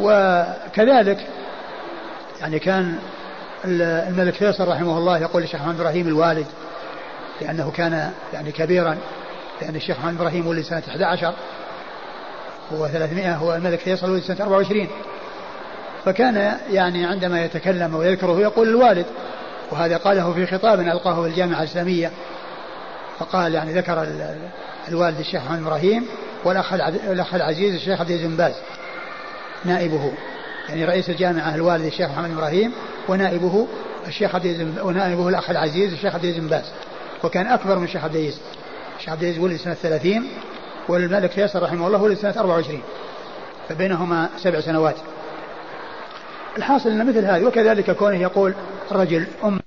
وكذلك 0.00 1.26
يعني 2.40 2.58
كان 2.58 2.98
الملك 3.64 4.34
فيصل 4.34 4.68
رحمه 4.68 4.98
الله 4.98 5.18
يقول 5.18 5.42
للشيخ 5.42 5.60
محمد 5.60 5.80
إبراهيم 5.80 6.08
الوالد 6.08 6.46
لأنه 7.40 7.70
كان 7.70 8.12
يعني 8.32 8.52
كبيرا 8.52 8.96
لأن 9.62 9.76
الشيخ 9.76 9.98
محمد 9.98 10.14
إبراهيم 10.14 10.46
ولد 10.46 10.62
سنة 10.62 10.82
11 10.88 11.34
هو 12.72 12.88
300 12.88 13.34
هو 13.34 13.54
الملك 13.54 13.78
فيصل 13.78 14.10
ولد 14.10 14.22
سنة 14.22 14.36
24 14.40 14.88
فكان 16.04 16.58
يعني 16.70 17.06
عندما 17.06 17.44
يتكلم 17.44 17.94
ويذكره 17.94 18.40
يقول 18.40 18.68
الوالد 18.68 19.06
وهذا 19.70 19.96
قاله 19.96 20.32
في 20.32 20.46
خطاب 20.46 20.80
ألقاه 20.80 21.22
في 21.22 21.28
الجامعة 21.28 21.58
الإسلامية. 21.58 22.10
فقال 23.18 23.54
يعني 23.54 23.72
ذكر 23.72 24.06
الوالد 24.88 25.18
الشيخ 25.18 25.42
محمد 25.44 25.62
إبراهيم 25.62 26.06
والأخ 26.44 26.72
الأخ 26.72 27.34
العزيز 27.34 27.74
الشيخ 27.74 28.00
عبد 28.00 28.10
العزيز 28.10 28.26
بن 28.26 28.36
باز 28.36 28.54
نائبه. 29.64 30.12
يعني 30.68 30.84
رئيس 30.84 31.10
الجامعة 31.10 31.54
الوالد 31.54 31.84
الشيخ 31.84 32.10
محمد 32.10 32.30
إبراهيم 32.30 32.72
ونائبه 33.08 33.66
الشيخ 34.06 34.34
عبد 34.34 34.78
ونائبه 34.82 35.28
الأخ 35.28 35.50
العزيز 35.50 35.92
الشيخ 35.92 36.14
عبد 36.14 36.24
العزيز 36.24 36.42
بن 36.42 36.48
باز. 36.48 36.64
وكان 37.24 37.46
أكبر 37.46 37.78
من 37.78 37.84
الشيخ 37.84 38.04
عبد 38.04 38.14
العزيز. 38.14 38.40
الشيخ 38.96 39.12
عبد 39.12 39.22
العزيز 39.22 39.42
ولد 39.42 39.56
سنة 39.56 39.74
30 39.74 40.26
والملك 40.88 41.30
فيصل 41.30 41.62
رحمه 41.62 41.86
الله 41.86 42.02
ولد 42.02 42.18
سنه 42.18 42.34
24 42.40 42.80
فبينهما 43.68 44.28
سبع 44.36 44.60
سنوات. 44.60 44.96
الحاصل 46.58 46.90
إن 46.90 47.06
مثل 47.06 47.24
هذه 47.24 47.44
وكذلك 47.44 47.90
كونه 47.90 48.16
يقول 48.16 48.54
رجل 48.92 49.26
أم 49.44 49.60